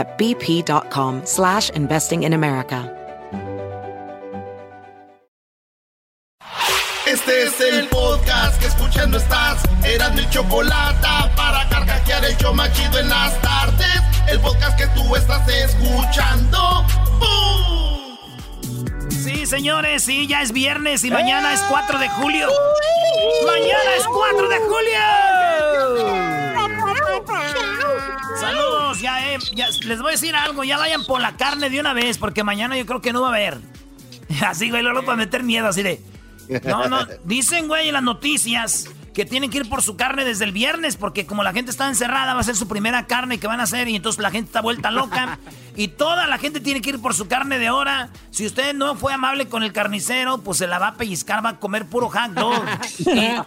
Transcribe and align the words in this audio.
at 0.00 0.18
bp.com 0.18 1.22
slash 1.24 1.70
investing 1.70 2.24
in 2.24 2.32
America. 2.32 2.96
Este 7.06 7.42
es 7.42 7.60
el 7.60 7.88
podcast 7.88 8.60
que 8.60 8.66
escuchando 8.66 9.18
estás. 9.18 9.62
Eran 9.84 10.14
mi 10.14 10.28
chocolate 10.30 11.08
para 11.36 11.68
carcajear 11.68 12.24
el 12.24 12.36
yo 12.36 12.54
machido 12.54 12.98
en 13.00 13.08
las 13.08 13.40
tardes. 13.42 14.00
El 14.28 14.38
podcast 14.40 14.78
que 14.78 14.86
tú 14.88 15.16
estás 15.16 15.46
escuchando. 15.48 16.84
¡Bum! 17.18 18.16
Sí, 19.10 19.44
señores, 19.44 20.04
sí, 20.04 20.28
ya 20.28 20.40
es 20.42 20.52
viernes 20.52 21.02
y 21.02 21.10
mañana 21.10 21.52
es 21.52 21.60
4 21.68 21.98
de 21.98 22.08
julio. 22.10 22.48
¡Mañana 23.44 23.94
es 23.98 24.04
4 24.06 24.48
de 24.48 24.58
julio! 24.60 25.00
Saludos, 28.40 28.79
ya, 29.00 29.32
eh, 29.32 29.38
ya, 29.54 29.68
les 29.84 30.00
voy 30.00 30.10
a 30.10 30.12
decir 30.12 30.34
algo, 30.34 30.64
ya 30.64 30.78
vayan 30.78 31.04
por 31.04 31.20
la 31.20 31.36
carne 31.36 31.70
de 31.70 31.80
una 31.80 31.92
vez, 31.92 32.18
porque 32.18 32.44
mañana 32.44 32.76
yo 32.76 32.86
creo 32.86 33.00
que 33.00 33.12
no 33.12 33.22
va 33.22 33.28
a 33.28 33.30
haber. 33.30 33.58
Así, 34.46 34.70
güey, 34.70 34.82
luego 34.82 35.04
para 35.04 35.16
meter 35.16 35.42
miedo, 35.42 35.66
así 35.66 35.82
de... 35.82 36.00
No, 36.64 36.88
no, 36.88 37.06
dicen, 37.24 37.68
güey, 37.68 37.88
en 37.88 37.94
las 37.94 38.02
noticias 38.02 38.88
que 39.14 39.24
tienen 39.24 39.50
que 39.50 39.58
ir 39.58 39.68
por 39.68 39.82
su 39.82 39.96
carne 39.96 40.24
desde 40.24 40.44
el 40.44 40.52
viernes, 40.52 40.96
porque 40.96 41.26
como 41.26 41.42
la 41.42 41.52
gente 41.52 41.70
está 41.70 41.88
encerrada, 41.88 42.34
va 42.34 42.40
a 42.40 42.44
ser 42.44 42.56
su 42.56 42.68
primera 42.68 43.06
carne 43.06 43.38
que 43.38 43.46
van 43.46 43.60
a 43.60 43.64
hacer 43.64 43.88
y 43.88 43.96
entonces 43.96 44.20
la 44.22 44.30
gente 44.30 44.48
está 44.48 44.60
vuelta 44.60 44.90
loca. 44.90 45.38
y 45.76 45.88
toda 45.88 46.26
la 46.26 46.38
gente 46.38 46.60
tiene 46.60 46.80
que 46.80 46.90
ir 46.90 47.00
por 47.00 47.14
su 47.14 47.28
carne 47.28 47.58
de 47.58 47.70
hora. 47.70 48.10
Si 48.30 48.46
usted 48.46 48.74
no 48.74 48.94
fue 48.96 49.12
amable 49.12 49.48
con 49.48 49.62
el 49.62 49.72
carnicero, 49.72 50.38
pues 50.38 50.58
se 50.58 50.66
la 50.66 50.78
va 50.78 50.88
a 50.88 50.94
pellizcar, 50.94 51.44
va 51.44 51.50
a 51.50 51.56
comer 51.58 51.86
puro 51.86 52.08
hot 52.08 52.32
dog. 52.32 52.64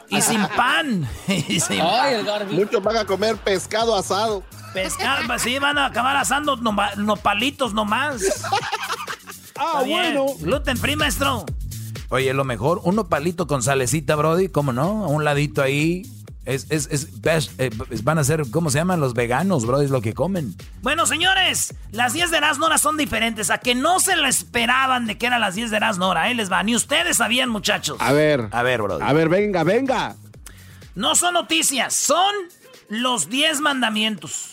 y, 0.09 0.21
sin 0.21 0.45
pan. 0.47 1.07
y 1.27 1.59
sin 1.59 1.81
Ay, 1.81 2.25
Muchos 2.51 2.83
van 2.83 2.97
a 2.97 3.05
comer 3.05 3.37
pescado 3.37 3.95
asado. 3.95 4.43
Pescado, 4.73 5.23
pues 5.27 5.41
sí, 5.43 5.59
van 5.59 5.77
a 5.77 5.85
acabar 5.85 6.15
asando 6.17 6.55
nopalitos 6.55 7.73
nomás. 7.73 8.43
ah, 9.55 9.83
bueno. 9.85 10.25
Gluten 10.39 10.77
free, 10.77 10.95
maestro. 10.95 11.45
Oye, 12.09 12.33
lo 12.33 12.43
mejor, 12.43 12.81
uno 12.83 13.07
palito 13.07 13.47
con 13.47 13.63
salecita, 13.63 14.15
Brody, 14.15 14.49
¿cómo 14.49 14.71
no? 14.73 15.05
A 15.05 15.07
un 15.07 15.23
ladito 15.23 15.61
ahí. 15.61 16.03
Es, 16.45 16.67
es, 16.69 16.89
es, 16.91 17.07
eh, 17.57 17.69
van 18.03 18.17
a 18.19 18.23
ser, 18.23 18.43
¿cómo 18.51 18.69
se 18.69 18.77
llaman? 18.77 18.99
Los 18.99 19.13
veganos, 19.13 19.65
Brody, 19.65 19.85
es 19.85 19.91
lo 19.91 20.01
que 20.01 20.13
comen. 20.13 20.53
Bueno, 20.81 21.05
señores, 21.05 21.73
las 21.91 22.11
10 22.11 22.31
de 22.31 22.37
Erasnora 22.37 22.77
son 22.77 22.97
diferentes. 22.97 23.49
A 23.49 23.59
que 23.59 23.75
no 23.75 23.99
se 23.99 24.17
lo 24.17 24.27
esperaban 24.27 25.07
de 25.07 25.17
que 25.17 25.25
eran 25.25 25.39
las 25.39 25.55
10 25.55 25.71
de 25.71 25.77
Erasnora. 25.77 26.23
Ahí 26.23 26.33
les 26.33 26.51
va. 26.51 26.61
Ni 26.63 26.75
ustedes 26.75 27.17
sabían, 27.17 27.49
muchachos. 27.49 27.97
A 27.99 28.11
ver. 28.11 28.49
A 28.51 28.61
ver, 28.61 28.81
Brody. 28.81 29.03
A 29.03 29.13
ver, 29.13 29.29
venga, 29.29 29.63
venga. 29.63 30.15
No 30.95 31.15
son 31.15 31.33
noticias, 31.33 31.93
son 31.93 32.35
los 32.89 33.29
10 33.29 33.61
mandamientos. 33.61 34.52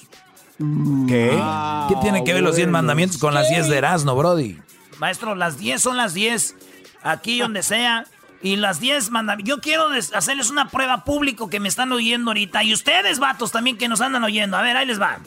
¿Qué? 1.09 1.31
Ah, 1.41 1.87
¿Qué 1.88 1.97
tiene 2.03 2.22
que 2.22 2.34
ver 2.34 2.43
los 2.43 2.56
10 2.56 2.69
mandamientos 2.69 3.19
con 3.19 3.32
las 3.32 3.48
10 3.48 3.69
de 3.69 3.78
Erasmo, 3.78 4.15
Brody? 4.15 4.59
Maestro, 4.98 5.34
las 5.34 5.59
10 5.59 5.81
son 5.81 5.97
las 5.97 6.12
10 6.12 6.54
aquí 7.03 7.41
donde 7.41 7.62
sea. 7.62 8.04
Y 8.43 8.56
las 8.56 8.81
10 8.81 9.10
mandamientos. 9.10 9.48
Yo 9.56 9.60
quiero 9.60 9.88
hacerles 10.15 10.50
una 10.50 10.69
prueba 10.69 11.04
público 11.04 11.48
que 11.50 11.60
me 11.60 11.69
están 11.69 11.93
oyendo 11.93 12.31
ahorita. 12.31 12.62
Y 12.65 12.72
ustedes, 12.72 13.19
vatos, 13.19 13.53
también 13.53 13.76
que 13.76 13.88
nos 13.88 14.00
andan 14.00 14.25
oyendo. 14.25 14.56
A 14.56 14.62
ver, 14.62 14.76
ahí 14.76 14.87
les 14.87 15.00
va. 15.00 15.19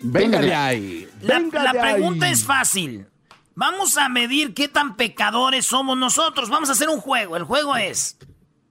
Venga 0.00 0.40
de 0.40 0.54
ahí. 0.54 1.08
La, 1.22 1.38
la 1.38 1.72
pregunta 1.72 2.28
es 2.28 2.44
fácil. 2.44 3.06
Vamos 3.54 3.96
a 3.96 4.08
medir 4.08 4.54
qué 4.54 4.68
tan 4.68 4.96
pecadores 4.96 5.66
somos 5.66 5.96
nosotros. 5.96 6.50
Vamos 6.50 6.68
a 6.68 6.72
hacer 6.72 6.88
un 6.88 7.00
juego. 7.00 7.36
El 7.36 7.44
juego 7.44 7.76
es. 7.76 8.18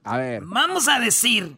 A 0.03 0.17
ver. 0.17 0.43
Vamos 0.45 0.87
a 0.87 0.99
decir 0.99 1.57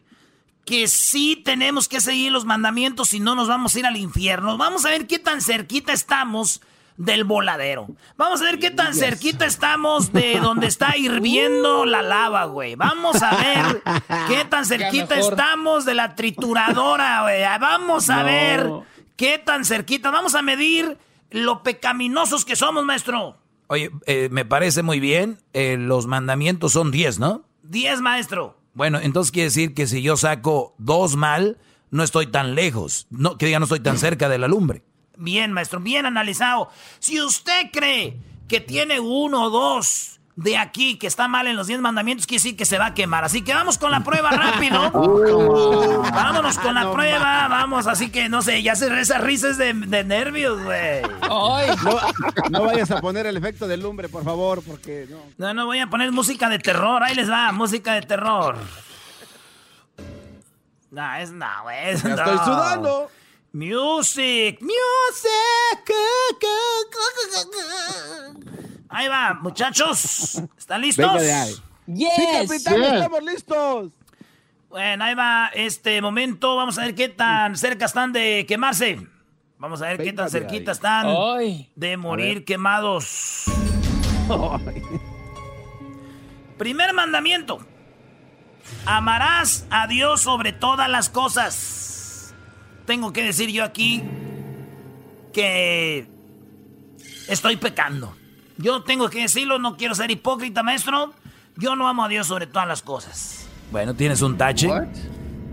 que 0.64 0.88
sí 0.88 1.40
tenemos 1.44 1.88
que 1.88 2.00
seguir 2.00 2.32
los 2.32 2.44
mandamientos 2.44 3.14
y 3.14 3.20
no 3.20 3.34
nos 3.34 3.48
vamos 3.48 3.74
a 3.74 3.78
ir 3.78 3.86
al 3.86 3.96
infierno. 3.96 4.56
Vamos 4.56 4.84
a 4.84 4.90
ver 4.90 5.06
qué 5.06 5.18
tan 5.18 5.40
cerquita 5.40 5.92
estamos 5.92 6.60
del 6.96 7.24
voladero. 7.24 7.88
Vamos 8.18 8.42
a 8.42 8.44
ver 8.44 8.58
qué 8.58 8.70
tan 8.70 8.94
cerquita 8.94 9.46
estamos 9.46 10.12
de 10.12 10.38
donde 10.38 10.66
está 10.66 10.96
hirviendo 10.98 11.86
la 11.86 12.02
lava, 12.02 12.44
güey. 12.44 12.74
Vamos 12.74 13.22
a 13.22 13.34
ver 13.36 13.82
qué 14.28 14.44
tan 14.44 14.66
cerquita 14.66 15.18
estamos 15.18 15.86
de 15.86 15.94
la 15.94 16.14
trituradora, 16.14 17.22
güey. 17.22 17.42
Vamos 17.58 18.10
a 18.10 18.22
ver 18.22 18.70
qué 19.16 19.38
tan 19.38 19.64
cerquita. 19.64 20.10
Vamos 20.10 20.34
a 20.34 20.42
medir 20.42 20.98
lo 21.30 21.62
pecaminosos 21.62 22.44
que 22.44 22.54
somos, 22.54 22.84
maestro. 22.84 23.38
Oye, 23.68 23.90
eh, 24.04 24.28
me 24.30 24.44
parece 24.44 24.82
muy 24.82 25.00
bien. 25.00 25.38
Eh, 25.54 25.76
los 25.78 26.06
mandamientos 26.06 26.72
son 26.72 26.90
10, 26.90 27.18
¿no? 27.18 27.44
10, 27.62 28.02
maestro. 28.02 28.59
Bueno, 28.74 29.00
entonces 29.00 29.32
quiere 29.32 29.46
decir 29.46 29.74
que 29.74 29.86
si 29.86 30.02
yo 30.02 30.16
saco 30.16 30.74
dos 30.78 31.16
mal, 31.16 31.58
no 31.90 32.02
estoy 32.02 32.26
tan 32.26 32.54
lejos. 32.54 33.06
No, 33.10 33.36
que 33.36 33.46
diga, 33.46 33.58
no 33.58 33.64
estoy 33.64 33.80
tan 33.80 33.98
cerca 33.98 34.28
de 34.28 34.38
la 34.38 34.48
lumbre. 34.48 34.84
Bien, 35.16 35.52
maestro, 35.52 35.80
bien 35.80 36.06
analizado. 36.06 36.70
Si 36.98 37.20
usted 37.20 37.70
cree 37.72 38.16
que 38.48 38.60
tiene 38.60 39.00
uno 39.00 39.44
o 39.44 39.50
dos 39.50 40.19
de 40.40 40.56
aquí 40.56 40.96
que 40.96 41.06
está 41.06 41.28
mal 41.28 41.46
en 41.48 41.56
los 41.56 41.66
10 41.66 41.80
mandamientos, 41.82 42.26
quiere 42.26 42.38
decir 42.42 42.56
que 42.56 42.64
se 42.64 42.78
va 42.78 42.86
a 42.86 42.94
quemar. 42.94 43.24
Así 43.24 43.42
que 43.42 43.52
vamos 43.52 43.76
con 43.76 43.90
la 43.90 44.02
prueba 44.02 44.30
rápido. 44.30 44.90
Vámonos 44.90 46.58
con 46.58 46.74
la 46.74 46.90
prueba, 46.90 47.46
vamos. 47.48 47.86
Así 47.86 48.10
que 48.10 48.30
no 48.30 48.40
sé, 48.40 48.62
ya 48.62 48.74
se 48.74 48.88
esas 49.00 49.20
risas 49.20 49.58
de, 49.58 49.74
nervios, 49.74 50.62
güey. 50.62 51.02
No, 52.50 52.64
vayas 52.64 52.90
a 52.90 53.02
poner 53.02 53.26
el 53.26 53.36
efecto 53.36 53.68
de 53.68 53.76
lumbre, 53.76 54.08
por 54.08 54.24
favor, 54.24 54.62
porque 54.64 55.06
no. 55.10 55.18
No, 55.36 55.52
no 55.52 55.66
voy 55.66 55.80
a 55.80 55.88
poner 55.88 56.10
música 56.10 56.48
de 56.48 56.58
terror. 56.58 57.02
Ahí 57.02 57.14
les 57.14 57.30
va, 57.30 57.52
música 57.52 57.92
de 57.92 58.02
terror. 58.02 58.56
No, 60.90 61.14
es 61.16 61.30
no, 61.32 61.46
güey. 61.64 61.90
Estoy 61.90 62.12
sudando. 62.14 63.10
Music, 63.52 64.58
music. 64.62 65.94
Ahí 68.90 69.08
va, 69.08 69.34
muchachos. 69.34 70.42
¿Están 70.58 70.80
listos? 70.82 71.22
Yes. 71.22 71.62
Sí, 71.86 72.26
capitán, 72.32 72.82
estamos 72.82 73.22
listos. 73.22 73.92
Bueno, 74.68 75.04
ahí 75.04 75.14
va 75.14 75.50
este 75.54 76.02
momento. 76.02 76.56
Vamos 76.56 76.76
a 76.78 76.82
ver 76.82 76.94
qué 76.94 77.08
tan 77.08 77.56
cerca 77.56 77.86
están 77.86 78.12
de 78.12 78.44
quemarse. 78.46 79.06
Vamos 79.58 79.80
a 79.82 79.86
ver 79.86 79.98
qué 79.98 80.12
tan 80.12 80.28
cerquita 80.30 80.72
están 80.72 81.06
de 81.74 81.96
morir 81.96 82.44
quemados. 82.44 83.44
Primer 86.58 86.92
mandamiento. 86.92 87.58
Amarás 88.86 89.66
a 89.70 89.86
Dios 89.86 90.20
sobre 90.20 90.52
todas 90.52 90.88
las 90.88 91.08
cosas 91.08 91.80
tengo 92.90 93.12
que 93.12 93.22
decir 93.22 93.50
yo 93.50 93.62
aquí 93.62 94.02
que 95.32 96.08
estoy 97.28 97.56
pecando. 97.56 98.16
Yo 98.60 98.82
tengo 98.82 99.08
que 99.08 99.22
decirlo, 99.22 99.58
no 99.58 99.76
quiero 99.76 99.94
ser 99.94 100.10
hipócrita, 100.10 100.62
maestro. 100.62 101.12
Yo 101.56 101.76
no 101.76 101.88
amo 101.88 102.04
a 102.04 102.08
Dios 102.08 102.26
sobre 102.26 102.46
todas 102.46 102.68
las 102.68 102.82
cosas. 102.82 103.48
Bueno, 103.72 103.94
¿tienes 103.94 104.20
un 104.22 104.36
tache? 104.36 104.68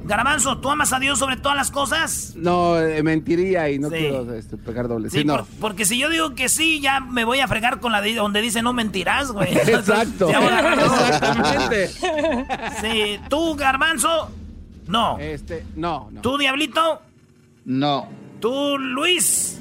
Garabanzo, 0.03 0.57
¿tú 0.59 0.69
amas 0.69 0.93
a 0.93 0.99
Dios 0.99 1.19
sobre 1.19 1.35
todas 1.35 1.57
las 1.57 1.69
cosas? 1.69 2.33
No, 2.37 2.79
eh, 2.79 3.03
mentiría 3.03 3.69
y 3.69 3.77
no 3.77 3.89
quiero 3.89 4.33
este, 4.33 4.55
pegar 4.55 4.87
doble. 4.87 5.09
Sí, 5.09 5.25
porque 5.59 5.83
si 5.83 5.97
yo 5.99 6.09
digo 6.09 6.33
que 6.33 6.47
sí, 6.47 6.79
ya 6.79 7.01
me 7.01 7.25
voy 7.25 7.41
a 7.41 7.47
fregar 7.47 7.81
con 7.81 7.91
la 7.91 8.01
de 8.01 8.15
donde 8.15 8.41
dice 8.41 8.61
no 8.61 8.71
mentirás, 8.71 9.31
güey. 9.31 9.57
Exacto. 9.57 10.29
Exactamente. 10.29 11.89
Sí, 11.89 13.19
tú, 13.29 13.55
Garbanzo, 13.55 14.31
no. 14.87 15.17
Este, 15.19 15.65
no, 15.75 16.09
no. 16.11 16.21
¿Tú, 16.21 16.37
Diablito? 16.37 17.01
No. 17.65 18.07
¿Tú, 18.39 18.77
Luis? 18.77 19.59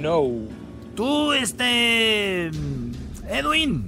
No. 0.00 0.55
¿Tú, 0.96 1.32
este... 1.32 2.46
Edwin? 3.28 3.86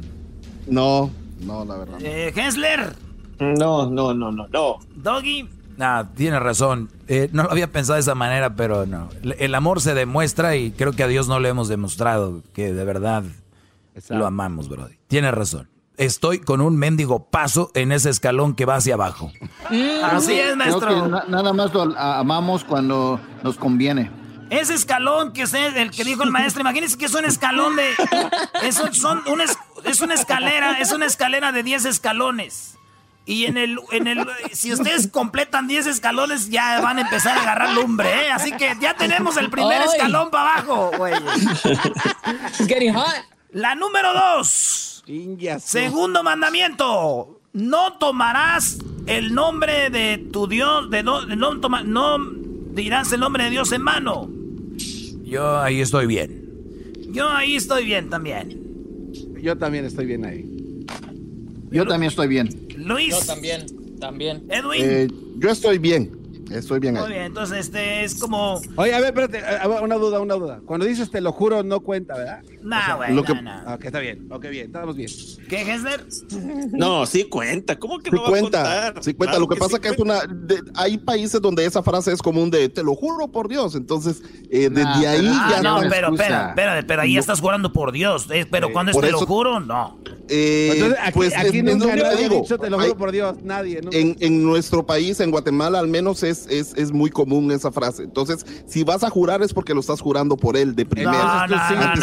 No, 0.66 1.10
no, 1.40 1.64
la 1.64 1.78
verdad. 1.78 1.98
Eh, 2.02 2.32
Hensler. 2.36 2.94
No, 3.40 3.88
no, 3.90 4.12
no, 4.12 4.30
no, 4.30 4.46
no. 4.46 4.78
Doggy. 4.94 5.48
Ah, 5.80 6.04
tiene 6.14 6.38
razón. 6.38 6.90
Eh, 7.06 7.30
no 7.32 7.44
lo 7.44 7.50
había 7.50 7.72
pensado 7.72 7.94
de 7.94 8.00
esa 8.00 8.14
manera, 8.14 8.54
pero 8.56 8.84
no. 8.84 9.08
El 9.38 9.54
amor 9.54 9.80
se 9.80 9.94
demuestra 9.94 10.56
y 10.56 10.70
creo 10.72 10.92
que 10.92 11.02
a 11.02 11.06
Dios 11.06 11.28
no 11.28 11.40
le 11.40 11.48
hemos 11.48 11.68
demostrado 11.68 12.42
que 12.52 12.74
de 12.74 12.84
verdad 12.84 13.22
lo 14.10 14.26
amamos, 14.26 14.68
Brody. 14.68 14.96
Tiene 15.06 15.30
razón. 15.30 15.68
Estoy 15.96 16.40
con 16.40 16.60
un 16.60 16.76
mendigo 16.76 17.24
paso 17.24 17.70
en 17.74 17.90
ese 17.90 18.10
escalón 18.10 18.54
que 18.54 18.66
va 18.66 18.76
hacia 18.76 18.94
abajo. 18.94 19.32
Mm. 19.70 20.04
Así 20.04 20.38
es, 20.38 20.56
maestro. 20.56 21.08
nada 21.08 21.52
más 21.52 21.72
lo 21.72 21.98
amamos 21.98 22.64
cuando 22.64 23.18
nos 23.42 23.56
conviene. 23.56 24.10
Ese 24.50 24.74
escalón 24.74 25.32
que 25.32 25.42
es 25.42 25.54
el 25.54 25.90
que 25.90 26.04
dijo 26.04 26.22
el 26.22 26.30
maestro, 26.30 26.60
imagínense 26.60 26.96
que 26.96 27.06
es 27.06 27.14
un 27.14 27.24
escalón 27.24 27.76
de. 27.76 27.94
Eso 28.62 28.92
son 28.92 29.22
un 29.26 29.40
es 29.84 30.00
una 30.00 30.14
escalera, 30.14 30.78
es 30.80 30.92
una 30.92 31.06
escalera 31.06 31.52
de 31.52 31.62
10 31.62 31.84
escalones. 31.86 32.74
Y 33.26 33.44
en 33.44 33.58
el, 33.58 33.78
en 33.92 34.06
el, 34.06 34.26
si 34.52 34.72
ustedes 34.72 35.08
completan 35.08 35.68
10 35.68 35.86
escalones, 35.86 36.48
ya 36.48 36.80
van 36.80 36.96
a 36.96 37.02
empezar 37.02 37.36
a 37.36 37.42
agarrar 37.42 37.74
lumbre, 37.74 38.08
¿eh? 38.26 38.30
Así 38.30 38.52
que 38.52 38.74
ya 38.80 38.94
tenemos 38.94 39.36
el 39.36 39.50
primer 39.50 39.82
escalón 39.82 40.30
para 40.30 40.54
abajo, 40.54 40.90
güey. 40.96 41.12
getting 42.66 42.94
hot. 42.94 43.26
La 43.52 43.74
número 43.74 44.14
2. 44.14 45.04
Segundo 45.58 46.22
mandamiento. 46.22 47.40
No 47.52 47.98
tomarás 47.98 48.78
el 49.06 49.34
nombre 49.34 49.90
de 49.90 50.18
tu 50.32 50.46
Dios, 50.46 50.90
de 50.90 51.02
no, 51.02 51.26
no, 51.26 51.60
toma, 51.60 51.82
no 51.82 52.18
dirás 52.18 53.12
el 53.12 53.20
nombre 53.20 53.44
de 53.44 53.50
Dios 53.50 53.72
en 53.72 53.82
mano. 53.82 54.37
Yo 55.28 55.58
ahí 55.60 55.80
estoy 55.82 56.06
bien. 56.06 56.48
Yo 57.10 57.28
ahí 57.28 57.56
estoy 57.56 57.84
bien 57.84 58.08
también. 58.08 58.58
Yo 59.42 59.56
también 59.58 59.84
estoy 59.84 60.06
bien 60.06 60.24
ahí. 60.24 60.44
Yo 61.70 61.86
también 61.86 62.08
estoy 62.08 62.28
bien. 62.28 62.48
Luis. 62.76 63.10
Yo 63.10 63.26
también, 63.26 63.66
también. 64.00 64.44
Edwin. 64.48 64.82
Eh, 64.82 65.08
yo 65.36 65.50
estoy 65.50 65.76
bien. 65.78 66.17
Estoy 66.50 66.80
bien 66.80 66.96
ahí. 66.96 67.02
Muy 67.02 67.12
bien, 67.12 67.24
entonces 67.24 67.58
este 67.58 68.04
es 68.04 68.14
como. 68.14 68.60
Oye, 68.76 68.94
a 68.94 69.00
ver, 69.00 69.14
espérate, 69.18 69.42
una 69.82 69.96
duda, 69.96 70.20
una 70.20 70.34
duda. 70.34 70.60
Cuando 70.64 70.86
dices 70.86 71.10
te 71.10 71.20
lo 71.20 71.32
juro, 71.32 71.62
no 71.62 71.80
cuenta, 71.80 72.16
¿verdad? 72.16 72.42
No, 72.62 72.96
güey. 72.96 73.12
no, 73.12 73.22
no. 73.22 73.74
Ok, 73.74 73.84
está 73.84 74.00
bien, 74.00 74.26
ok, 74.30 74.46
bien, 74.48 74.66
estamos 74.66 74.96
bien. 74.96 75.10
¿Qué, 75.48 75.62
Hesler? 75.62 76.04
No, 76.72 77.06
sí 77.06 77.24
cuenta. 77.24 77.78
¿Cómo 77.78 77.98
que 77.98 78.10
no 78.10 78.18
sí 78.18 78.30
cuenta? 78.30 78.94
Sí 79.00 79.14
cuenta. 79.14 79.38
lo 79.38 79.48
que, 79.48 79.56
pasa 79.56 79.76
es 79.76 79.80
que 79.80 79.88
es 79.88 79.98
una. 79.98 80.20
hay 80.74 80.98
países 80.98 81.40
donde 81.40 81.64
esa 81.64 81.82
frase 81.82 82.12
es 82.12 82.22
común 82.22 82.50
de 82.50 82.68
te 82.68 82.82
lo 82.82 82.94
juro 82.94 83.28
por 83.28 83.48
Dios. 83.48 83.74
Entonces, 83.74 84.22
eh, 84.50 84.68
desde 84.70 85.06
ahí 85.06 85.30
ya 85.50 85.62
no. 85.62 85.82
No, 85.82 85.88
pero, 85.88 86.12
espera, 86.12 86.48
espera, 86.50 86.84
pero 86.86 87.02
ahí 87.02 87.16
estás 87.16 87.40
jurando 87.40 87.72
por 87.72 87.92
Dios. 87.92 88.28
Eh, 88.30 88.46
pero 88.50 88.72
cuando 88.72 88.92
es 88.92 88.98
te 88.98 89.10
lo 89.10 89.20
juro, 89.20 89.60
no. 89.60 89.98
Eh, 90.28 90.70
Entonces, 90.74 90.98
aquí, 91.02 91.12
pues 91.12 91.36
aquí 91.36 91.62
nunca 91.62 91.96
nadie 91.96 92.28
dicho, 92.28 92.58
te 92.58 92.68
lo 92.70 92.78
juro 92.78 92.96
por 92.96 93.12
Dios, 93.12 93.36
nadie. 93.42 93.80
En, 93.92 94.16
en 94.20 94.44
nuestro 94.44 94.84
país, 94.84 95.20
en 95.20 95.30
Guatemala, 95.30 95.78
al 95.78 95.88
menos 95.88 96.22
es, 96.22 96.46
es, 96.48 96.74
es 96.76 96.92
muy 96.92 97.10
común 97.10 97.50
esa 97.50 97.72
frase. 97.72 98.04
Entonces, 98.04 98.44
si 98.66 98.84
vas 98.84 99.04
a 99.04 99.10
jurar 99.10 99.42
es 99.42 99.54
porque 99.54 99.74
lo 99.74 99.80
estás 99.80 100.00
jurando 100.00 100.36
por 100.36 100.56
él 100.56 100.74
de 100.74 100.84
primera. 100.84 101.46
No, 101.46 101.56
no, 101.56 101.94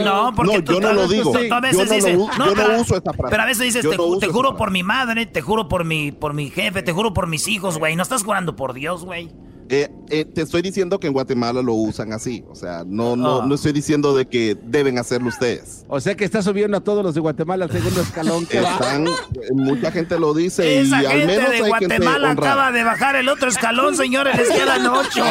no, 0.00 0.34
porque 0.34 0.62
yo 0.64 0.80
no 0.80 0.92
lo 0.92 1.08
digo. 1.08 1.32
Yo 1.32 2.54
no, 2.54 2.80
uso 2.80 2.96
esa 2.96 3.12
frase. 3.12 3.30
Pero 3.30 3.42
a 3.42 3.46
veces 3.46 3.64
dices, 3.64 3.86
te, 3.88 4.28
juro 4.28 4.56
por 4.56 4.70
mi 4.70 4.82
madre, 4.82 5.26
te 5.26 5.42
juro 5.42 5.68
por 5.68 5.84
mi, 5.84 6.12
por 6.12 6.34
mi 6.34 6.50
jefe, 6.50 6.82
te 6.82 6.92
juro 6.92 7.12
por 7.12 7.26
mis 7.26 7.48
hijos, 7.48 7.78
güey. 7.78 7.96
No 7.96 8.02
estás 8.02 8.24
jurando 8.24 8.56
por 8.56 8.72
Dios, 8.72 9.04
güey. 9.04 9.30
Eh, 9.74 9.90
eh, 10.10 10.26
te 10.26 10.42
estoy 10.42 10.60
diciendo 10.60 11.00
que 11.00 11.06
en 11.06 11.14
Guatemala 11.14 11.62
lo 11.62 11.72
usan 11.72 12.12
así. 12.12 12.44
O 12.50 12.54
sea, 12.54 12.84
no, 12.86 13.16
no, 13.16 13.40
ah. 13.40 13.46
no 13.46 13.54
estoy 13.54 13.72
diciendo 13.72 14.14
de 14.14 14.28
que 14.28 14.54
deben 14.54 14.98
hacerlo 14.98 15.28
ustedes. 15.28 15.86
O 15.88 15.98
sea 15.98 16.14
que 16.14 16.26
está 16.26 16.42
subiendo 16.42 16.76
a 16.76 16.80
todos 16.80 17.02
los 17.02 17.14
de 17.14 17.22
Guatemala 17.22 17.64
al 17.64 17.70
segundo 17.70 18.02
escalón. 18.02 18.46
Están, 18.50 19.06
mucha 19.54 19.90
gente 19.90 20.18
lo 20.18 20.34
dice 20.34 20.82
Esa 20.82 21.02
y 21.02 21.06
gente 21.06 21.22
al 21.22 21.26
menos 21.26 21.50
de 21.52 21.60
Guatemala 21.62 22.30
acaba 22.32 22.70
de 22.70 22.84
bajar 22.84 23.16
el 23.16 23.30
otro 23.30 23.48
escalón, 23.48 23.96
señores. 23.96 24.36
Les 24.36 24.50
quedan 24.50 24.86
ocho. 24.88 25.24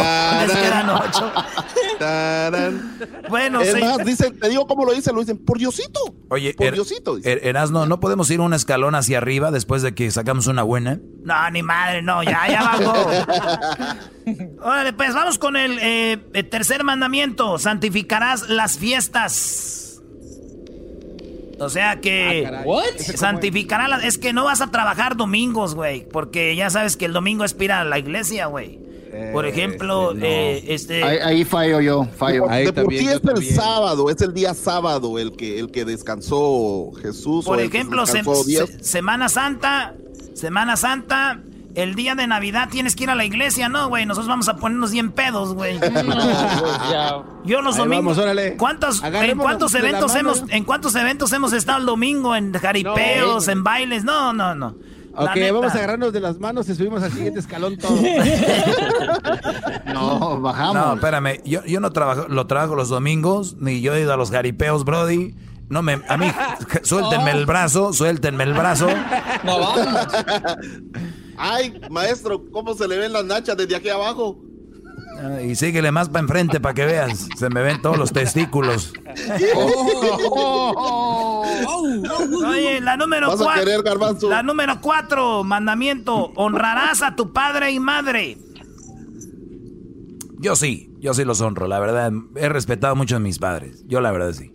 les 0.48 0.58
quedan 0.58 0.90
ocho. 0.90 1.32
bueno, 3.30 3.62
es 3.62 3.80
más, 3.80 4.00
dicen, 4.04 4.40
te 4.40 4.50
digo 4.50 4.66
cómo 4.66 4.86
lo 4.86 4.94
dicen, 4.94 5.14
lo 5.14 5.22
dicen 5.22 5.38
por 5.38 5.60
Diosito. 5.60 6.00
Oye, 6.30 6.56
por 6.56 6.66
er, 6.66 6.74
Diosito. 6.74 7.20
Er, 7.24 7.46
Erasno, 7.46 7.86
¿no 7.86 8.00
podemos 8.00 8.28
ir 8.32 8.42
un 8.42 8.56
escalón 8.56 8.96
hacia 8.96 9.20
arriba 9.20 9.52
después 9.52 9.84
de 9.84 9.94
que 9.94 10.10
sacamos 10.10 10.48
una 10.48 10.64
buena? 10.64 11.00
No, 11.24 11.52
ni 11.52 11.62
madre, 11.62 12.02
no, 12.02 12.24
ya, 12.24 12.48
ya 12.50 12.64
bajó. 12.64 12.94
Órale, 14.62 14.94
pues 14.94 15.14
vamos 15.14 15.38
con 15.38 15.56
el, 15.56 15.78
eh, 15.82 16.18
tercer 16.50 16.84
mandamiento. 16.84 17.58
Santificarás 17.58 18.50
las 18.50 18.78
fiestas. 18.78 20.02
O 21.60 21.70
sea 21.70 22.02
que 22.02 22.48
ah, 22.48 22.64
santificarás 23.16 23.90
las... 23.90 24.04
Es 24.04 24.18
que 24.18 24.34
no 24.34 24.46
vas 24.46 24.62
a 24.62 24.72
trabajar 24.72 25.16
domingos, 25.16 25.76
güey. 25.76 26.08
Porque 26.08 26.56
ya 26.56 26.70
sabes 26.70 26.98
que 26.98 27.06
el 27.06 27.14
domingo 27.14 27.44
es 27.44 27.56
a 27.70 27.84
la 27.84 28.00
iglesia, 28.00 28.48
güey. 28.48 28.80
Por 29.34 29.46
ejemplo, 29.46 30.14
eh, 30.22 30.64
este... 30.68 31.04
Ahí, 31.04 31.44
fallo 31.44 31.82
yo, 31.82 32.08
fallo. 32.16 32.48
de 32.48 32.72
por 32.72 32.94
sí 32.94 33.08
es 33.08 33.22
el 33.24 33.56
sábado, 33.56 34.10
es 34.10 34.22
el 34.22 34.34
día 34.34 34.54
sábado 34.54 35.20
el 35.20 35.34
que, 35.34 35.60
el 35.60 35.70
que 35.70 35.84
descansó 35.84 36.92
Jesús. 37.02 37.46
Por 37.46 37.60
ejemplo, 37.60 38.06
Semana 38.06 39.28
Santa, 39.28 39.96
Semana 40.34 40.78
Santa, 40.78 41.42
el 41.76 41.96
día 41.96 42.16
de 42.16 42.28
Navidad 42.28 42.70
tienes 42.70 42.96
que 42.96 43.04
ir 43.04 43.10
a 43.10 43.16
la 43.16 43.26
iglesia, 43.26 43.70
¿no, 43.70 43.88
güey? 43.88 44.06
Nosotros 44.06 44.28
vamos 44.28 44.48
a 44.50 44.58
ponernos 44.58 44.92
bien 44.92 45.12
pedos, 45.12 45.54
güey. 45.54 45.80
Yo 47.46 47.62
los 47.62 47.78
domingos. 47.78 48.20
¿Cuántos, 48.58 49.04
¿En 49.04 49.38
cuántos 49.38 49.74
eventos 49.76 50.16
hemos, 50.16 50.44
en 50.50 50.64
cuántos 50.64 50.96
eventos 50.96 51.32
hemos 51.34 51.54
estado 51.54 51.80
el 51.80 51.86
domingo? 51.86 52.36
En 52.36 52.54
jaripeos, 52.54 53.48
en 53.48 53.64
bailes. 53.64 54.04
No, 54.04 54.34
no, 54.34 54.56
no. 54.56 54.76
Ok, 55.14 55.38
vamos 55.52 55.74
a 55.74 55.78
agarrarnos 55.78 56.14
de 56.14 56.22
las 56.22 56.40
manos 56.40 56.70
y 56.70 56.76
subimos 56.76 57.04
al 57.04 57.12
siguiente 57.12 57.42
escalón 57.42 57.78
todos. 57.78 58.00
no, 59.94 60.40
bajamos. 60.40 60.76
No, 60.76 60.94
espérame. 60.94 61.42
Yo, 61.44 61.66
yo 61.66 61.82
no 61.82 61.92
trabajo, 61.92 62.28
lo 62.30 62.48
trabajo 62.48 62.76
los 62.76 62.88
domingos, 62.90 63.58
ni 63.60 63.82
yo 63.82 63.94
he 63.94 64.02
ido 64.02 64.14
a 64.14 64.18
los 64.18 64.32
jaripeos, 64.32 64.86
Brody. 64.86 65.36
No 65.72 65.82
me, 65.82 66.02
a 66.10 66.18
mí, 66.18 66.30
suéltenme 66.84 67.32
el 67.32 67.46
brazo, 67.46 67.94
suéltenme 67.94 68.44
el 68.44 68.54
brazo. 68.54 68.90
No 69.46 69.58
vamos. 69.58 69.88
Ay, 71.38 71.80
maestro, 71.90 72.44
¿cómo 72.52 72.74
se 72.74 72.90
le 72.90 72.98
ven 72.98 73.14
las 73.14 73.24
nachas 73.24 73.56
desde 73.56 73.78
aquí 73.78 73.88
abajo? 73.88 74.38
Ah, 75.18 75.42
y 75.42 75.56
síguele 75.56 75.90
más 75.94 76.10
para 76.10 76.20
enfrente 76.20 76.60
para 76.60 76.74
que 76.74 76.86
veas. 76.86 77.26
Se 77.38 77.50
me 77.50 77.62
ven 77.62 77.82
todos 77.82 77.98
los 77.98 78.12
testículos. 78.12 78.92
Oye, 82.46 82.82
la 82.82 82.98
número 82.98 83.34
cuatro. 83.38 84.30
La 84.30 84.44
número 84.44 84.82
cuatro, 84.82 85.46
mandamiento. 85.46 86.34
Honrarás 86.36 87.02
a 87.02 87.16
tu 87.16 87.32
padre 87.32 87.72
y 87.72 87.80
madre. 87.80 88.38
Yo 90.38 90.58
sí, 90.58 90.92
yo 91.00 91.14
sí 91.14 91.24
los 91.24 91.40
honro, 91.40 91.70
la 91.70 91.80
verdad. 91.80 92.12
He 92.36 92.50
respetado 92.50 92.98
mucho 92.98 93.16
a 93.16 93.20
mis 93.20 93.40
padres. 93.40 93.86
Yo 93.88 94.02
la 94.02 94.12
verdad 94.12 94.34
sí. 94.34 94.54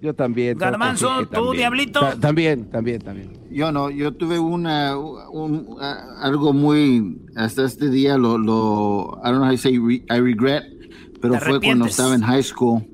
Yo 0.00 0.14
también. 0.14 0.58
Garmanzo, 0.58 1.26
tú, 1.26 1.52
Diablito. 1.52 2.00
también, 2.20 2.70
también, 2.70 3.00
también. 3.00 3.32
Yo 3.50 3.72
no, 3.72 3.90
yo 3.90 4.12
tuve 4.12 4.38
una, 4.38 4.94
algo 6.20 6.52
muy, 6.52 7.18
hasta 7.34 7.64
este 7.64 7.88
día 7.88 8.18
lo, 8.18 8.36
lo 8.36 9.18
I 9.24 9.30
don't 9.30 9.38
know 9.38 9.46
how 9.46 9.52
to 9.52 9.56
say 9.56 9.74
I 9.74 10.20
regret, 10.20 10.64
pero 11.20 11.40
fue 11.40 11.60
cuando 11.60 11.86
estaba 11.86 12.14
en 12.14 12.22
high 12.22 12.42
school 12.42 12.84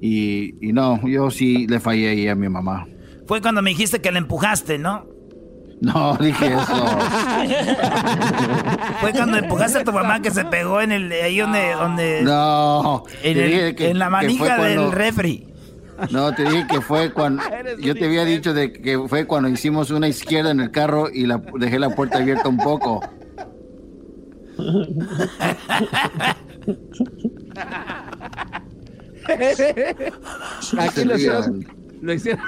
y, 0.00 0.54
y 0.60 0.72
no, 0.72 1.00
yo 1.06 1.30
sí 1.30 1.66
le 1.68 1.78
fallé 1.78 2.08
ahí 2.08 2.28
a 2.28 2.34
mi 2.34 2.48
mamá. 2.48 2.86
Fue 3.26 3.40
cuando 3.40 3.62
me 3.62 3.70
dijiste 3.70 4.00
que 4.00 4.10
le 4.10 4.18
empujaste, 4.18 4.78
¿no? 4.78 5.06
No, 5.80 6.16
dije 6.20 6.46
eso. 6.46 6.54
Fue 9.00 9.12
cuando 9.12 9.38
empujaste 9.38 9.78
a 9.78 9.84
tu 9.84 9.92
mamá 9.92 10.20
que 10.20 10.30
se 10.30 10.44
pegó 10.44 10.82
en 10.82 10.92
el 10.92 11.10
ahí 11.10 11.38
donde 11.38 11.72
donde 11.72 12.22
No, 12.22 13.04
en, 13.22 13.74
en 13.78 13.98
la 13.98 14.10
manija 14.10 14.62
del 14.62 14.92
refri. 14.92 15.46
No, 16.10 16.34
te 16.34 16.42
dije 16.44 16.66
que 16.66 16.80
fue 16.80 17.12
cuando. 17.12 17.42
Yo 17.78 17.94
te 17.94 18.06
había 18.06 18.24
dicho 18.24 18.54
de 18.54 18.72
que 18.72 18.98
fue 19.08 19.26
cuando 19.26 19.48
hicimos 19.48 19.90
una 19.90 20.08
izquierda 20.08 20.50
en 20.50 20.60
el 20.60 20.70
carro 20.70 21.08
y 21.12 21.26
la, 21.26 21.42
dejé 21.54 21.78
la 21.78 21.90
puerta 21.90 22.16
abierta 22.18 22.48
un 22.48 22.56
poco. 22.58 23.02
Aquí 30.78 31.04
lo 31.04 31.16
hicieron. 31.16 31.66
Lo 32.02 32.12
hicieron. 32.12 32.44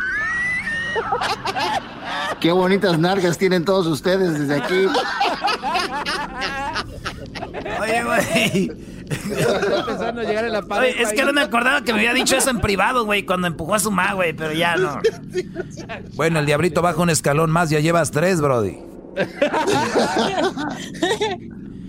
Qué 2.40 2.52
bonitas 2.52 2.98
nargas 2.98 3.38
tienen 3.38 3.64
todos 3.64 3.86
ustedes 3.86 4.38
desde 4.38 4.56
aquí. 4.56 4.86
Oye, 7.80 8.04
güey 8.04 8.91
es 10.96 11.12
que 11.12 11.24
no 11.24 11.32
me 11.32 11.40
acordaba 11.40 11.82
que 11.82 11.92
me 11.92 12.00
había 12.00 12.14
dicho 12.14 12.36
eso 12.36 12.50
en 12.50 12.60
privado, 12.60 13.04
güey, 13.04 13.24
cuando 13.24 13.46
empujó 13.46 13.74
a 13.74 13.78
su 13.78 13.90
ma, 13.90 14.12
güey, 14.14 14.32
pero 14.32 14.52
ya 14.52 14.76
no. 14.76 15.00
Bueno, 16.14 16.38
el 16.40 16.46
diabrito 16.46 16.82
baja 16.82 17.00
un 17.00 17.10
escalón 17.10 17.50
más, 17.50 17.70
ya 17.70 17.80
llevas 17.80 18.10
tres, 18.10 18.40
Brody. 18.40 18.78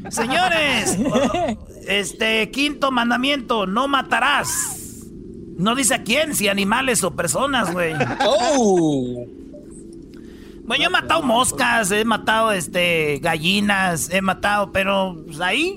Señores, 0.09 0.97
este 1.87 2.51
quinto 2.51 2.91
mandamiento, 2.91 3.65
no 3.65 3.87
matarás. 3.87 4.79
No 5.57 5.75
dice 5.75 5.95
a 5.95 6.03
quién, 6.03 6.35
si 6.35 6.47
animales 6.47 7.03
o 7.03 7.15
personas, 7.15 7.71
güey. 7.71 7.93
Oh. 8.25 9.25
Bueno, 10.65 10.83
yo 10.83 10.89
he 10.89 10.91
matado 10.91 11.21
moscas, 11.21 11.91
he 11.91 12.05
matado 12.05 12.51
este 12.51 13.19
gallinas, 13.21 14.09
he 14.09 14.21
matado, 14.21 14.71
pero 14.71 15.21
pues, 15.25 15.41
ahí 15.41 15.75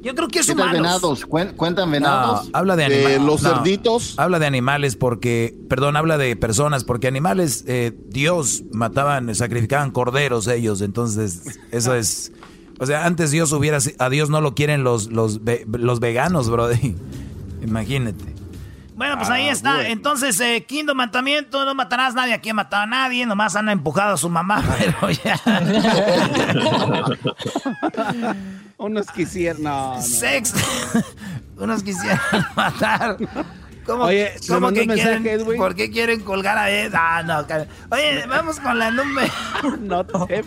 yo 0.00 0.14
creo 0.14 0.28
que 0.28 0.38
es 0.40 0.48
humanos. 0.48 0.72
venados? 0.72 1.26
¿Cuentan 1.26 1.90
venados? 1.90 2.48
habla 2.52 2.76
de 2.76 2.84
animales. 2.84 3.22
los 3.22 3.42
cerditos. 3.42 4.18
Habla 4.18 4.38
de 4.38 4.46
animales 4.46 4.96
porque, 4.96 5.54
perdón, 5.68 5.96
habla 5.96 6.18
de 6.18 6.36
personas 6.36 6.84
porque 6.84 7.08
animales, 7.08 7.64
eh, 7.66 7.92
Dios 8.06 8.64
mataban, 8.72 9.34
sacrificaban 9.34 9.90
corderos 9.90 10.46
ellos, 10.48 10.80
entonces 10.80 11.58
eso 11.70 11.94
es, 11.94 12.32
o 12.78 12.86
sea, 12.86 13.04
antes 13.04 13.30
Dios 13.30 13.52
hubiera, 13.52 13.78
a 13.98 14.08
Dios 14.08 14.30
no 14.30 14.40
lo 14.40 14.54
quieren 14.54 14.84
los 14.84 15.10
los 15.12 15.40
los 15.66 16.00
veganos, 16.00 16.48
bro. 16.48 16.68
Imagínate. 17.62 18.39
Bueno, 19.00 19.16
pues 19.16 19.30
ahí 19.30 19.48
ah, 19.48 19.52
está. 19.52 19.88
Entonces, 19.88 20.38
eh, 20.40 20.66
quinto 20.68 20.94
mandamiento, 20.94 21.64
no 21.64 21.74
matarás 21.74 22.12
a 22.12 22.16
nadie. 22.16 22.34
Aquí 22.34 22.50
ha 22.50 22.54
matado 22.54 22.82
a 22.82 22.86
nadie, 22.86 23.24
nomás 23.24 23.56
han 23.56 23.70
empujado 23.70 24.12
a 24.12 24.16
su 24.18 24.28
mamá, 24.28 24.62
pero 24.78 25.08
ya. 25.08 25.40
Unos 28.76 29.06
quisieran, 29.06 29.62
no, 29.62 29.94
no. 29.94 30.02
Sexto, 30.02 30.58
unos 31.56 31.82
quisieran 31.82 32.20
matar. 32.54 33.16
¿Cómo, 33.86 34.04
Oye, 34.04 34.34
¿cómo 34.46 34.70
que 34.70 34.86
quieren, 34.86 35.26
Edwin? 35.26 35.56
¿Por 35.56 35.74
qué 35.74 35.90
quieren 35.90 36.20
colgar 36.20 36.58
a 36.58 36.70
Ed? 36.70 36.92
Ah, 36.94 37.22
no, 37.22 37.38
Oye, 37.90 38.26
vamos 38.26 38.60
con 38.60 38.78
la 38.78 38.90
número. 38.90 39.32
no 39.80 40.04
te... 40.04 40.44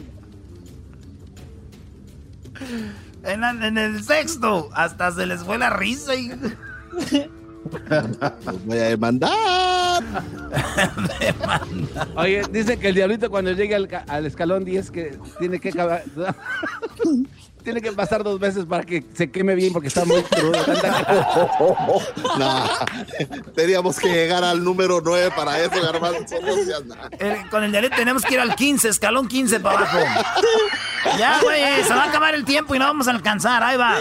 En, 3.23 3.43
en, 3.43 3.79
el 3.79 4.03
sexto, 4.03 4.69
hasta 4.75 5.11
se 5.11 5.25
les 5.25 5.43
fue 5.43 5.57
la 5.57 5.71
risa 5.71 6.13
y... 6.13 6.31
Los 8.45 8.65
voy 8.65 8.77
a 8.77 8.83
demandar. 8.83 10.03
Oye, 12.15 12.43
dice 12.51 12.77
que 12.77 12.89
el 12.89 12.95
diablito 12.95 13.29
cuando 13.29 13.51
llegue 13.51 13.75
al, 13.75 13.89
al 14.07 14.25
escalón 14.25 14.65
10 14.65 14.91
que 14.91 15.17
tiene 15.39 15.59
que 15.59 15.69
acabar. 15.69 16.03
tiene 17.63 17.81
que 17.81 17.91
pasar 17.91 18.23
dos 18.23 18.39
veces 18.39 18.65
para 18.65 18.83
que 18.83 19.03
se 19.13 19.31
queme 19.31 19.55
bien 19.55 19.73
porque 19.73 19.87
está 19.87 20.05
muy 20.05 20.21
crudo. 20.23 20.53
no, 22.37 22.65
teníamos 23.55 23.97
que 23.97 24.09
llegar 24.09 24.43
al 24.43 24.63
número 24.63 25.01
9 25.03 25.31
para 25.35 25.59
eso, 25.59 25.81
Garbanzo. 25.81 26.35
con 27.49 27.63
el 27.63 27.71
diablito 27.71 27.95
tenemos 27.95 28.23
que 28.23 28.35
ir 28.35 28.39
al 28.39 28.55
15, 28.55 28.89
escalón 28.89 29.27
15 29.27 29.59
para 29.59 29.79
abajo. 29.79 29.99
Ya, 31.17 31.39
güey, 31.41 31.83
se 31.83 31.93
va 31.93 32.03
a 32.03 32.09
acabar 32.09 32.33
el 32.33 32.45
tiempo 32.45 32.75
y 32.75 32.79
no 32.79 32.85
vamos 32.85 33.07
a 33.07 33.11
alcanzar. 33.11 33.63
Ahí 33.63 33.77
va. 33.77 33.95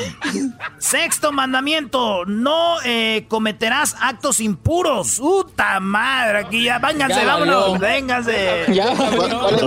Sexto 0.79 1.33
mandamiento: 1.33 2.25
no 2.27 2.77
eh, 2.85 3.27
cometerás 3.29 3.97
actos 4.01 4.41
impuros. 4.41 5.19
¡Puta 5.19 5.81
madre! 5.81 6.39
Aquí 6.39 6.65
ya, 6.65 6.79
vénganse, 6.79 7.25
vámonos, 7.25 7.79
vénganse. 7.79 8.67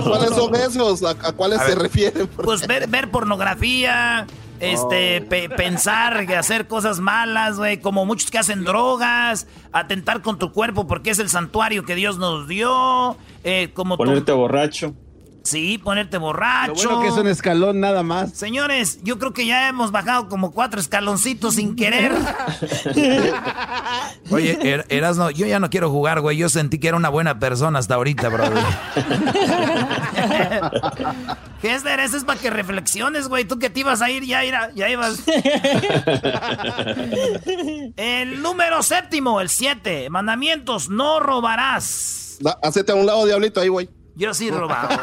¿Cuáles, 0.02 0.34
son 0.34 0.54
esos? 0.54 1.02
¿A, 1.02 1.32
cuáles 1.32 1.60
se 1.62 1.74
refieren? 1.74 2.26
Pues 2.28 2.66
ver, 2.66 2.88
ver 2.88 3.10
pornografía 3.10 3.85
este, 4.60 5.22
oh. 5.22 5.56
pensar, 5.56 6.32
hacer 6.34 6.66
cosas 6.66 7.00
malas, 7.00 7.56
güey, 7.56 7.80
como 7.80 8.06
muchos 8.06 8.30
que 8.30 8.38
hacen 8.38 8.64
drogas, 8.64 9.46
atentar 9.72 10.22
con 10.22 10.38
tu 10.38 10.52
cuerpo 10.52 10.86
porque 10.86 11.10
es 11.10 11.18
el 11.18 11.28
santuario 11.28 11.84
que 11.84 11.94
Dios 11.94 12.18
nos 12.18 12.48
dio, 12.48 13.16
eh, 13.44 13.70
como 13.74 13.96
ponerte 13.96 14.32
borracho. 14.32 14.94
Sí, 15.46 15.78
ponerte 15.78 16.18
borracho. 16.18 16.74
Lo 16.74 16.74
bueno 16.74 17.00
que 17.02 17.06
es 17.06 17.14
un 17.14 17.28
escalón 17.28 17.78
nada 17.78 18.02
más. 18.02 18.32
Señores, 18.32 18.98
yo 19.04 19.16
creo 19.20 19.32
que 19.32 19.46
ya 19.46 19.68
hemos 19.68 19.92
bajado 19.92 20.28
como 20.28 20.50
cuatro 20.50 20.80
escaloncitos 20.80 21.54
sin 21.54 21.76
querer. 21.76 22.12
Oye, 24.32 24.58
er, 24.60 24.86
Erasno, 24.88 25.30
yo 25.30 25.46
ya 25.46 25.60
no 25.60 25.70
quiero 25.70 25.88
jugar, 25.88 26.20
güey. 26.20 26.36
Yo 26.36 26.48
sentí 26.48 26.80
que 26.80 26.88
era 26.88 26.96
una 26.96 27.10
buena 27.10 27.38
persona 27.38 27.78
hasta 27.78 27.94
ahorita, 27.94 28.28
brother. 28.28 28.64
Hester, 31.62 32.00
eso 32.00 32.16
es 32.16 32.24
para 32.24 32.40
que 32.40 32.50
reflexiones, 32.50 33.28
güey. 33.28 33.44
Tú 33.44 33.60
que 33.60 33.70
te 33.70 33.78
ibas 33.80 34.02
a 34.02 34.10
ir, 34.10 34.24
ya, 34.24 34.42
ya 34.74 34.88
ibas. 34.90 35.22
el 37.96 38.42
número 38.42 38.82
séptimo, 38.82 39.40
el 39.40 39.48
siete. 39.48 40.10
Mandamientos, 40.10 40.88
no 40.90 41.20
robarás. 41.20 42.38
hacete 42.64 42.90
a 42.90 42.96
un 42.96 43.06
lado, 43.06 43.24
diablito, 43.26 43.60
ahí, 43.60 43.68
güey. 43.68 43.88
Yo 44.16 44.32
sí 44.32 44.48
he 44.48 44.50
robado. 44.50 44.88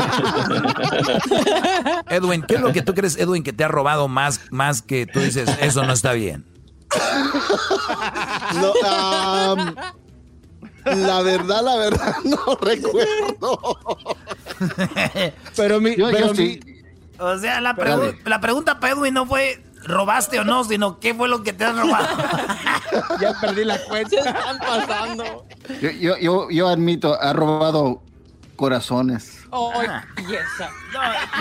Edwin, 2.09 2.41
¿qué 2.41 2.55
es 2.55 2.61
lo 2.61 2.73
que 2.73 2.81
tú 2.81 2.95
crees, 2.95 3.15
Edwin, 3.15 3.43
que 3.43 3.53
te 3.53 3.63
ha 3.63 3.67
robado 3.67 4.07
más, 4.07 4.41
más 4.49 4.81
que 4.81 5.05
tú 5.05 5.19
dices, 5.19 5.49
eso 5.61 5.83
no 5.83 5.93
está 5.93 6.13
bien? 6.13 6.45
No, 8.53 8.73
la 10.85 11.21
verdad, 11.21 11.63
la 11.63 11.75
verdad, 11.77 12.15
no 12.25 12.55
recuerdo. 12.61 13.79
pero 15.55 15.79
mi, 15.79 15.95
pero 15.95 16.33
O 17.19 17.37
sea, 17.37 17.61
la, 17.61 17.73
la 18.25 18.41
pregunta 18.41 18.79
para 18.81 18.93
Edwin 18.93 19.13
no 19.13 19.25
fue 19.25 19.63
robaste 19.85 20.39
o 20.39 20.43
no, 20.43 20.63
sino 20.63 20.99
qué 20.99 21.13
fue 21.13 21.27
lo 21.27 21.43
que 21.43 21.53
te 21.53 21.65
has 21.65 21.75
robado. 21.75 22.07
ya 23.19 23.33
perdí 23.39 23.65
la 23.65 23.77
cuenta. 23.85 24.15
están 24.17 24.59
pasando? 24.59 25.45
Yo, 25.81 25.91
yo, 25.91 26.17
yo, 26.17 26.49
yo 26.49 26.67
admito, 26.67 27.19
ha 27.19 27.33
robado 27.33 28.01
corazones. 28.63 29.45
Ah. 29.51 30.05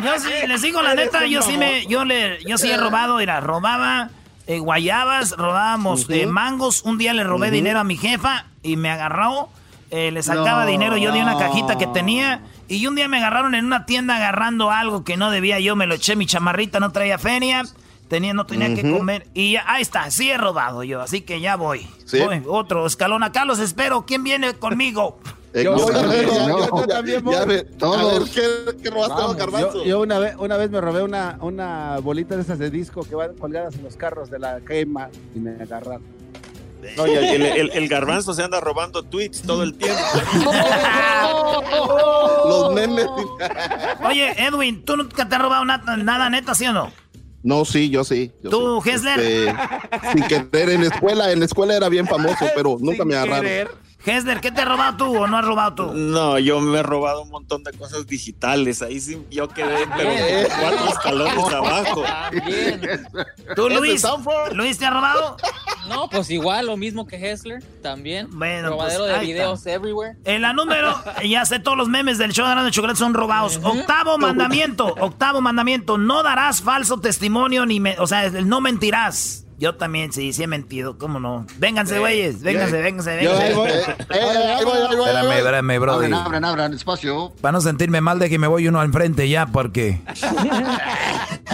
yo 0.02 0.19
sí, 0.19 0.31
les 0.49 0.61
digo 0.61 0.83
la 0.83 0.97
neta, 0.97 1.25
yo 1.25 1.41
sí 1.41 1.57
me, 1.57 1.87
yo 1.87 2.05
le, 2.05 2.43
yo 2.45 2.59
sí 2.59 2.69
he 2.69 2.76
robado, 2.76 3.21
era, 3.21 3.38
robaba 3.38 4.11
eh, 4.49 4.59
guayabas, 4.59 5.37
robábamos 5.37 6.11
eh, 6.11 6.26
mangos, 6.26 6.83
un 6.83 6.99
día 6.99 7.14
le 7.14 7.23
robé 7.23 7.52
dinero 7.52 7.79
a 7.79 7.85
mi 7.85 7.97
jefa 7.97 8.47
y 8.64 8.76
me 8.76 8.91
agarró, 8.91 9.50
eh, 9.93 10.11
le 10.11 10.21
sacaba 10.25 10.67
dinero 10.67 10.97
yo 10.97 11.12
de 11.12 11.23
una 11.23 11.38
cajita 11.38 11.79
que 11.79 11.87
tenía 11.87 12.41
y 12.67 12.88
un 12.88 12.97
día 12.97 13.07
me 13.07 13.19
agarraron 13.19 13.55
en 13.55 13.67
una 13.67 13.87
tienda 13.87 14.17
agarrando 14.17 14.73
algo 14.73 15.05
que 15.05 15.17
no 15.17 15.31
debía 15.31 15.61
yo, 15.61 15.76
me 15.76 15.87
lo 15.87 15.95
eché 15.95 16.17
mi 16.17 16.26
chamarrita, 16.26 16.81
no 16.81 16.91
traía 16.91 17.19
feria. 17.19 17.62
Tenía, 18.09 18.35
no 18.35 18.45
tenía 18.45 18.75
que 18.75 18.83
comer. 18.83 19.26
Y 19.33 19.57
ahí 19.57 19.81
está, 19.81 20.11
sí 20.11 20.31
he 20.31 20.37
robado 20.37 20.83
yo, 20.83 21.00
así 21.00 21.23
que 21.23 21.41
ya 21.41 21.57
voy. 21.57 21.88
voy. 22.12 22.43
Otro 22.47 22.85
escalón 22.85 23.23
acá, 23.23 23.47
los 23.47 23.59
espero. 23.59 24.05
¿Quién 24.05 24.23
viene 24.23 24.52
conmigo? 24.52 25.19
Yo, 25.54 25.76
también 26.87 27.25
voy. 27.25 27.35
¿qué, 28.32 28.90
robaste, 28.90 29.87
Yo, 29.87 30.00
una, 30.00 30.18
vez, 30.18 30.35
una 30.38 30.56
vez 30.56 30.71
me 30.71 30.80
robé 30.80 31.02
una, 31.02 31.38
una 31.40 31.99
bolita 31.99 32.37
de 32.37 32.42
esas 32.42 32.59
de 32.59 32.71
disco 32.71 33.02
que 33.02 33.14
van 33.14 33.35
colgadas 33.35 33.75
en 33.75 33.85
los 33.85 33.97
carros 33.97 34.30
de 34.30 34.38
la 34.38 34.61
quema 34.61 35.11
y 35.35 35.40
me 35.40 35.62
agarraron. 35.62 36.02
No, 36.97 37.06
y 37.06 37.12
el, 37.12 37.71
el, 37.71 37.88
garbanzo 37.88 38.35
se 38.35 38.42
anda 38.42 38.61
robando 38.61 39.04
tweets 39.04 39.42
todo 39.42 39.62
el 39.62 39.75
tiempo. 39.75 40.02
Los 42.49 42.75
memes. 42.75 43.06
Oye, 44.04 44.35
Edwin, 44.37 44.85
¿tú 44.85 44.97
nunca 44.97 45.28
te 45.28 45.37
has 45.37 45.42
robado 45.42 45.64
nada, 45.64 45.97
nada 45.97 46.28
neta, 46.28 46.56
sí 46.56 46.66
o 46.66 46.73
no? 46.73 46.90
No, 47.42 47.64
sí, 47.64 47.90
yo 47.90 48.04
sí. 48.04 48.30
¿Tú, 48.42 48.80
sí. 48.82 48.90
Hessler? 48.90 49.21
Este, 49.21 49.54
sin 50.12 50.26
querer, 50.26 50.71
en 50.71 50.82
la 50.82 50.88
escuela, 50.88 51.32
en 51.32 51.40
la 51.40 51.44
escuela 51.44 51.76
era 51.76 51.88
bien 51.88 52.06
famoso, 52.06 52.47
pero 52.54 52.76
nunca 52.80 53.04
me 53.04 53.16
agarraron. 53.16 53.68
Hesler, 54.04 54.40
¿qué 54.40 54.50
te 54.50 54.61
has 54.61 54.68
robado 54.68 54.97
tú 54.97 55.16
o 55.16 55.26
no 55.26 55.38
has 55.38 55.44
robado 55.44 55.75
tú? 55.75 55.92
No, 55.94 56.38
yo 56.38 56.61
me 56.61 56.78
he 56.78 56.82
robado 56.82 57.23
un 57.23 57.30
montón 57.30 57.62
de 57.62 57.73
cosas 57.73 58.06
digitales. 58.06 58.82
Ahí 58.82 59.00
sí, 59.00 59.25
yo 59.30 59.49
quedé, 59.49 59.87
pero 59.97 60.11
cuatro 60.61 60.88
escalones 60.88 61.52
abajo. 61.52 62.04
¿Tú, 63.56 63.68
Luis? 63.68 64.04
¿Luis 64.52 64.78
te 64.78 64.87
ha 64.87 64.90
robado? 64.90 65.37
No, 65.88 66.09
pues 66.09 66.30
igual, 66.30 66.66
lo 66.66 66.76
mismo 66.76 67.06
que 67.06 67.16
Hessler, 67.16 67.62
también. 67.80 68.28
Bueno, 68.30 68.71
Robadero 68.71 69.04
pues, 69.04 69.21
de 69.21 69.26
videos 69.26 69.66
everywhere. 69.66 70.16
En 70.25 70.42
la 70.42 70.52
número, 70.52 70.94
ya 71.28 71.44
sé, 71.44 71.59
todos 71.61 71.76
los 71.76 71.88
memes 71.88 72.18
del 72.18 72.32
show 72.32 72.47
de 72.47 72.71
Chocolate 72.71 72.99
son 72.99 73.14
robados. 73.14 73.61
Octavo 73.62 74.18
mandamiento, 74.18 74.94
octavo 74.99 75.40
mandamiento, 75.40 75.99
no 75.99 76.23
darás 76.23 76.62
falso 76.62 76.99
testimonio 76.99 77.66
ni, 77.66 77.80
me, 77.80 77.99
o 77.99 78.06
sea, 78.06 78.30
no 78.30 78.61
mentirás. 78.61 79.41
Yo 79.62 79.76
también, 79.76 80.12
sí, 80.12 80.33
sí 80.33 80.42
he 80.42 80.49
mentido, 80.49 80.99
¿cómo 80.99 81.21
no? 81.21 81.47
Vénganse, 81.59 82.00
güeyes, 82.00 82.42
vénganse, 82.42 82.83
vénganse, 82.83 83.14
vénganse. 83.14 83.42
Ahí 83.45 83.54
voy, 83.54 83.69
ahí 83.69 84.64
voy, 84.64 84.76
Espérame, 85.07 85.37
espérame, 85.38 85.78
bro. 85.78 85.92
Abran, 85.92 86.14
abran, 86.14 86.45
abran, 86.45 86.75
espacio. 86.75 87.33
Para 87.40 87.52
no 87.52 87.61
sentirme 87.61 88.00
mal 88.00 88.19
de 88.19 88.28
que 88.28 88.40
me 88.40 88.49
voy 88.49 88.66
uno 88.66 88.81
al 88.81 88.90
frente 88.90 89.28
ya, 89.28 89.47
porque... 89.47 90.00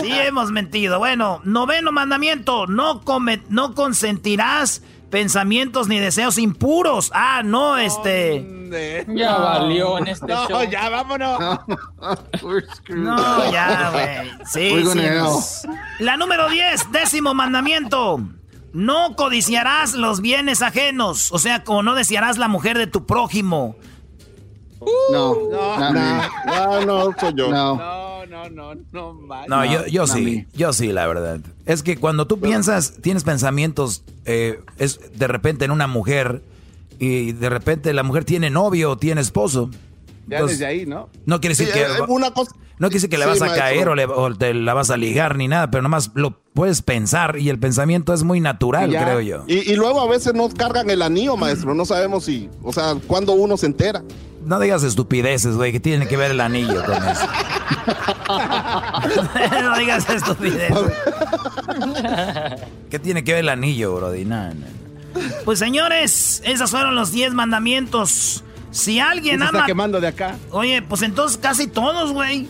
sí 0.00 0.12
hemos 0.12 0.52
mentido. 0.52 1.00
Bueno, 1.00 1.40
noveno 1.42 1.90
mandamiento, 1.90 2.68
no, 2.68 3.00
come, 3.00 3.42
no 3.48 3.74
consentirás 3.74 4.84
pensamientos 5.10 5.88
ni 5.88 5.98
deseos 5.98 6.38
impuros. 6.38 7.10
Ah, 7.14 7.42
no, 7.44 7.76
este. 7.76 8.46
Ya 9.08 9.36
valió 9.36 9.98
en 9.98 10.08
este 10.08 10.26
no, 10.26 10.48
show. 10.48 10.62
ya 10.70 10.88
vámonos. 10.88 11.38
No, 12.88 13.52
ya, 13.52 13.90
güey. 13.90 14.30
Sí, 14.46 14.84
sí. 14.92 15.68
La 15.98 16.16
número 16.16 16.48
10, 16.48 16.92
décimo 16.92 17.34
mandamiento. 17.34 18.20
No 18.72 19.16
codiciarás 19.16 19.94
los 19.94 20.20
bienes 20.20 20.62
ajenos. 20.62 21.32
O 21.32 21.38
sea, 21.38 21.64
como 21.64 21.82
no 21.82 21.94
desearás 21.94 22.38
la 22.38 22.48
mujer 22.48 22.78
de 22.78 22.86
tu 22.86 23.04
prójimo. 23.04 23.76
No, 25.12 25.34
no, 25.50 25.90
no, 26.46 26.86
no, 26.86 27.14
soy 27.18 27.34
yo. 27.34 27.50
No. 27.50 28.00
No, 28.26 28.48
no, 28.48 28.74
no, 28.74 28.74
no. 28.92 29.46
No, 29.48 29.64
yo, 29.64 29.86
yo 29.86 30.06
sí, 30.06 30.46
yo 30.54 30.72
sí, 30.72 30.92
la 30.92 31.06
verdad. 31.06 31.40
Es 31.66 31.82
que 31.82 31.96
cuando 31.96 32.26
tú 32.26 32.38
piensas, 32.40 32.94
tienes 33.02 33.24
pensamientos, 33.24 34.02
eh, 34.24 34.60
es 34.78 35.00
de 35.18 35.26
repente 35.26 35.64
en 35.64 35.70
una 35.70 35.86
mujer 35.86 36.42
y 36.98 37.32
de 37.32 37.48
repente 37.50 37.92
la 37.92 38.02
mujer 38.02 38.24
tiene 38.24 38.50
novio 38.50 38.92
o 38.92 38.96
tiene 38.98 39.20
esposo. 39.20 39.70
Ya 40.26 40.44
desde 40.44 40.64
ahí, 40.64 40.86
¿no? 40.86 41.08
No 41.26 41.40
quiere 41.40 41.56
decir 41.56 41.72
que... 41.72 41.86
Una 42.08 42.30
cosa, 42.30 42.52
no 42.80 42.88
quiere 42.88 42.96
decir 42.96 43.10
que 43.10 43.18
le 43.18 43.26
vas 43.26 43.42
a 43.42 43.54
caer 43.54 43.88
o, 43.90 43.94
le, 43.94 44.06
te 44.38 44.54
la 44.54 44.72
vas 44.72 44.90
a 44.90 44.96
ligar 44.96 45.36
ni 45.36 45.48
nada, 45.48 45.70
pero 45.70 45.82
nomás 45.82 46.12
lo 46.14 46.40
puedes 46.54 46.80
pensar 46.80 47.36
y 47.38 47.50
el 47.50 47.58
pensamiento 47.58 48.14
es 48.14 48.22
muy 48.22 48.40
natural, 48.40 48.90
creo 48.90 49.20
yo. 49.20 49.44
Y, 49.46 49.74
luego 49.74 50.00
a 50.00 50.08
veces 50.08 50.32
nos 50.32 50.54
cargan 50.54 50.88
el 50.88 51.02
anillo, 51.02 51.36
maestro. 51.36 51.74
No 51.74 51.84
sabemos 51.84 52.24
si, 52.24 52.48
o 52.62 52.72
sea, 52.72 52.96
cuando 53.06 53.32
uno 53.32 53.58
se 53.58 53.66
entera. 53.66 54.02
No 54.44 54.58
digas 54.58 54.82
estupideces, 54.82 55.56
güey, 55.56 55.72
que 55.72 55.80
tiene 55.80 56.08
que 56.08 56.16
ver 56.16 56.30
el 56.30 56.40
anillo 56.40 56.82
con 56.84 56.96
eso. 56.96 57.26
no 59.62 59.78
digas 59.78 60.08
estupideces. 60.08 60.92
¿Qué 62.90 62.98
tiene 62.98 63.22
que 63.22 63.32
ver 63.32 63.40
el 63.40 63.48
anillo, 63.50 63.94
Brody? 63.96 64.26
Pues 65.44 65.58
señores, 65.58 66.42
esos 66.44 66.70
fueron 66.70 66.94
los 66.94 67.12
10 67.12 67.34
mandamientos. 67.34 68.44
Si 68.70 68.98
alguien 69.00 69.42
ama. 69.42 69.58
Está 69.58 69.66
quemando 69.66 70.00
de 70.00 70.08
acá. 70.08 70.36
Oye, 70.50 70.82
pues 70.82 71.02
entonces 71.02 71.38
casi 71.38 71.66
todos, 71.66 72.12
güey. 72.12 72.48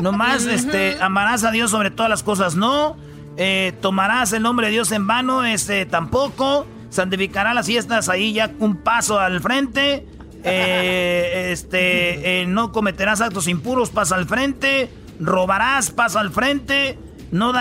Nomás, 0.00 0.46
este, 0.46 0.96
amarás 1.00 1.44
a 1.44 1.50
Dios 1.50 1.70
sobre 1.70 1.90
todas 1.90 2.10
las 2.10 2.22
cosas, 2.22 2.56
no. 2.56 2.96
Eh, 3.36 3.72
tomarás 3.80 4.32
el 4.32 4.42
nombre 4.42 4.66
de 4.66 4.72
Dios 4.72 4.90
en 4.92 5.06
vano, 5.06 5.44
este, 5.44 5.86
tampoco. 5.86 6.66
Santificará 6.90 7.54
las 7.54 7.66
fiestas 7.66 8.08
ahí 8.08 8.32
ya 8.32 8.52
un 8.58 8.76
paso 8.76 9.18
al 9.18 9.40
frente. 9.40 10.06
Eh, 10.44 11.50
este, 11.52 12.42
eh, 12.42 12.46
no 12.46 12.72
cometerás 12.72 13.20
actos 13.20 13.48
impuros, 13.48 13.90
pasa 13.90 14.14
al 14.14 14.26
frente. 14.26 14.90
Robarás, 15.18 15.90
pasa 15.90 16.20
al 16.20 16.30
frente. 16.30 16.98
No 17.30 17.52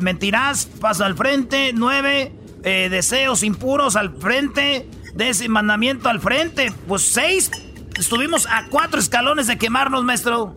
mentirás, 0.00 0.66
pasa 0.66 1.06
al 1.06 1.14
frente. 1.14 1.72
Nueve, 1.74 2.32
deseos 2.62 3.42
impuros 3.42 3.96
al 3.96 4.16
frente. 4.16 4.88
De 5.14 5.28
ese 5.28 5.48
mandamiento 5.48 6.08
al 6.08 6.20
frente. 6.20 6.72
Pues 6.88 7.02
seis, 7.02 7.50
estuvimos 7.98 8.46
a 8.46 8.66
cuatro 8.68 8.98
escalones 8.98 9.46
de 9.46 9.58
quemarnos, 9.58 10.02
maestro. 10.04 10.54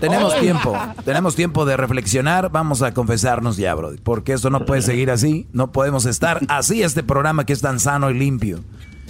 Tenemos 0.00 0.38
tiempo, 0.40 0.76
tenemos 1.04 1.36
tiempo 1.36 1.64
de 1.64 1.76
reflexionar. 1.76 2.50
Vamos 2.50 2.82
a 2.82 2.94
confesarnos 2.94 3.56
ya, 3.56 3.74
bro. 3.74 3.92
Porque 4.02 4.32
esto 4.32 4.50
no 4.50 4.64
puede 4.64 4.82
seguir 4.82 5.10
así. 5.10 5.46
No 5.52 5.72
podemos 5.72 6.06
estar 6.06 6.40
así 6.48 6.82
este 6.82 7.02
programa 7.02 7.44
que 7.44 7.52
es 7.52 7.60
tan 7.60 7.78
sano 7.78 8.10
y 8.10 8.14
limpio. 8.14 8.60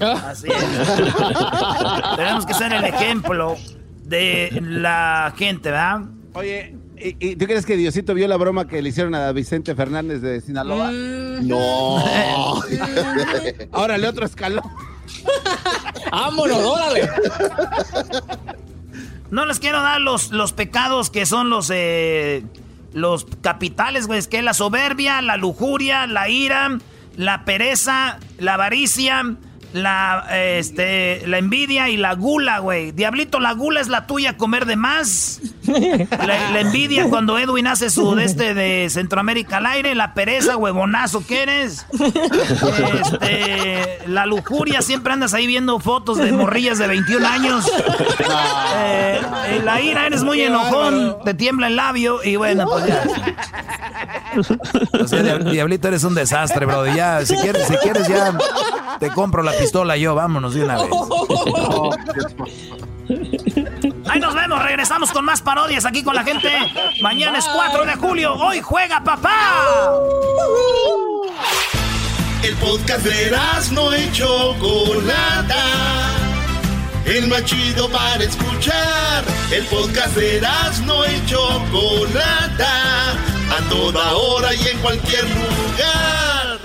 Así 0.00 0.48
es. 0.48 0.96
Tenemos 2.16 2.46
que 2.46 2.54
ser 2.54 2.72
el 2.72 2.84
ejemplo 2.84 3.56
de 4.04 4.60
la 4.62 5.32
gente, 5.36 5.70
¿verdad? 5.70 6.02
Oye, 6.34 6.74
¿y, 6.96 7.36
tú 7.36 7.46
crees 7.46 7.66
que 7.66 7.76
Diosito 7.76 8.14
vio 8.14 8.28
la 8.28 8.36
broma 8.36 8.66
que 8.66 8.82
le 8.82 8.88
hicieron 8.90 9.14
a 9.14 9.32
Vicente 9.32 9.74
Fernández 9.74 10.20
de 10.20 10.40
Sinaloa? 10.40 10.90
Mm. 10.90 11.48
No. 11.48 11.98
Ahora 13.72 13.98
le 13.98 14.08
otro 14.08 14.26
escalón. 14.26 14.64
¡Vámonos, 16.10 16.58
órale! 16.58 17.08
No 19.30 19.46
les 19.46 19.60
quiero 19.60 19.80
dar 19.80 20.00
los, 20.00 20.32
los 20.32 20.52
pecados 20.52 21.10
que 21.10 21.24
son 21.24 21.50
los, 21.50 21.70
eh, 21.72 22.42
los 22.92 23.26
capitales, 23.42 24.06
güey. 24.06 24.18
Es 24.18 24.26
que 24.26 24.42
la 24.42 24.54
soberbia, 24.54 25.22
la 25.22 25.36
lujuria, 25.36 26.06
la 26.06 26.28
ira, 26.28 26.78
la 27.16 27.44
pereza, 27.44 28.18
la 28.38 28.54
avaricia, 28.54 29.36
la, 29.72 30.26
este, 30.32 31.22
la 31.26 31.38
envidia 31.38 31.88
y 31.88 31.96
la 31.96 32.14
gula, 32.14 32.58
güey. 32.58 32.92
Diablito, 32.92 33.38
la 33.38 33.52
gula 33.52 33.80
es 33.80 33.88
la 33.88 34.06
tuya, 34.06 34.36
comer 34.36 34.66
de 34.66 34.76
más. 34.76 35.40
La, 35.66 36.60
envidia 36.60 37.08
cuando 37.08 37.38
Edwin 37.38 37.66
hace 37.66 37.90
su 37.90 38.14
de 38.14 38.24
este 38.24 38.54
de 38.54 38.88
Centroamérica 38.90 39.58
al 39.58 39.66
aire. 39.66 39.94
La 39.94 40.14
pereza, 40.14 40.56
huevonazo 40.56 41.24
que 41.26 41.42
eres. 41.42 41.86
Este, 43.00 43.98
la 44.06 44.26
lujuria, 44.26 44.82
siempre 44.82 45.12
andas 45.12 45.34
ahí 45.34 45.46
viendo 45.46 45.78
fotos 45.78 46.18
de 46.18 46.32
morrillas 46.32 46.78
de 46.78 46.86
21 46.86 47.26
años. 47.26 47.70
Eh, 48.82 49.20
la 49.64 49.80
ira, 49.80 50.06
eres 50.06 50.22
muy 50.22 50.40
enojón, 50.40 51.18
te 51.24 51.34
tiembla 51.34 51.68
el 51.68 51.76
labio 51.76 52.22
y 52.24 52.36
bueno, 52.36 52.66
pues 52.66 52.86
ya. 52.86 53.02
O 55.00 55.08
sea, 55.08 55.22
Diablito, 55.38 55.88
eres 55.88 56.04
un 56.04 56.14
desastre, 56.14 56.66
bro. 56.66 56.86
Ya, 56.86 57.24
si 57.24 57.36
quieres, 57.36 57.66
si 57.66 57.76
quieres 57.76 58.08
ya 58.08 58.36
te 58.98 59.08
compro 59.08 59.42
la 59.42 59.52
pistola 59.60 59.96
yo, 59.96 60.14
vámonos 60.14 60.54
de 60.54 60.64
una 60.64 60.82
vez. 60.82 60.90
Ahí 64.08 64.20
nos 64.20 64.34
vemos, 64.34 64.62
regresamos 64.62 65.10
con 65.12 65.24
más 65.24 65.40
parodias 65.42 65.84
aquí 65.84 66.02
con 66.02 66.14
la 66.14 66.24
gente. 66.24 66.50
Mañana 67.02 67.38
es 67.38 67.46
4 67.46 67.84
de 67.84 67.94
julio, 67.96 68.34
hoy 68.34 68.60
juega 68.60 69.02
papá. 69.04 69.94
El 72.42 72.56
podcast 72.56 73.04
de 73.04 73.36
no 73.72 73.92
hecho 73.92 74.56
Chocolata. 74.58 75.64
El 77.04 77.28
más 77.28 77.44
chido 77.44 77.88
para 77.90 78.24
escuchar. 78.24 79.24
El 79.52 79.64
podcast 79.66 80.16
de 80.16 80.40
no 80.86 81.04
hecho 81.04 81.62
Chocolata. 81.70 83.12
A 83.12 83.68
toda 83.68 84.16
hora 84.16 84.54
y 84.54 84.68
en 84.68 84.78
cualquier 84.78 85.24
lugar. 85.24 86.58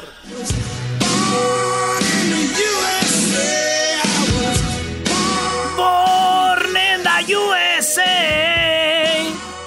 USA. 2.57 4.01
Born 5.77 6.75
in 6.75 7.03
the 7.03 7.23
USA. 7.27 8.64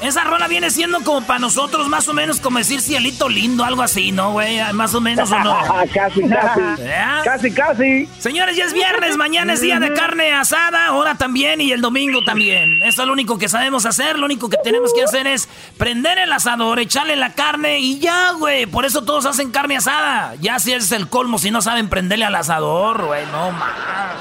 Esa 0.09 0.25
rola 0.25 0.49
viene 0.49 0.71
siendo 0.71 1.03
como 1.03 1.21
para 1.27 1.38
nosotros, 1.38 1.87
más 1.87 2.09
o 2.09 2.14
menos 2.14 2.40
como 2.40 2.57
decir 2.57 2.81
cielito 2.81 3.29
lindo, 3.29 3.62
algo 3.62 3.83
así, 3.83 4.11
¿no, 4.11 4.33
güey? 4.33 4.59
Más 4.73 4.94
o 4.94 5.03
menos, 5.03 5.31
¿o 5.31 5.38
no? 5.38 5.55
casi, 5.92 6.27
casi. 6.27 6.61
¿Eh? 6.79 7.21
Casi, 7.25 7.51
casi. 7.53 8.09
Señores, 8.18 8.57
ya 8.57 8.64
es 8.64 8.73
viernes, 8.73 9.18
mañana 9.18 9.53
es 9.53 9.61
día 9.61 9.79
de 9.79 9.92
carne 9.92 10.33
asada, 10.33 10.87
ahora 10.87 11.16
también 11.16 11.61
y 11.61 11.73
el 11.73 11.83
domingo 11.83 12.23
también. 12.25 12.83
Eso 12.85 13.03
es 13.03 13.07
lo 13.07 13.12
único 13.12 13.37
que 13.37 13.51
sabemos 13.51 13.85
hacer, 13.85 14.18
lo 14.18 14.25
único 14.25 14.49
que 14.49 14.57
tenemos 14.64 14.94
que 14.94 15.05
hacer 15.05 15.27
es 15.27 15.47
prender 15.77 16.16
el 16.16 16.33
asador, 16.33 16.79
echarle 16.79 17.14
la 17.14 17.35
carne 17.35 17.81
y 17.81 17.99
ya, 17.99 18.33
güey. 18.33 18.64
Por 18.64 18.87
eso 18.87 19.05
todos 19.05 19.27
hacen 19.27 19.51
carne 19.51 19.77
asada. 19.77 20.37
Ya 20.40 20.59
si 20.59 20.73
es 20.73 20.90
el 20.90 21.11
colmo, 21.11 21.38
si 21.38 21.51
no 21.51 21.61
saben 21.61 21.90
prenderle 21.90 22.25
al 22.25 22.35
asador, 22.35 23.05
güey, 23.05 23.27
no 23.27 23.53
más. 23.53 24.16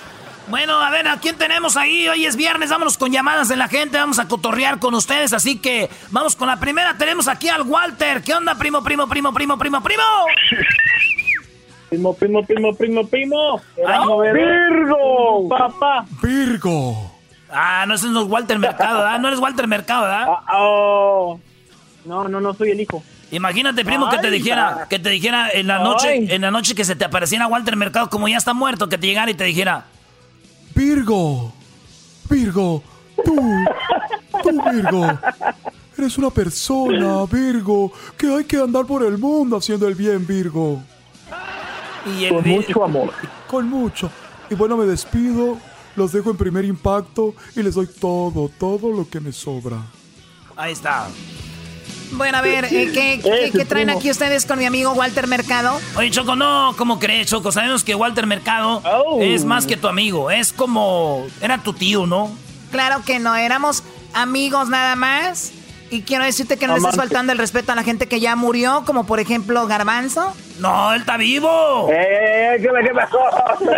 Bueno, 0.48 0.80
a 0.80 0.90
ver, 0.90 1.06
¿a 1.06 1.18
quién 1.18 1.36
tenemos 1.36 1.76
ahí? 1.76 2.08
Hoy 2.08 2.26
es 2.26 2.36
viernes, 2.36 2.70
vámonos 2.70 2.98
con 2.98 3.12
llamadas 3.12 3.48
de 3.48 3.56
la 3.56 3.68
gente, 3.68 3.98
vamos 3.98 4.18
a 4.18 4.26
cotorrear 4.26 4.78
con 4.78 4.94
ustedes, 4.94 5.32
así 5.32 5.58
que 5.58 5.88
vamos 6.10 6.34
con 6.34 6.48
la 6.48 6.58
primera. 6.58 6.96
Tenemos 6.98 7.28
aquí 7.28 7.48
al 7.48 7.62
Walter. 7.62 8.22
¿Qué 8.22 8.34
onda, 8.34 8.56
primo, 8.56 8.82
primo, 8.82 9.08
primo, 9.08 9.32
primo, 9.32 9.56
primo, 9.58 9.82
primo? 9.82 10.02
Primo, 11.88 12.14
primo, 12.14 12.44
primo, 12.44 12.74
primo, 12.74 13.06
primo. 13.06 13.60
Virgo, 14.32 15.48
papá. 15.48 16.04
Virgo. 16.22 17.12
Ah, 17.52 17.84
no, 17.86 17.94
ese 17.94 18.08
no 18.08 18.22
es 18.22 18.28
Walter 18.28 18.58
Mercado, 18.58 18.98
¿verdad? 18.98 19.18
No 19.18 19.28
eres 19.28 19.40
Walter 19.40 19.66
Mercado, 19.66 20.02
¿verdad? 20.02 20.26
Ah, 20.28 20.58
oh. 20.58 21.40
No, 22.04 22.28
no, 22.28 22.40
no 22.40 22.54
soy 22.54 22.70
el 22.70 22.80
hijo. 22.80 23.02
Imagínate, 23.32 23.84
primo, 23.84 24.08
que 24.10 24.18
te 24.18 24.30
dijera, 24.30 24.86
que 24.88 24.98
te 24.98 25.10
dijera 25.10 25.50
en 25.52 25.68
la 25.68 25.78
noche, 25.78 26.34
en 26.34 26.42
la 26.42 26.50
noche 26.50 26.74
que 26.74 26.84
se 26.84 26.96
te 26.96 27.04
apareciera 27.04 27.46
Walter 27.46 27.76
Mercado 27.76 28.10
como 28.10 28.26
ya 28.26 28.36
está 28.36 28.54
muerto, 28.54 28.88
que 28.88 28.98
te 28.98 29.06
llegara 29.06 29.30
y 29.30 29.34
te 29.34 29.44
dijera, 29.44 29.84
Virgo, 30.80 31.52
Virgo, 32.30 32.82
tú, 33.22 33.36
tú 34.42 34.62
Virgo, 34.72 35.18
eres 35.98 36.16
una 36.16 36.30
persona, 36.30 37.26
Virgo, 37.26 37.92
que 38.16 38.34
hay 38.34 38.44
que 38.44 38.56
andar 38.56 38.86
por 38.86 39.04
el 39.04 39.18
mundo 39.18 39.58
haciendo 39.58 39.86
el 39.86 39.94
bien, 39.94 40.26
Virgo. 40.26 40.82
Y 42.06 42.30
con 42.30 42.48
mucho 42.48 42.82
amor. 42.82 43.12
Con 43.46 43.68
mucho. 43.68 44.10
Y 44.48 44.54
bueno, 44.54 44.78
me 44.78 44.86
despido, 44.86 45.58
los 45.96 46.12
dejo 46.12 46.30
en 46.30 46.38
primer 46.38 46.64
impacto 46.64 47.34
y 47.54 47.62
les 47.62 47.74
doy 47.74 47.86
todo, 47.86 48.50
todo 48.58 48.90
lo 48.90 49.06
que 49.06 49.20
me 49.20 49.32
sobra. 49.32 49.82
Ahí 50.56 50.72
está. 50.72 51.08
Bueno, 52.12 52.38
a 52.38 52.40
ver, 52.40 52.66
eh, 52.66 52.90
¿qué, 52.92 53.64
traen 53.68 53.90
aquí 53.90 54.10
ustedes 54.10 54.46
con 54.46 54.58
mi 54.58 54.64
amigo 54.64 54.92
Walter 54.92 55.26
Mercado? 55.26 55.80
Oye, 55.96 56.10
Choco, 56.10 56.36
no, 56.36 56.74
¿cómo 56.76 56.98
crees, 56.98 57.28
Choco? 57.28 57.52
Sabemos 57.52 57.84
que 57.84 57.94
Walter 57.94 58.26
Mercado 58.26 58.82
oh. 58.84 59.20
es 59.20 59.44
más 59.44 59.66
que 59.66 59.76
tu 59.76 59.88
amigo, 59.88 60.30
es 60.30 60.52
como... 60.52 61.26
Era 61.40 61.58
tu 61.58 61.72
tío, 61.72 62.06
¿no? 62.06 62.30
Claro 62.70 63.02
que 63.04 63.18
no, 63.18 63.34
éramos 63.36 63.82
amigos 64.14 64.68
nada 64.68 64.96
más. 64.96 65.52
Y 65.90 66.02
quiero 66.02 66.24
decirte 66.24 66.56
que 66.56 66.68
no 66.68 66.74
le 66.74 66.78
estás 66.78 66.94
faltando 66.94 67.32
el 67.32 67.38
respeto 67.38 67.72
a 67.72 67.74
la 67.74 67.82
gente 67.82 68.06
que 68.06 68.20
ya 68.20 68.36
murió, 68.36 68.84
como 68.86 69.06
por 69.06 69.18
ejemplo 69.18 69.66
Garbanzo. 69.66 70.32
No, 70.60 70.92
él 70.92 71.00
está 71.00 71.16
vivo. 71.16 71.88
¡Eh, 71.90 72.56
qué, 72.60 72.68
qué 72.82 72.94
pasó! 72.94 73.18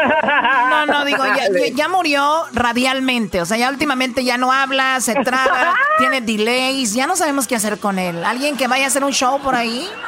No, 0.73 0.87
no, 0.87 1.05
digo, 1.05 1.25
ya, 1.25 1.69
ya, 1.75 1.89
murió 1.89 2.45
radialmente. 2.53 3.41
O 3.41 3.47
sea, 3.47 3.57
ya 3.57 3.69
últimamente 3.69 4.25
ya 4.25 4.37
no 4.37 4.53
habla, 4.53 5.01
se 5.01 5.15
traba, 5.15 5.75
tiene 5.99 6.21
delays. 6.21 6.95
Ya 6.95 7.07
no 7.07 7.15
sabemos 7.15 7.47
qué 7.47 7.55
hacer 7.57 7.79
con 7.79 7.99
él. 7.99 8.25
¿Alguien 8.25 8.57
que 8.57 8.67
vaya 8.67 8.85
a 8.85 8.89
hacer 8.89 9.05
un 9.05 9.13
show 9.13 9.41
por 9.41 9.55
ahí? 9.55 9.89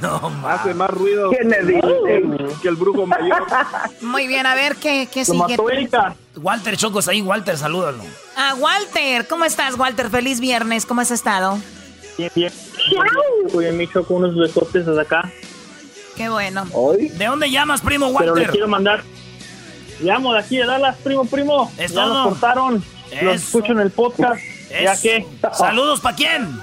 No, 0.00 0.32
Hace 0.48 0.74
más 0.74 0.90
ruido 0.90 1.30
que 1.30 2.68
el 2.68 2.76
brujo 2.76 3.06
mayor. 3.06 3.46
Muy 4.00 4.26
bien, 4.26 4.46
a 4.46 4.54
ver 4.54 4.76
qué, 4.76 5.08
qué 5.12 5.24
sigue. 5.24 5.56
Walter 6.36 6.76
Chocos 6.76 7.08
ahí, 7.08 7.22
Walter, 7.22 7.56
salúdalo. 7.56 8.02
Ah, 8.36 8.54
Walter, 8.58 9.26
¿cómo 9.28 9.44
estás, 9.44 9.78
Walter? 9.78 10.10
Feliz 10.10 10.40
viernes, 10.40 10.86
¿cómo 10.86 11.00
has 11.00 11.10
estado? 11.10 11.58
Bien, 12.16 12.30
bien. 12.34 12.52
Estoy 13.46 13.66
en 13.66 13.76
mi 13.76 13.86
con 13.86 14.04
unos 14.08 14.36
besotes 14.36 14.86
desde 14.86 15.00
acá. 15.00 15.30
Qué 16.20 16.28
bueno. 16.28 16.66
¿De 17.14 17.24
dónde 17.24 17.50
llamas, 17.50 17.80
primo 17.80 18.08
Walter? 18.08 18.34
Pero 18.34 18.46
le 18.46 18.52
quiero 18.52 18.68
mandar. 18.68 19.02
Llamo 20.02 20.34
de 20.34 20.40
aquí 20.40 20.58
de 20.58 20.66
Dallas, 20.66 20.96
primo, 21.02 21.24
primo. 21.24 21.72
¿Es 21.78 21.92
ya 21.92 22.04
nos 22.04 22.28
cortaron. 22.28 22.84
Lo 23.22 23.32
escucho 23.32 23.72
en 23.72 23.80
el 23.80 23.90
podcast. 23.90 24.38
Ya 24.68 25.00
que. 25.00 25.26
¿Saludos 25.54 26.02
para 26.02 26.14
quién? 26.14 26.60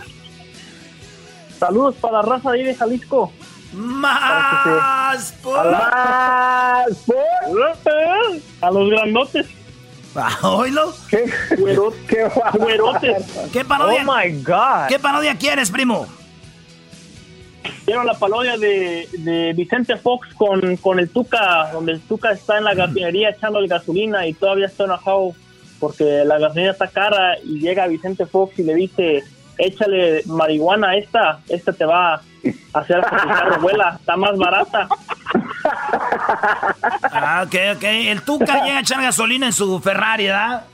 Saludos 1.58 1.96
para 1.96 2.17
la 2.17 2.22
raza 2.22 2.52
de 2.52 2.60
ahí 2.60 2.65
de 2.65 2.76
Jalisco. 2.76 3.34
Más 3.74 5.34
por... 5.41 5.58
A, 5.58 6.86
a 8.62 8.72
los 8.72 8.89
grandotes. 8.91 9.48
Ah, 10.15 10.38
¿Oílo? 10.43 10.93
¿Qué? 11.10 11.34
¿Qué, 12.08 12.30
güerotes. 12.60 13.26
¿Qué 13.52 13.65
parodia? 13.65 14.06
Oh 14.08 14.13
my 14.13 14.32
God. 14.43 14.88
¿Qué 14.88 15.00
parodia 15.00 15.36
quieres, 15.36 15.72
primo? 15.72 16.08
Quiero 17.86 18.03
la 18.03 18.13
parodia 18.13 18.58
de, 18.58 19.08
de 19.19 19.53
Vicente 19.53 19.95
Fox 19.97 20.34
con, 20.36 20.77
con 20.77 20.99
el 20.99 21.10
Tuca, 21.10 21.71
donde 21.71 21.93
el 21.93 22.01
Tuca 22.01 22.32
está 22.32 22.58
en 22.58 22.63
la 22.63 22.73
gasolinería 22.73 23.30
echando 23.30 23.60
gasolina 23.67 24.27
y 24.27 24.34
todavía 24.34 24.67
está 24.67 24.86
enojado 24.86 25.34
porque 25.80 26.23
la 26.25 26.39
gasolina 26.39 26.71
está 26.71 26.88
cara 26.88 27.38
y 27.43 27.60
llega 27.60 27.88
Vicente 27.88 28.25
Fox 28.25 28.58
y 28.60 28.63
le 28.63 28.75
dice, 28.75 29.23
échale 29.58 30.23
marihuana 30.25 30.89
a 30.89 30.97
esta, 30.97 31.39
esta 31.49 31.73
te 31.73 31.86
va 31.86 32.15
a 32.15 32.21
hacer 32.73 33.01
que 33.01 33.10
tu 33.10 33.27
carro 33.27 33.62
vuela, 33.62 33.95
está 33.99 34.17
más 34.17 34.38
barata. 34.38 34.88
Ah, 37.12 37.43
ok, 37.45 37.56
ok. 37.75 37.84
El 37.84 38.21
Tuca 38.21 38.63
llega 38.63 38.77
a 38.77 38.82
echar 38.82 39.01
gasolina 39.01 39.47
en 39.47 39.53
su 39.53 39.80
Ferrari, 39.80 40.25
¿verdad? 40.25 40.65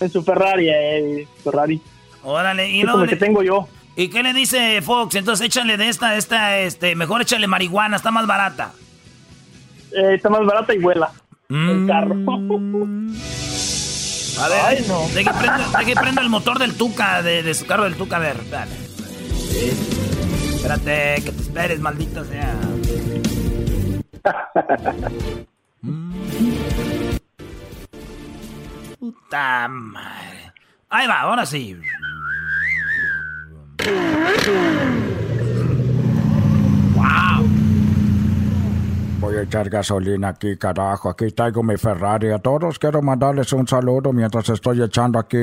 En 0.00 0.10
su 0.10 0.22
Ferrari, 0.22 0.68
eh, 0.68 1.28
Ferrari. 1.42 1.80
Órale, 2.22 2.70
y 2.70 2.84
como 2.84 3.06
que 3.06 3.16
tengo 3.16 3.42
yo. 3.42 3.68
¿Y 3.98 4.08
qué 4.10 4.22
le 4.22 4.32
dice 4.32 4.80
Fox? 4.80 5.16
Entonces 5.16 5.44
échale 5.44 5.76
de 5.76 5.88
esta, 5.88 6.14
esta, 6.14 6.56
este, 6.58 6.94
mejor 6.94 7.20
échale 7.20 7.48
marihuana, 7.48 7.96
está 7.96 8.12
más 8.12 8.28
barata. 8.28 8.70
Eh, 9.90 10.14
está 10.14 10.30
más 10.30 10.46
barata 10.46 10.72
y 10.72 10.78
vuela. 10.78 11.10
El 11.48 11.56
mm. 11.56 11.88
carro. 11.88 12.14
A 14.40 14.48
ver, 14.48 14.60
Ay, 14.64 14.84
no. 14.86 15.00
de, 15.08 15.24
que 15.24 15.30
prenda, 15.32 15.84
que 15.84 15.96
prenda, 15.96 16.22
el 16.22 16.28
motor 16.28 16.60
del 16.60 16.76
Tuca, 16.76 17.24
de, 17.24 17.42
de, 17.42 17.54
su 17.54 17.66
carro 17.66 17.82
del 17.82 17.96
Tuca, 17.96 18.18
a 18.18 18.20
ver, 18.20 18.48
dale. 18.48 18.70
Espérate, 20.54 21.22
que 21.24 21.32
te 21.32 21.42
esperes, 21.42 21.80
maldito 21.80 22.24
sea. 22.24 22.54
Puta 29.00 29.66
madre. 29.68 30.52
Ahí 30.88 31.08
va, 31.08 31.22
ahora 31.22 31.44
sí. 31.44 31.76
¡Wow! 36.94 37.46
Voy 39.20 39.36
a 39.36 39.42
echar 39.42 39.68
gasolina 39.68 40.28
aquí, 40.28 40.56
carajo. 40.56 41.10
Aquí 41.10 41.30
traigo 41.30 41.62
mi 41.62 41.76
Ferrari. 41.76 42.30
A 42.30 42.38
todos 42.38 42.78
quiero 42.78 43.02
mandarles 43.02 43.52
un 43.52 43.66
saludo 43.66 44.12
mientras 44.12 44.48
estoy 44.48 44.82
echando 44.82 45.18
aquí 45.18 45.38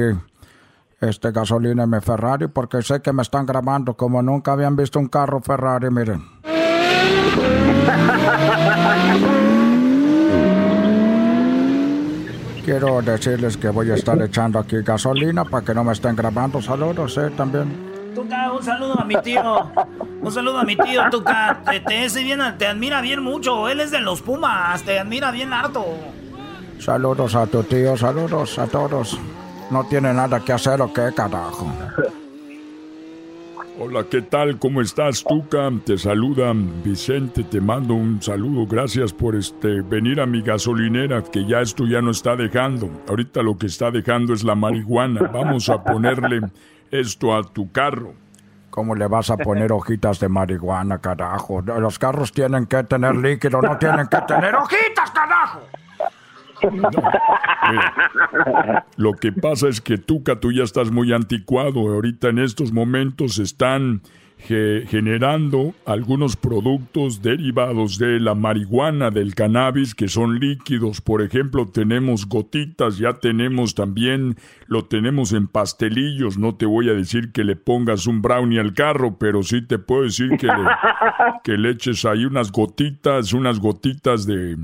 este 1.01 1.31
gasolina 1.31 1.83
en 1.83 1.89
mi 1.89 1.99
Ferrari 1.99 2.47
porque 2.47 2.81
sé 2.81 3.01
que 3.01 3.11
me 3.13 3.21
están 3.21 3.45
grabando 3.45 3.95
como 3.95 4.21
nunca 4.21 4.53
habían 4.53 4.75
visto 4.75 4.99
un 4.99 5.07
carro 5.07 5.41
Ferrari, 5.41 5.89
miren. 5.91 6.23
Quiero 12.63 13.01
decirles 13.01 13.57
que 13.57 13.69
voy 13.69 13.91
a 13.91 13.95
estar 13.95 14.19
echando 14.21 14.57
aquí 14.57 14.77
gasolina 14.81 15.45
para 15.45 15.63
que 15.63 15.73
no 15.75 15.83
me 15.83 15.93
estén 15.93 16.15
grabando. 16.15 16.61
Saludos, 16.61 17.15
eh, 17.17 17.29
también. 17.37 17.94
Tuca, 18.15 18.49
un 18.53 18.63
saludo 18.63 18.97
a 18.97 19.03
mi 19.03 19.15
tío. 19.21 19.71
Un 20.21 20.31
saludo 20.31 20.57
a 20.57 20.63
mi 20.63 20.77
tío, 20.77 21.03
Tuca. 21.11 21.61
Te, 21.69 21.81
te, 21.81 22.23
bien, 22.23 22.39
te 22.57 22.65
admira 22.65 23.01
bien 23.01 23.21
mucho. 23.21 23.67
Él 23.67 23.81
es 23.81 23.91
de 23.91 23.99
los 23.99 24.21
Pumas. 24.21 24.81
Te 24.83 24.97
admira 24.97 25.31
bien 25.31 25.51
harto. 25.51 25.85
Saludos 26.79 27.35
a 27.35 27.45
tu 27.45 27.61
tío, 27.63 27.97
saludos 27.97 28.57
a 28.57 28.67
todos. 28.67 29.19
¿No 29.69 29.83
tiene 29.85 30.13
nada 30.13 30.39
que 30.39 30.53
hacer 30.53 30.81
o 30.81 30.93
qué, 30.93 31.11
carajo? 31.13 31.67
Hola, 33.77 34.05
¿qué 34.09 34.21
tal? 34.21 34.57
¿Cómo 34.59 34.79
estás, 34.79 35.21
Tuca? 35.21 35.69
Te 35.83 35.97
saluda 35.97 36.53
Vicente, 36.55 37.43
te 37.43 37.59
mando 37.59 37.95
un 37.95 38.21
saludo. 38.21 38.65
Gracias 38.65 39.11
por 39.11 39.35
este 39.35 39.81
venir 39.81 40.21
a 40.21 40.25
mi 40.25 40.41
gasolinera, 40.41 41.21
que 41.21 41.45
ya 41.45 41.59
esto 41.59 41.85
ya 41.85 42.01
no 42.01 42.11
está 42.11 42.37
dejando. 42.37 42.89
Ahorita 43.09 43.43
lo 43.43 43.57
que 43.57 43.65
está 43.65 43.91
dejando 43.91 44.33
es 44.33 44.45
la 44.45 44.55
marihuana. 44.55 45.29
Vamos 45.33 45.67
a 45.67 45.83
ponerle 45.83 46.41
esto 46.91 47.35
a 47.35 47.43
tu 47.43 47.71
carro. 47.71 48.13
¿Cómo 48.69 48.93
le 48.95 49.07
vas 49.07 49.29
a 49.29 49.37
poner 49.37 49.71
hojitas 49.73 50.19
de 50.19 50.29
marihuana, 50.29 50.99
carajo? 50.99 51.61
Los 51.61 51.97
carros 51.97 52.31
tienen 52.31 52.65
que 52.65 52.83
tener 52.83 53.15
líquido, 53.15 53.61
no 53.61 53.77
tienen 53.77 54.07
que 54.07 54.17
tener 54.27 54.55
hojitas, 54.55 55.11
carajo. 55.11 55.61
lo 58.97 59.13
que 59.13 59.31
pasa 59.31 59.67
es 59.67 59.81
que 59.81 59.97
tú, 59.97 60.23
tú 60.41 60.51
ya 60.51 60.63
estás 60.63 60.91
muy 60.91 61.13
anticuado. 61.13 61.79
Ahorita 61.81 62.29
en 62.29 62.39
estos 62.39 62.71
momentos 62.71 63.39
están 63.39 64.01
generando 64.37 65.73
algunos 65.85 66.35
productos 66.35 67.21
derivados 67.21 67.97
de 67.97 68.19
la 68.19 68.35
marihuana, 68.35 69.09
del 69.09 69.33
cannabis, 69.33 69.95
que 69.95 70.07
son 70.07 70.39
líquidos. 70.39 71.01
Por 71.01 71.21
ejemplo, 71.21 71.67
tenemos 71.67 72.27
gotitas, 72.27 72.97
ya 72.97 73.13
tenemos 73.13 73.73
también, 73.73 74.37
lo 74.67 74.85
tenemos 74.85 75.33
en 75.33 75.47
pastelillos. 75.47 76.37
No 76.37 76.55
te 76.55 76.65
voy 76.65 76.89
a 76.89 76.93
decir 76.93 77.31
que 77.31 77.43
le 77.43 77.55
pongas 77.55 78.05
un 78.07 78.21
brownie 78.21 78.59
al 78.59 78.73
carro, 78.73 79.17
pero 79.17 79.41
sí 79.41 79.61
te 79.61 79.79
puedo 79.79 80.03
decir 80.03 80.37
que 80.37 80.47
le, 80.47 80.53
que 81.43 81.57
le 81.57 81.71
eches 81.71 82.05
ahí 82.05 82.25
unas 82.25 82.51
gotitas, 82.51 83.33
unas 83.33 83.59
gotitas 83.59 84.27
de, 84.27 84.57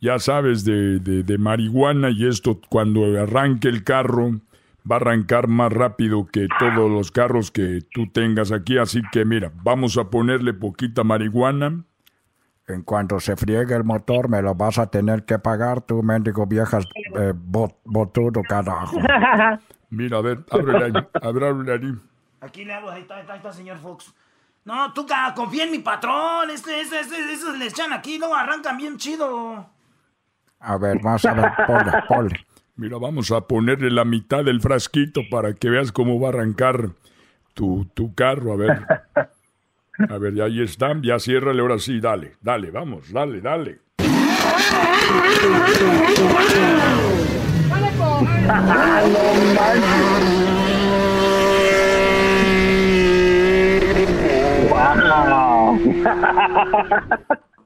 ya 0.00 0.18
sabes, 0.18 0.64
de, 0.64 0.98
de, 0.98 1.22
de 1.22 1.38
marihuana 1.38 2.10
y 2.10 2.26
esto 2.26 2.60
cuando 2.68 3.04
arranque 3.20 3.68
el 3.68 3.84
carro 3.84 4.40
va 4.90 4.96
a 4.96 4.98
arrancar 4.98 5.48
más 5.48 5.72
rápido 5.72 6.26
que 6.26 6.46
todos 6.58 6.90
los 6.90 7.10
carros 7.10 7.50
que 7.50 7.80
tú 7.92 8.06
tengas 8.08 8.52
aquí, 8.52 8.78
así 8.78 9.02
que 9.12 9.24
mira, 9.24 9.52
vamos 9.62 9.96
a 9.98 10.10
ponerle 10.10 10.54
poquita 10.54 11.04
marihuana. 11.04 11.84
En 12.66 12.82
cuanto 12.82 13.18
se 13.18 13.36
friegue 13.36 13.74
el 13.74 13.82
motor, 13.82 14.28
me 14.28 14.42
lo 14.42 14.54
vas 14.54 14.78
a 14.78 14.88
tener 14.88 15.24
que 15.24 15.40
pagar, 15.40 15.80
tú, 15.80 16.04
mendigo 16.04 16.46
viejas 16.46 16.84
eh, 17.16 17.32
botudo, 17.34 18.42
carajo. 18.42 18.96
Mira, 19.90 20.18
a 20.18 20.20
ver, 20.20 20.44
ábrele 20.50 20.84
ahí, 20.84 20.92
ábrele 21.20 21.72
ahí. 21.72 21.94
Aquí 22.40 22.64
le 22.64 22.72
hago, 22.72 22.90
ahí 22.90 23.02
está, 23.02 23.16
ahí 23.16 23.36
está, 23.36 23.52
señor 23.52 23.78
Fox. 23.78 24.14
No, 24.64 24.92
tú 24.92 25.04
confía 25.34 25.64
en 25.64 25.72
mi 25.72 25.80
patrón, 25.80 26.48
este, 26.50 26.80
este, 26.80 27.00
este, 27.00 27.32
esos 27.32 27.58
le 27.58 27.66
echan 27.66 27.92
aquí, 27.92 28.18
luego 28.18 28.36
arrancan 28.36 28.76
bien 28.76 28.96
chido. 28.98 29.68
A 30.60 30.76
ver, 30.76 31.02
más 31.02 31.24
a 31.24 31.34
ver, 31.34 31.50
ponle, 31.66 31.92
ponle. 32.06 32.46
Mira, 32.80 32.96
vamos 32.96 33.30
a 33.30 33.42
ponerle 33.42 33.90
la 33.90 34.06
mitad 34.06 34.42
del 34.42 34.62
frasquito 34.62 35.20
para 35.30 35.52
que 35.52 35.68
veas 35.68 35.92
cómo 35.92 36.18
va 36.18 36.28
a 36.28 36.30
arrancar 36.30 36.92
tu, 37.52 37.86
tu 37.92 38.14
carro. 38.14 38.54
A 38.54 38.56
ver. 38.56 38.86
A 40.08 40.16
ver, 40.16 40.32
ya 40.32 40.44
ahí 40.44 40.62
están. 40.62 41.02
Ya 41.02 41.18
ciérrale 41.18 41.60
ahora 41.60 41.78
sí. 41.78 42.00
Dale, 42.00 42.36
dale, 42.40 42.70
vamos, 42.70 43.12
dale, 43.12 43.42
dale. 43.42 43.80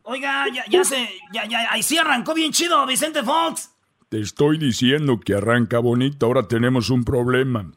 Oiga, 0.02 0.46
ya, 0.52 0.64
ya 0.68 0.82
se, 0.82 1.08
ya, 1.32 1.44
ya, 1.44 1.70
ahí 1.70 1.84
sí 1.84 1.98
arrancó 1.98 2.34
bien 2.34 2.50
chido, 2.50 2.84
Vicente 2.84 3.22
Fox. 3.22 3.73
Te 4.08 4.20
estoy 4.20 4.58
diciendo 4.58 5.18
que 5.18 5.34
arranca 5.34 5.78
bonito, 5.78 6.26
ahora 6.26 6.46
tenemos 6.46 6.90
un 6.90 7.04
problema. 7.04 7.72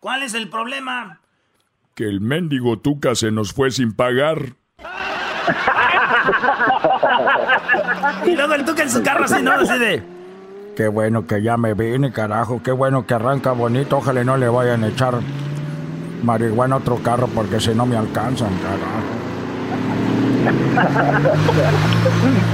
¿Cuál 0.00 0.22
es 0.22 0.34
el 0.34 0.48
problema? 0.48 1.20
Que 1.94 2.04
el 2.04 2.20
mendigo 2.20 2.78
Tuca 2.78 3.14
se 3.14 3.30
nos 3.30 3.52
fue 3.52 3.70
sin 3.70 3.94
pagar. 3.94 4.54
y 8.26 8.34
luego 8.34 8.54
el 8.54 8.64
Tuca 8.64 8.82
en 8.82 8.90
su 8.90 9.02
carro 9.02 9.24
así, 9.24 9.42
¿no? 9.42 9.52
Así 9.52 9.78
de... 9.78 10.02
Qué 10.76 10.88
bueno 10.88 11.26
que 11.26 11.42
ya 11.42 11.58
me 11.58 11.74
vine, 11.74 12.12
carajo. 12.12 12.62
Qué 12.62 12.72
bueno 12.72 13.06
que 13.06 13.14
arranca 13.14 13.52
bonito. 13.52 13.98
Ojalá 13.98 14.24
no 14.24 14.38
le 14.38 14.48
vayan 14.48 14.84
a 14.84 14.88
echar 14.88 15.20
marihuana 16.22 16.76
a 16.76 16.78
otro 16.78 16.96
carro 17.02 17.28
porque 17.28 17.60
si 17.60 17.74
no 17.74 17.84
me 17.84 17.96
alcanzan, 17.96 18.52
carajo. 18.58 19.02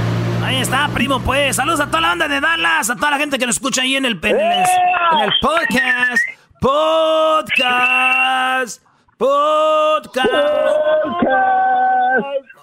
Ahí 0.43 0.57
está, 0.57 0.89
primo, 0.93 1.19
pues. 1.19 1.55
Saludos 1.55 1.79
a 1.81 1.87
toda 1.87 2.01
la 2.01 2.07
banda 2.09 2.27
de 2.27 2.41
Dallas, 2.41 2.89
a 2.89 2.95
toda 2.95 3.11
la 3.11 3.17
gente 3.17 3.37
que 3.37 3.45
nos 3.45 3.55
escucha 3.55 3.81
ahí 3.81 3.95
en 3.95 4.05
el, 4.05 4.19
en 4.23 4.37
el, 4.37 5.31
podcast. 5.41 6.23
Podcast. 6.59 8.83
Podcast. 9.17 10.29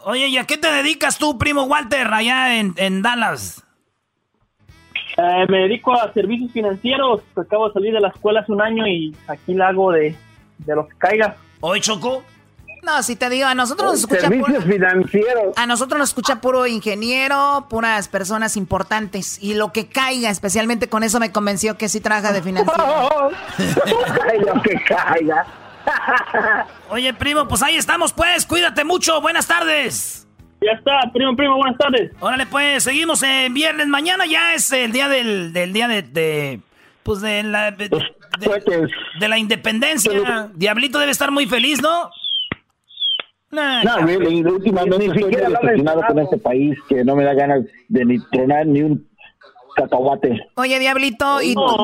Oye, 0.04 0.28
¿y 0.28 0.38
a 0.38 0.44
qué 0.44 0.56
te 0.56 0.70
dedicas 0.70 1.18
tú, 1.18 1.38
primo 1.38 1.64
Walter, 1.64 2.06
allá 2.12 2.58
en, 2.58 2.74
en 2.76 3.02
Dallas? 3.02 3.62
Eh, 5.16 5.46
me 5.48 5.58
dedico 5.60 5.94
a 5.94 6.12
servicios 6.12 6.52
financieros. 6.52 7.22
Acabo 7.36 7.68
de 7.68 7.74
salir 7.74 7.92
de 7.92 8.00
la 8.00 8.08
escuela 8.08 8.40
hace 8.40 8.52
un 8.52 8.62
año 8.62 8.86
y 8.86 9.14
aquí 9.28 9.54
la 9.54 9.68
hago 9.68 9.92
de, 9.92 10.16
de 10.58 10.74
los 10.74 10.88
que 10.88 10.96
caiga. 10.98 11.36
¿Hoy, 11.60 11.80
Choco? 11.80 12.22
No, 12.86 13.02
si 13.02 13.16
te 13.16 13.28
digo, 13.28 13.48
a 13.48 13.54
nosotros 13.56 13.90
nos 13.90 14.00
escucha 14.00 14.20
Servicios 14.20 14.64
financieros. 14.64 15.56
A 15.56 15.66
nosotros 15.66 15.98
nos 15.98 16.10
escucha 16.10 16.40
puro 16.40 16.68
ingeniero, 16.68 17.66
puras 17.68 18.06
personas 18.06 18.56
importantes. 18.56 19.42
Y 19.42 19.54
lo 19.54 19.72
que 19.72 19.88
caiga, 19.88 20.30
especialmente 20.30 20.88
con 20.88 21.02
eso 21.02 21.18
me 21.18 21.32
convenció 21.32 21.76
que 21.76 21.88
sí 21.88 22.00
trabaja 22.00 22.32
de 22.32 22.42
financiero. 22.42 22.78
lo 23.58 24.62
que 24.62 24.80
caiga. 24.84 25.44
Oye, 26.90 27.12
primo, 27.12 27.48
pues 27.48 27.60
ahí 27.64 27.76
estamos, 27.76 28.12
pues. 28.12 28.46
Cuídate 28.46 28.84
mucho. 28.84 29.20
Buenas 29.20 29.48
tardes. 29.48 30.28
Ya 30.60 30.70
está, 30.70 31.10
primo, 31.12 31.34
primo, 31.34 31.56
buenas 31.56 31.78
tardes. 31.78 32.12
Órale, 32.20 32.46
pues, 32.46 32.84
seguimos 32.84 33.20
en 33.24 33.52
viernes. 33.52 33.88
Mañana 33.88 34.26
ya 34.26 34.54
es 34.54 34.70
el 34.70 34.92
día 34.92 35.08
del, 35.08 35.52
del 35.52 35.72
día 35.72 35.88
de, 35.88 36.60
pues 37.02 37.20
de 37.20 37.42
la, 37.42 37.72
de, 37.72 37.90
la 39.28 39.38
independencia. 39.38 40.50
Diablito 40.54 41.00
debe 41.00 41.10
estar 41.10 41.32
muy 41.32 41.46
feliz, 41.46 41.82
¿no? 41.82 42.12
No, 43.56 44.06
really, 44.06 44.42
últimamente 44.44 45.08
ni 45.08 45.14
siquiera 45.14 45.48
decepcionado 45.48 46.02
con 46.06 46.18
este 46.18 46.38
país 46.38 46.76
que 46.88 47.04
no 47.04 47.16
me 47.16 47.24
da 47.24 47.34
ganas 47.34 47.64
de 47.88 48.04
ni 48.04 48.18
tronar 48.30 48.66
ni 48.66 48.82
un 48.82 49.06
cacahuate. 49.76 50.40
Oye, 50.54 50.78
Diablito, 50.78 51.42
y 51.42 51.54
tú, 51.54 51.76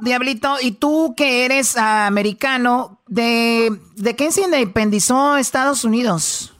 Diablito, 0.00 0.56
y 0.60 0.72
tú 0.72 1.14
que 1.16 1.44
eres 1.44 1.76
americano, 1.76 3.00
¿de, 3.06 3.70
¿de 3.96 4.16
qué 4.16 4.32
se 4.32 4.42
independizó 4.42 5.36
Estados 5.36 5.84
Unidos? 5.84 6.55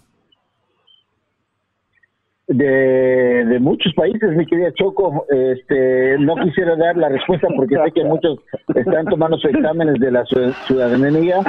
De, 2.49 3.45
de 3.45 3.59
muchos 3.61 3.93
países, 3.95 4.31
mi 4.37 4.47
querida 4.47 4.73
Choco. 4.75 5.27
Este, 5.31 6.17
no 6.19 6.35
quisiera 6.37 6.77
dar 6.77 6.97
la 6.97 7.09
respuesta 7.09 7.49
porque 7.57 7.75
sé 7.75 7.93
que 7.93 8.05
muchos 8.05 8.39
están 8.75 9.07
tomando 9.07 9.37
sus 9.39 9.51
exámenes 9.51 10.01
de 10.01 10.11
la 10.13 10.25
ciudadanía 10.67 11.41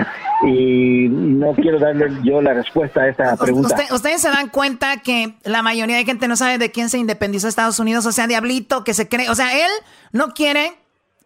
y 0.44 1.08
no 1.10 1.54
quiero 1.54 1.80
darle 1.80 2.10
yo 2.24 2.42
la 2.42 2.54
respuesta 2.54 3.02
a 3.02 3.10
esta 3.10 3.38
pregunta. 3.38 3.76
ustedes 3.92 4.22
se 4.22 4.30
dan 4.30 4.50
cuenta 4.50 4.98
que 4.98 5.36
la 5.44 5.62
mayoría 5.62 5.98
de 5.98 6.06
gente 6.06 6.28
no 6.28 6.36
sabe 6.36 6.58
de 6.58 6.72
quién 6.72 6.90
se 6.90 6.98
independizó 6.98 7.48
Estados 7.48 7.80
Unidos, 7.80 8.06
o 8.06 8.12
sea, 8.12 8.28
Diablito 8.28 8.84
que 8.84 8.94
se 8.94 9.08
cree, 9.08 9.30
o 9.30 9.36
sea, 9.36 9.56
él 9.56 9.72
no 10.12 10.30
quiere 10.34 10.72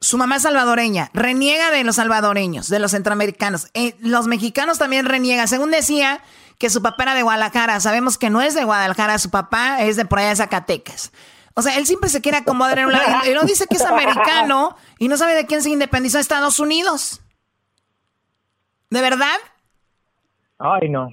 su 0.02 0.18
mamá 0.18 0.38
es 0.38 0.42
salvadoreña, 0.42 1.12
reniega 1.14 1.70
de 1.70 1.84
los 1.84 1.98
salvadoreños, 1.98 2.70
de 2.70 2.80
los 2.80 2.90
centroamericanos. 2.90 3.68
Eh, 3.76 3.94
los 4.00 4.26
mexicanos 4.26 4.80
también 4.80 5.06
reniegan. 5.06 5.48
Según 5.48 5.70
decía, 5.70 6.22
que 6.62 6.70
su 6.70 6.84
papá 6.84 7.04
era 7.04 7.16
de 7.16 7.24
Guadalajara. 7.24 7.80
Sabemos 7.80 8.20
que 8.20 8.30
no 8.30 8.40
es 8.40 8.54
de 8.54 8.64
Guadalajara, 8.64 9.18
su 9.18 9.32
papá 9.32 9.82
es 9.82 9.96
de 9.96 10.06
por 10.06 10.20
allá 10.20 10.30
de 10.30 10.36
Zacatecas. 10.36 11.12
O 11.56 11.64
sea, 11.64 11.76
él 11.76 11.88
siempre 11.88 12.08
se 12.08 12.22
quiere 12.22 12.38
acomodar 12.38 12.78
en 12.78 12.86
un 12.86 12.94
lado. 12.94 13.28
Y 13.28 13.34
no 13.34 13.42
dice 13.42 13.66
que 13.68 13.78
es 13.78 13.84
americano 13.84 14.76
y 15.00 15.08
no 15.08 15.18
sabe 15.18 15.34
de 15.34 15.48
quién 15.48 15.64
se 15.64 15.72
independizó 15.72 16.20
Estados 16.20 16.60
Unidos. 16.60 17.20
¿De 18.92 19.02
verdad? 19.02 19.38
Ay, 20.60 20.90
no. 20.90 21.10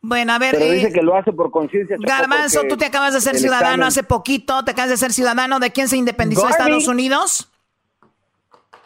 Bueno, 0.00 0.32
a 0.32 0.38
ver. 0.38 0.56
Pero 0.58 0.72
dice 0.72 0.88
eh, 0.88 0.92
que 0.92 1.02
lo 1.02 1.14
hace 1.14 1.34
por 1.34 1.50
conciencia. 1.50 1.98
Garbanzo, 2.00 2.62
tú 2.66 2.78
te 2.78 2.86
acabas 2.86 3.12
de 3.12 3.20
ser 3.20 3.36
ciudadano 3.36 3.84
hace 3.84 4.04
poquito. 4.04 4.64
¿Te 4.64 4.70
acabas 4.70 4.88
de 4.88 4.96
ser 4.96 5.12
ciudadano 5.12 5.60
de 5.60 5.70
quién 5.70 5.88
se 5.88 5.98
independizó 5.98 6.48
Estados 6.48 6.88
Unidos? 6.88 7.52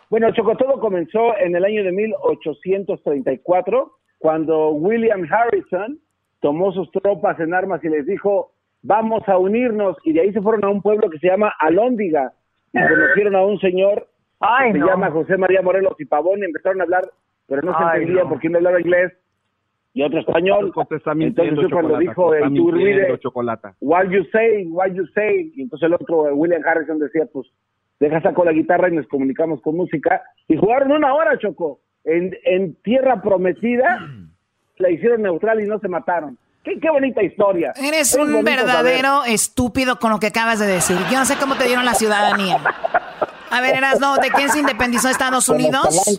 Bueno, 0.09 0.33
Choco, 0.33 0.57
todo 0.57 0.81
comenzó 0.81 1.37
en 1.37 1.55
el 1.55 1.65
año 1.65 1.85
de 1.85 1.93
1834 1.93 4.00
cuando 4.21 4.73
William 4.73 5.27
Harrison 5.31 5.99
tomó 6.41 6.73
sus 6.73 6.91
tropas 6.93 7.41
en 7.41 7.55
armas 7.55 7.83
y 7.83 7.89
les 7.89 8.05
dijo, 8.05 8.53
vamos 8.83 9.27
a 9.27 9.39
unirnos, 9.39 9.97
y 10.05 10.13
de 10.13 10.21
ahí 10.21 10.33
se 10.35 10.43
fueron 10.43 10.63
a 10.65 10.69
un 10.69 10.83
pueblo 10.83 11.09
que 11.09 11.19
se 11.19 11.29
llama 11.29 11.53
Alóndiga, 11.59 12.35
y 12.73 12.81
conocieron 12.81 13.35
a 13.35 13.45
un 13.45 13.59
señor 13.61 14.09
que 14.39 14.73
se 14.73 14.79
llama 14.79 15.11
José 15.11 15.39
María 15.39 15.63
Morelos 15.63 15.95
y 15.99 16.05
Pavón, 16.05 16.41
y 16.41 16.45
empezaron 16.45 16.83
a 16.83 16.85
hablar, 16.85 17.11
pero 17.47 17.63
no 17.63 17.77
se 17.77 17.83
entendía 17.83 18.25
porque 18.27 18.49
uno 18.49 18.59
hablaba 18.59 18.81
inglés 18.81 19.11
y 19.95 20.03
otro 20.03 20.21
español. 20.21 20.71
Entonces 21.19 21.73
cuando 21.73 21.99
dijo 21.99 22.35
el 22.35 22.55
Turbide, 22.55 23.19
what 23.81 24.05
you 24.11 24.25
say, 24.33 24.67
what 24.67 24.89
you 24.89 25.07
say, 25.15 25.51
y 25.57 25.63
entonces 25.63 25.87
el 25.87 25.95
otro, 25.95 26.35
William 26.35 26.63
Harrison, 26.63 26.99
decía, 26.99 27.27
pues, 27.33 27.47
deja 27.99 28.21
saco 28.21 28.45
la 28.45 28.53
guitarra 28.53 28.91
y 28.91 28.97
nos 28.97 29.09
comunicamos 29.09 29.63
con 29.63 29.77
música, 29.77 30.23
y 30.47 30.59
jugaron 30.59 30.93
una 30.93 31.15
hora, 31.15 31.39
Choco 31.39 31.81
en, 32.05 32.75
tierra 32.83 33.23
prometida 33.23 34.01
la 34.79 34.91
hicieron 34.91 35.23
neutral 35.23 35.61
y 35.63 35.67
no 35.67 35.79
se 35.79 35.89
mataron. 35.89 36.39
Qué, 36.63 36.79
bonita 36.91 37.23
historia. 37.23 37.73
Eres 37.77 38.15
un 38.15 38.45
verdadero 38.45 39.25
estúpido 39.25 39.99
con 39.99 40.11
lo 40.11 40.21
que 40.21 40.27
acabas 40.27 40.59
de 40.59 40.67
decir. 40.67 40.97
Yo 41.11 41.19
no 41.19 41.25
sé 41.25 41.37
cómo 41.37 41.57
te 41.57 41.65
dieron 41.65 41.87
la 41.87 41.95
ciudadanía. 41.95 42.59
A 43.51 43.61
ver, 43.63 43.77
eras 43.77 43.99
no, 43.99 44.17
¿de 44.17 44.31
quién 44.31 44.51
se 44.51 44.59
independizó 44.59 45.09
Estados 45.09 45.49
Unidos? 45.49 46.19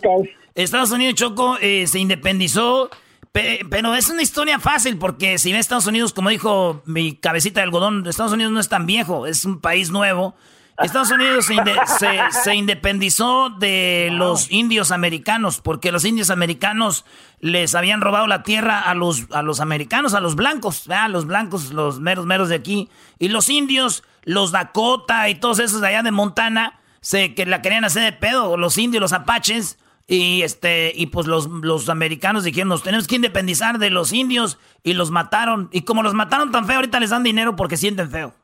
Estados 0.54 0.90
Unidos, 0.90 1.14
Choco, 1.14 1.58
eh, 1.60 1.86
se 1.86 2.00
independizó, 2.00 2.90
pero 3.32 3.94
es 3.94 4.10
una 4.10 4.20
historia 4.20 4.58
fácil 4.58 4.98
porque 4.98 5.38
si 5.38 5.52
ves 5.52 5.60
Estados 5.60 5.86
Unidos, 5.86 6.12
como 6.12 6.28
dijo 6.28 6.82
mi 6.86 7.14
cabecita 7.14 7.60
de 7.60 7.64
algodón, 7.64 8.06
Estados 8.06 8.32
Unidos 8.32 8.52
no 8.52 8.60
es 8.60 8.68
tan 8.68 8.84
viejo, 8.84 9.26
es 9.26 9.44
un 9.44 9.60
país 9.60 9.90
nuevo 9.90 10.34
Estados 10.78 11.10
Unidos 11.10 11.46
se, 11.46 12.54
independizó 12.54 13.50
de 13.50 14.08
los 14.12 14.50
indios 14.50 14.90
americanos 14.90 15.60
porque 15.60 15.92
los 15.92 16.04
indios 16.04 16.30
americanos 16.30 17.04
les 17.40 17.74
habían 17.74 18.00
robado 18.00 18.26
la 18.26 18.42
tierra 18.42 18.80
a 18.80 18.94
los, 18.94 19.26
a 19.32 19.42
los 19.42 19.60
americanos, 19.60 20.14
a 20.14 20.20
los 20.20 20.34
blancos, 20.34 20.88
a 20.88 21.08
los 21.08 21.26
blancos, 21.26 21.72
los 21.72 22.00
meros 22.00 22.26
meros 22.26 22.48
de 22.48 22.56
aquí. 22.56 22.88
Y 23.18 23.28
los 23.28 23.48
indios, 23.50 24.02
los 24.24 24.50
Dakota 24.50 25.28
y 25.28 25.34
todos 25.34 25.58
esos 25.58 25.80
de 25.80 25.88
allá 25.88 26.02
de 26.02 26.10
Montana, 26.10 26.80
se 27.00 27.34
que 27.34 27.46
la 27.46 27.62
querían 27.62 27.84
hacer 27.84 28.02
de 28.04 28.12
pedo, 28.12 28.56
los 28.56 28.78
indios, 28.78 29.00
los 29.00 29.12
apaches. 29.12 29.78
Y 30.08 30.42
este, 30.42 30.92
y 30.94 31.06
pues 31.06 31.26
los, 31.26 31.46
los 31.46 31.88
americanos 31.88 32.44
dijeron, 32.44 32.68
nos 32.68 32.82
tenemos 32.82 33.06
que 33.06 33.16
independizar 33.16 33.78
de 33.78 33.90
los 33.90 34.12
indios 34.12 34.58
y 34.82 34.94
los 34.94 35.10
mataron. 35.10 35.68
Y 35.72 35.82
como 35.82 36.02
los 36.02 36.14
mataron 36.14 36.50
tan 36.50 36.66
feo, 36.66 36.76
ahorita 36.76 36.98
les 36.98 37.10
dan 37.10 37.22
dinero 37.22 37.56
porque 37.56 37.76
sienten 37.76 38.10
feo. 38.10 38.34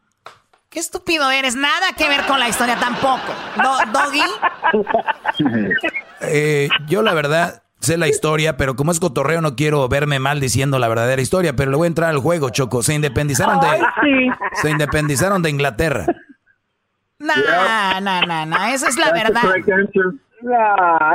Qué 0.70 0.80
estúpido 0.80 1.30
eres, 1.30 1.56
nada 1.56 1.92
que 1.96 2.08
ver 2.08 2.26
con 2.26 2.38
la 2.38 2.48
historia 2.48 2.78
tampoco. 2.78 3.32
¿Doggy? 3.92 4.22
Eh, 6.20 6.68
yo 6.88 7.02
la 7.02 7.14
verdad 7.14 7.62
sé 7.78 7.96
la 7.96 8.08
historia, 8.08 8.56
pero 8.56 8.74
como 8.74 8.90
es 8.90 8.98
cotorreo 8.98 9.40
no 9.40 9.54
quiero 9.54 9.88
verme 9.88 10.18
mal 10.18 10.40
diciendo 10.40 10.80
la 10.80 10.88
verdadera 10.88 11.22
historia, 11.22 11.54
pero 11.54 11.70
le 11.70 11.76
voy 11.76 11.84
a 11.84 11.86
entrar 11.86 12.10
al 12.10 12.18
juego, 12.18 12.50
Choco. 12.50 12.82
Se 12.82 12.92
independizaron 12.92 13.60
de 13.60 13.68
Se 14.60 14.68
independizaron 14.68 15.42
de 15.42 15.50
Inglaterra. 15.50 16.06
No, 17.20 17.34
no, 18.00 18.20
no, 18.22 18.46
no, 18.46 18.64
esa 18.66 18.88
es 18.88 18.96
la 18.96 19.12
verdad. 19.12 19.42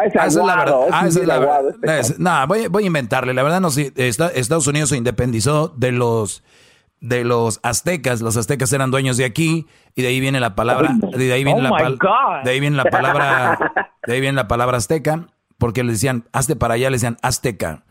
esa 0.05 0.25
es 0.25 0.35
la 0.35 0.55
verdad. 0.55 0.75
Ah, 0.93 1.07
esa 1.07 1.19
es 1.19 1.27
la 1.27 1.39
verdad. 1.39 2.15
No, 2.17 2.47
voy, 2.47 2.67
voy 2.67 2.83
a 2.83 2.87
inventarle. 2.87 3.33
La 3.33 3.43
verdad 3.43 3.59
no, 3.59 3.71
sí, 3.71 3.91
Estados 3.97 4.67
Unidos 4.67 4.87
se 4.87 4.95
independizó 4.95 5.73
de 5.75 5.91
los 5.91 6.43
de 7.03 7.25
los 7.25 7.59
aztecas. 7.63 8.21
Los 8.21 8.37
aztecas 8.37 8.73
eran 8.73 8.89
dueños 8.89 9.17
de 9.17 9.25
aquí 9.25 9.67
y 9.93 10.01
de 10.01 10.07
ahí 10.07 10.19
viene 10.19 10.39
la 10.39 10.55
palabra, 10.55 10.95
de 11.15 11.33
ahí 11.33 11.43
viene, 11.43 11.59
oh 11.59 11.77
la, 11.77 12.41
de 12.43 12.49
ahí 12.49 12.59
viene 12.59 12.77
la 12.77 12.85
palabra, 12.85 13.59
de 14.07 14.13
ahí 14.13 14.21
viene 14.21 14.35
la 14.35 14.47
palabra 14.47 14.77
azteca, 14.77 15.27
porque 15.57 15.83
le 15.83 15.91
decían 15.91 16.23
hazte 16.31 16.55
para 16.55 16.75
allá, 16.75 16.89
le 16.89 16.95
decían 16.95 17.17
azteca, 17.21 17.83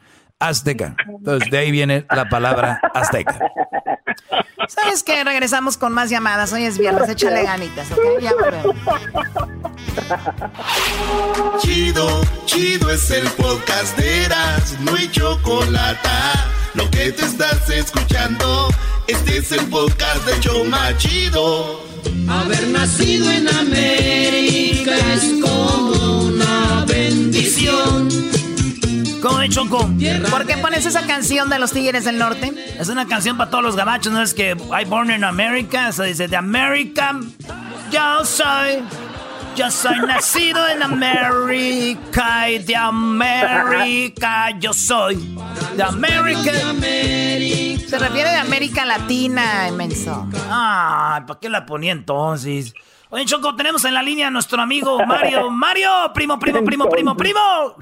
azteca. 0.49 0.97
Entonces 1.09 1.51
de 1.51 1.59
ahí 1.59 1.71
viene 1.71 2.07
la 2.11 2.29
palabra 2.29 2.81
azteca. 2.95 3.39
¿Sabes 4.69 5.03
qué? 5.03 5.25
Regresamos 5.25 5.77
con 5.77 5.93
más 5.93 6.11
llamadas. 6.11 6.53
Hoy 6.53 6.65
es 6.65 6.79
viernes, 6.79 7.09
échale 7.09 7.43
ganitas, 7.43 7.91
¿ok? 7.93 8.21
Ya 8.21 8.33
Chido, 11.59 12.21
chido 12.47 12.91
es 12.91 13.11
el 13.11 13.27
podcast 13.31 13.97
de 13.99 14.25
Eras, 14.25 14.77
no 14.81 14.95
hay 14.95 15.11
chocolate. 15.11 16.09
Lo 16.75 16.91
que 16.91 17.13
te 17.13 17.25
estás 17.25 17.69
escuchando, 17.71 18.69
este 19.07 19.39
es 19.39 19.53
el 19.53 19.67
podcast 19.67 20.25
de 20.27 20.41
Choma 20.41 20.97
Chido. 20.97 21.83
Haber 22.29 22.67
nacido 22.69 23.31
en 23.31 23.49
América 23.49 24.95
es 25.13 25.35
como 25.43 26.23
una 26.23 26.85
bendición. 26.87 28.09
¿Cómo 29.23 29.39
de 29.39 29.49
Choco? 29.49 29.89
¿Por 30.31 30.47
qué 30.47 30.57
pones 30.57 30.85
esa 30.85 31.07
canción 31.07 31.49
de 31.49 31.61
los 31.61 31.71
Tigres 31.71 32.05
del 32.05 32.19
Norte? 32.19 32.53
Es 32.77 32.89
una 32.89 33.07
canción 33.07 33.37
para 33.37 33.51
todos 33.51 33.63
los 33.63 33.77
gabachos, 33.77 34.13
¿no? 34.13 34.21
Es 34.21 34.35
que 34.35 34.51
I 34.51 34.85
born 34.85 35.13
in 35.13 35.23
America, 35.23 35.89
eso 35.89 36.03
dice 36.03 36.27
de 36.27 36.37
America. 36.37 37.21
Yo 37.93 38.25
soy, 38.25 38.83
yo 39.55 39.71
soy 39.71 39.97
nacido 40.09 40.67
en 40.69 40.83
América 40.83 42.51
y 42.51 42.59
de 42.59 42.75
América 42.75 44.59
yo 44.59 44.73
soy. 44.73 45.39
De 45.77 45.85
América. 45.85 46.51
Se 47.89 47.99
refiere 48.01 48.31
de 48.31 48.39
América 48.39 48.85
Latina, 48.85 49.69
inmenso. 49.69 50.29
Ah, 50.51 51.23
¿para 51.29 51.39
qué 51.39 51.49
la 51.49 51.65
ponía 51.65 51.93
entonces? 51.93 52.75
Oye, 53.11 53.27
Choco, 53.27 53.55
tenemos 53.55 53.85
en 53.85 53.93
la 53.93 54.03
línea 54.03 54.29
a 54.29 54.31
nuestro 54.31 54.61
amigo 54.63 55.05
Mario. 55.05 55.51
Mario, 55.51 55.91
primo, 56.15 56.39
primo, 56.39 56.65
primo, 56.65 56.89
primo, 56.89 57.15
primo. 57.15 57.77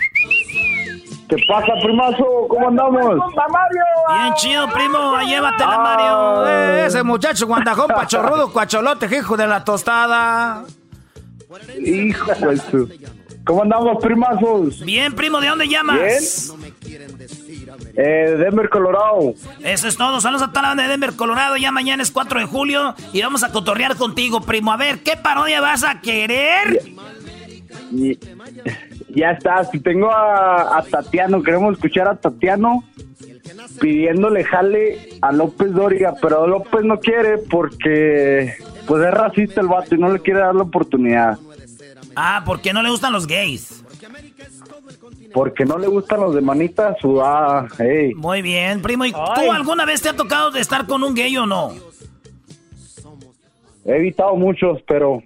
¿Qué 1.31 1.37
pasa, 1.47 1.73
primazo? 1.81 2.25
¿Cómo 2.49 2.69
andamos? 2.69 3.05
Mario! 3.05 3.85
Bien 4.21 4.35
chido, 4.35 4.69
primo. 4.69 5.21
Llévatela, 5.21 5.79
Mario. 5.79 6.47
Eh, 6.49 6.87
ese 6.87 7.05
muchacho 7.05 7.47
guandajón, 7.47 7.87
pachorrudo, 7.87 8.53
cuacholote, 8.53 9.07
hijo 9.17 9.37
de 9.37 9.47
la 9.47 9.65
tostada. 9.65 10.65
Hijo 11.79 12.33
de 12.35 12.57
su... 12.57 12.89
¿Cómo 13.45 13.63
andamos, 13.63 14.03
primazos? 14.03 14.85
Bien, 14.85 15.15
primo, 15.15 15.41
¿de 15.41 15.49
dónde 15.49 15.69
llamas? 15.69 16.53
Bien. 16.85 17.01
Eh, 17.97 18.37
Denver, 18.37 18.69
Colorado. 18.69 19.35
Eso 19.61 19.89
es 19.89 19.97
todo. 19.97 20.21
Saludos 20.21 20.43
a 20.43 20.49
toda 20.49 20.63
la 20.63 20.69
banda 20.69 20.83
de 20.83 20.89
Denver, 20.89 21.15
Colorado. 21.15 21.57
Ya 21.57 21.71
mañana 21.71 22.03
es 22.03 22.11
4 22.11 22.41
de 22.41 22.47
julio 22.47 22.95
y 23.13 23.23
vamos 23.23 23.45
a 23.45 23.53
cotorrear 23.53 23.97
contigo, 23.97 24.41
primo. 24.41 24.73
A 24.73 24.77
ver, 24.77 25.03
¿qué 25.03 25.17
parodia 25.17 25.61
vas 25.61 25.85
a 25.85 26.01
querer? 26.01 26.81
Ya 29.15 29.33
está. 29.33 29.65
Si 29.65 29.81
tengo 29.81 30.11
a, 30.11 30.83
Tatiano, 30.91 31.43
queremos 31.43 31.75
escuchar 31.75 32.09
a 32.09 32.17
Tatiano 32.17 32.85
pidiéndole 33.81 34.45
jale 34.45 35.09
a 35.21 35.33
López 35.33 35.73
Dóriga, 35.73 36.15
pero 36.21 36.47
López 36.47 36.85
no 36.85 36.99
quiere 37.01 37.39
porque 37.39 38.55
pues 38.87 39.05
es 39.05 39.11
racista 39.11 39.61
el 39.61 39.69
vato 39.69 39.95
y 39.95 39.99
no 39.99 40.13
le 40.13 40.21
quiere 40.21 40.41
dar 40.41 40.55
la 40.55 40.63
oportunidad. 40.63 41.39
Ah, 42.17 42.43
porque 42.45 42.73
no 42.73 42.83
le 42.83 42.91
gustan 42.91 43.13
los 43.13 43.27
gays. 43.27 43.85
Porque 45.33 45.65
no 45.65 45.79
le 45.79 45.87
gustan 45.87 46.21
los 46.21 46.35
de 46.35 46.41
manita 46.41 46.97
sudada. 47.01 47.69
Hey. 47.79 48.13
Muy 48.17 48.43
bien, 48.43 48.83
primo. 48.83 49.05
¿Y 49.05 49.13
tú 49.13 49.53
alguna 49.53 49.85
vez 49.85 50.03
te 50.03 50.09
ha 50.09 50.17
tocado 50.17 50.51
de 50.51 50.61
estar 50.61 50.87
con 50.87 51.05
un 51.05 51.15
gay 51.15 51.37
o 51.37 51.47
no? 51.47 51.73
He 53.85 53.97
evitado 53.97 54.35
muchos, 54.37 54.83
pero 54.87 55.23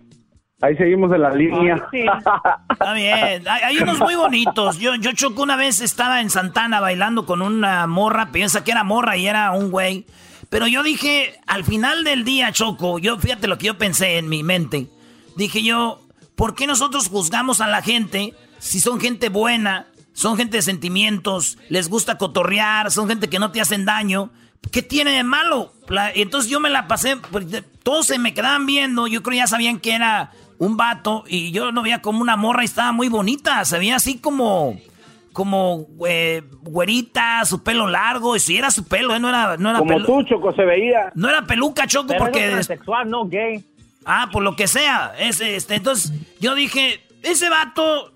ahí 0.64 0.76
seguimos 0.76 1.12
en 1.12 1.22
la 1.22 1.30
línea. 1.30 1.86
Está 2.70 2.92
bien. 2.94 3.44
Hay, 3.48 3.78
unos 3.78 3.98
muy 3.98 4.14
bonitos. 4.14 4.78
Yo, 4.78 4.94
yo 4.94 5.12
choco 5.12 5.42
una 5.42 5.56
vez, 5.56 5.80
estaba 5.80 6.20
en 6.20 6.30
Santana 6.30 6.80
bailando 6.80 7.26
con 7.26 7.42
una 7.42 7.86
morra. 7.86 8.32
Piensa 8.32 8.64
que 8.64 8.70
era 8.70 8.84
morra 8.84 9.16
y 9.16 9.26
era 9.26 9.52
un 9.52 9.70
güey. 9.70 10.06
Pero 10.48 10.66
yo 10.66 10.82
dije, 10.82 11.38
al 11.46 11.64
final 11.64 12.04
del 12.04 12.24
día, 12.24 12.52
Choco, 12.52 12.98
yo 12.98 13.18
fíjate 13.18 13.48
lo 13.48 13.58
que 13.58 13.66
yo 13.66 13.78
pensé 13.78 14.18
en 14.18 14.28
mi 14.28 14.42
mente. 14.42 14.88
Dije 15.36 15.62
yo, 15.62 16.00
¿por 16.36 16.54
qué 16.54 16.66
nosotros 16.66 17.08
juzgamos 17.08 17.60
a 17.60 17.66
la 17.66 17.82
gente 17.82 18.34
si 18.58 18.80
son 18.80 19.00
gente 19.00 19.28
buena, 19.28 19.86
son 20.12 20.36
gente 20.36 20.58
de 20.58 20.62
sentimientos, 20.62 21.58
les 21.68 21.88
gusta 21.88 22.18
cotorrear, 22.18 22.90
son 22.90 23.08
gente 23.08 23.28
que 23.28 23.38
no 23.38 23.50
te 23.50 23.60
hacen 23.60 23.84
daño? 23.84 24.30
¿Qué 24.70 24.82
tiene 24.82 25.10
de 25.12 25.24
malo? 25.24 25.72
entonces 26.14 26.50
yo 26.50 26.60
me 26.60 26.70
la 26.70 26.86
pasé, 26.88 27.16
pues, 27.16 27.46
todos 27.82 28.06
se 28.06 28.18
me 28.18 28.32
quedaban 28.32 28.64
viendo, 28.64 29.06
yo 29.06 29.22
creo 29.22 29.32
que 29.32 29.38
ya 29.38 29.46
sabían 29.46 29.78
que 29.78 29.92
era 29.94 30.32
un 30.58 30.76
vato 30.76 31.24
y 31.26 31.50
yo 31.52 31.70
lo 31.70 31.82
veía 31.82 32.02
como 32.02 32.20
una 32.20 32.36
morra 32.36 32.62
y 32.62 32.66
estaba 32.66 32.92
muy 32.92 33.08
bonita, 33.08 33.64
se 33.64 33.78
veía 33.78 33.96
así 33.96 34.18
como 34.18 34.76
como 35.32 35.88
eh, 36.06 36.42
güerita, 36.62 37.44
su 37.44 37.62
pelo 37.62 37.88
largo, 37.88 38.36
y 38.36 38.40
si 38.40 38.56
era 38.56 38.70
su 38.70 38.84
pelo, 38.84 39.14
eh, 39.14 39.20
no 39.20 39.28
era 39.28 39.56
no 39.56 39.70
era 39.70 39.80
como 39.80 40.00
tú, 40.02 40.22
Choco, 40.22 40.54
se 40.54 40.64
veía. 40.64 41.10
No 41.16 41.28
era 41.28 41.44
peluca, 41.44 41.86
Choco, 41.88 42.14
porque 42.16 42.62
sexual, 42.62 43.10
no 43.10 43.26
gay. 43.26 43.62
Ah, 44.06 44.28
por 44.32 44.42
lo 44.42 44.54
que 44.54 44.68
sea. 44.68 45.12
Ese, 45.18 45.56
este, 45.56 45.74
entonces 45.74 46.12
yo 46.38 46.54
dije, 46.54 47.00
ese 47.22 47.50
vato 47.50 48.12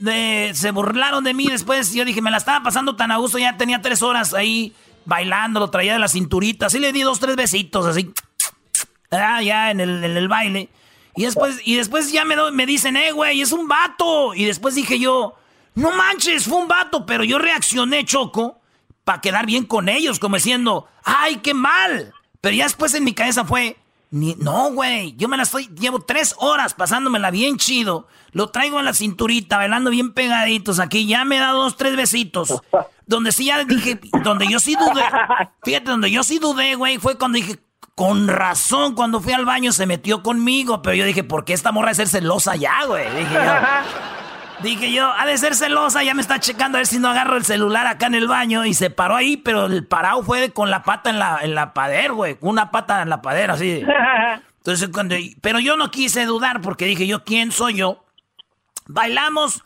de, 0.00 0.52
se 0.54 0.70
burlaron 0.70 1.24
de 1.24 1.34
mí 1.34 1.46
después. 1.48 1.92
Yo 1.92 2.04
dije, 2.04 2.22
me 2.22 2.30
la 2.30 2.38
estaba 2.38 2.62
pasando 2.62 2.96
tan 2.96 3.12
a 3.12 3.18
gusto, 3.18 3.38
ya 3.38 3.56
tenía 3.56 3.82
tres 3.82 4.02
horas 4.02 4.32
ahí 4.32 4.72
bailando, 5.04 5.60
lo 5.60 5.68
traía 5.68 5.92
de 5.92 5.98
la 5.98 6.08
cinturita. 6.08 6.66
Así 6.66 6.78
le 6.78 6.92
di 6.92 7.02
dos, 7.02 7.20
tres 7.20 7.36
besitos, 7.36 7.86
así. 7.86 8.10
Ah, 9.14 9.42
ya 9.42 9.70
en 9.70 9.80
el, 9.80 10.02
en 10.02 10.16
el 10.16 10.26
baile. 10.26 10.70
Y 11.14 11.24
después, 11.24 11.60
y 11.64 11.76
después 11.76 12.10
ya 12.10 12.24
me, 12.24 12.36
me 12.52 12.66
dicen, 12.66 12.96
eh, 12.96 13.12
güey, 13.12 13.40
es 13.40 13.52
un 13.52 13.68
vato. 13.68 14.34
Y 14.34 14.44
después 14.44 14.74
dije 14.74 14.98
yo, 14.98 15.34
no 15.74 15.92
manches, 15.92 16.44
fue 16.44 16.58
un 16.58 16.68
vato. 16.68 17.06
Pero 17.06 17.24
yo 17.24 17.38
reaccioné, 17.38 18.04
Choco, 18.04 18.60
para 19.04 19.20
quedar 19.20 19.46
bien 19.46 19.64
con 19.64 19.88
ellos, 19.88 20.18
como 20.18 20.36
diciendo, 20.36 20.88
ay, 21.04 21.36
qué 21.36 21.54
mal. 21.54 22.12
Pero 22.40 22.56
ya 22.56 22.64
después 22.64 22.94
en 22.94 23.04
mi 23.04 23.12
cabeza 23.12 23.44
fue, 23.44 23.76
no, 24.10 24.72
güey, 24.72 25.14
yo 25.16 25.26
me 25.26 25.38
la 25.38 25.44
estoy, 25.44 25.68
llevo 25.68 26.00
tres 26.00 26.34
horas 26.38 26.74
pasándomela 26.74 27.30
bien 27.30 27.56
chido. 27.56 28.08
Lo 28.32 28.48
traigo 28.48 28.78
en 28.78 28.84
la 28.84 28.92
cinturita, 28.92 29.56
bailando 29.56 29.90
bien 29.90 30.12
pegaditos 30.12 30.80
aquí. 30.80 31.06
Ya 31.06 31.24
me 31.24 31.36
he 31.36 31.40
dado 31.40 31.62
dos, 31.62 31.76
tres 31.76 31.96
besitos. 31.96 32.62
Donde 33.06 33.32
sí 33.32 33.46
ya 33.46 33.64
dije, 33.64 34.00
donde 34.22 34.46
yo 34.48 34.60
sí 34.60 34.74
dudé. 34.74 35.02
Fíjate, 35.64 35.90
donde 35.90 36.10
yo 36.10 36.24
sí 36.24 36.38
dudé, 36.38 36.74
güey, 36.74 36.98
fue 36.98 37.16
cuando 37.16 37.36
dije, 37.36 37.58
con 37.94 38.28
razón, 38.28 38.94
cuando 38.94 39.20
fui 39.20 39.32
al 39.32 39.44
baño 39.44 39.72
se 39.72 39.86
metió 39.86 40.22
conmigo. 40.22 40.82
Pero 40.82 40.94
yo 40.94 41.04
dije, 41.04 41.24
¿por 41.24 41.44
qué 41.44 41.52
esta 41.52 41.72
morra 41.72 41.90
es 41.90 41.98
ser 41.98 42.08
celosa 42.08 42.56
ya, 42.56 42.84
güey? 42.86 43.08
Dije 43.14 43.34
yo. 43.34 43.40
Dije 44.62 44.92
yo, 44.92 45.10
ha 45.10 45.26
de 45.26 45.36
ser 45.38 45.56
celosa, 45.56 46.04
ya 46.04 46.14
me 46.14 46.22
está 46.22 46.38
checando 46.38 46.78
a 46.78 46.80
ver 46.80 46.86
si 46.86 47.00
no 47.00 47.08
agarro 47.08 47.36
el 47.36 47.44
celular 47.44 47.86
acá 47.88 48.06
en 48.06 48.14
el 48.14 48.28
baño. 48.28 48.64
Y 48.64 48.74
se 48.74 48.90
paró 48.90 49.16
ahí, 49.16 49.36
pero 49.36 49.66
el 49.66 49.84
parado 49.84 50.22
fue 50.22 50.50
con 50.52 50.70
la 50.70 50.84
pata 50.84 51.10
en 51.10 51.18
la, 51.18 51.40
en 51.42 51.56
la 51.56 51.74
pader, 51.74 52.12
güey. 52.12 52.38
Una 52.40 52.70
pata 52.70 53.02
en 53.02 53.08
la 53.08 53.22
pader, 53.22 53.50
así. 53.50 53.82
Entonces, 54.58 54.88
cuando. 54.92 55.16
Pero 55.40 55.58
yo 55.58 55.76
no 55.76 55.90
quise 55.90 56.24
dudar 56.26 56.60
porque 56.60 56.86
dije 56.86 57.08
yo, 57.08 57.24
¿quién 57.24 57.50
soy 57.50 57.74
yo? 57.74 58.04
Bailamos 58.86 59.64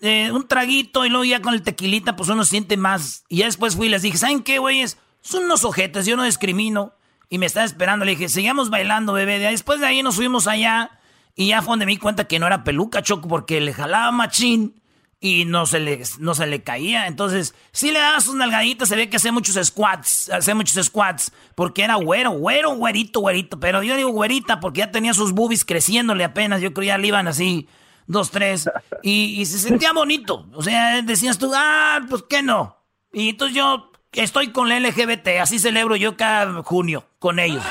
eh, 0.00 0.32
un 0.32 0.48
traguito 0.48 1.06
y 1.06 1.08
luego 1.08 1.24
ya 1.24 1.40
con 1.40 1.54
el 1.54 1.62
tequilita, 1.62 2.16
pues 2.16 2.28
uno 2.28 2.44
siente 2.44 2.76
más. 2.76 3.24
Y 3.28 3.38
ya 3.38 3.46
después 3.46 3.76
fui 3.76 3.86
y 3.86 3.90
les 3.90 4.02
dije, 4.02 4.18
¿saben 4.18 4.42
qué, 4.42 4.58
güeyes? 4.58 4.98
Son 5.20 5.44
unos 5.44 5.64
ojetes, 5.64 6.06
yo 6.06 6.16
no 6.16 6.24
discrimino. 6.24 6.92
Y 7.28 7.38
me 7.38 7.46
estaba 7.46 7.64
esperando, 7.64 8.04
le 8.04 8.12
dije, 8.12 8.28
sigamos 8.28 8.70
bailando, 8.70 9.12
bebé. 9.12 9.38
Después 9.38 9.80
de 9.80 9.86
ahí 9.86 10.02
nos 10.02 10.16
fuimos 10.16 10.46
allá. 10.46 10.90
Y 11.34 11.48
ya 11.48 11.62
fue 11.62 11.72
donde 11.72 11.86
me 11.86 11.92
di 11.92 11.98
cuenta 11.98 12.24
que 12.24 12.38
no 12.38 12.46
era 12.46 12.64
peluca, 12.64 13.02
Choco, 13.02 13.28
porque 13.28 13.60
le 13.60 13.72
jalaba 13.72 14.12
machín 14.12 14.80
y 15.24 15.46
no 15.46 15.64
se 15.64 15.80
le, 15.80 16.02
no 16.18 16.34
se 16.34 16.46
le 16.46 16.62
caía. 16.62 17.06
Entonces, 17.06 17.54
si 17.72 17.90
le 17.90 17.98
daba 17.98 18.20
sus 18.20 18.34
nalgaditas, 18.34 18.88
se 18.88 18.94
ve 18.94 19.08
que 19.08 19.16
hacía 19.16 19.32
muchos 19.32 19.56
squats, 19.66 20.30
hacía 20.30 20.54
muchos 20.54 20.84
squats, 20.84 21.32
porque 21.54 21.82
era 21.82 21.94
güero, 21.94 22.32
güero, 22.32 22.76
güerito, 22.76 23.20
güerito. 23.20 23.58
Pero 23.58 23.82
yo 23.82 23.96
digo 23.96 24.10
güerita 24.10 24.60
porque 24.60 24.80
ya 24.80 24.90
tenía 24.90 25.14
sus 25.14 25.32
boobies 25.32 25.64
creciéndole 25.64 26.24
apenas, 26.24 26.60
yo 26.60 26.74
creo 26.74 26.88
ya 26.88 26.98
le 26.98 27.08
iban 27.08 27.26
así, 27.26 27.68
dos, 28.06 28.30
tres, 28.30 28.68
y, 29.02 29.40
y 29.40 29.46
se 29.46 29.58
sentía 29.58 29.92
bonito. 29.92 30.46
O 30.52 30.62
sea, 30.62 31.00
decías 31.00 31.38
tú, 31.38 31.50
ah, 31.54 32.00
pues 32.08 32.24
qué 32.28 32.42
no. 32.42 32.76
Y 33.10 33.30
entonces 33.30 33.56
yo 33.56 33.92
estoy 34.14 34.52
con 34.52 34.68
la 34.68 34.78
LGBT, 34.80 35.40
así 35.40 35.58
celebro 35.58 35.96
yo 35.96 36.16
cada 36.16 36.62
junio 36.62 37.04
con 37.18 37.38
ellos. 37.38 37.64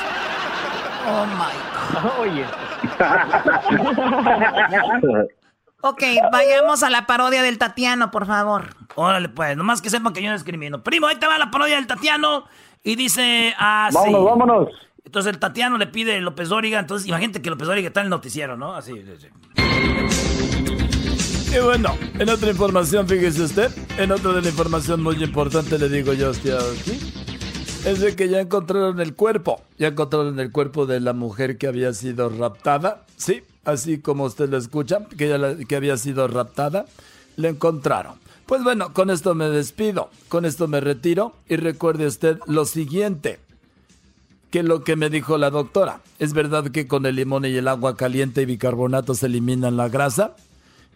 Oh 1.06 1.26
my 1.26 2.02
God. 2.02 2.20
Oye. 2.20 2.44
ok, 5.80 6.02
vayamos 6.32 6.82
a 6.82 6.90
la 6.90 7.06
parodia 7.06 7.42
del 7.42 7.58
Tatiano, 7.58 8.10
por 8.10 8.26
favor. 8.26 8.74
Órale, 8.94 9.28
pues, 9.28 9.56
nomás 9.56 9.82
que 9.82 9.90
sepan 9.90 10.12
que 10.12 10.22
yo 10.22 10.28
no 10.28 10.34
discrimino. 10.34 10.82
Primo, 10.82 11.06
ahí 11.06 11.16
te 11.16 11.26
va 11.26 11.38
la 11.38 11.50
parodia 11.50 11.76
del 11.76 11.86
Tatiano. 11.86 12.46
Y 12.82 12.96
dice 12.96 13.54
así. 13.58 13.96
Vámonos, 13.96 14.24
vámonos. 14.24 14.68
Entonces 15.04 15.32
el 15.32 15.38
Tatiano 15.38 15.78
le 15.78 15.86
pide 15.86 16.20
López 16.20 16.48
Dóriga. 16.48 16.78
Entonces 16.78 17.08
imagínate 17.08 17.42
que 17.42 17.50
López 17.50 17.66
Dóriga 17.66 17.88
está 17.88 18.00
en 18.00 18.06
el 18.06 18.10
noticiero, 18.10 18.56
¿no? 18.56 18.74
Así. 18.74 18.92
Y 21.54 21.58
bueno, 21.62 21.96
en 22.18 22.28
otra 22.28 22.50
información, 22.50 23.06
fíjese 23.06 23.42
usted. 23.42 23.70
En 23.98 24.10
otra 24.10 24.32
de 24.32 24.42
la 24.42 24.48
información 24.48 25.02
muy 25.02 25.22
importante 25.22 25.78
le 25.78 25.88
digo 25.88 26.12
yo 26.12 26.30
estoy 26.30 26.50
aquí 26.50 27.14
es 27.84 28.00
de 28.00 28.16
que 28.16 28.28
ya 28.28 28.40
encontraron 28.40 29.00
el 29.00 29.14
cuerpo. 29.14 29.60
Ya 29.78 29.88
encontraron 29.88 30.40
el 30.40 30.50
cuerpo 30.50 30.86
de 30.86 31.00
la 31.00 31.12
mujer 31.12 31.58
que 31.58 31.66
había 31.66 31.92
sido 31.92 32.30
raptada. 32.30 33.04
Sí, 33.16 33.42
así 33.64 33.98
como 33.98 34.24
usted 34.24 34.48
lo 34.48 34.56
escucha, 34.56 35.06
que, 35.16 35.28
ya 35.28 35.56
que 35.66 35.76
había 35.76 35.96
sido 35.96 36.26
raptada. 36.26 36.86
Le 37.36 37.48
encontraron. 37.48 38.14
Pues 38.46 38.62
bueno, 38.62 38.92
con 38.92 39.10
esto 39.10 39.34
me 39.34 39.50
despido. 39.50 40.08
Con 40.28 40.46
esto 40.46 40.66
me 40.66 40.80
retiro. 40.80 41.34
Y 41.48 41.56
recuerde 41.56 42.06
usted 42.06 42.38
lo 42.46 42.64
siguiente. 42.64 43.38
Que 44.50 44.62
lo 44.62 44.82
que 44.82 44.96
me 44.96 45.10
dijo 45.10 45.36
la 45.36 45.50
doctora. 45.50 46.00
¿Es 46.18 46.32
verdad 46.32 46.70
que 46.70 46.86
con 46.86 47.04
el 47.04 47.16
limón 47.16 47.44
y 47.44 47.54
el 47.54 47.68
agua 47.68 47.96
caliente 47.96 48.42
y 48.42 48.46
bicarbonato 48.46 49.14
se 49.14 49.26
eliminan 49.26 49.76
la 49.76 49.88
grasa? 49.88 50.36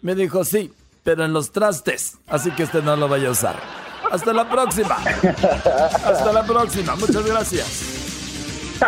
Me 0.01 0.15
dijo 0.15 0.43
sí, 0.43 0.73
pero 1.03 1.25
en 1.25 1.33
los 1.33 1.51
trastes. 1.51 2.17
Así 2.27 2.51
que 2.51 2.63
usted 2.63 2.83
no 2.83 2.95
lo 2.95 3.07
vaya 3.07 3.29
a 3.29 3.31
usar. 3.31 3.59
Hasta 4.11 4.33
la 4.33 4.49
próxima. 4.49 4.95
Hasta 4.95 6.33
la 6.33 6.43
próxima. 6.43 6.95
Muchas 6.95 7.25
gracias. 7.25 8.79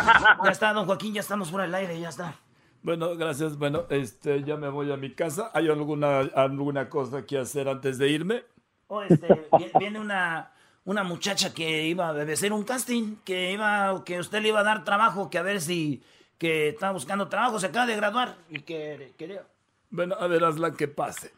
Ya 0.44 0.52
está, 0.52 0.74
don 0.74 0.86
Joaquín, 0.86 1.14
ya 1.14 1.22
estamos 1.22 1.50
fuera 1.50 1.66
del 1.66 1.76
aire, 1.76 2.00
ya 2.00 2.10
está. 2.10 2.36
Bueno, 2.82 3.16
gracias. 3.16 3.58
Bueno, 3.58 3.86
este, 3.90 4.44
ya 4.44 4.56
me 4.56 4.70
voy 4.70 4.92
a 4.92 4.98
mi 4.98 5.14
casa. 5.14 5.52
¿Hay 5.54 5.68
alguna, 5.68 6.20
alguna 6.20 6.90
cosa 6.90 7.26
que 7.26 7.38
hacer 7.38 7.68
antes 7.68 7.98
de 7.98 8.10
irme? 8.10 8.44
Oh, 8.88 9.04
este, 9.04 9.48
viene 9.78 10.00
una, 10.00 10.52
una 10.86 11.04
muchacha 11.04 11.54
que 11.54 11.86
iba 11.88 12.10
a 12.10 12.22
hacer 12.22 12.54
un 12.54 12.64
casting, 12.64 13.18
que 13.24 13.52
iba, 13.52 14.04
que 14.04 14.20
usted 14.20 14.42
le 14.42 14.50
iba 14.50 14.62
a 14.62 14.64
dar 14.64 14.84
trabajo, 14.84 15.30
que 15.30 15.38
a 15.38 15.44
ver 15.44 15.62
si, 15.62 16.02
que 16.38 16.70
estaba 16.70 16.94
buscando 16.94 17.28
trabajo, 17.28 17.60
se 17.60 17.68
acaba 17.68 17.86
de 17.86 17.96
graduar 17.96 18.38
y 18.50 18.62
que 18.62 19.14
quería. 19.18 19.44
Bueno, 19.92 20.16
a 20.18 20.26
ver, 20.28 20.44
hazla 20.44 20.72
que 20.72 20.88
pase. 20.88 21.34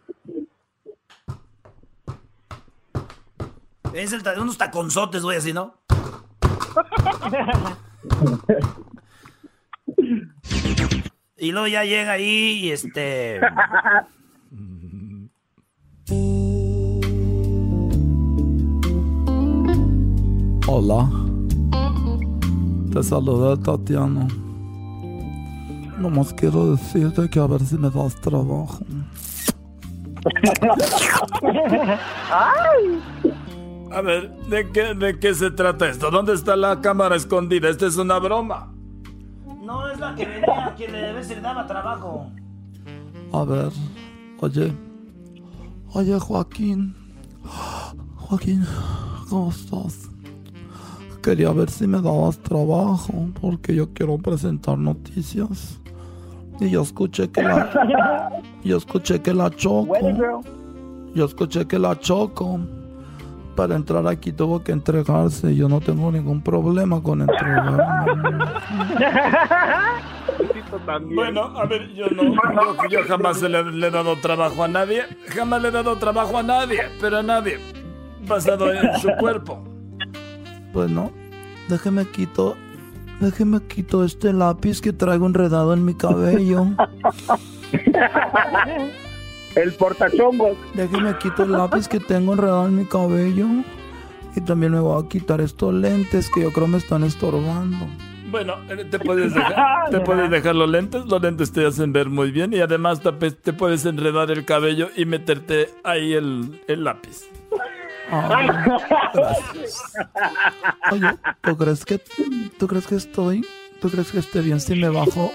Es 3.94 4.14
el 4.14 4.22
de 4.24 4.40
unos 4.40 4.58
taconzotes, 4.58 5.24
güey, 5.24 5.38
así, 5.38 5.54
¿no? 5.54 5.76
y 11.38 11.52
luego 11.52 11.68
ya 11.68 11.84
llega 11.84 12.14
ahí 12.14 12.60
y 12.64 12.72
este... 12.72 13.42
Hola. 20.68 21.10
Te 22.92 23.04
saluda 23.04 23.58
Tatiana. 23.58 24.28
Nomás 25.98 26.34
quiero 26.34 26.72
decirte 26.76 27.30
que 27.30 27.40
a 27.40 27.48
ver 27.48 27.62
si 27.62 27.78
me 27.78 27.90
das 27.90 28.16
trabajo. 28.22 28.80
A 33.92 34.02
ver, 34.02 34.36
¿de 34.48 34.72
qué, 34.72 34.96
¿de 34.96 35.20
qué 35.20 35.34
se 35.36 35.52
trata 35.52 35.88
esto? 35.88 36.10
¿Dónde 36.10 36.34
está 36.34 36.56
la 36.56 36.82
cámara 36.82 37.16
escondida? 37.16 37.70
Esta 37.70 37.86
es 37.86 37.98
una 37.98 38.18
broma. 38.18 38.74
No, 39.62 39.88
es 39.90 40.00
la 40.00 40.16
que 40.16 40.26
venía, 40.26 40.74
que 40.76 40.88
le 40.88 40.98
debe 40.98 41.24
ser 41.24 41.42
daba 41.42 41.68
trabajo. 41.68 42.32
A 43.32 43.44
ver, 43.44 43.72
oye. 44.40 44.74
Oye, 45.94 46.20
Joaquín. 46.20 46.96
Joaquín, 48.16 48.66
¿cómo 49.30 49.52
estás? 49.52 50.10
Quería 51.22 51.52
ver 51.52 51.70
si 51.70 51.88
me 51.88 52.02
dabas 52.02 52.40
trabajo, 52.40 53.30
porque 53.40 53.76
yo 53.76 53.94
quiero 53.94 54.18
presentar 54.18 54.78
noticias. 54.78 55.80
Y 56.60 56.70
yo 56.70 56.82
escuché 56.82 57.30
que 57.30 57.42
la. 57.42 58.42
Yo 58.64 58.78
escuché 58.78 59.22
que 59.22 59.34
la 59.34 59.50
choco. 59.50 59.94
Yo 61.14 61.26
escuché 61.26 61.68
que 61.68 61.80
la 61.80 62.00
choco. 62.00 62.60
Para 63.56 63.76
entrar 63.76 64.08
aquí 64.08 64.32
tuvo 64.32 64.64
que 64.64 64.72
entregarse. 64.72 65.56
Yo 65.56 65.70
no 65.70 65.80
tengo 65.80 66.12
ningún 66.12 66.42
problema 66.42 67.02
con 67.02 67.22
entregarme. 67.22 67.84
Bueno, 71.14 71.58
a 71.58 71.66
ver, 71.66 71.94
yo 71.94 72.08
no, 72.10 72.34
yo, 72.90 73.00
jamás 73.08 73.42
le, 73.42 73.60
he 73.60 73.92
dado 73.92 74.16
trabajo 74.18 74.64
a 74.64 74.68
nadie, 74.68 75.04
jamás 75.28 75.62
le 75.62 75.68
he 75.68 75.72
dado 75.72 75.98
trabajo 75.98 76.38
a 76.38 76.44
nadie, 76.44 76.82
pero 77.00 77.20
a 77.20 77.24
nadie, 77.24 77.60
basado 78.28 78.74
en 78.74 79.00
su 79.00 79.10
cuerpo. 79.20 79.64
Bueno, 80.74 81.12
déjeme 81.70 82.06
quito 82.08 82.56
Déjeme 83.24 83.62
quito 83.62 84.04
este 84.04 84.34
lápiz 84.34 84.82
que 84.82 84.92
traigo 84.92 85.26
enredado 85.26 85.74
en 85.74 85.86
mi 85.86 85.94
cabello. 85.94 86.68
el 89.56 89.74
portachongos. 89.76 90.58
Déjeme 90.74 91.18
quito 91.20 91.44
el 91.44 91.54
lápiz 91.54 91.88
que 91.88 92.02
tengo 92.02 92.34
enredado 92.34 92.68
en 92.68 92.76
mi 92.76 92.86
cabello. 92.86 93.48
Y 94.36 94.42
también 94.42 94.74
me 94.74 94.82
voy 94.82 95.02
a 95.02 95.08
quitar 95.08 95.40
estos 95.40 95.74
lentes 95.74 96.30
que 96.30 96.42
yo 96.42 96.52
creo 96.52 96.68
me 96.68 96.80
están 96.80 97.06
estorbando. 97.06 97.88
Bueno, 98.30 98.56
eh, 98.70 98.84
te 98.84 99.00
puedes 99.00 99.34
dejar, 99.34 99.90
te 99.90 100.02
puedes 100.02 100.30
dejar 100.30 100.56
los 100.56 100.70
lentes, 100.70 101.06
los 101.06 101.22
lentes 101.22 101.54
te 101.54 101.66
hacen 101.66 101.94
ver 101.94 102.10
muy 102.10 102.30
bien 102.30 102.52
y 102.52 102.60
además 102.60 103.00
te, 103.00 103.54
puedes 103.54 103.86
enredar 103.86 104.32
el 104.32 104.44
cabello 104.44 104.90
y 104.98 105.06
meterte 105.06 105.70
ahí 105.86 106.12
el, 106.12 106.60
el 106.68 106.84
lápiz. 106.84 107.30
Oye, 110.92 111.08
¿tú 111.42 111.58
crees 111.58 111.86
que 111.86 112.02
tú 112.58 112.68
crees 112.68 112.88
que 112.88 112.96
estoy? 112.96 113.46
¿Tú 113.82 113.90
crees 113.90 114.12
que 114.12 114.20
esté 114.20 114.42
bien 114.42 114.60
si 114.60 114.76
me 114.76 114.90
bajo 114.90 115.32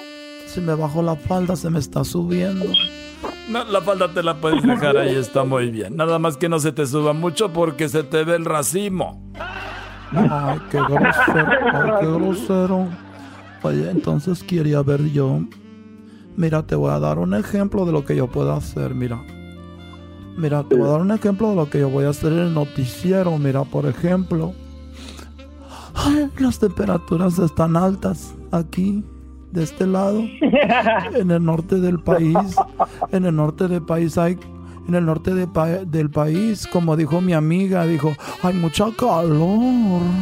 si 0.46 0.60
me 0.60 0.74
bajo 0.74 1.02
la 1.02 1.16
falda 1.16 1.56
se 1.56 1.70
me 1.70 1.78
está 1.78 2.04
subiendo? 2.04 2.66
No, 3.48 3.64
la 3.64 3.80
falda 3.80 4.12
te 4.12 4.22
la 4.22 4.34
puedes 4.34 4.62
dejar 4.62 4.96
ahí, 4.96 5.14
está 5.14 5.44
muy 5.44 5.70
bien. 5.70 5.96
Nada 5.96 6.18
más 6.18 6.36
que 6.36 6.48
no 6.48 6.58
se 6.58 6.72
te 6.72 6.86
suba 6.86 7.12
mucho 7.12 7.52
porque 7.52 7.88
se 7.88 8.02
te 8.02 8.24
ve 8.24 8.36
el 8.36 8.44
racimo. 8.44 9.22
Ay, 10.12 10.58
qué 10.70 10.78
grosero, 10.78 11.48
ay, 11.72 11.90
qué 12.00 12.06
grosero. 12.06 12.88
Oye, 13.62 13.90
entonces 13.90 14.42
quería 14.42 14.82
ver 14.82 15.04
yo. 15.10 15.40
Mira, 16.36 16.62
te 16.62 16.74
voy 16.76 16.92
a 16.92 16.98
dar 16.98 17.18
un 17.18 17.34
ejemplo 17.34 17.84
de 17.84 17.92
lo 17.92 18.04
que 18.04 18.14
yo 18.16 18.28
puedo 18.28 18.52
hacer, 18.52 18.94
mira. 18.94 19.20
Mira, 20.39 20.62
te 20.62 20.76
voy 20.76 20.86
a 20.86 20.93
dar 20.93 21.01
un 21.01 21.11
ejemplo 21.11 21.51
de 21.51 21.57
lo 21.57 21.68
que 21.68 21.80
yo 21.80 21.91
voy 21.91 22.05
a 22.05 22.11
hacer 22.11 22.32
en 22.32 22.39
el 22.39 22.55
noticiero. 22.55 23.36
Mira, 23.39 23.64
por 23.64 23.86
ejemplo, 23.86 24.53
las 26.39 26.61
temperaturas 26.61 27.41
están 27.41 27.76
altas 27.76 28.36
aquí, 28.53 29.03
de 29.51 29.64
este 29.64 29.84
lado, 29.84 30.20
en 31.14 31.32
el 31.32 31.45
norte 31.45 31.80
del 31.80 31.99
país. 31.99 32.36
En 33.11 33.24
el 33.24 33.34
norte 33.34 33.66
del 33.66 33.82
país 33.82 34.16
hay, 34.16 34.39
en 34.86 34.95
el 34.95 35.07
norte 35.07 35.34
del 35.34 36.11
país, 36.11 36.68
como 36.68 36.97
dijo 36.97 37.20
mi 37.20 37.32
amiga, 37.32 37.84
dijo, 37.84 38.12
hay 38.43 38.55
mucha 38.55 38.93
calor. 38.97 40.03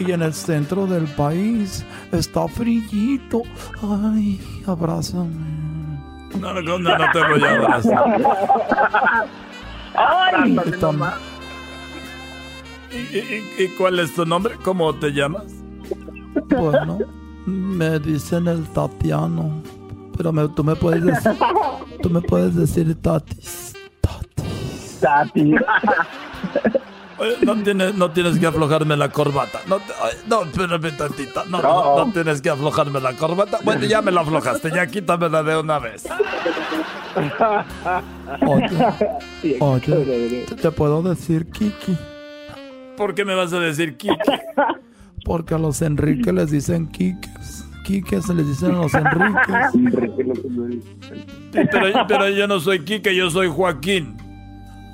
Y 0.00 0.10
en 0.10 0.22
el 0.22 0.34
centro 0.34 0.86
del 0.86 1.04
país 1.04 1.86
está 2.10 2.48
frillito. 2.48 3.42
Ay, 3.80 4.40
abrázame. 4.66 5.63
No, 6.40 6.54
no, 6.54 6.78
no, 6.78 6.98
no 6.98 7.12
te 7.12 7.18
voy 7.28 7.42
a 7.44 7.54
abrazar. 7.54 8.04
¡Ay! 9.96 10.58
¿Y, 12.90 13.18
y, 13.18 13.44
y 13.58 13.68
cuál 13.76 13.98
es 13.98 14.14
tu 14.14 14.24
nombre? 14.24 14.54
¿Cómo 14.62 14.94
te 14.94 15.10
llamas? 15.10 15.44
Bueno, 16.48 16.98
me 17.46 17.98
dicen 17.98 18.48
el 18.48 18.64
Tatiano. 18.68 19.62
Pero 20.16 20.32
me, 20.32 20.48
tú 20.48 20.62
me 20.62 20.76
puedes 20.76 21.04
decir, 21.04 21.32
tú 22.02 22.10
me 22.10 22.20
puedes 22.20 22.54
decir 22.54 22.94
Tatis. 23.00 23.74
Tatis. 24.00 25.00
Tatis. 25.00 25.60
No, 27.42 27.62
tienes, 27.62 27.94
no 27.94 28.10
tienes 28.10 28.38
que 28.38 28.46
aflojarme 28.46 28.96
la 28.96 29.08
corbata. 29.10 29.60
No, 29.66 29.78
no 30.28 30.42
espérame 30.44 30.96
tantita. 30.96 31.44
No, 31.48 31.60
no, 31.62 32.04
no, 32.04 32.12
tienes 32.12 32.40
que 32.42 32.50
aflojarme 32.50 33.00
la 33.00 33.12
corbata. 33.14 33.58
Bueno, 33.64 33.84
ya 33.84 34.02
me 34.02 34.10
la 34.10 34.22
aflojaste. 34.22 34.70
Ya 34.70 34.86
quítamela 34.86 35.42
de 35.42 35.58
una 35.58 35.78
vez. 35.78 36.04
Oye, 38.40 39.58
oye, 39.60 40.46
te 40.60 40.70
puedo 40.70 41.02
decir 41.02 41.46
Kiki. 41.50 41.96
¿Por 42.96 43.14
qué 43.14 43.24
me 43.24 43.34
vas 43.34 43.52
a 43.52 43.60
decir 43.60 43.96
Kiki? 43.96 44.16
Porque 45.24 45.54
a 45.54 45.58
los 45.58 45.80
Enrique 45.82 46.32
les 46.32 46.50
dicen 46.50 46.88
Kikes. 46.88 47.64
Kike 47.84 48.22
se 48.22 48.34
les 48.34 48.46
dicen 48.46 48.72
a 48.72 48.78
los 48.78 48.94
Enriques. 48.94 50.10
pero, 51.52 52.06
pero 52.06 52.28
yo 52.30 52.46
no 52.46 52.60
soy 52.60 52.80
Kike, 52.80 53.14
yo 53.14 53.30
soy 53.30 53.48
Joaquín. 53.48 54.16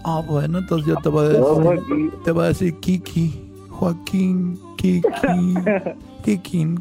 Ah, 0.04 0.22
bueno, 0.26 0.58
entonces 0.58 0.86
yo 0.86 0.96
te 0.96 1.08
voy 1.08 1.26
a 1.26 1.28
decir, 1.28 2.12
te 2.24 2.32
voy 2.32 2.44
a 2.44 2.48
decir 2.48 2.74
Kiki, 2.80 3.52
Joaquín, 3.68 4.58
Kiki, 4.76 5.02
Kiki, 6.24 6.74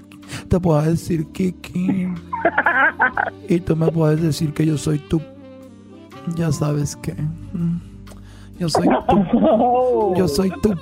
te 0.47 0.59
puedo 0.59 0.82
decir 0.82 1.26
Kiki. 1.32 2.07
Y 3.49 3.59
tú 3.59 3.76
me 3.76 3.91
puedes 3.91 4.22
decir 4.22 4.53
que 4.53 4.65
yo 4.65 4.78
soy 4.78 4.99
tú. 4.99 5.22
Ya 6.36 6.51
sabes 6.51 6.95
que. 6.95 7.13
Mm, 7.13 7.80
yo 8.59 8.70
soy 8.70 8.88
tú. 8.88 10.13
Yo 10.15 10.28
soy 10.28 10.51
tú. 10.61 10.76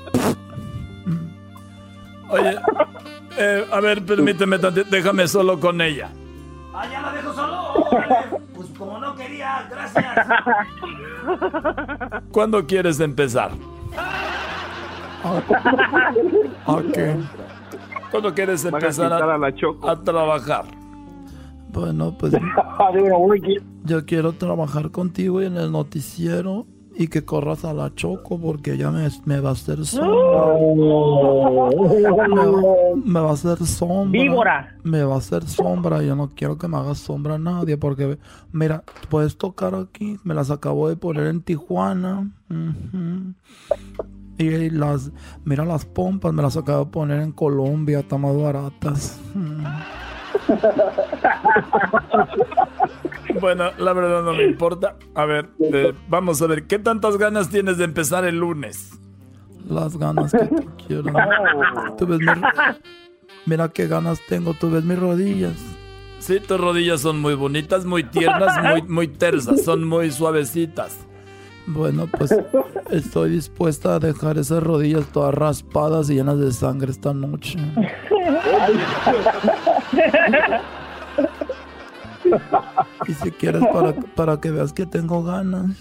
Oye, 2.29 2.55
eh, 3.37 3.65
a 3.71 3.79
ver, 3.79 4.05
permíteme, 4.05 4.57
déjame 4.57 5.27
solo 5.27 5.59
con 5.59 5.79
ella. 5.81 6.09
Ah, 6.73 6.85
ya 6.91 7.01
la 7.01 7.11
dejo 7.13 7.33
solo. 7.33 7.73
Pues 8.53 8.67
como 8.77 8.99
no 8.99 9.15
quería, 9.15 9.67
gracias. 9.69 10.27
¿Cuándo 12.31 12.65
quieres 12.65 12.99
empezar? 12.99 13.51
Ok. 16.65 16.97
¿Cuándo 18.11 18.33
quieres 18.33 18.63
empezar 18.63 19.11
a, 19.11 19.17
trabajar? 20.03 20.65
Bueno, 21.73 22.15
pues 22.17 22.33
yo 23.83 24.05
quiero 24.05 24.33
trabajar 24.33 24.91
contigo 24.91 25.41
en 25.41 25.57
el 25.57 25.71
noticiero 25.71 26.65
y 26.99 27.09
que 27.09 27.23
corras 27.23 27.63
a 27.63 27.73
la 27.73 27.93
Choco 27.93 28.39
porque 28.39 28.73
ella 28.73 28.89
me, 28.89 29.07
me 29.25 29.39
va 29.39 29.49
a 29.49 29.53
hacer 29.53 29.85
sombra. 29.85 30.57
Me, 33.05 33.19
va 33.19 33.29
a 33.29 33.33
hacer 33.33 33.63
sombra. 33.65 34.19
Víbora. 34.19 34.75
Me 34.83 35.03
va 35.03 35.13
a 35.13 35.19
hacer 35.19 35.47
sombra. 35.47 36.01
Yo 36.01 36.15
no 36.15 36.29
quiero 36.29 36.57
que 36.57 36.67
me 36.67 36.77
haga 36.77 36.95
sombra 36.95 37.35
a 37.35 37.37
nadie 37.37 37.77
porque, 37.77 38.17
mira, 38.51 38.83
puedes 39.09 39.37
tocar 39.37 39.75
aquí. 39.75 40.17
Me 40.23 40.33
las 40.33 40.49
acabo 40.49 40.89
de 40.89 40.95
poner 40.95 41.27
en 41.27 41.41
Tijuana. 41.41 42.31
Y 44.39 44.69
las, 44.71 45.11
mira 45.45 45.65
las 45.65 45.85
pompas, 45.85 46.33
me 46.33 46.41
las 46.41 46.57
acabo 46.57 46.85
de 46.85 46.91
poner 46.91 47.21
en 47.21 47.31
Colombia, 47.31 47.99
están 47.99 48.21
más 48.21 48.35
baratas. 48.35 49.19
Bueno, 53.39 53.71
la 53.77 53.93
verdad 53.93 54.23
no 54.23 54.33
me 54.33 54.43
importa. 54.43 54.95
A 55.13 55.25
ver, 55.25 55.49
eh, 55.59 55.93
vamos 56.07 56.41
a 56.41 56.47
ver, 56.47 56.67
¿qué 56.67 56.79
tantas 56.79 57.17
ganas 57.17 57.49
tienes 57.49 57.77
de 57.77 57.85
empezar 57.85 58.25
el 58.25 58.39
lunes? 58.39 58.99
Las 59.67 59.97
ganas 59.97 60.31
que 60.31 60.45
tú 60.45 60.65
quieras. 60.87 61.15
Mira 63.45 63.69
qué 63.69 63.87
ganas 63.87 64.19
tengo, 64.27 64.53
tú 64.53 64.69
ves 64.69 64.83
mis 64.83 64.99
rodillas. 64.99 65.55
Sí, 66.19 66.39
tus 66.39 66.59
rodillas 66.59 67.01
son 67.01 67.21
muy 67.21 67.35
bonitas, 67.35 67.85
muy 67.85 68.03
tiernas, 68.03 68.61
muy, 68.63 68.81
muy 68.83 69.07
tersas, 69.07 69.63
son 69.63 69.87
muy 69.87 70.11
suavecitas. 70.11 70.97
Bueno, 71.67 72.07
pues 72.07 72.33
estoy 72.89 73.31
dispuesta 73.31 73.95
a 73.95 73.99
dejar 73.99 74.37
esas 74.37 74.63
rodillas 74.63 75.05
todas 75.11 75.33
raspadas 75.33 76.09
y 76.09 76.15
llenas 76.15 76.39
de 76.39 76.51
sangre 76.51 76.91
esta 76.91 77.13
noche. 77.13 77.57
Y 83.07 83.13
si 83.13 83.31
quieres, 83.31 83.63
para, 83.73 83.93
para 84.15 84.39
que 84.39 84.51
veas 84.51 84.73
que 84.73 84.85
tengo 84.85 85.23
ganas, 85.23 85.77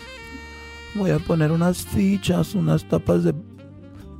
voy 0.95 1.11
a 1.11 1.19
poner 1.19 1.53
unas 1.53 1.85
fichas, 1.85 2.55
unas 2.55 2.85
tapas 2.89 3.25
de 3.25 3.35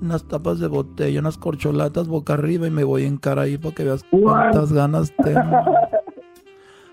unas 0.01 0.25
tapas 0.25 0.59
de 0.59 0.67
botella, 0.67 1.21
unas 1.21 1.39
corcholatas 1.39 2.07
boca 2.07 2.35
arriba 2.35 2.67
y 2.67 2.71
me 2.71 2.85
voy 2.85 3.05
en 3.05 3.17
cara 3.17 3.43
ahí 3.43 3.57
para 3.57 3.75
que 3.75 3.85
veas 3.85 4.05
cuántas 4.11 4.73
ganas 4.73 5.13
tengo. 5.23 5.41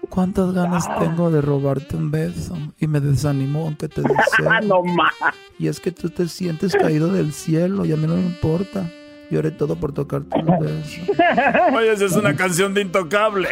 ¿Cuántas 0.09 0.53
ganas 0.53 0.87
tengo 0.99 1.31
de 1.31 1.41
robarte 1.41 1.95
un 1.95 2.11
beso? 2.11 2.55
Y 2.79 2.87
me 2.87 2.99
desanimó 2.99 3.63
aunque 3.63 3.89
te 3.89 4.01
deseo. 4.03 4.61
no 4.63 4.83
más. 4.83 5.13
Y 5.57 5.67
es 5.67 5.79
que 5.79 5.91
tú 5.91 6.09
te 6.09 6.27
sientes 6.27 6.75
caído 6.75 7.11
del 7.11 7.33
cielo 7.33 7.83
y 7.83 7.93
a 7.93 7.97
mí 7.97 8.05
no 8.05 8.15
me 8.15 8.21
importa. 8.21 8.89
Haré 9.37 9.51
todo 9.51 9.75
por 9.75 9.93
tocarte 9.93 10.39
un 10.39 10.59
beso. 10.59 11.01
Oye, 11.75 11.91
esa 11.91 12.05
es 12.05 12.13
una 12.13 12.35
canción 12.35 12.73
de 12.73 12.81
Intocable. 12.81 13.49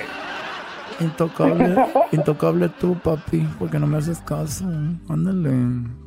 Intocable, 1.00 1.76
intocable 2.12 2.70
tú, 2.70 2.96
papi, 3.04 3.48
porque 3.58 3.80
no 3.80 3.88
me 3.88 3.98
haces 3.98 4.20
caso. 4.22 4.66
Ándale, 5.10 5.52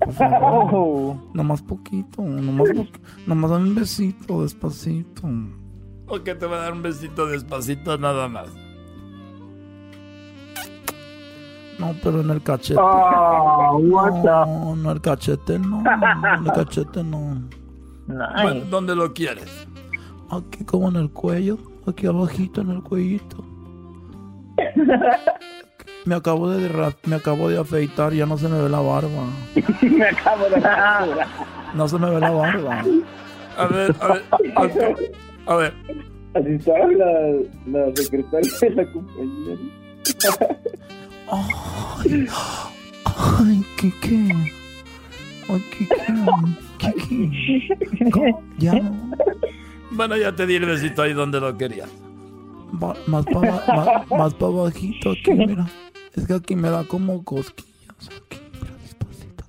por 0.00 0.12
favor. 0.12 1.16
Nomás 1.34 1.62
poquito, 1.62 2.22
nomás, 2.22 2.68
nomás 3.26 3.50
dame 3.50 3.68
un 3.68 3.74
besito, 3.74 4.42
despacito. 4.42 5.22
Ok, 6.06 6.24
te 6.24 6.46
voy 6.46 6.56
a 6.56 6.58
dar 6.58 6.72
un 6.72 6.82
besito 6.82 7.26
despacito 7.26 7.96
nada 7.98 8.28
más. 8.28 8.48
No, 11.78 11.92
pero 12.02 12.20
en 12.20 12.30
el 12.30 12.42
cachete. 12.42 12.78
Oh, 12.80 13.78
no, 14.24 14.76
no 14.76 14.92
el 14.92 15.00
cachete, 15.00 15.58
no. 15.58 15.80
En 15.80 16.46
el 16.46 16.52
cachete 16.52 17.02
no. 17.02 17.42
Bueno, 18.06 18.64
¿Dónde 18.70 18.94
lo 18.94 19.12
quieres? 19.12 19.66
Aquí 20.30 20.64
como 20.64 20.88
en 20.88 20.96
el 20.96 21.10
cuello, 21.10 21.58
aquí 21.86 22.06
abajito 22.06 22.60
en 22.60 22.70
el 22.70 22.82
cuellito. 22.82 23.44
Me 26.04 26.14
acabo 26.14 26.50
de 26.50 26.68
me 27.06 27.16
acabo 27.16 27.48
de 27.48 27.58
afeitar, 27.58 28.12
ya 28.12 28.26
no 28.26 28.36
se 28.36 28.46
me 28.48 28.60
ve 28.60 28.68
la 28.68 28.80
barba. 28.80 29.26
Me 29.80 30.04
acabo 30.04 30.44
de 30.50 30.60
No 31.74 31.88
se 31.88 31.98
me 31.98 32.10
ve 32.10 32.20
la 32.20 32.30
barba. 32.30 32.84
A 33.56 33.66
ver, 33.66 33.94
a 34.00 34.08
ver, 34.08 34.22
a 34.54 34.66
ver. 34.66 35.12
A 35.46 35.56
ver. 35.56 35.74
Así 36.34 36.48
estaba 36.50 36.86
la, 36.88 37.36
la 37.66 37.96
secretaria 37.96 38.50
de 38.60 38.70
la 38.70 38.92
compañía. 38.92 39.56
Ay, 41.30 42.26
ay, 43.06 43.64
¿qué 43.78 43.92
qué? 44.02 44.28
Ay, 45.48 45.64
¿qué 45.70 45.88
qué? 45.88 46.12
¿Qué 46.78 46.92
qué? 47.08 48.10
¿Cómo? 48.10 48.42
Ya, 48.58 48.72
Bueno, 49.90 50.16
ya 50.16 50.32
te 50.34 50.46
di 50.46 50.56
el 50.56 50.66
besito 50.66 51.02
ahí 51.02 51.12
donde 51.12 51.40
lo 51.40 51.56
querías. 51.56 51.88
Va- 52.82 52.96
más 53.06 53.24
para 53.26 53.50
más, 53.66 54.10
más 54.10 54.34
pa 54.34 54.48
bajito 54.48 55.10
aquí, 55.12 55.32
mira. 55.32 55.66
Es 56.14 56.26
que 56.26 56.34
aquí 56.34 56.54
me 56.56 56.70
da 56.70 56.84
como 56.84 57.24
cosquillas. 57.24 57.72
Aquí, 58.08 58.38
mira, 58.52 58.74
despacito. 58.82 59.44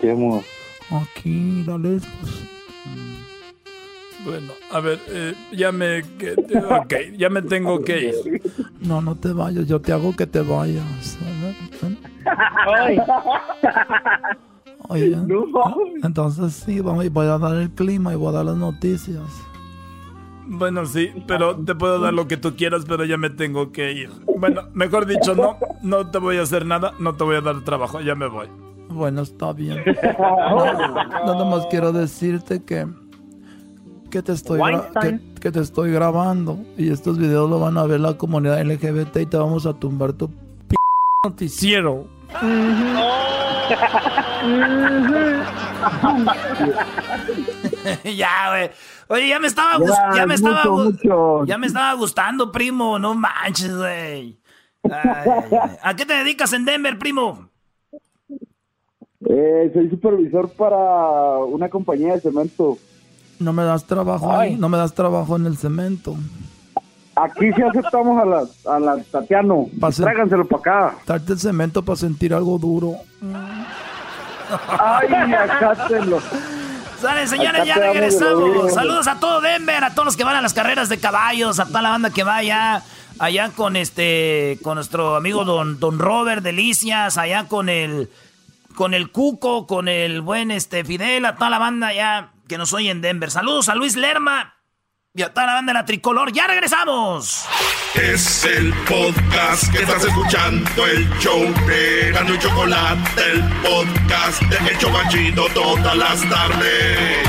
Qué 0.00 0.10
amor. 0.10 0.42
Aquí, 0.90 1.62
dale 1.66 1.88
despacito. 1.90 2.48
Bueno, 4.24 4.52
a 4.72 4.80
ver, 4.80 4.98
eh, 5.08 5.34
ya 5.52 5.72
me... 5.72 6.02
que- 6.18 6.34
ok, 6.34 7.16
ya 7.16 7.30
me 7.30 7.40
tengo 7.40 7.80
que 7.82 8.08
ir. 8.08 8.42
No, 8.80 9.00
no 9.00 9.14
te 9.14 9.32
vayas, 9.32 9.66
yo 9.66 9.80
te 9.80 9.92
hago 9.92 10.14
que 10.14 10.26
te 10.26 10.40
vayas. 10.42 11.16
A 11.22 11.44
ver, 11.44 11.54
ven. 11.80 11.98
Ay. 12.76 12.98
Oye, 14.90 15.16
entonces 16.02 16.52
sí, 16.54 16.80
vamos, 16.80 17.10
voy 17.12 17.26
a 17.26 17.38
dar 17.38 17.56
el 17.56 17.70
clima 17.70 18.12
y 18.12 18.16
voy 18.16 18.28
a 18.28 18.32
dar 18.38 18.44
las 18.46 18.56
noticias. 18.56 19.20
Bueno, 20.50 20.86
sí, 20.86 21.12
pero 21.26 21.54
te 21.56 21.74
puedo 21.74 22.00
dar 22.00 22.14
lo 22.14 22.26
que 22.26 22.38
tú 22.38 22.56
quieras, 22.56 22.84
pero 22.88 23.04
ya 23.04 23.18
me 23.18 23.28
tengo 23.28 23.70
que 23.70 23.92
ir. 23.92 24.08
Bueno, 24.38 24.62
mejor 24.72 25.04
dicho, 25.04 25.34
no, 25.34 25.58
no 25.82 26.10
te 26.10 26.16
voy 26.18 26.38
a 26.38 26.42
hacer 26.42 26.64
nada, 26.64 26.94
no 26.98 27.14
te 27.14 27.24
voy 27.24 27.36
a 27.36 27.42
dar 27.42 27.62
trabajo, 27.64 28.00
ya 28.00 28.14
me 28.14 28.28
voy. 28.28 28.48
Bueno, 28.88 29.20
está 29.22 29.52
bien. 29.52 29.84
Nada 30.18 31.44
más 31.44 31.66
quiero 31.66 31.92
decirte 31.92 32.64
que 32.64 32.86
que 34.10 34.22
te 34.22 34.32
estoy 34.32 34.58
que 35.38 35.52
te 35.52 35.60
estoy 35.60 35.92
grabando 35.92 36.58
y 36.78 36.90
estos 36.90 37.18
videos 37.18 37.50
lo 37.50 37.60
van 37.60 37.76
a 37.76 37.84
ver 37.84 38.00
la 38.00 38.16
comunidad 38.16 38.64
LGBT 38.64 39.18
y 39.18 39.26
te 39.26 39.36
vamos 39.36 39.66
a 39.66 39.74
tumbar 39.74 40.14
tu 40.14 40.30
p 40.30 40.76
noticiero. 41.24 42.06
ya, 48.16 48.50
güey. 48.50 48.70
Oye, 49.08 49.28
ya 49.28 49.38
me 49.38 49.46
estaba 49.48 49.78
Ya, 49.84 50.16
ya 50.16 50.26
me 50.26 50.34
estaba 50.34 50.56
mucho, 50.64 50.76
gu- 50.76 50.84
mucho. 50.92 51.44
ya 51.46 51.58
me 51.58 51.66
estaba 51.66 51.94
gustando, 51.94 52.52
primo, 52.52 52.98
no 52.98 53.14
manches, 53.14 53.74
güey. 53.76 54.38
¿A 55.82 55.94
qué 55.96 56.04
te 56.06 56.14
dedicas 56.14 56.52
en 56.52 56.64
Denver, 56.64 56.98
primo? 56.98 57.48
Eh, 59.28 59.70
soy 59.74 59.90
supervisor 59.90 60.48
para 60.50 61.38
una 61.44 61.68
compañía 61.68 62.14
de 62.14 62.20
cemento. 62.20 62.78
No 63.38 63.52
me 63.52 63.64
das 63.64 63.84
trabajo 63.84 64.32
ahí, 64.32 64.56
no 64.56 64.68
me 64.68 64.78
das 64.78 64.94
trabajo 64.94 65.36
en 65.36 65.46
el 65.46 65.56
cemento. 65.56 66.16
Aquí 67.16 67.52
sí 67.52 67.62
aceptamos 67.62 68.20
a 68.22 68.24
la, 68.24 68.46
a 68.76 68.78
la 68.80 69.02
Tatiano. 69.02 69.66
Pase- 69.80 70.02
Tráiganselo 70.02 70.46
para 70.46 70.60
acá. 70.60 70.98
Darte 71.06 71.32
el 71.32 71.38
cemento 71.38 71.84
para 71.84 71.96
sentir 71.96 72.32
algo 72.32 72.58
duro. 72.58 72.94
Ay, 74.78 75.08
acátenlo. 75.34 76.18
Sale, 77.00 77.28
señores, 77.28 77.64
ya 77.64 77.76
regresamos. 77.76 78.74
Saludos 78.74 79.06
a 79.06 79.20
todo 79.20 79.40
Denver, 79.40 79.84
a 79.84 79.94
todos 79.94 80.06
los 80.06 80.16
que 80.16 80.24
van 80.24 80.34
a 80.34 80.42
las 80.42 80.52
carreras 80.52 80.88
de 80.88 80.98
caballos, 80.98 81.60
a 81.60 81.66
toda 81.66 81.82
la 81.82 81.90
banda 81.90 82.10
que 82.10 82.24
va 82.24 82.36
allá, 82.36 82.82
allá 83.20 83.50
con 83.50 83.76
este, 83.76 84.58
con 84.62 84.74
nuestro 84.74 85.14
amigo 85.14 85.44
Don, 85.44 85.78
Don 85.78 86.00
Robert 86.00 86.42
Delicias, 86.42 87.16
allá 87.16 87.44
con 87.44 87.68
el, 87.68 88.10
con 88.74 88.94
el 88.94 89.12
Cuco, 89.12 89.68
con 89.68 89.86
el 89.86 90.22
buen 90.22 90.50
este 90.50 90.84
Fidel, 90.84 91.24
a 91.24 91.36
toda 91.36 91.50
la 91.50 91.58
banda 91.58 91.88
allá 91.88 92.30
que 92.48 92.58
nos 92.58 92.72
oye 92.72 92.90
en 92.90 93.00
Denver. 93.00 93.30
Saludos 93.30 93.68
a 93.68 93.76
Luis 93.76 93.94
Lerma 93.94 94.57
y 95.18 95.22
a 95.22 95.32
toda 95.32 95.46
la 95.46 95.54
banda 95.54 95.72
de 95.72 95.78
la 95.80 95.84
tricolor. 95.84 96.32
¡Ya 96.32 96.46
regresamos! 96.46 97.44
Es 97.94 98.44
el 98.44 98.72
podcast 98.88 99.68
que 99.72 99.78
estás 99.78 100.04
escuchando, 100.04 100.86
el 100.86 101.10
show 101.18 101.42
de 101.66 102.12
Gano 102.12 102.34
y 102.34 102.38
Chocolate, 102.38 103.22
el 103.32 103.42
podcast 103.62 104.42
de 104.42 104.70
El 104.70 104.78
Chobachito 104.78 105.48
todas 105.52 105.96
las 105.96 106.20
tardes. 106.28 107.28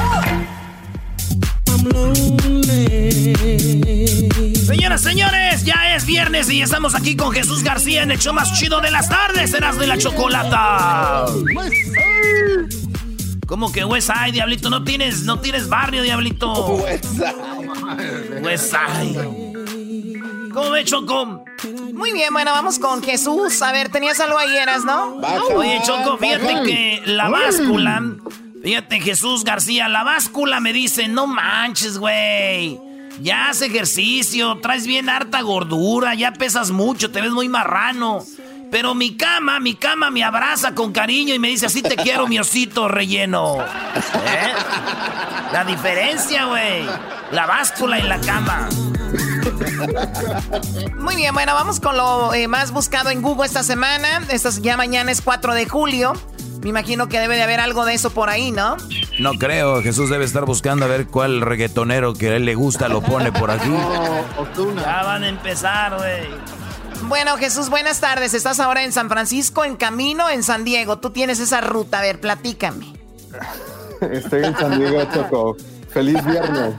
Señoras, 4.68 5.02
señores, 5.02 5.66
ya 5.66 5.96
es 5.96 6.06
viernes 6.06 6.50
y 6.52 6.62
estamos 6.62 6.94
aquí 6.94 7.16
con 7.16 7.32
Jesús 7.32 7.64
García 7.64 8.04
en 8.04 8.12
el 8.12 8.20
show 8.20 8.36
más 8.36 8.54
chido 8.60 8.82
de 8.82 8.92
las 8.92 9.10
tardes, 9.10 9.52
Erasmo 9.54 9.82
de 9.82 9.88
la 9.88 9.98
Chocolata. 9.98 11.26
¿Cómo 13.48 13.72
que 13.72 13.84
West 13.84 14.12
Side, 14.14 14.34
Diablito? 14.34 14.70
¿No 14.70 14.84
tienes, 14.84 15.24
no 15.24 15.40
tienes 15.40 15.68
barrio, 15.68 16.04
Diablito? 16.04 16.54
West 16.76 17.06
Side. 17.06 17.59
¿Cómo 20.54 20.72
ve, 20.72 20.84
Choco? 20.84 21.44
Muy 21.94 22.12
bien, 22.12 22.34
bueno, 22.34 22.52
vamos 22.52 22.80
con 22.80 23.04
Jesús. 23.04 23.62
A 23.62 23.72
ver, 23.72 23.90
tenías 23.90 24.20
algo 24.20 24.38
ahí, 24.38 24.56
Eras, 24.58 24.84
¿no? 24.84 25.18
Oye, 25.56 25.80
Choco, 25.86 26.18
fíjate 26.18 26.64
que 26.64 27.02
la 27.06 27.30
báscula, 27.30 28.02
fíjate, 28.64 29.00
Jesús 29.00 29.44
García, 29.44 29.88
la 29.88 30.04
báscula 30.04 30.60
me 30.60 30.74
dice, 30.74 31.08
no 31.08 31.28
manches, 31.28 31.98
güey. 31.98 32.80
Ya 33.22 33.50
haz 33.50 33.62
ejercicio, 33.62 34.60
traes 34.62 34.88
bien 34.88 35.10
harta 35.10 35.42
gordura, 35.42 36.16
ya 36.16 36.32
pesas 36.32 36.72
mucho, 36.72 37.12
te 37.12 37.22
ves 37.22 37.32
muy 37.32 37.50
marrano. 37.50 38.24
Pero 38.72 38.96
mi 38.96 39.16
cama, 39.16 39.60
mi 39.60 39.76
cama 39.76 40.10
me 40.10 40.24
abraza 40.24 40.74
con 40.76 40.92
cariño 40.92 41.34
y 41.34 41.40
me 41.40 41.50
dice, 41.50 41.66
así 41.66 41.82
te 41.82 41.96
quiero, 41.96 42.28
mi 42.28 42.40
osito 42.40 42.88
relleno. 42.88 43.58
¿Eh? 43.60 44.54
La 45.52 45.66
diferencia, 45.66 46.46
güey. 46.46 46.86
La 47.32 47.46
báscula 47.46 48.00
en 48.00 48.10
la 48.10 48.20
cama. 48.20 48.70
Muy 50.98 51.16
bien, 51.16 51.34
bueno, 51.34 51.54
vamos 51.54 51.80
con 51.80 51.96
lo 51.96 52.34
eh, 52.34 52.48
más 52.48 52.72
buscado 52.72 53.10
en 53.10 53.22
Google 53.22 53.46
esta 53.46 53.64
semana. 53.64 54.22
Esta, 54.30 54.50
ya 54.62 54.78
mañana 54.78 55.12
es 55.12 55.22
4 55.22 55.54
de 55.54 55.68
julio. 55.68 56.14
Me 56.62 56.70
imagino 56.70 57.08
que 57.08 57.20
debe 57.20 57.36
de 57.36 57.44
haber 57.44 57.60
algo 57.60 57.86
de 57.86 57.94
eso 57.94 58.10
por 58.10 58.30
ahí, 58.30 58.52
¿no? 58.52 58.76
No 59.20 59.34
creo, 59.34 59.82
Jesús 59.82 60.10
debe 60.10 60.26
estar 60.26 60.46
buscando 60.46 60.86
a 60.86 60.88
ver 60.90 61.08
cuál 61.08 61.42
reggaetonero 61.42 62.14
que 62.14 62.32
a 62.32 62.36
él 62.36 62.46
le 62.46 62.56
gusta 62.56 62.90
lo 62.90 63.02
pone 63.02 63.32
por 63.32 63.52
aquí. 63.52 63.70
Ya 64.76 65.04
van 65.04 65.24
a 65.24 65.30
empezar, 65.30 65.98
güey. 65.98 66.28
Bueno, 67.04 67.38
Jesús, 67.38 67.70
buenas 67.70 68.02
tardes. 68.02 68.34
Estás 68.34 68.60
ahora 68.60 68.84
en 68.84 68.92
San 68.92 69.10
Francisco, 69.10 69.64
en 69.64 69.78
camino, 69.78 70.30
en 70.30 70.44
San 70.44 70.66
Diego. 70.66 70.98
Tú 71.00 71.12
tienes 71.12 71.40
esa 71.40 71.62
ruta. 71.62 72.00
A 72.00 72.02
ver, 72.02 72.20
platícame. 72.20 72.94
Estoy 74.02 74.44
en 74.44 74.58
San 74.58 74.78
Diego, 74.78 75.02
Choco. 75.14 75.58
Feliz 75.90 76.24
viernes. 76.26 76.76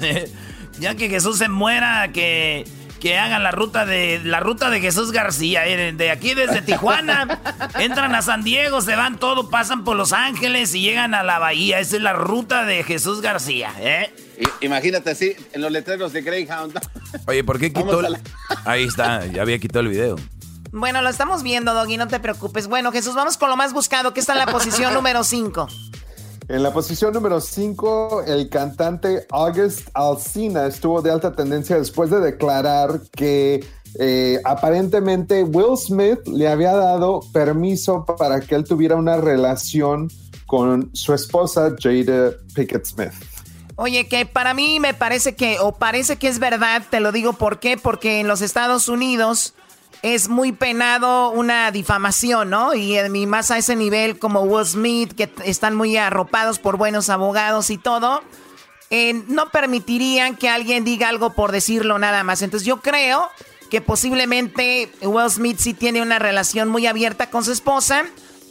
ya 0.78 0.94
que 0.94 1.08
Jesús 1.08 1.38
se 1.38 1.48
muera, 1.48 2.10
que, 2.12 2.64
que 3.00 3.18
hagan 3.18 3.42
la 3.42 3.50
ruta 3.50 3.84
de 3.84 4.20
la 4.24 4.40
ruta 4.40 4.70
de 4.70 4.80
Jesús 4.80 5.12
García. 5.12 5.66
Eh, 5.66 5.92
de 5.92 6.10
aquí 6.10 6.34
desde 6.34 6.62
Tijuana, 6.62 7.40
entran 7.78 8.14
a 8.14 8.22
San 8.22 8.44
Diego, 8.44 8.80
se 8.80 8.96
van 8.96 9.18
todo, 9.18 9.50
pasan 9.50 9.84
por 9.84 9.96
Los 9.96 10.12
Ángeles 10.12 10.74
y 10.74 10.80
llegan 10.80 11.14
a 11.14 11.22
la 11.22 11.38
bahía. 11.38 11.80
Esa 11.80 11.96
es 11.96 12.02
la 12.02 12.12
ruta 12.14 12.64
de 12.64 12.82
Jesús 12.82 13.20
García, 13.20 13.72
¿eh? 13.78 14.12
Imagínate 14.60 15.10
así, 15.10 15.36
en 15.52 15.60
los 15.60 15.70
letreros 15.70 16.12
de 16.12 16.22
Greyhound. 16.22 16.80
Oye, 17.26 17.44
¿por 17.44 17.58
qué 17.58 17.72
quitó? 17.72 18.02
Ahí 18.64 18.84
está, 18.84 19.26
ya 19.26 19.42
había 19.42 19.58
quitado 19.58 19.80
el 19.80 19.88
video. 19.88 20.16
Bueno, 20.72 21.02
lo 21.02 21.08
estamos 21.08 21.44
viendo, 21.44 21.72
Doggy, 21.72 21.96
no 21.96 22.08
te 22.08 22.18
preocupes. 22.18 22.66
Bueno, 22.66 22.90
Jesús, 22.90 23.14
vamos 23.14 23.36
con 23.36 23.48
lo 23.48 23.56
más 23.56 23.72
buscado, 23.72 24.12
que 24.12 24.18
está 24.18 24.32
en 24.32 24.40
la 24.40 24.46
posición 24.46 24.92
número 24.92 25.22
5. 25.22 25.68
En 26.46 26.62
la 26.62 26.72
posición 26.74 27.14
número 27.14 27.40
5, 27.40 28.24
el 28.26 28.50
cantante 28.50 29.26
August 29.30 29.88
Alsina 29.94 30.66
estuvo 30.66 31.00
de 31.00 31.10
alta 31.10 31.34
tendencia 31.34 31.78
después 31.78 32.10
de 32.10 32.20
declarar 32.20 33.00
que 33.16 33.64
eh, 33.98 34.40
aparentemente 34.44 35.42
Will 35.42 35.78
Smith 35.78 36.18
le 36.26 36.48
había 36.48 36.74
dado 36.74 37.20
permiso 37.32 38.04
para 38.04 38.40
que 38.40 38.56
él 38.56 38.64
tuviera 38.64 38.96
una 38.96 39.16
relación 39.16 40.10
con 40.46 40.90
su 40.94 41.14
esposa 41.14 41.74
Jada 41.80 42.32
Pickett 42.54 42.84
Smith. 42.84 43.12
Oye, 43.76 44.06
que 44.06 44.26
para 44.26 44.52
mí 44.52 44.78
me 44.80 44.92
parece 44.92 45.34
que, 45.34 45.58
o 45.60 45.72
parece 45.72 46.16
que 46.16 46.28
es 46.28 46.38
verdad, 46.38 46.82
te 46.90 47.00
lo 47.00 47.10
digo 47.10 47.32
por 47.32 47.58
qué, 47.58 47.78
porque 47.78 48.20
en 48.20 48.28
los 48.28 48.42
Estados 48.42 48.88
Unidos 48.88 49.54
es 50.04 50.28
muy 50.28 50.52
penado 50.52 51.30
una 51.30 51.70
difamación, 51.70 52.50
¿no? 52.50 52.74
Y, 52.74 52.98
más 53.26 53.50
a 53.50 53.56
ese 53.56 53.74
nivel 53.74 54.18
como 54.18 54.42
Will 54.42 54.66
Smith, 54.66 55.14
que 55.14 55.32
están 55.46 55.74
muy 55.74 55.96
arropados 55.96 56.58
por 56.58 56.76
buenos 56.76 57.08
abogados 57.08 57.70
y 57.70 57.78
todo, 57.78 58.22
eh, 58.90 59.24
no 59.28 59.48
permitirían 59.48 60.36
que 60.36 60.50
alguien 60.50 60.84
diga 60.84 61.08
algo 61.08 61.30
por 61.30 61.52
decirlo 61.52 61.98
nada 61.98 62.22
más. 62.22 62.42
Entonces 62.42 62.66
yo 62.66 62.82
creo 62.82 63.30
que 63.70 63.80
posiblemente 63.80 64.92
Will 65.00 65.30
Smith 65.30 65.56
sí 65.58 65.72
tiene 65.72 66.02
una 66.02 66.18
relación 66.18 66.68
muy 66.68 66.86
abierta 66.86 67.30
con 67.30 67.42
su 67.42 67.52
esposa. 67.52 68.04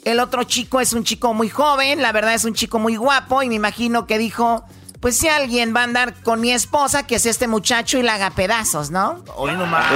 El 0.05 0.21
otro 0.21 0.45
chico 0.45 0.81
es 0.81 0.93
un 0.93 1.03
chico 1.03 1.35
muy 1.35 1.49
joven, 1.49 2.01
la 2.01 2.11
verdad 2.11 2.33
es 2.33 2.45
un 2.45 2.55
chico 2.55 2.79
muy 2.79 2.95
guapo 2.95 3.43
y 3.43 3.49
me 3.49 3.55
imagino 3.55 4.07
que 4.07 4.17
dijo 4.17 4.65
pues 5.03 5.17
si 5.17 5.27
alguien 5.27 5.75
va 5.75 5.81
a 5.81 5.83
andar 5.83 6.13
con 6.23 6.39
mi 6.39 6.53
esposa, 6.53 7.05
que 7.05 7.15
es 7.15 7.25
este 7.25 7.49
muchacho 7.49 7.97
y 7.97 8.03
la 8.03 8.13
haga 8.13 8.29
pedazos, 8.29 8.89
¿no? 8.89 9.21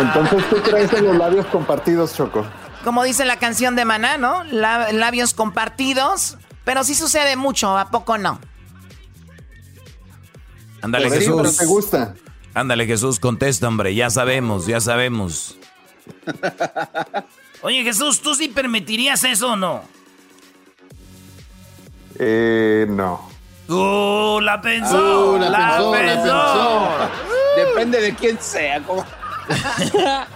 Entonces 0.01 0.49
tú 0.49 0.57
crees 0.61 0.91
en 0.91 1.05
los 1.05 1.15
labios 1.15 1.45
compartidos, 1.45 2.13
Choco. 2.13 2.45
Como 2.83 3.05
dice 3.05 3.23
la 3.23 3.39
canción 3.39 3.77
de 3.77 3.85
Maná, 3.85 4.17
¿no? 4.17 4.43
labios 4.43 5.33
compartidos, 5.33 6.37
pero 6.65 6.83
sí 6.83 6.93
sucede 6.93 7.37
mucho, 7.37 7.77
¿a 7.77 7.89
poco 7.89 8.17
no? 8.17 8.41
Ándale, 10.81 11.09
Jesús. 11.09 11.55
te 11.55 11.65
gusta. 11.65 12.13
Ándale, 12.53 12.85
Jesús, 12.85 13.21
contesta, 13.21 13.69
hombre. 13.69 13.95
Ya 13.95 14.09
sabemos, 14.09 14.65
ya 14.65 14.81
sabemos. 14.81 15.57
Oye, 17.61 17.81
Jesús, 17.83 18.19
¿tú 18.21 18.35
sí 18.35 18.49
permitirías 18.49 19.23
eso 19.23 19.53
o 19.53 19.55
no? 19.55 19.83
Eh, 22.19 22.85
no. 22.89 23.36
¡Uh, 23.67 24.39
la 24.41 24.61
pensó! 24.61 25.33
Uh, 25.33 25.39
la, 25.39 25.91
pensó, 25.91 26.87
Depende 27.57 28.01
de 28.01 28.15
quién 28.15 28.39
sea. 28.39 28.81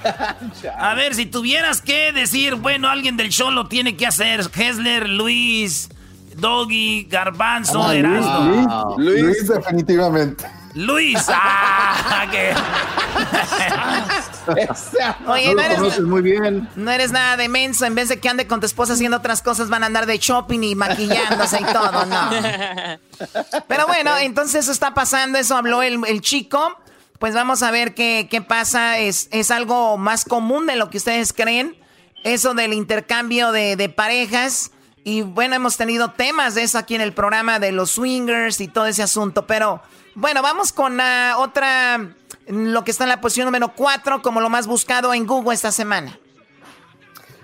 A 0.78 0.94
ver, 0.96 1.16
si 1.16 1.26
tuvieras 1.26 1.82
que 1.82 2.12
decir, 2.12 2.56
bueno, 2.56 2.90
alguien 2.90 3.18
del 3.18 3.30
show 3.30 3.52
lo 3.52 3.68
tiene 3.68 3.96
que 3.96 4.08
hacer. 4.08 4.42
Hessler, 4.54 5.10
Luis, 5.10 5.90
Doggy, 6.36 7.08
Garbanzo, 7.10 7.84
ah, 7.84 7.96
Erasmo. 7.96 8.96
Luis, 8.98 9.22
Luis, 9.22 9.48
definitivamente. 9.48 10.46
Luis, 10.74 11.26
ah, 11.30 12.26
Oye, 15.28 15.56
no 15.56 15.62
eres, 15.62 16.00
muy 16.02 16.22
bien. 16.22 16.70
no 16.76 16.92
eres 16.92 17.12
nada 17.12 17.38
de 17.38 17.48
menso. 17.50 17.86
En 17.86 17.96
vez 17.96 18.10
de 18.10 18.20
que 18.20 18.30
ande 18.30 18.48
con 18.48 18.60
tu 18.60 18.66
esposa 18.66 18.94
haciendo 18.94 19.18
otras 19.18 19.42
cosas, 19.42 19.70
van 19.70 19.84
a 19.84 19.88
andar 19.88 20.06
de 20.06 20.18
shopping 20.18 20.62
y 20.64 20.76
maquillándose 20.76 21.60
y 21.62 21.66
todo, 21.66 22.06
no. 22.06 22.30
Pero 23.68 23.88
bueno, 23.88 24.18
entonces 24.18 24.64
eso 24.64 24.72
está 24.72 24.94
pasando. 24.94 25.38
Eso 25.38 25.56
habló 25.56 25.82
el, 25.82 26.22
chico. 26.22 26.78
Pues 27.20 27.34
vamos 27.34 27.62
a 27.64 27.72
ver 27.72 27.94
qué, 27.94 28.28
qué 28.30 28.42
pasa. 28.42 28.98
Es, 28.98 29.28
es 29.32 29.52
algo 29.52 29.98
más 29.98 30.26
común 30.26 30.66
de 30.66 30.76
lo 30.76 30.89
que 30.89 30.98
ustedes 30.98 31.34
creen. 31.34 31.78
Eso 32.24 32.54
del 32.54 32.74
intercambio 32.74 33.52
de, 33.52 33.76
de 33.76 33.89
parejas. 33.89 34.72
Y 35.04 35.22
bueno, 35.22 35.56
hemos 35.56 35.78
tenido 35.78 36.12
temas 36.12 36.54
de 36.56 36.64
eso 36.64 36.78
aquí 36.78 36.96
en 36.96 37.02
el 37.02 37.14
programa 37.14 37.60
de 37.60 37.72
los 37.72 37.92
swingers 37.92 38.62
y 38.62 38.68
todo 38.68 38.86
ese 38.86 39.02
asunto. 39.02 39.48
Pero 39.48 39.82
bueno, 40.14 40.42
vamos 40.42 40.74
con 40.74 41.00
uh, 41.00 41.38
otra, 41.38 42.14
lo 42.52 42.84
que 42.84 42.91
está 42.91 43.06
en 43.06 43.10
la 43.10 43.22
posición 43.22 43.45
número 43.45 43.74
4 43.76 44.22
como 44.22 44.41
lo 44.41 44.49
más 44.49 44.68
buscado 44.68 45.14
en 45.14 45.26
Google 45.26 45.54
esta 45.54 45.72
semana. 45.72 46.18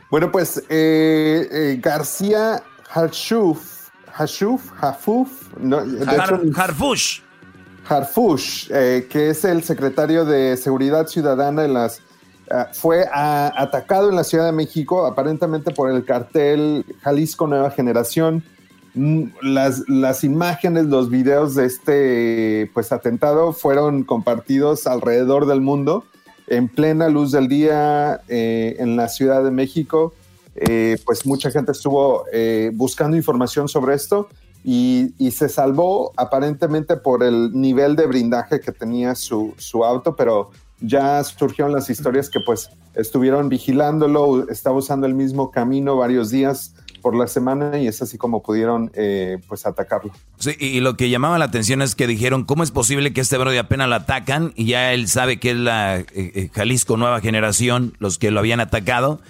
Bueno, 0.10 0.32
pues 0.32 0.64
eh, 0.70 1.48
eh, 1.52 1.80
García 1.82 2.64
Harshuf, 2.94 3.90
Harshuf, 4.14 4.72
Hafuf, 4.82 5.30
no, 5.60 5.80
Harfush. 6.56 7.22
Harfush, 7.90 8.70
eh, 8.72 9.08
que 9.10 9.30
es 9.30 9.44
el 9.46 9.64
secretario 9.64 10.26
de 10.26 10.56
Seguridad 10.58 11.08
Ciudadana 11.08 11.66
en 11.66 11.74
las 11.74 12.02
fue 12.72 13.06
atacado 13.12 14.10
en 14.10 14.16
la 14.16 14.24
Ciudad 14.24 14.46
de 14.46 14.54
México, 14.54 15.06
aparentemente 15.06 15.72
por 15.72 15.92
el 15.92 16.06
cartel 16.06 16.86
Jalisco 17.02 17.46
Nueva 17.46 17.72
Generación, 17.72 18.42
las, 19.42 19.88
las 19.88 20.24
imágenes, 20.24 20.86
los 20.86 21.10
videos 21.10 21.56
de 21.56 21.66
este 21.66 22.72
pues 22.74 22.92
atentado 22.92 23.54
fueron 23.54 24.04
compartidos 24.04 24.88
alrededor 24.88 25.46
del 25.46 25.62
mundo 25.62 26.06
en 26.48 26.70
plena 26.70 27.10
luz 27.10 27.32
del 27.32 27.48
día 27.48 28.22
eh, 28.28 28.78
en 28.80 28.96
la 28.96 29.10
Ciudad 29.10 29.44
de 29.44 29.52
México. 29.52 30.14
Eh, 30.56 30.98
pues 31.06 31.26
mucha 31.26 31.52
gente 31.52 31.72
estuvo 31.72 32.26
eh, 32.34 32.72
buscando 32.74 33.16
información 33.16 33.68
sobre 33.68 33.94
esto 33.94 34.28
y, 34.64 35.14
se 35.32 35.50
salvó 35.50 36.14
aparentemente 36.18 36.98
por 36.98 37.24
el 37.24 37.52
nivel 37.54 37.96
de 37.96 38.08
blindaje 38.08 38.60
que 38.60 38.72
tenía 38.72 39.14
su, 39.14 39.54
su 39.58 39.86
auto, 39.86 40.16
pero 40.16 40.50
ya 40.80 41.24
surgieron 41.24 41.74
las 41.74 41.90
historias 41.90 42.30
que 42.30 42.40
pues 42.40 42.70
estuvieron 42.96 43.50
vigilándolo, 43.50 44.50
estaba 44.50 44.78
usando 44.78 45.06
el 45.06 45.14
mismo 45.14 45.52
camino 45.52 45.96
varios 45.96 46.32
días 46.32 46.74
por 47.08 47.16
la 47.16 47.28
semana 47.28 47.80
y 47.80 47.88
es 47.88 48.02
así 48.02 48.18
como 48.18 48.44
pudieron 48.44 48.92
eh, 48.94 49.38
pues 49.48 49.66
atacarlo. 49.66 50.12
Sí, 50.40 50.58
y 50.60 50.82
lo 50.82 50.98
que 50.98 51.10
llamaba 51.10 51.38
la 51.38 51.46
atención 51.46 51.82
es 51.82 51.96
que 51.96 52.06
dijeron, 52.06 52.44
¿cómo 52.44 52.64
es 52.64 52.72
posible 52.72 53.14
que 53.14 53.22
este 53.22 53.38
brody 53.38 53.56
apenas 53.56 53.88
lo 53.88 53.96
atacan 53.96 54.52
y 54.58 54.66
ya 54.66 54.92
él 54.92 55.08
sabe 55.08 55.40
que 55.40 55.52
es 55.52 55.56
la 55.56 56.00
eh, 56.00 56.06
eh, 56.14 56.50
Jalisco 56.54 56.98
Nueva 56.98 57.22
Generación, 57.22 57.96
los 58.00 58.18
que 58.18 58.30
lo 58.30 58.42
habían 58.42 58.60
atacado? 58.60 59.22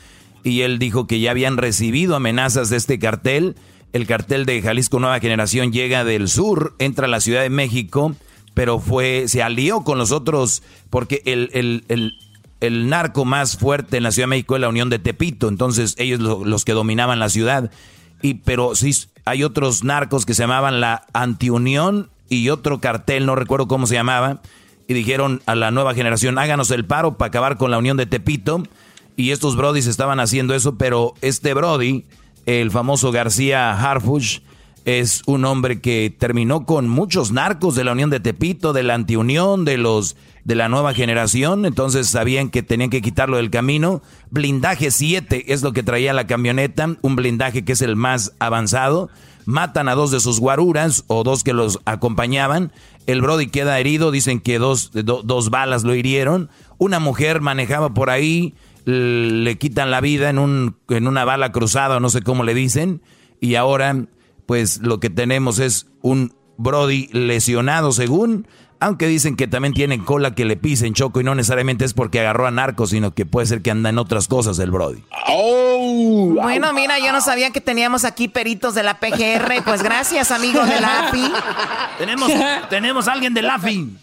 Y 0.43 0.61
él 0.61 0.80
dijo 0.80 1.05
que 1.05 1.19
ya 1.19 1.30
habían 1.30 1.55
recibido 1.55 2.15
amenazas 2.15 2.71
de 2.71 2.78
este 2.78 2.97
cartel. 2.97 3.55
El 3.93 4.07
cartel 4.07 4.47
de 4.47 4.59
Jalisco 4.59 4.99
Nueva 4.99 5.19
Generación 5.19 5.71
llega 5.71 6.03
del 6.03 6.30
sur, 6.30 6.73
entra 6.80 7.05
a 7.05 7.09
la 7.09 7.21
Ciudad 7.21 7.43
de 7.43 7.51
México, 7.51 8.15
pero 8.55 8.80
fue, 8.80 9.25
se 9.28 9.43
alió 9.43 9.82
con 9.82 9.99
los 9.99 10.11
otros 10.11 10.63
porque 10.89 11.21
el, 11.25 11.51
el, 11.53 11.86
el 11.89 12.17
el 12.62 12.89
narco 12.89 13.26
más 13.26 13.58
fuerte 13.58 13.97
en 13.97 14.03
la 14.03 14.12
Ciudad 14.12 14.28
de 14.28 14.32
México 14.32 14.55
es 14.55 14.62
la 14.62 14.70
Unión 14.70 14.89
de 14.89 14.99
Tepito, 14.99 15.47
entonces 15.47 15.95
ellos 15.97 16.20
los 16.20 16.66
que 16.66 16.74
dominaban 16.74 17.20
la 17.20 17.30
ciudad. 17.30 17.72
Y 18.22 18.36
pero 18.36 18.76
sí 18.76 18.95
hay 19.26 19.43
otros 19.43 19.84
narcos 19.84 20.26
que 20.26 20.34
se 20.34 20.43
llamaban 20.43 20.80
la 20.82 21.05
Antiunión 21.14 22.10
y 22.30 22.49
otro 22.49 22.80
cartel, 22.80 23.26
no 23.26 23.36
recuerdo 23.36 23.68
cómo 23.68 23.88
se 23.88 23.95
llamaba, 23.95 24.41
y 24.88 24.93
dijeron 24.93 25.41
a 25.45 25.55
la 25.55 25.72
nueva 25.72 25.93
generación, 25.93 26.38
háganos 26.38 26.72
el 26.72 26.86
paro 26.86 27.18
para 27.18 27.28
acabar 27.28 27.58
con 27.58 27.72
la 27.72 27.78
Unión 27.78 27.97
de 27.97 28.05
Tepito. 28.05 28.64
Y 29.18 29.32
estos 29.32 29.55
brodis 29.55 29.88
estaban 29.88 30.20
haciendo 30.20 30.53
eso, 30.53 30.78
pero 30.78 31.14
este 31.22 31.53
brody, 31.53 32.05
el 32.45 32.72
famoso 32.72 33.12
García 33.12 33.72
Harfush, 33.74 34.39
es 34.88 35.21
un 35.25 35.43
hombre 35.43 35.81
que 35.81 36.15
terminó 36.17 36.65
con 36.65 36.88
muchos 36.88 37.33
narcos 37.33 37.75
de 37.75 37.83
la 37.83 37.91
Unión 37.91 38.09
de 38.09 38.21
Tepito, 38.21 38.71
de 38.71 38.83
la 38.83 38.93
Antiunión, 38.93 39.65
de 39.65 39.77
los 39.77 40.15
de 40.45 40.55
la 40.55 40.69
nueva 40.69 40.93
generación, 40.93 41.65
entonces 41.65 42.07
sabían 42.07 42.49
que 42.49 42.63
tenían 42.63 42.89
que 42.89 43.01
quitarlo 43.01 43.35
del 43.35 43.49
camino. 43.49 44.01
Blindaje 44.31 44.91
7 44.91 45.51
es 45.51 45.61
lo 45.61 45.73
que 45.73 45.83
traía 45.83 46.13
la 46.13 46.25
camioneta, 46.25 46.95
un 47.01 47.17
blindaje 47.17 47.65
que 47.65 47.73
es 47.73 47.81
el 47.81 47.97
más 47.97 48.33
avanzado. 48.39 49.09
Matan 49.45 49.89
a 49.89 49.95
dos 49.95 50.09
de 50.11 50.21
sus 50.21 50.39
guaruras 50.39 51.03
o 51.07 51.25
dos 51.25 51.43
que 51.43 51.51
los 51.51 51.79
acompañaban. 51.83 52.71
El 53.07 53.21
Brody 53.21 53.47
queda 53.47 53.81
herido, 53.81 54.09
dicen 54.09 54.39
que 54.39 54.57
dos, 54.57 54.91
dos 54.93 55.49
balas 55.49 55.83
lo 55.83 55.95
hirieron. 55.95 56.49
Una 56.77 56.99
mujer 56.99 57.41
manejaba 57.41 57.93
por 57.93 58.09
ahí, 58.09 58.55
le 58.85 59.57
quitan 59.57 59.91
la 59.91 59.99
vida 59.99 60.29
en, 60.29 60.39
un, 60.39 60.77
en 60.88 61.09
una 61.09 61.25
bala 61.25 61.51
cruzada, 61.51 61.99
no 61.99 62.09
sé 62.09 62.21
cómo 62.21 62.45
le 62.45 62.53
dicen. 62.53 63.01
Y 63.41 63.55
ahora, 63.55 64.07
pues 64.47 64.79
lo 64.79 64.99
que 64.99 65.11
tenemos 65.11 65.59
es 65.59 65.85
un 66.01 66.33
Brody 66.57 67.09
lesionado 67.11 67.91
según 67.91 68.47
aunque 68.79 69.07
dicen 69.07 69.35
que 69.35 69.47
también 69.47 69.73
tienen 69.73 70.03
cola 70.03 70.35
que 70.35 70.45
le 70.45 70.55
pisen 70.55 70.93
Choco 70.93 71.19
y 71.19 71.23
no 71.23 71.33
necesariamente 71.35 71.85
es 71.85 71.93
porque 71.93 72.19
agarró 72.19 72.47
a 72.47 72.51
narcos, 72.51 72.91
sino 72.91 73.13
que 73.13 73.25
puede 73.25 73.47
ser 73.47 73.61
que 73.61 73.71
anda 73.71 73.89
en 73.89 73.97
otras 73.97 74.27
cosas 74.27 74.59
el 74.59 74.71
Brody. 74.71 75.03
Oh, 75.29 76.35
bueno, 76.35 76.73
mira, 76.73 76.99
yo 76.99 77.11
no 77.11 77.21
sabía 77.21 77.51
que 77.51 77.61
teníamos 77.61 78.05
aquí 78.05 78.27
peritos 78.27 78.75
de 78.75 78.83
la 78.83 78.99
PGR. 78.99 79.63
Pues 79.65 79.81
gracias, 79.81 80.31
amigo 80.31 80.63
de 80.63 80.79
la 80.79 81.07
AFI. 81.07 81.31
tenemos, 81.97 82.31
tenemos 82.69 83.07
a 83.07 83.13
alguien 83.13 83.33
de 83.33 83.41
la 83.41 83.55
AFI. 83.55 83.97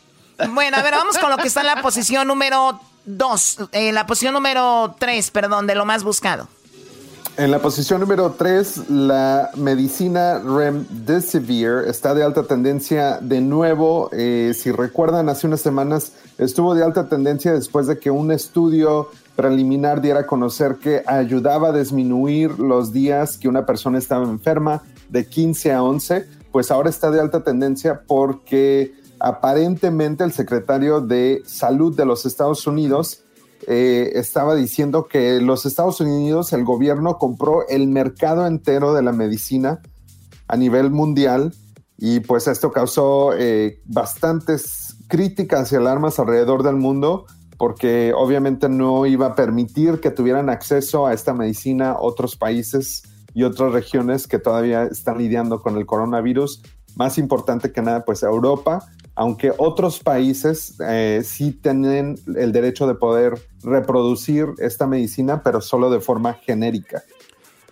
Bueno, 0.50 0.76
a 0.76 0.82
ver, 0.82 0.94
vamos 0.94 1.18
con 1.18 1.30
lo 1.30 1.36
que 1.36 1.46
está 1.46 1.60
en 1.60 1.68
la 1.68 1.80
posición 1.80 2.26
número 2.26 2.80
dos, 3.04 3.58
en 3.70 3.94
la 3.94 4.06
posición 4.06 4.34
número 4.34 4.96
tres, 4.98 5.30
perdón, 5.30 5.68
de 5.68 5.76
lo 5.76 5.84
más 5.84 6.02
buscado. 6.02 6.48
En 7.36 7.50
la 7.50 7.58
posición 7.58 8.00
número 8.00 8.30
3, 8.38 8.90
la 8.90 9.50
medicina 9.56 10.38
Remdesivir 10.38 11.82
está 11.88 12.14
de 12.14 12.22
alta 12.22 12.44
tendencia 12.44 13.18
de 13.20 13.40
nuevo. 13.40 14.08
Eh, 14.12 14.54
si 14.56 14.70
recuerdan, 14.70 15.28
hace 15.28 15.48
unas 15.48 15.60
semanas 15.60 16.12
estuvo 16.38 16.76
de 16.76 16.84
alta 16.84 17.08
tendencia 17.08 17.52
después 17.52 17.88
de 17.88 17.98
que 17.98 18.12
un 18.12 18.30
estudio 18.30 19.08
preliminar 19.34 20.00
diera 20.00 20.20
a 20.20 20.26
conocer 20.26 20.76
que 20.76 21.02
ayudaba 21.08 21.70
a 21.70 21.72
disminuir 21.72 22.60
los 22.60 22.92
días 22.92 23.36
que 23.36 23.48
una 23.48 23.66
persona 23.66 23.98
estaba 23.98 24.22
enferma 24.22 24.82
de 25.08 25.26
15 25.26 25.72
a 25.72 25.82
11. 25.82 26.28
Pues 26.52 26.70
ahora 26.70 26.88
está 26.88 27.10
de 27.10 27.20
alta 27.20 27.42
tendencia 27.42 28.02
porque 28.06 28.94
aparentemente 29.18 30.22
el 30.22 30.30
secretario 30.30 31.00
de 31.00 31.42
Salud 31.46 31.96
de 31.96 32.04
los 32.04 32.26
Estados 32.26 32.64
Unidos 32.68 33.23
eh, 33.68 34.12
estaba 34.14 34.54
diciendo 34.54 35.06
que 35.06 35.40
los 35.40 35.66
Estados 35.66 36.00
Unidos, 36.00 36.52
el 36.52 36.64
gobierno 36.64 37.18
compró 37.18 37.66
el 37.68 37.88
mercado 37.88 38.46
entero 38.46 38.94
de 38.94 39.02
la 39.02 39.12
medicina 39.12 39.80
a 40.48 40.56
nivel 40.56 40.90
mundial 40.90 41.54
y 41.96 42.20
pues 42.20 42.46
esto 42.48 42.72
causó 42.72 43.32
eh, 43.36 43.80
bastantes 43.84 44.96
críticas 45.08 45.72
y 45.72 45.76
alarmas 45.76 46.18
alrededor 46.18 46.62
del 46.62 46.76
mundo 46.76 47.26
porque 47.56 48.12
obviamente 48.14 48.68
no 48.68 49.06
iba 49.06 49.26
a 49.26 49.34
permitir 49.34 50.00
que 50.00 50.10
tuvieran 50.10 50.50
acceso 50.50 51.06
a 51.06 51.12
esta 51.12 51.32
medicina 51.34 51.96
otros 51.98 52.36
países 52.36 53.02
y 53.32 53.44
otras 53.44 53.72
regiones 53.72 54.26
que 54.26 54.38
todavía 54.38 54.84
están 54.84 55.18
lidiando 55.18 55.60
con 55.60 55.76
el 55.76 55.86
coronavirus. 55.86 56.62
Más 56.96 57.18
importante 57.18 57.72
que 57.72 57.82
nada, 57.82 58.04
pues 58.04 58.22
Europa 58.22 58.86
aunque 59.14 59.52
otros 59.56 60.00
países 60.00 60.74
eh, 60.80 61.22
sí 61.24 61.52
tienen 61.52 62.18
el 62.36 62.52
derecho 62.52 62.86
de 62.86 62.94
poder 62.94 63.40
reproducir 63.62 64.46
esta 64.58 64.86
medicina, 64.86 65.42
pero 65.42 65.60
solo 65.60 65.90
de 65.90 66.00
forma 66.00 66.34
genérica. 66.34 67.02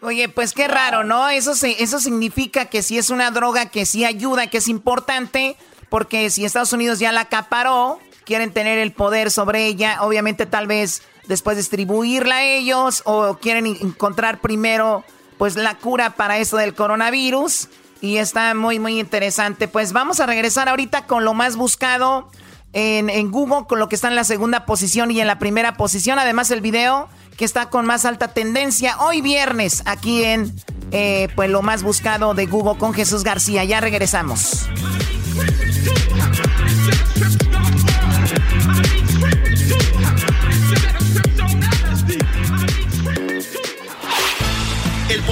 Oye, 0.03 0.29
pues 0.29 0.53
qué 0.53 0.67
raro, 0.67 1.05
¿no? 1.05 1.29
Eso, 1.29 1.53
eso 1.65 2.01
significa 2.01 2.67
que 2.67 2.83
si 2.83 2.99
es 2.99 3.11
una 3.11 3.31
droga 3.31 3.67
que 3.67 3.87
sí 3.87 4.05
ayuda, 4.05 4.49
que 4.49 4.59
es 4.59 4.69
importante, 4.69 5.57
porque 5.89 6.31
si 6.31 6.45
Estados 6.45 6.73
Unidos 6.73 6.99
ya 6.99 7.13
la 7.13 7.23
acaparó, 7.23 7.99
quieren 8.25 8.53
tener 8.53 8.79
el 8.79 8.93
poder 8.93 9.31
sobre 9.31 9.67
ella, 9.67 9.99
obviamente 10.03 10.47
tal 10.47 10.67
vez 10.67 11.03
después 11.29 11.57
distribuirla 11.57 12.37
a 12.37 12.45
ellos 12.45 13.03
o 13.05 13.39
quieren 13.41 13.67
encontrar 13.67 14.41
primero 14.41 15.05
pues 15.39 15.57
la 15.57 15.77
cura 15.79 16.11
para 16.11 16.39
eso 16.39 16.57
del 16.57 16.75
coronavirus 16.75 17.69
y 18.03 18.19
está 18.19 18.53
muy, 18.53 18.79
muy 18.79 19.01
interesante. 19.01 19.69
Pues 19.69 19.93
vamos 19.93 20.21
a 20.21 20.27
regresar 20.27 20.69
ahorita 20.69 21.07
con 21.07 21.25
lo 21.25 21.33
más 21.33 21.57
buscado 21.57 22.29
en, 22.73 23.31
Google, 23.31 23.67
con 23.69 23.79
lo 23.79 23.89
que 23.89 23.95
está 23.95 24.09
en 24.09 24.17
la 24.17 24.25
segunda 24.25 24.67
posición 24.67 25.11
y 25.13 25.21
en 25.21 25.29
la 25.29 25.39
primera 25.39 25.77
posición. 25.77 26.19
Además, 26.19 26.51
el 26.51 26.61
video 26.61 27.09
que 27.37 27.45
está 27.45 27.71
con 27.71 27.87
más 27.87 28.05
alta 28.05 28.29
tendencia 28.29 28.99
hoy 28.99 29.21
viernes 29.21 29.83
aquí 29.87 30.25
en 30.25 30.53
eh, 30.91 31.29
pues 31.37 31.49
lo 31.49 31.63
más 31.63 31.83
buscado 31.83 32.35
de 32.35 32.47
Google 32.47 32.77
con 32.77 32.93
Jesús 32.93 33.23
García. 33.23 33.65
Ya 33.65 33.81
regresamos. 33.81 34.69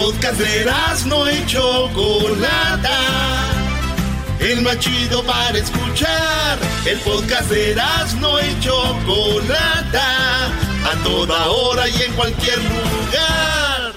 Podcast 0.00 0.38
de 0.38 0.64
no 1.06 1.30
y 1.30 1.44
Chocolata. 1.44 2.98
El 4.40 4.62
más 4.62 4.78
chido 4.78 5.22
para 5.24 5.58
escuchar. 5.58 6.58
El 6.86 6.98
podcast 7.00 7.50
de 7.50 7.76
no 8.18 8.40
y 8.40 8.60
Chocolata. 8.60 10.46
A 10.46 11.04
toda 11.04 11.46
hora 11.48 11.86
y 11.86 12.02
en 12.02 12.12
cualquier 12.14 12.58
lugar. 12.58 13.92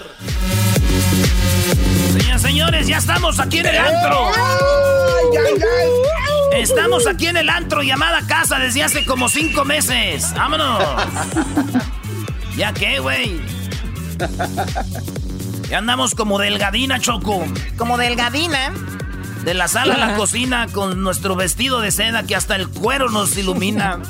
Señoras, 2.11 2.41
señores, 2.41 2.87
ya 2.87 2.97
estamos 2.97 3.39
aquí 3.39 3.59
en 3.59 3.67
el 3.67 3.77
antro. 3.77 4.31
Estamos 6.51 7.07
aquí 7.07 7.27
en 7.27 7.37
el 7.37 7.49
antro 7.49 7.81
llamada 7.81 8.27
casa 8.27 8.59
desde 8.59 8.83
hace 8.83 9.05
como 9.05 9.29
cinco 9.29 9.63
meses. 9.63 10.33
¡Vámonos! 10.35 10.83
¿Ya 12.57 12.73
qué, 12.73 12.99
güey? 12.99 13.41
Ya 15.73 15.79
andamos 15.79 16.13
como 16.13 16.37
delgadina, 16.37 16.99
Choco. 16.99 17.43
¿Como 17.77 17.97
delgadina? 17.97 18.71
De 19.43 19.55
la 19.55 19.67
sala 19.67 19.95
a 19.95 19.97
la 19.97 20.15
cocina 20.15 20.67
con 20.71 21.01
nuestro 21.01 21.35
vestido 21.35 21.81
de 21.81 21.89
seda 21.89 22.27
que 22.27 22.35
hasta 22.35 22.55
el 22.55 22.69
cuero 22.69 23.09
nos 23.09 23.35
ilumina. 23.37 23.99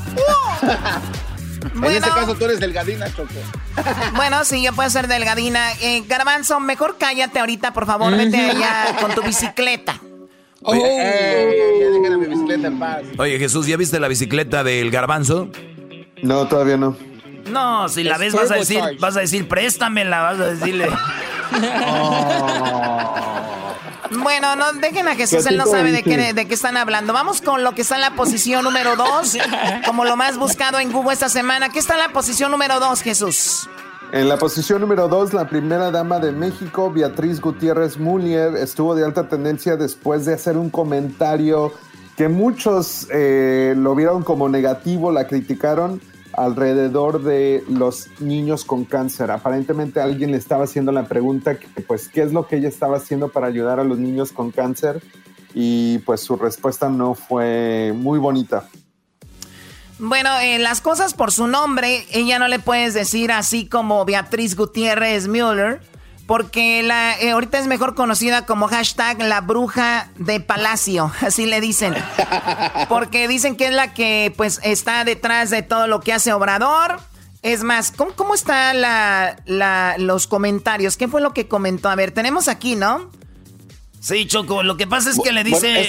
En 1.76 1.86
ese 1.86 2.02
caso 2.02 2.36
tú 2.36 2.44
eres 2.44 2.60
delgadina, 2.60 3.08
Choco. 3.16 3.30
Bueno, 4.18 4.44
sí, 4.44 4.62
yo 4.62 4.74
puedo 4.74 4.90
ser 4.90 5.08
delgadina. 5.08 5.72
Eh, 5.80 6.04
Garbanzo, 6.06 6.60
mejor 6.60 6.98
cállate 7.00 7.40
ahorita, 7.40 7.72
por 7.72 7.86
favor. 7.86 8.14
Vete 8.14 8.50
allá 8.50 8.98
con 9.00 9.16
tu 9.16 9.22
bicicleta. 9.22 10.02
Oye, 10.64 11.88
mi 12.20 12.26
bicicleta 12.26 12.68
en 12.68 12.78
paz. 12.78 13.04
Oye, 13.18 13.40
Jesús, 13.40 13.68
¿ya 13.68 13.78
viste 13.78 14.02
la 14.02 14.10
bicicleta 14.10 14.66
del 14.66 14.92
garbanzo? 14.92 15.48
No, 16.24 16.46
todavía 16.46 16.76
no. 16.76 16.98
No, 17.50 17.88
si 17.88 18.04
la 18.04 18.18
ves 18.18 18.34
vas 18.34 18.52
a 18.52 18.56
decir, 18.56 18.82
vas 19.00 19.16
a 19.16 19.22
decir, 19.22 19.48
préstamela, 19.48 20.22
vas 20.24 20.40
a 20.42 20.46
decirle. 20.48 20.90
Bueno, 24.22 24.56
no 24.56 24.74
dejen 24.74 25.08
a 25.08 25.16
Jesús, 25.16 25.46
él 25.46 25.58
no 25.58 25.66
sabe 25.66 25.92
de 25.92 26.04
qué, 26.04 26.34
de 26.34 26.48
qué 26.48 26.54
están 26.54 26.78
hablando. 26.78 27.14
Vamos 27.14 27.42
con 27.42 27.64
lo 27.64 27.74
que 27.74 27.82
está 27.82 27.96
en 27.96 28.02
la 28.02 28.12
posición 28.12 28.64
número 28.64 28.96
dos, 28.96 29.36
como 29.86 30.06
lo 30.06 30.16
más 30.16 30.38
buscado 30.38 30.80
en 30.80 30.92
Google 30.92 31.14
esta 31.14 31.30
semana. 31.30 31.70
¿Qué 31.70 31.80
está 31.80 31.94
en 31.94 32.00
la 32.00 32.10
posición 32.10 32.52
número 32.52 32.80
dos, 32.80 33.02
Jesús? 33.02 33.68
En 34.12 34.30
la 34.30 34.38
posición 34.38 34.82
número 34.82 35.08
dos, 35.08 35.34
la 35.34 35.50
primera 35.50 35.90
dama 35.90 36.20
de 36.20 36.32
México, 36.32 36.92
Beatriz 36.92 37.42
Gutiérrez 37.42 37.98
Mulier, 37.98 38.56
estuvo 38.56 38.94
de 38.94 39.04
alta 39.04 39.28
tendencia 39.28 39.76
después 39.76 40.26
de 40.26 40.36
hacer 40.36 40.56
un 40.58 40.70
comentario 40.70 41.74
que 42.16 42.28
muchos 42.28 43.08
eh, 43.12 43.74
lo 43.76 43.96
vieron 43.96 44.24
como 44.24 44.48
negativo, 44.50 45.12
la 45.12 45.26
criticaron 45.26 46.00
alrededor 46.34 47.24
de 47.24 47.64
los 47.70 48.08
niños 48.20 48.66
con 48.66 48.86
cáncer. 48.86 49.32
Aparentemente 49.32 50.02
alguien 50.02 50.32
le 50.32 50.38
estaba 50.38 50.66
haciendo 50.66 50.92
la 50.92 51.06
pregunta, 51.06 51.58
pues, 51.88 52.08
¿qué 52.08 52.22
es 52.22 52.34
lo 52.34 52.48
que 52.48 52.58
ella 52.58 52.68
estaba 52.68 52.98
haciendo 52.98 53.30
para 53.30 53.48
ayudar 53.48 53.80
a 53.80 53.84
los 53.84 53.98
niños 53.98 54.32
con 54.32 54.52
cáncer? 54.52 55.02
Y 55.54 56.00
pues 56.00 56.22
su 56.22 56.36
respuesta 56.36 56.90
no 56.90 57.14
fue 57.14 57.94
muy 57.96 58.20
bonita. 58.20 58.68
Bueno, 60.00 60.30
eh, 60.40 60.58
las 60.60 60.82
cosas 60.82 61.14
por 61.14 61.32
su 61.32 61.48
nombre, 61.48 62.06
ella 62.12 62.40
no 62.40 62.48
le 62.48 62.60
puedes 62.60 62.94
decir 62.94 63.32
así 63.32 63.68
como 63.68 64.04
Beatriz 64.04 64.56
Gutiérrez 64.56 65.28
Müller 65.28 65.82
porque 66.26 66.84
la, 66.84 67.20
eh, 67.20 67.32
ahorita 67.32 67.60
es 67.60 67.68
mejor 67.68 67.96
conocida 67.96 68.46
como 68.46 68.68
hashtag 68.68 69.22
la 69.22 69.42
bruja 69.42 70.10
de 70.18 70.40
palacio, 70.40 71.12
así 71.22 71.46
le 71.46 71.60
dicen. 71.62 71.94
Porque 72.90 73.28
dicen 73.28 73.56
que 73.56 73.68
es 73.68 73.74
la 73.74 73.94
que 73.94 74.34
pues 74.36 74.60
está 74.64 75.04
detrás 75.04 75.50
de 75.50 75.62
todo 75.62 75.88
lo 75.88 76.00
que 76.00 76.14
hace 76.14 76.32
Obrador. 76.34 77.00
Es 77.42 77.64
más, 77.64 77.92
¿cómo, 77.92 78.14
cómo 78.16 78.36
están 78.36 78.80
la, 78.80 79.96
los 79.98 80.28
comentarios? 80.28 80.96
¿Qué 80.96 81.08
fue 81.08 81.20
lo 81.22 81.34
que 81.34 81.48
comentó? 81.48 81.90
A 81.90 81.96
ver, 81.96 82.12
tenemos 82.12 82.48
aquí, 82.48 82.76
¿no? 82.76 83.10
Sí, 84.04 84.26
Choco, 84.26 84.64
lo 84.64 84.76
que 84.76 84.86
pasa 84.86 85.12
es 85.12 85.20
que 85.24 85.32
le 85.32 85.46
dice... 85.46 85.88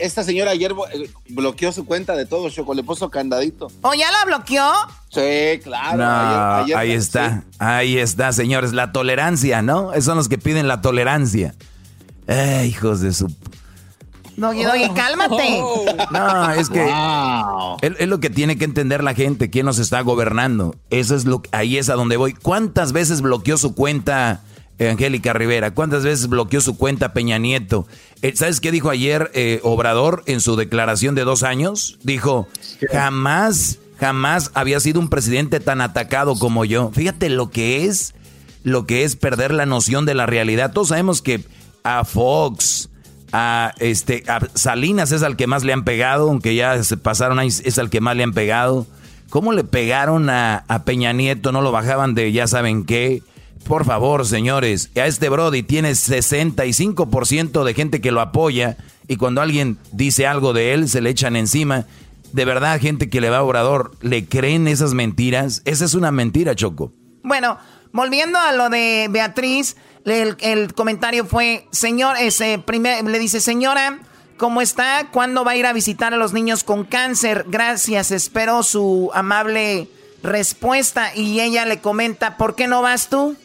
esta, 0.00 0.24
señora 0.24 0.50
ayer 0.50 0.74
eh, 0.92 1.08
bloqueó 1.28 1.70
su 1.70 1.86
cuenta 1.86 2.16
de 2.16 2.26
todo, 2.26 2.50
Choco, 2.50 2.74
le 2.74 2.82
puso 2.82 3.10
candadito. 3.10 3.68
¿O 3.82 3.94
ya 3.94 4.10
la 4.10 4.24
bloqueó? 4.24 4.72
Sí, 5.08 5.60
claro. 5.62 6.66
ahí 6.76 6.90
está, 6.90 7.44
ahí 7.60 7.96
está, 7.96 8.32
señores, 8.32 8.72
la 8.72 8.90
tolerancia, 8.90 9.62
¿no? 9.62 9.92
Esos 9.92 10.06
son 10.06 10.16
los 10.16 10.28
que 10.28 10.36
piden 10.36 10.66
la 10.66 10.80
tolerancia. 10.80 11.54
Eh, 12.26 12.66
hijos 12.68 13.00
de 13.02 13.12
su... 13.12 13.32
No, 14.36 14.48
oye, 14.48 14.90
cálmate. 14.92 15.60
No, 16.10 16.50
es 16.50 16.68
que 16.68 16.92
es, 17.82 18.08
lo 18.08 18.18
que 18.18 18.30
tiene 18.30 18.58
que 18.58 18.64
entender 18.64 19.04
la 19.04 19.14
gente, 19.14 19.48
quién 19.48 19.66
nos 19.66 19.78
está 19.78 20.00
gobernando. 20.00 20.74
Eso 20.90 21.14
es 21.14 21.24
lo 21.24 21.40
ahí 21.52 21.78
es 21.78 21.88
a 21.88 21.94
donde 21.94 22.16
voy. 22.16 22.32
¿Cuántas 22.32 22.92
veces 22.92 23.20
bloqueó 23.20 23.56
su 23.58 23.76
cuenta 23.76 24.40
Angélica 24.78 25.32
Rivera. 25.32 25.72
¿Cuántas 25.72 26.04
veces 26.04 26.28
bloqueó 26.28 26.60
su 26.60 26.76
cuenta 26.76 27.12
Peña 27.12 27.38
Nieto? 27.38 27.86
Eh, 28.22 28.32
¿Sabes 28.34 28.60
qué 28.60 28.72
dijo 28.72 28.90
ayer 28.90 29.30
eh, 29.34 29.60
Obrador 29.62 30.22
en 30.26 30.40
su 30.40 30.56
declaración 30.56 31.14
de 31.14 31.24
dos 31.24 31.42
años? 31.42 31.98
Dijo, 32.02 32.48
jamás, 32.90 33.78
jamás 33.98 34.50
había 34.54 34.80
sido 34.80 35.00
un 35.00 35.10
presidente 35.10 35.60
tan 35.60 35.80
atacado 35.80 36.34
como 36.36 36.64
yo. 36.64 36.90
Fíjate 36.92 37.28
lo 37.30 37.50
que 37.50 37.84
es, 37.84 38.14
lo 38.62 38.86
que 38.86 39.04
es 39.04 39.16
perder 39.16 39.52
la 39.52 39.66
noción 39.66 40.06
de 40.06 40.14
la 40.14 40.26
realidad. 40.26 40.72
Todos 40.72 40.88
sabemos 40.88 41.22
que 41.22 41.44
a 41.84 42.04
Fox, 42.04 42.90
a, 43.32 43.74
este, 43.78 44.24
a 44.26 44.40
Salinas 44.54 45.12
es 45.12 45.22
al 45.22 45.36
que 45.36 45.46
más 45.46 45.62
le 45.62 45.72
han 45.72 45.84
pegado, 45.84 46.28
aunque 46.28 46.54
ya 46.54 46.82
se 46.82 46.96
pasaron 46.96 47.38
ahí, 47.38 47.48
es 47.48 47.78
al 47.78 47.90
que 47.90 48.00
más 48.00 48.16
le 48.16 48.24
han 48.24 48.32
pegado. 48.32 48.86
¿Cómo 49.30 49.52
le 49.52 49.64
pegaron 49.64 50.30
a, 50.30 50.64
a 50.68 50.84
Peña 50.84 51.12
Nieto? 51.12 51.52
No 51.52 51.60
lo 51.60 51.72
bajaban 51.72 52.14
de 52.14 52.30
ya 52.32 52.46
saben 52.46 52.84
qué 52.84 53.22
por 53.64 53.84
favor, 53.84 54.26
señores, 54.26 54.90
a 54.96 55.06
este 55.06 55.28
Brody 55.28 55.62
tiene 55.62 55.90
65% 55.92 57.64
de 57.64 57.74
gente 57.74 58.00
que 58.00 58.12
lo 58.12 58.20
apoya 58.20 58.76
y 59.08 59.16
cuando 59.16 59.40
alguien 59.40 59.78
dice 59.92 60.26
algo 60.26 60.52
de 60.52 60.72
él 60.72 60.88
se 60.88 61.00
le 61.00 61.10
echan 61.10 61.36
encima. 61.36 61.86
de 62.32 62.44
verdad, 62.44 62.80
gente 62.80 63.08
que 63.08 63.20
le 63.20 63.30
va 63.30 63.38
a 63.38 63.42
Obrador, 63.42 63.92
¿le 64.00 64.26
creen 64.26 64.66
esas 64.66 64.92
mentiras? 64.92 65.62
Esa 65.64 65.84
es 65.84 65.94
una 65.94 66.10
mentira, 66.10 66.56
Choco. 66.56 66.92
Bueno, 67.22 67.58
volviendo 67.92 68.38
a 68.38 68.52
lo 68.52 68.70
de 68.70 69.06
Beatriz, 69.08 69.76
el, 70.04 70.74
comentario 70.74 71.24
fue, 71.24 71.66
señor, 71.70 72.16
ese 72.18 72.58
primer, 72.58 73.04
le 73.04 73.18
dice, 73.18 73.40
señora, 73.40 74.00
¿cómo 74.36 74.60
está? 74.60 75.08
¿Cuándo 75.12 75.44
va 75.44 75.52
a 75.52 75.56
ir 75.56 75.66
a 75.66 75.72
visitar 75.72 76.12
a 76.12 76.16
los 76.16 76.32
niños 76.32 76.64
con 76.64 76.84
cáncer? 76.84 77.44
Gracias, 77.48 78.10
espero 78.10 78.62
su 78.64 79.10
amable 79.14 79.88
respuesta. 80.22 81.14
Y 81.14 81.40
ella 81.40 81.64
le 81.66 81.80
comenta, 81.80 82.36
¿por 82.36 82.54
qué 82.54 82.66
no 82.66 82.82
vas 82.82 83.08
tú? 83.08 83.36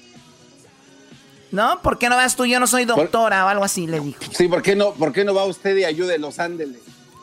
¿No? 1.51 1.81
¿Por 1.81 1.97
qué 1.97 2.09
no 2.09 2.15
vas 2.15 2.35
tú? 2.35 2.45
Yo 2.45 2.59
no 2.59 2.67
soy 2.67 2.85
doctora 2.85 3.45
o 3.45 3.47
algo 3.47 3.63
así, 3.63 3.87
le 3.87 3.99
dijo. 3.99 4.19
Sí, 4.31 4.47
¿por 4.47 4.61
qué 4.61 4.75
no, 4.75 4.93
por 4.93 5.11
qué 5.11 5.23
no 5.25 5.33
va 5.33 5.45
usted 5.45 5.75
y 5.77 5.83
ayúdelos? 5.83 6.39
Ándele. 6.39 6.79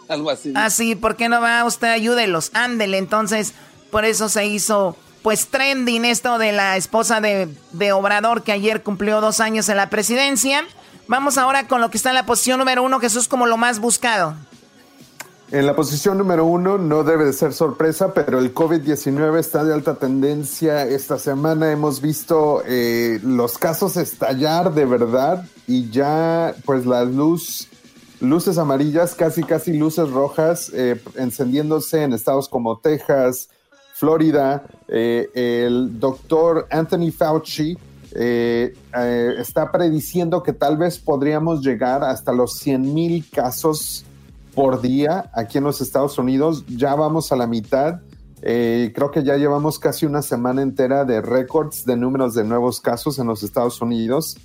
Algo 0.08 0.30
así. 0.30 0.52
Ah, 0.54 0.70
sí, 0.70 0.94
¿por 0.94 1.16
qué 1.16 1.28
no 1.28 1.40
va 1.40 1.64
usted? 1.64 1.88
Ayúdelos, 1.88 2.50
ándele. 2.54 2.98
Entonces, 2.98 3.54
por 3.90 4.04
eso 4.04 4.28
se 4.28 4.46
hizo, 4.46 4.96
pues, 5.22 5.48
trending 5.48 6.04
esto 6.04 6.38
de 6.38 6.52
la 6.52 6.76
esposa 6.76 7.20
de, 7.20 7.48
de 7.72 7.92
Obrador, 7.92 8.42
que 8.42 8.52
ayer 8.52 8.82
cumplió 8.82 9.20
dos 9.20 9.40
años 9.40 9.68
en 9.68 9.76
la 9.76 9.90
presidencia. 9.90 10.64
Vamos 11.08 11.38
ahora 11.38 11.68
con 11.68 11.80
lo 11.80 11.90
que 11.90 11.96
está 11.96 12.10
en 12.10 12.16
la 12.16 12.26
posición 12.26 12.58
número 12.58 12.82
uno, 12.82 13.00
Jesús, 13.00 13.28
como 13.28 13.46
lo 13.46 13.56
más 13.56 13.78
buscado. 13.78 14.36
En 15.52 15.64
la 15.64 15.76
posición 15.76 16.18
número 16.18 16.44
uno 16.44 16.76
no 16.76 17.04
debe 17.04 17.24
de 17.24 17.32
ser 17.32 17.52
sorpresa, 17.52 18.12
pero 18.12 18.40
el 18.40 18.52
COVID-19 18.52 19.38
está 19.38 19.62
de 19.62 19.72
alta 19.72 19.94
tendencia. 19.94 20.82
Esta 20.82 21.20
semana 21.20 21.70
hemos 21.70 22.00
visto 22.00 22.64
eh, 22.66 23.20
los 23.22 23.56
casos 23.56 23.96
estallar 23.96 24.74
de 24.74 24.84
verdad 24.86 25.46
y 25.68 25.88
ya 25.90 26.52
pues 26.64 26.84
la 26.84 27.04
luz, 27.04 27.68
luces 28.20 28.58
amarillas, 28.58 29.14
casi 29.14 29.44
casi 29.44 29.72
luces 29.78 30.10
rojas, 30.10 30.72
eh, 30.74 31.00
encendiéndose 31.14 32.02
en 32.02 32.12
estados 32.12 32.48
como 32.48 32.78
Texas, 32.80 33.48
Florida. 33.94 34.64
Eh, 34.88 35.30
el 35.32 36.00
doctor 36.00 36.66
Anthony 36.72 37.12
Fauci 37.16 37.78
está 38.12 39.70
prediciendo 39.70 40.42
que 40.42 40.52
tal 40.54 40.76
vez 40.76 40.98
podríamos 40.98 41.60
llegar 41.60 42.02
hasta 42.02 42.32
los 42.32 42.58
100 42.58 42.94
mil 42.94 43.24
casos 43.30 44.04
por 44.56 44.80
día 44.80 45.30
aquí 45.34 45.58
en 45.58 45.64
los 45.64 45.82
Estados 45.82 46.18
Unidos. 46.18 46.64
Ya 46.66 46.94
vamos 46.94 47.30
a 47.30 47.36
la 47.36 47.46
mitad. 47.46 48.00
Eh, 48.40 48.90
creo 48.94 49.10
que 49.10 49.22
ya 49.22 49.36
llevamos 49.36 49.78
casi 49.78 50.06
una 50.06 50.22
semana 50.22 50.62
entera 50.62 51.04
de 51.04 51.20
récords 51.20 51.84
de 51.84 51.96
números 51.96 52.34
de 52.34 52.42
nuevos 52.42 52.80
casos 52.80 53.18
en 53.18 53.26
los 53.26 53.42
Estados 53.42 53.82
Unidos. 53.82 54.38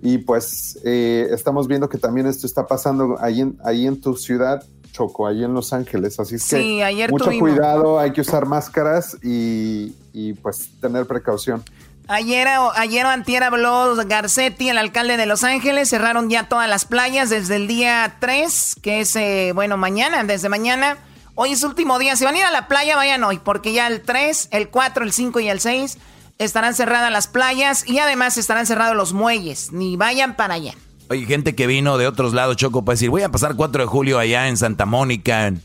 Y 0.00 0.18
pues 0.18 0.78
eh, 0.82 1.28
estamos 1.30 1.68
viendo 1.68 1.90
que 1.90 1.98
también 1.98 2.26
esto 2.26 2.46
está 2.46 2.66
pasando 2.66 3.16
ahí 3.20 3.42
en, 3.42 3.58
ahí 3.64 3.86
en 3.86 4.00
tu 4.00 4.16
ciudad, 4.16 4.64
Choco, 4.92 5.26
ahí 5.26 5.44
en 5.44 5.52
Los 5.52 5.74
Ángeles. 5.74 6.18
Así 6.18 6.36
es 6.36 6.48
que 6.48 7.08
mucho 7.10 7.30
cuidado, 7.38 7.98
hay 7.98 8.12
que 8.12 8.22
usar 8.22 8.46
máscaras 8.46 9.18
y, 9.22 9.94
y 10.14 10.32
pues 10.32 10.70
tener 10.80 11.04
precaución. 11.06 11.62
Ayer, 12.10 12.48
ayer 12.76 13.04
o 13.04 13.10
antier 13.10 13.44
habló 13.44 13.94
Garcetti, 14.06 14.70
el 14.70 14.78
alcalde 14.78 15.18
de 15.18 15.26
Los 15.26 15.44
Ángeles. 15.44 15.90
Cerraron 15.90 16.30
ya 16.30 16.48
todas 16.48 16.66
las 16.66 16.86
playas 16.86 17.28
desde 17.28 17.56
el 17.56 17.68
día 17.68 18.16
3, 18.18 18.76
que 18.80 19.00
es, 19.00 19.14
eh, 19.14 19.52
bueno, 19.54 19.76
mañana, 19.76 20.24
desde 20.24 20.48
mañana. 20.48 20.96
Hoy 21.34 21.52
es 21.52 21.62
último 21.62 21.98
día. 21.98 22.16
Si 22.16 22.24
van 22.24 22.34
a 22.34 22.38
ir 22.38 22.44
a 22.46 22.50
la 22.50 22.66
playa, 22.66 22.96
vayan 22.96 23.22
hoy, 23.24 23.38
porque 23.38 23.74
ya 23.74 23.86
el 23.88 24.00
3, 24.00 24.48
el 24.52 24.70
4, 24.70 25.04
el 25.04 25.12
5 25.12 25.40
y 25.40 25.50
el 25.50 25.60
6 25.60 25.98
estarán 26.38 26.74
cerradas 26.74 27.12
las 27.12 27.26
playas 27.26 27.86
y 27.86 27.98
además 27.98 28.38
estarán 28.38 28.64
cerrados 28.64 28.96
los 28.96 29.12
muelles. 29.12 29.70
Ni 29.72 29.96
vayan 29.96 30.34
para 30.34 30.54
allá. 30.54 30.72
Oye, 31.10 31.26
gente 31.26 31.54
que 31.54 31.66
vino 31.66 31.98
de 31.98 32.06
otros 32.06 32.32
lados, 32.32 32.56
Choco, 32.56 32.86
para 32.86 32.94
decir, 32.94 33.10
voy 33.10 33.22
a 33.22 33.28
pasar 33.28 33.54
4 33.54 33.82
de 33.82 33.86
julio 33.86 34.18
allá 34.18 34.48
en 34.48 34.56
Santa 34.56 34.86
Mónica, 34.86 35.46
en, 35.46 35.60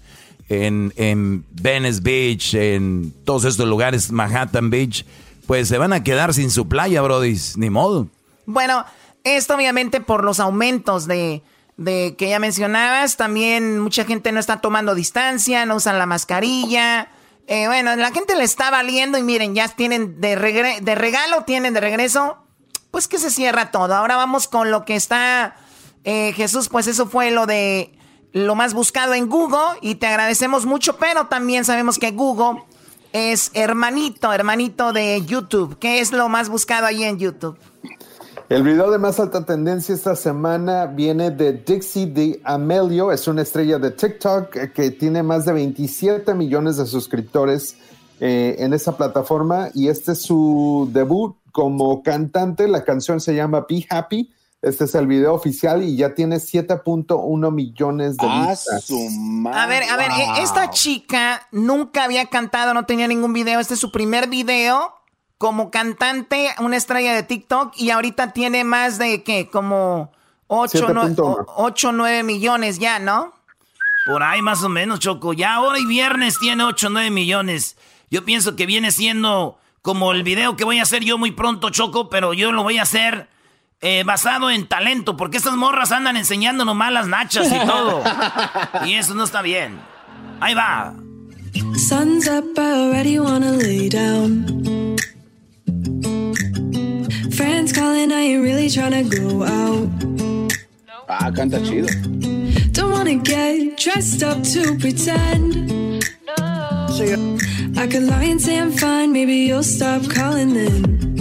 en 0.50 1.46
Venice 1.52 2.02
Beach, 2.02 2.54
en 2.54 3.14
todos 3.24 3.46
estos 3.46 3.66
lugares, 3.66 4.12
Manhattan 4.12 4.70
Beach 4.70 5.06
pues 5.46 5.68
se 5.68 5.78
van 5.78 5.94
a 5.94 6.04
quedar 6.04 6.34
sin 6.34 6.50
su 6.50 6.68
playa, 6.68 7.02
Brody. 7.02 7.38
Ni 7.56 7.70
modo. 7.70 8.08
Bueno, 8.46 8.86
esto 9.24 9.56
obviamente 9.56 10.02
por 10.02 10.24
los 10.24 10.40
aumentos 10.40 11.08
de, 11.08 11.44
de 11.78 12.16
que 12.18 12.30
ya 12.30 12.40
mencionabas. 12.40 13.18
También 13.18 13.80
mucha 13.80 14.06
gente 14.06 14.32
no 14.32 14.40
está 14.40 14.62
tomando 14.62 14.96
distancia, 14.96 15.66
no 15.66 15.76
usan 15.76 15.98
la 15.98 16.06
mascarilla. 16.06 17.10
Eh, 17.48 17.68
bueno, 17.68 17.96
la 17.96 18.12
gente 18.12 18.36
le 18.36 18.44
está 18.44 18.72
valiendo 18.72 19.18
y 19.18 19.24
miren, 19.24 19.56
ya 19.56 19.68
tienen 19.68 20.22
de, 20.22 20.36
de 20.82 20.96
regalo, 20.96 21.44
tienen 21.44 21.74
de 21.74 21.82
regreso. 21.82 22.38
Pues 22.92 23.08
que 23.08 23.18
se 23.18 23.32
cierra 23.32 23.72
todo. 23.72 23.96
Ahora 23.96 24.16
vamos 24.18 24.48
con 24.48 24.70
lo 24.72 24.86
que 24.86 24.96
está 24.96 25.56
eh, 26.04 26.34
Jesús, 26.34 26.70
pues 26.70 26.88
eso 26.88 27.08
fue 27.08 27.32
lo 27.32 27.46
de 27.46 27.98
lo 28.34 28.56
más 28.56 28.74
buscado 28.74 29.14
en 29.14 29.30
Google 29.30 29.80
y 29.82 29.96
te 29.96 30.08
agradecemos 30.08 30.66
mucho, 30.66 30.98
pero 30.98 31.28
también 31.28 31.66
sabemos 31.66 32.00
que 32.00 32.12
Google 32.12 32.64
es 33.14 33.52
hermanito, 33.54 34.34
hermanito 34.34 34.92
de 34.92 35.24
YouTube. 35.26 35.78
¿Qué 35.80 36.00
es 36.00 36.12
lo 36.12 36.28
más 36.28 36.50
buscado 36.50 36.88
ahí 36.88 37.04
en 37.04 37.20
YouTube? 37.20 37.58
El 38.50 38.64
video 38.64 38.92
de 38.92 38.98
más 38.98 39.20
alta 39.20 39.46
tendencia 39.46 39.96
esta 39.96 40.16
semana 40.16 40.88
viene 40.88 41.32
de 41.32 41.54
Dixie 41.54 42.08
de 42.08 42.42
Amelio, 42.44 43.12
es 43.12 43.28
una 43.28 43.44
estrella 43.44 43.80
de 43.80 43.92
TikTok 43.92 44.74
que 44.74 44.92
tiene 44.92 45.24
más 45.24 45.46
de 45.46 45.54
27 45.54 46.34
millones 46.34 46.78
de 46.78 46.86
suscriptores 46.86 47.78
eh, 48.20 48.56
en 48.60 48.74
esa 48.74 48.98
plataforma 48.98 49.70
y 49.74 49.88
este 49.88 50.12
es 50.12 50.24
su 50.24 50.90
debut 50.92 51.36
como 51.52 52.04
cantante. 52.04 52.68
La 52.68 52.84
canción 52.84 53.22
se 53.22 53.34
llama 53.34 53.66
Be 53.70 53.86
Happy 53.90 54.32
este 54.64 54.86
es 54.86 54.96
el 54.96 55.08
video 55.08 55.34
oficial 55.34 55.84
y 55.84 55.98
ya 55.98 56.16
tiene 56.16 56.38
7.1 56.38 57.52
millones 57.52 58.16
de 58.16 58.26
ah, 58.30 58.48
vistas. 58.48 58.90
A 59.54 59.68
ver, 59.68 59.84
a 59.84 59.98
ver, 59.98 60.10
e-, 60.12 60.42
esta 60.42 60.70
chica 60.70 61.48
nunca 61.52 62.06
había 62.06 62.28
cantado, 62.28 62.74
no 62.74 62.86
tenía 62.86 63.08
ningún 63.08 63.34
video. 63.34 63.60
Este 63.60 63.74
es 63.74 63.80
su 63.82 63.92
primer 63.92 64.30
video 64.30 64.96
como 65.38 65.70
cantante, 65.70 66.56
una 66.60 66.78
estrella 66.78 67.14
de 67.14 67.24
TikTok 67.24 67.74
y 67.76 67.90
ahorita 67.90 68.32
tiene 68.32 68.64
más 68.64 68.98
de 68.98 69.24
qué, 69.24 69.50
como 69.52 70.14
8, 70.48 71.92
9 71.92 72.24
millones 72.24 72.80
ya, 72.80 73.00
¿no? 73.00 73.34
Por 74.06 74.24
ahí 74.24 74.42
más 74.42 74.64
o 74.64 74.70
menos, 74.70 75.02
Choco. 75.02 75.34
Ya 75.34 75.56
ahora 75.56 75.78
y 75.78 75.86
viernes 75.86 76.40
tiene 76.40 76.64
8 76.64 76.90
9 76.90 77.10
millones. 77.10 77.76
Yo 78.10 78.24
pienso 78.24 78.56
que 78.56 78.66
viene 78.66 78.92
siendo 78.92 79.58
como 79.82 80.14
el 80.14 80.24
video 80.24 80.56
que 80.56 80.64
voy 80.64 80.80
a 80.80 80.84
hacer 80.84 81.04
yo 81.04 81.18
muy 81.18 81.32
pronto, 81.32 81.70
Choco, 81.70 82.10
pero 82.10 82.34
yo 82.34 82.54
lo 82.54 82.64
voy 82.64 82.78
a 82.78 82.84
hacer 82.84 83.33
eh, 83.86 84.04
basado 84.06 84.50
en 84.50 84.66
talento, 84.66 85.18
porque 85.18 85.36
estas 85.36 85.58
morras 85.58 85.92
andan 85.92 86.16
enseñando 86.16 86.64
nomás 86.64 86.94
las 86.94 87.08
nachas 87.10 87.48
y 87.52 87.68
todo. 87.68 88.02
y 88.86 88.94
eso 88.94 89.14
no 89.14 89.26
está 89.26 89.42
bien. 89.42 89.78
Ahí 90.40 90.54
va. 90.54 90.96
Sun's 91.76 92.30
up, 92.30 92.58
already 92.58 93.20
wanna 93.20 93.52
lay 93.52 93.90
down. 93.90 94.96
Friends 97.36 97.74
calling, 97.74 98.14
I 98.14 98.22
ain't 98.22 98.42
really 98.42 98.70
trying 98.70 98.94
to 98.94 99.04
go 99.04 99.44
out. 99.44 99.90
Ah, 101.10 101.30
canta 101.36 101.60
chido. 101.60 101.90
Don't 102.72 102.92
wanna 102.92 103.16
get 103.16 103.78
dressed 103.78 104.24
up 104.24 104.42
to 104.54 104.78
pretend. 104.80 106.08
No. 106.26 106.88
I 107.76 107.88
could 107.88 108.04
lie 108.04 108.32
and 108.32 108.42
say 108.42 108.58
I'm 108.58 108.72
fine, 108.72 109.12
maybe 109.12 109.34
you'll 109.34 109.62
stop 109.62 110.10
calling 110.10 110.54
then. 110.54 111.13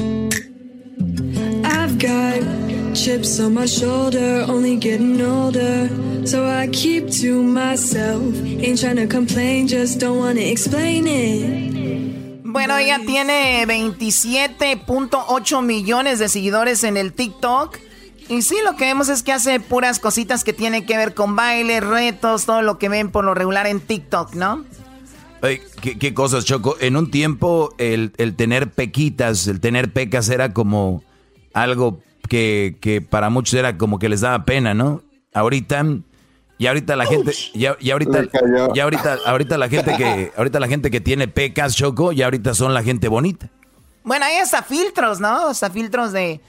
Chips 2.94 3.40
on 3.40 3.54
my 3.54 3.66
shoulder, 3.66 4.44
only 4.48 4.76
getting 4.76 5.20
older. 5.20 5.88
So 6.24 6.44
I 6.46 6.68
keep 6.68 7.10
to 7.20 7.42
myself. 7.42 8.22
Ain't 8.44 8.80
trying 8.80 8.96
to 8.96 9.06
complain, 9.06 9.66
just 9.66 9.98
don't 10.00 10.18
wanna 10.18 10.40
explain 10.40 11.06
it. 11.06 12.42
Bueno, 12.44 12.76
ella 12.76 13.00
tiene 13.06 13.64
27.8 13.66 15.62
millones 15.62 16.18
de 16.18 16.28
seguidores 16.28 16.84
en 16.84 16.96
el 16.96 17.12
TikTok. 17.12 17.78
Y 18.28 18.42
sí, 18.42 18.56
lo 18.64 18.76
que 18.76 18.84
vemos 18.84 19.08
es 19.08 19.22
que 19.22 19.32
hace 19.32 19.58
puras 19.58 19.98
cositas 19.98 20.44
que 20.44 20.52
tienen 20.52 20.86
que 20.86 20.96
ver 20.96 21.14
con 21.14 21.34
baile, 21.34 21.80
retos, 21.80 22.44
todo 22.46 22.62
lo 22.62 22.78
que 22.78 22.88
ven 22.88 23.10
por 23.10 23.24
lo 23.24 23.34
regular 23.34 23.66
en 23.66 23.80
TikTok, 23.80 24.34
¿no? 24.34 24.64
¿qué, 25.80 25.98
¿qué, 25.98 26.14
cosas, 26.14 26.44
Choco. 26.44 26.76
En 26.80 26.96
un 26.96 27.10
tiempo 27.10 27.74
el, 27.78 28.12
el 28.18 28.36
tener 28.36 28.70
pequitas, 28.70 29.48
el 29.48 29.58
tener 29.60 29.92
pecas 29.92 30.28
era 30.28 30.52
como 30.52 31.02
algo 31.54 32.00
que, 32.28 32.76
que, 32.80 33.00
para 33.00 33.30
muchos 33.30 33.54
era 33.54 33.76
como 33.76 33.98
que 33.98 34.08
les 34.08 34.20
daba 34.22 34.44
pena, 34.44 34.74
¿no? 34.74 35.02
Ahorita, 35.34 35.84
y 36.58 36.66
ahorita 36.66 36.96
la 36.96 37.06
gente, 37.06 37.32
ya, 37.54 37.76
ahorita, 37.92 38.28
ya 38.74 38.84
ahorita, 38.84 39.18
ahorita 39.26 39.58
la 39.58 39.68
gente 39.68 39.96
que, 39.96 40.32
ahorita 40.36 40.60
la 40.60 40.68
gente 40.68 40.90
que 40.90 41.00
tiene 41.00 41.28
pecas, 41.28 41.74
Choco, 41.74 42.12
ya 42.12 42.26
ahorita 42.26 42.54
son 42.54 42.74
la 42.74 42.82
gente 42.82 43.08
bonita. 43.08 43.48
Bueno, 44.04 44.26
hay 44.26 44.36
hasta 44.36 44.62
filtros, 44.62 45.20
¿no? 45.20 45.48
Hasta 45.48 45.70
filtros 45.70 46.12
de, 46.12 46.40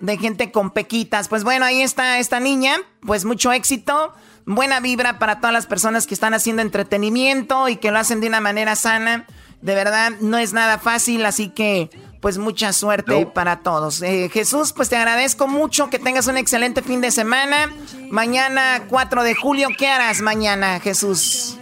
de 0.00 0.18
gente 0.18 0.50
con 0.50 0.70
pequitas. 0.70 1.28
Pues 1.28 1.44
bueno, 1.44 1.64
ahí 1.64 1.80
está 1.80 2.18
esta 2.18 2.40
niña, 2.40 2.76
pues 3.00 3.24
mucho 3.24 3.52
éxito, 3.52 4.12
buena 4.46 4.80
vibra 4.80 5.18
para 5.18 5.38
todas 5.38 5.52
las 5.52 5.66
personas 5.66 6.06
que 6.06 6.14
están 6.14 6.34
haciendo 6.34 6.62
entretenimiento 6.62 7.68
y 7.68 7.76
que 7.76 7.90
lo 7.90 7.98
hacen 7.98 8.20
de 8.20 8.28
una 8.28 8.40
manera 8.40 8.76
sana. 8.76 9.26
De 9.60 9.74
verdad, 9.74 10.12
no 10.20 10.38
es 10.38 10.52
nada 10.52 10.78
fácil, 10.78 11.24
así 11.24 11.48
que 11.48 11.88
pues 12.22 12.38
mucha 12.38 12.72
suerte 12.72 13.26
para 13.26 13.60
todos. 13.60 14.00
Eh, 14.00 14.30
Jesús, 14.32 14.72
pues 14.72 14.88
te 14.88 14.96
agradezco 14.96 15.48
mucho, 15.48 15.90
que 15.90 15.98
tengas 15.98 16.28
un 16.28 16.36
excelente 16.36 16.80
fin 16.80 17.00
de 17.00 17.10
semana. 17.10 17.68
Mañana 18.10 18.84
4 18.88 19.24
de 19.24 19.34
julio, 19.34 19.68
¿qué 19.76 19.88
harás 19.88 20.22
mañana, 20.22 20.78
Jesús? 20.78 21.58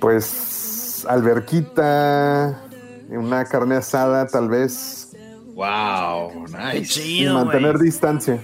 Pues 0.00 1.06
alberquita, 1.08 2.62
una 3.08 3.46
carne 3.46 3.76
asada 3.76 4.26
tal 4.26 4.50
vez. 4.50 5.16
Wow, 5.54 6.46
nice. 6.46 7.02
y 7.02 7.26
mantener 7.26 7.78
distancia. 7.78 8.38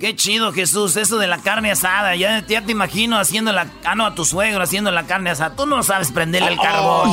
Qué 0.00 0.16
chido, 0.16 0.52
Jesús, 0.52 0.96
eso 0.96 1.18
de 1.18 1.26
la 1.26 1.36
carne 1.38 1.70
asada. 1.70 2.16
Ya, 2.16 2.46
te 2.46 2.72
imagino 2.72 3.18
haciendo 3.18 3.52
la. 3.52 3.66
Ah, 3.84 3.94
no, 3.94 4.06
a 4.06 4.14
tu 4.14 4.24
suegro 4.24 4.62
haciendo 4.62 4.90
la 4.90 5.04
carne 5.04 5.28
asada. 5.30 5.54
Tú 5.54 5.66
no 5.66 5.82
sabes 5.82 6.10
prenderle 6.10 6.52
el 6.52 6.58
carbón. 6.58 7.12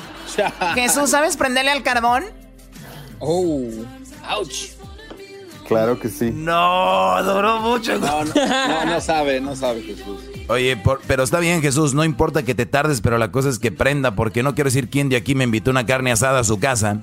Jesús, 0.74 1.10
¿sabes 1.10 1.36
prenderle 1.36 1.70
al 1.70 1.82
carbón? 1.82 2.24
Oh, 3.18 3.62
ouch. 4.30 4.70
Claro 5.70 6.00
que 6.00 6.08
sí. 6.08 6.32
No, 6.34 7.22
duró 7.22 7.60
mucho. 7.60 7.96
No, 7.98 8.24
no, 8.24 8.84
no, 8.86 9.00
sabe, 9.00 9.40
no 9.40 9.54
sabe 9.54 9.82
Jesús. 9.82 10.20
Oye, 10.48 10.76
pero 11.06 11.22
está 11.22 11.38
bien 11.38 11.62
Jesús, 11.62 11.94
no 11.94 12.02
importa 12.02 12.42
que 12.42 12.56
te 12.56 12.66
tardes, 12.66 13.00
pero 13.00 13.18
la 13.18 13.30
cosa 13.30 13.50
es 13.50 13.60
que 13.60 13.70
prenda, 13.70 14.16
porque 14.16 14.42
no 14.42 14.56
quiero 14.56 14.66
decir 14.66 14.90
quién 14.90 15.08
de 15.08 15.16
aquí 15.16 15.36
me 15.36 15.44
invitó 15.44 15.70
una 15.70 15.86
carne 15.86 16.10
asada 16.10 16.40
a 16.40 16.44
su 16.44 16.58
casa. 16.58 17.02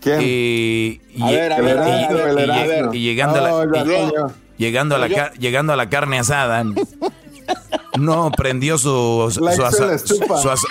¿Quién? 0.00 0.22
Y, 0.22 1.00
a 1.20 1.26
ver, 1.26 1.52
a 1.52 1.60
ver, 1.60 1.78
a 1.78 1.84
ver, 1.84 2.88
y 2.94 3.02
llegando 3.02 3.44
a 3.44 3.66
la, 3.66 4.32
llegando 4.56 4.94
a 4.96 4.98
la 4.98 5.32
llegando 5.34 5.72
a 5.74 5.76
la 5.76 5.90
carne 5.90 6.18
asada 6.18 6.64
no 7.98 8.30
prendió 8.30 8.78
su, 8.78 9.28
su, 9.30 9.40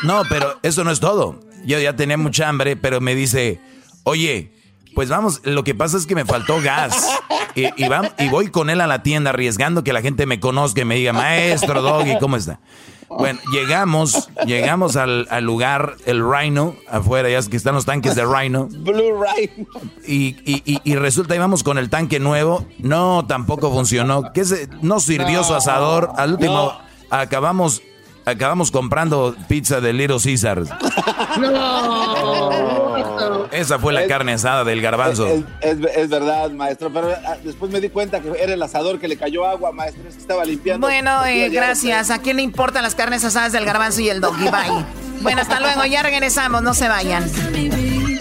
no 0.04 0.24
pero 0.28 0.58
eso 0.64 0.84
no 0.84 0.90
es 0.90 1.00
todo 1.00 1.40
yo 1.66 1.80
ya 1.80 1.96
tenía 1.96 2.18
mucha 2.18 2.48
hambre 2.48 2.76
pero 2.76 3.02
me 3.02 3.16
dice 3.16 3.60
oye 4.04 4.52
pues 4.96 5.10
vamos 5.10 5.42
lo 5.44 5.64
que 5.64 5.76
pasa 5.76 5.98
es 5.98 6.06
que 6.06 6.16
me 6.16 6.26
faltó 6.26 6.62
gas 6.62 7.20
y, 7.56 7.66
y 7.84 8.30
voy 8.30 8.50
con 8.50 8.70
él 8.70 8.82
a 8.82 8.88
la 8.88 9.04
tienda 9.04 9.30
arriesgando 9.32 9.84
que 9.84 9.94
la 9.94 10.02
gente 10.02 10.26
me 10.26 10.40
conozca 10.40 10.82
y 10.82 10.86
me 10.86 10.96
diga 10.96 11.14
maestro 11.14 11.82
Doggy 11.82 12.18
cómo 12.20 12.38
está 12.38 12.60
bueno, 13.18 13.40
llegamos, 13.52 14.30
llegamos 14.46 14.96
al, 14.96 15.28
lugar, 15.42 15.98
el 16.06 16.24
Rhino, 16.24 16.76
afuera, 16.90 17.30
ya 17.30 17.40
es 17.40 17.50
que 17.50 17.58
están 17.58 17.76
los 17.76 17.86
tanques 17.86 18.16
de 18.16 18.26
Rhino. 18.26 18.68
Blue 18.72 19.22
Rhino. 19.22 19.68
Y, 20.08 20.38
y, 20.46 20.80
y, 20.84 20.96
resulta, 20.96 21.36
íbamos 21.36 21.64
con 21.64 21.78
el 21.78 21.90
tanque 21.90 22.20
nuevo. 22.20 22.66
No, 22.80 23.26
tampoco 23.28 23.72
funcionó. 23.72 24.32
¿Qué 24.34 24.46
se, 24.46 24.70
no 24.82 25.00
sirvió 25.02 25.44
su 25.44 25.54
asador. 25.54 26.12
Al 26.16 26.34
último, 26.34 26.74
acabamos 27.10 27.82
acabamos 28.32 28.72
comprando 28.72 29.36
pizza 29.48 29.82
de 29.82 29.94
Little 29.94 30.18
Caesars. 30.22 30.70
No. 31.40 32.52
Esa 33.52 33.80
fue 33.80 33.94
la 33.94 34.08
carne 34.08 34.34
asada 34.34 34.64
del 34.64 34.82
garbanzo. 34.82 35.28
Es, 35.62 36.10
verdad, 36.10 36.52
maestro, 36.52 36.92
pero 36.92 37.14
ah, 37.26 37.38
después 37.44 37.72
me 37.72 37.80
di 37.80 37.90
cuenta 37.90 38.20
que 38.20 38.30
era 38.30 38.54
el 38.54 38.62
asador 38.62 39.00
que 39.00 39.08
le 39.08 39.18
cayó 39.18 39.46
agua, 39.46 39.72
maestro, 39.72 40.08
es 40.08 40.16
que 40.16 40.22
estaba 40.22 40.46
limpiando. 40.46 40.88
Bueno, 40.88 41.26
eh, 41.26 41.50
gracias. 41.50 42.10
¿A 42.10 42.20
quién 42.20 42.38
le 42.38 42.44
importan 42.44 42.84
las 42.84 42.96
carnes 42.96 43.24
asadas 43.24 43.52
del 43.52 43.66
garbanzo 43.66 44.02
y 44.02 44.10
el 44.10 44.22
doggy? 44.22 44.46
Bye. 44.46 44.86
bueno, 45.22 45.42
hasta 45.42 45.60
luego, 45.60 45.86
ya 45.86 46.04
regresamos, 46.04 46.62
no 46.62 46.74
se 46.74 46.88
vayan. 46.88 47.30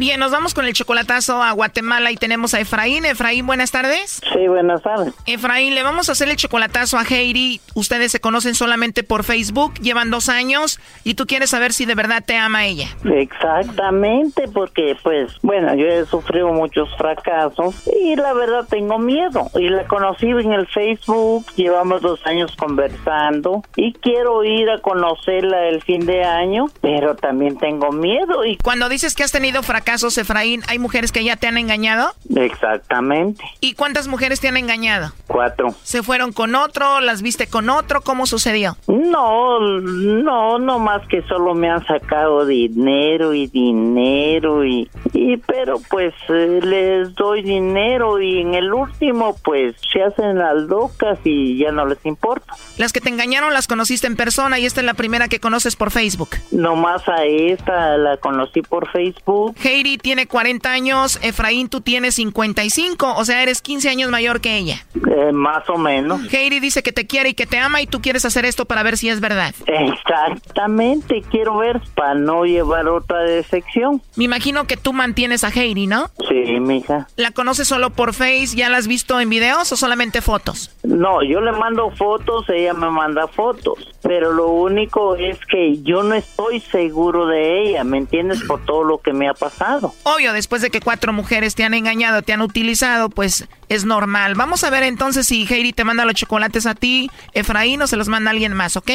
Bien, 0.00 0.18
nos 0.18 0.32
vamos 0.32 0.54
con 0.54 0.64
el 0.64 0.72
chocolatazo 0.72 1.42
a 1.42 1.52
Guatemala 1.52 2.10
y 2.10 2.16
tenemos 2.16 2.54
a 2.54 2.60
Efraín. 2.60 3.04
Efraín, 3.04 3.46
buenas 3.46 3.70
tardes. 3.70 4.22
Sí, 4.32 4.48
buenas 4.48 4.80
tardes. 4.80 5.12
Efraín, 5.26 5.74
le 5.74 5.82
vamos 5.82 6.08
a 6.08 6.12
hacer 6.12 6.30
el 6.30 6.36
chocolatazo 6.36 6.96
a 6.96 7.02
Heidi. 7.02 7.60
Ustedes 7.74 8.10
se 8.10 8.18
conocen 8.18 8.54
solamente 8.54 9.02
por 9.02 9.24
Facebook, 9.24 9.74
llevan 9.74 10.10
dos 10.10 10.30
años 10.30 10.80
y 11.04 11.16
tú 11.16 11.26
quieres 11.26 11.50
saber 11.50 11.74
si 11.74 11.84
de 11.84 11.94
verdad 11.94 12.24
te 12.24 12.34
ama 12.34 12.64
ella. 12.64 12.88
Exactamente, 13.04 14.48
porque 14.48 14.96
pues, 15.02 15.32
bueno, 15.42 15.74
yo 15.74 15.84
he 15.84 16.06
sufrido 16.06 16.50
muchos 16.50 16.88
fracasos 16.96 17.86
y 18.02 18.16
la 18.16 18.32
verdad 18.32 18.64
tengo 18.70 18.98
miedo. 18.98 19.50
Y 19.54 19.68
la 19.68 19.86
conocí 19.86 20.30
en 20.30 20.54
el 20.54 20.66
Facebook, 20.68 21.44
llevamos 21.56 22.00
dos 22.00 22.26
años 22.26 22.56
conversando 22.56 23.62
y 23.76 23.92
quiero 23.92 24.44
ir 24.44 24.70
a 24.70 24.80
conocerla 24.80 25.66
el 25.66 25.82
fin 25.82 26.06
de 26.06 26.24
año, 26.24 26.68
pero 26.80 27.16
también 27.16 27.58
tengo 27.58 27.92
miedo. 27.92 28.46
Y 28.46 28.56
cuando 28.56 28.88
dices 28.88 29.14
que 29.14 29.24
has 29.24 29.32
tenido 29.32 29.62
fracasos, 29.62 29.89
casos, 29.90 30.16
Efraín, 30.18 30.62
¿hay 30.68 30.78
mujeres 30.78 31.10
que 31.10 31.24
ya 31.24 31.34
te 31.34 31.48
han 31.48 31.58
engañado? 31.58 32.12
Exactamente. 32.36 33.42
¿Y 33.58 33.74
cuántas 33.74 34.06
mujeres 34.06 34.38
te 34.38 34.46
han 34.46 34.56
engañado? 34.56 35.12
Cuatro. 35.26 35.74
¿Se 35.82 36.04
fueron 36.04 36.32
con 36.32 36.54
otro? 36.54 37.00
¿Las 37.00 37.22
viste 37.22 37.48
con 37.48 37.68
otro? 37.68 38.00
¿Cómo 38.02 38.26
sucedió? 38.26 38.76
No, 38.86 39.58
no, 39.58 40.60
no 40.60 40.78
más 40.78 41.04
que 41.08 41.22
solo 41.22 41.54
me 41.56 41.68
han 41.68 41.84
sacado 41.86 42.46
dinero 42.46 43.34
y 43.34 43.48
dinero 43.48 44.64
y, 44.64 44.88
y 45.12 45.38
pero 45.38 45.80
pues 45.90 46.14
eh, 46.28 46.60
les 46.62 47.12
doy 47.16 47.42
dinero 47.42 48.20
y 48.22 48.42
en 48.42 48.54
el 48.54 48.72
último 48.72 49.36
pues 49.42 49.74
se 49.92 50.04
hacen 50.04 50.38
las 50.38 50.54
locas 50.68 51.18
y 51.24 51.58
ya 51.58 51.72
no 51.72 51.84
les 51.84 51.98
importa. 52.06 52.54
Las 52.78 52.92
que 52.92 53.00
te 53.00 53.08
engañaron 53.08 53.52
las 53.52 53.66
conociste 53.66 54.06
en 54.06 54.14
persona 54.14 54.60
y 54.60 54.66
esta 54.66 54.82
es 54.82 54.86
la 54.86 54.94
primera 54.94 55.26
que 55.26 55.40
conoces 55.40 55.74
por 55.74 55.90
Facebook. 55.90 56.30
No 56.52 56.76
más 56.76 57.08
a 57.08 57.24
esta 57.24 57.96
la 57.96 58.18
conocí 58.18 58.62
por 58.62 58.88
Facebook. 58.92 59.56
Hey, 59.58 59.79
tiene 59.98 60.26
40 60.26 60.70
años, 60.70 61.18
Efraín 61.22 61.68
tú 61.68 61.80
tienes 61.80 62.14
55, 62.16 63.14
o 63.16 63.24
sea, 63.24 63.42
eres 63.42 63.62
15 63.62 63.88
años 63.88 64.10
mayor 64.10 64.40
que 64.40 64.56
ella. 64.56 64.84
Eh, 64.94 65.32
más 65.32 65.68
o 65.68 65.78
menos. 65.78 66.20
Heidi 66.32 66.60
dice 66.60 66.82
que 66.82 66.92
te 66.92 67.06
quiere 67.06 67.30
y 67.30 67.34
que 67.34 67.46
te 67.46 67.58
ama 67.58 67.80
y 67.80 67.86
tú 67.86 68.00
quieres 68.00 68.24
hacer 68.24 68.44
esto 68.44 68.64
para 68.64 68.82
ver 68.82 68.98
si 68.98 69.08
es 69.08 69.20
verdad. 69.20 69.54
Exactamente, 69.66 71.22
quiero 71.30 71.58
ver 71.58 71.80
para 71.94 72.14
no 72.14 72.44
llevar 72.44 72.88
otra 72.88 73.20
decepción. 73.20 74.02
Me 74.16 74.24
imagino 74.24 74.66
que 74.66 74.76
tú 74.76 74.92
mantienes 74.92 75.44
a 75.44 75.48
Heidi, 75.48 75.86
¿no? 75.86 76.10
Sí, 76.28 76.60
mija. 76.60 77.08
¿La 77.16 77.30
conoces 77.30 77.68
solo 77.68 77.90
por 77.90 78.14
Face? 78.14 78.56
¿Ya 78.56 78.68
la 78.68 78.76
has 78.76 78.86
visto 78.86 79.20
en 79.20 79.30
videos 79.30 79.72
o 79.72 79.76
solamente 79.76 80.20
fotos? 80.20 80.76
No, 80.82 81.22
yo 81.22 81.40
le 81.40 81.52
mando 81.52 81.90
fotos, 81.90 82.48
ella 82.48 82.74
me 82.74 82.90
manda 82.90 83.26
fotos, 83.28 83.78
pero 84.02 84.32
lo 84.32 84.48
único 84.48 85.16
es 85.16 85.38
que 85.46 85.82
yo 85.82 86.02
no 86.02 86.14
estoy 86.14 86.60
seguro 86.60 87.26
de 87.26 87.62
ella, 87.62 87.84
¿me 87.84 87.98
entiendes? 87.98 88.42
Por 88.42 88.64
todo 88.64 88.84
lo 88.84 88.98
que 88.98 89.12
me 89.12 89.28
ha 89.28 89.34
pasado. 89.34 89.69
Obvio, 90.02 90.32
después 90.32 90.62
de 90.62 90.70
que 90.70 90.80
cuatro 90.80 91.12
mujeres 91.12 91.54
te 91.54 91.64
han 91.64 91.74
engañado, 91.74 92.22
te 92.22 92.32
han 92.32 92.40
utilizado, 92.40 93.10
pues 93.10 93.48
es 93.68 93.84
normal. 93.84 94.34
Vamos 94.34 94.64
a 94.64 94.70
ver 94.70 94.82
entonces 94.82 95.26
si 95.26 95.46
Heidi 95.46 95.72
te 95.72 95.84
manda 95.84 96.04
los 96.04 96.14
chocolates 96.14 96.66
a 96.66 96.74
ti, 96.74 97.10
Efraín, 97.32 97.82
o 97.82 97.86
se 97.86 97.96
los 97.96 98.08
manda 98.08 98.30
alguien 98.30 98.54
más, 98.54 98.76
¿ok? 98.76 98.90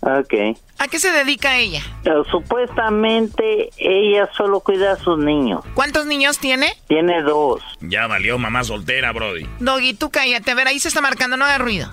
Ok. 0.00 0.34
¿A 0.78 0.88
qué 0.88 0.98
se 0.98 1.10
dedica 1.10 1.56
ella? 1.56 1.80
Eh, 2.04 2.10
supuestamente 2.30 3.70
ella 3.78 4.28
solo 4.36 4.60
cuida 4.60 4.92
a 4.92 4.96
sus 4.96 5.18
niños. 5.18 5.64
¿Cuántos 5.74 6.04
niños 6.04 6.38
tiene? 6.38 6.74
Tiene 6.88 7.22
dos. 7.22 7.62
Ya 7.80 8.06
valió 8.06 8.38
mamá 8.38 8.64
soltera, 8.64 9.12
Brody. 9.12 9.46
Doggy, 9.60 9.94
tú 9.94 10.10
cállate. 10.10 10.50
A 10.50 10.54
ver, 10.54 10.68
ahí 10.68 10.78
se 10.78 10.88
está 10.88 11.00
marcando, 11.00 11.36
no 11.36 11.46
haga 11.46 11.58
ruido. 11.58 11.90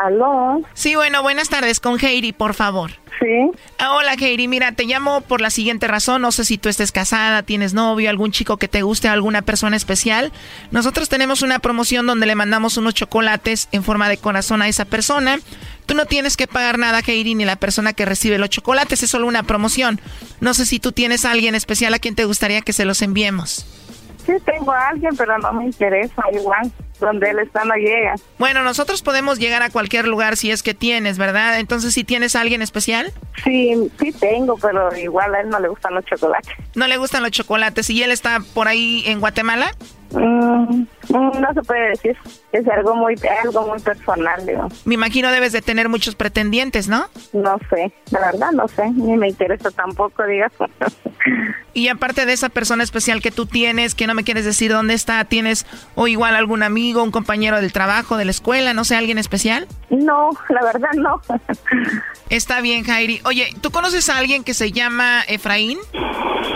¿Aló? 0.00 0.62
Sí, 0.72 0.94
bueno, 0.94 1.22
buenas 1.22 1.50
tardes 1.50 1.78
con 1.78 2.02
Heidi, 2.02 2.32
por 2.32 2.54
favor. 2.54 2.92
Sí. 3.20 3.50
Ah, 3.78 3.92
hola, 3.92 4.14
Heidi. 4.14 4.48
Mira, 4.48 4.72
te 4.72 4.84
llamo 4.84 5.20
por 5.20 5.42
la 5.42 5.50
siguiente 5.50 5.86
razón. 5.88 6.22
No 6.22 6.32
sé 6.32 6.46
si 6.46 6.56
tú 6.56 6.70
estés 6.70 6.90
casada, 6.90 7.42
tienes 7.42 7.74
novio, 7.74 8.08
algún 8.08 8.32
chico 8.32 8.56
que 8.56 8.66
te 8.66 8.80
guste, 8.80 9.08
alguna 9.08 9.42
persona 9.42 9.76
especial. 9.76 10.32
Nosotros 10.70 11.10
tenemos 11.10 11.42
una 11.42 11.58
promoción 11.58 12.06
donde 12.06 12.24
le 12.24 12.34
mandamos 12.34 12.78
unos 12.78 12.94
chocolates 12.94 13.68
en 13.72 13.84
forma 13.84 14.08
de 14.08 14.16
corazón 14.16 14.62
a 14.62 14.68
esa 14.68 14.86
persona. 14.86 15.38
Tú 15.84 15.94
no 15.94 16.06
tienes 16.06 16.38
que 16.38 16.46
pagar 16.46 16.78
nada, 16.78 17.00
Heidi, 17.06 17.34
ni 17.34 17.44
la 17.44 17.56
persona 17.56 17.92
que 17.92 18.06
recibe 18.06 18.38
los 18.38 18.48
chocolates. 18.48 19.02
Es 19.02 19.10
solo 19.10 19.26
una 19.26 19.42
promoción. 19.42 20.00
No 20.40 20.54
sé 20.54 20.64
si 20.64 20.80
tú 20.80 20.92
tienes 20.92 21.26
a 21.26 21.32
alguien 21.32 21.54
especial 21.54 21.92
a 21.92 21.98
quien 21.98 22.14
te 22.14 22.24
gustaría 22.24 22.62
que 22.62 22.72
se 22.72 22.86
los 22.86 23.02
enviemos. 23.02 23.66
Sí, 24.24 24.32
tengo 24.46 24.72
a 24.72 24.88
alguien, 24.88 25.14
pero 25.14 25.36
no 25.36 25.52
me 25.52 25.66
interesa 25.66 26.22
igual. 26.32 26.72
Donde 27.00 27.30
él 27.30 27.38
está 27.38 27.64
no 27.64 27.74
llega. 27.74 28.14
Bueno, 28.38 28.62
nosotros 28.62 29.02
podemos 29.02 29.38
llegar 29.38 29.62
a 29.62 29.70
cualquier 29.70 30.06
lugar 30.06 30.36
si 30.36 30.50
es 30.50 30.62
que 30.62 30.74
tienes, 30.74 31.18
¿verdad? 31.18 31.58
Entonces, 31.58 31.94
¿si 31.94 32.04
tienes 32.04 32.36
a 32.36 32.42
alguien 32.42 32.62
especial? 32.62 33.12
Sí, 33.42 33.90
sí 33.98 34.12
tengo, 34.12 34.56
pero 34.58 34.94
igual 34.96 35.34
a 35.34 35.40
él 35.40 35.48
no 35.48 35.58
le 35.58 35.68
gustan 35.68 35.94
los 35.94 36.04
chocolates. 36.04 36.54
No 36.74 36.86
le 36.86 36.96
gustan 36.98 37.22
los 37.22 37.32
chocolates. 37.32 37.88
¿Y 37.90 38.02
él 38.02 38.10
está 38.10 38.40
por 38.54 38.68
ahí 38.68 39.02
en 39.06 39.20
Guatemala? 39.20 39.72
Mm, 40.12 40.86
mm, 41.08 41.40
no 41.40 41.54
se 41.54 41.62
puede 41.62 41.90
decir. 41.90 42.16
Es 42.52 42.66
algo 42.68 42.94
muy, 42.94 43.14
algo 43.44 43.66
muy 43.66 43.78
personal, 43.80 44.44
digo. 44.44 44.68
Me 44.84 44.94
imagino 44.94 45.30
debes 45.30 45.52
de 45.52 45.62
tener 45.62 45.88
muchos 45.88 46.14
pretendientes, 46.14 46.88
¿no? 46.88 47.06
No 47.32 47.58
sé, 47.70 47.92
la 48.10 48.20
verdad 48.20 48.50
no 48.52 48.66
sé, 48.68 48.90
ni 48.90 49.16
me 49.16 49.28
interesa 49.28 49.70
tampoco, 49.70 50.24
digas. 50.24 50.52
y 51.74 51.88
aparte 51.88 52.26
de 52.26 52.32
esa 52.32 52.48
persona 52.48 52.82
especial 52.82 53.22
que 53.22 53.30
tú 53.30 53.46
tienes, 53.46 53.94
que 53.94 54.06
no 54.06 54.14
me 54.14 54.24
quieres 54.24 54.44
decir 54.44 54.72
dónde 54.72 54.94
está, 54.94 55.24
¿tienes 55.24 55.66
o 55.94 56.08
igual 56.08 56.34
algún 56.34 56.62
amigo, 56.62 57.02
un 57.02 57.12
compañero 57.12 57.60
del 57.60 57.72
trabajo, 57.72 58.16
de 58.16 58.24
la 58.24 58.32
escuela, 58.32 58.74
no 58.74 58.84
sé, 58.84 58.96
alguien 58.96 59.18
especial? 59.18 59.68
No, 59.90 60.30
la 60.48 60.62
verdad 60.64 60.90
no. 60.94 61.20
Está 62.30 62.60
bien, 62.60 62.84
Jairi. 62.84 63.20
Oye, 63.24 63.54
¿tú 63.60 63.70
conoces 63.70 64.08
a 64.08 64.18
alguien 64.18 64.44
que 64.44 64.54
se 64.54 64.72
llama 64.72 65.22
Efraín? 65.26 65.78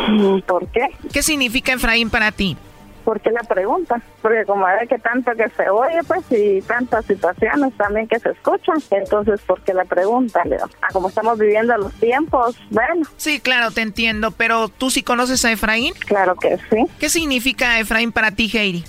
Mm, 0.09 0.41
¿Por 0.41 0.69
qué? 0.69 0.89
¿Qué 1.13 1.23
significa 1.23 1.73
Efraín 1.73 2.11
para 2.11 2.33
ti? 2.33 2.57
¿Por 3.05 3.21
qué 3.21 3.31
la 3.31 3.43
pregunta? 3.43 4.01
Porque 4.23 4.45
como 4.47 4.65
ve 4.67 4.87
que 4.89 4.99
tanto 4.99 5.33
que 5.33 5.49
se 5.51 5.69
oye, 5.69 6.01
pues, 6.07 6.25
y 6.31 6.63
tantas 6.63 7.05
situaciones 7.05 7.77
también 7.77 8.09
que 8.09 8.19
se 8.19 8.31
escuchan, 8.31 8.77
entonces, 8.91 9.41
¿por 9.43 9.61
qué 9.63 9.75
la 9.75 9.85
pregunta, 9.85 10.43
Leo? 10.45 10.69
Ah, 10.81 10.89
como 10.93 11.09
estamos 11.09 11.39
viviendo 11.39 11.77
los 11.77 11.93
tiempos, 11.95 12.57
bueno. 12.71 13.07
Sí, 13.17 13.41
claro, 13.41 13.71
te 13.71 13.83
entiendo, 13.83 14.31
pero 14.31 14.69
¿tú 14.69 14.91
sí 14.91 15.03
conoces 15.03 15.45
a 15.45 15.53
Efraín? 15.53 15.93
Claro 16.07 16.35
que 16.37 16.57
sí. 16.71 16.87
¿Qué 16.99 17.09
significa 17.09 17.79
Efraín 17.79 18.11
para 18.11 18.31
ti, 18.31 18.51
Heidi? 18.53 18.85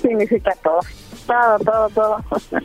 Significa 0.00 0.52
todo 0.62 0.80
todo, 1.26 1.58
todo, 1.58 1.88
todo. 1.90 2.24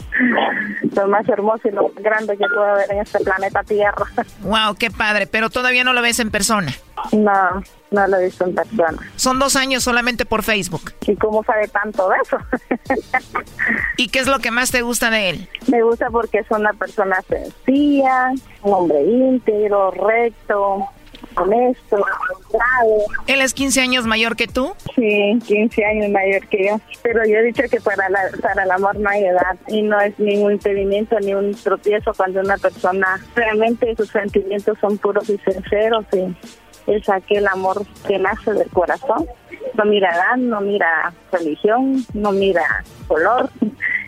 lo 0.96 1.08
más 1.08 1.28
hermoso 1.28 1.68
y 1.68 1.72
lo 1.72 1.90
más 1.90 2.04
grande 2.04 2.38
que 2.38 2.46
puedo 2.54 2.76
ver 2.76 2.92
en 2.92 3.00
este 3.00 3.20
planeta 3.20 3.64
Tierra. 3.64 4.06
Wow, 4.42 4.76
qué 4.76 4.90
padre, 4.90 5.28
pero 5.28 5.50
todavía 5.50 5.84
no 5.84 5.94
lo 5.94 6.02
ves 6.02 6.20
en 6.20 6.32
persona. 6.32 6.74
No, 7.12 7.64
no 7.92 8.08
lo 8.08 8.18
he 8.18 8.26
visto 8.26 8.46
en 8.46 8.56
persona. 8.56 8.98
Son 9.16 9.40
dos 9.40 9.56
años 9.56 9.84
solamente 9.84 10.26
por 10.26 10.44
Facebook. 10.44 10.94
¿Y 11.06 11.16
cómo 11.16 11.44
sabe 11.44 11.68
tanto 11.68 12.10
de 12.10 12.16
eso? 12.24 12.38
¿Y 13.98 14.10
qué 14.10 14.20
es 14.20 14.28
lo 14.28 14.40
que 14.40 14.52
más 14.52 14.72
te 14.72 14.82
gusta 14.82 15.10
de 15.10 15.30
él? 15.30 15.50
Me 15.68 15.82
gusta 15.84 16.10
porque 16.10 16.40
es 16.40 16.52
una 16.52 16.74
persona 16.74 17.22
sencilla, 17.28 18.32
un 18.64 18.74
hombre 18.74 19.04
íntegro, 19.04 19.92
recto, 19.92 20.88
honesto, 21.36 22.06
¿Él 23.28 23.42
es 23.42 23.54
15 23.54 23.82
años 23.82 24.06
mayor 24.06 24.36
que 24.36 24.48
tú? 24.48 24.74
Sí, 24.96 25.40
15 25.46 25.86
años 25.86 26.10
mayor 26.10 26.48
que 26.48 26.68
yo. 26.68 26.82
Pero 27.02 27.26
yo 27.26 27.38
he 27.38 27.44
dicho 27.44 27.64
que 27.70 27.80
para, 27.80 28.10
la, 28.10 28.20
para 28.42 28.64
el 28.64 28.72
amor 28.72 28.98
no 29.00 29.10
hay 29.10 29.24
edad 29.24 29.56
y 29.68 29.82
no 29.82 30.00
es 30.00 30.18
ningún 30.20 30.54
impedimento 30.54 31.20
ni 31.20 31.34
un 31.34 31.54
tropiezo 31.54 32.14
cuando 32.16 32.42
una 32.42 32.58
persona 32.58 33.20
realmente 33.36 33.96
sus 33.96 34.10
sentimientos 34.10 34.78
son 34.80 34.98
puros 34.98 35.30
y 35.30 35.38
sinceros 35.40 36.06
y 36.14 36.36
es 36.88 37.08
aquel 37.10 37.48
amor 37.48 37.86
que 38.08 38.18
nace 38.18 38.54
del 38.54 38.70
corazón. 38.70 39.26
No 39.76 39.86
mira 39.86 40.14
edad, 40.14 40.38
no 40.38 40.60
mira 40.60 41.14
religión, 41.32 42.06
no 42.14 42.32
mira 42.32 42.84
color, 43.08 43.50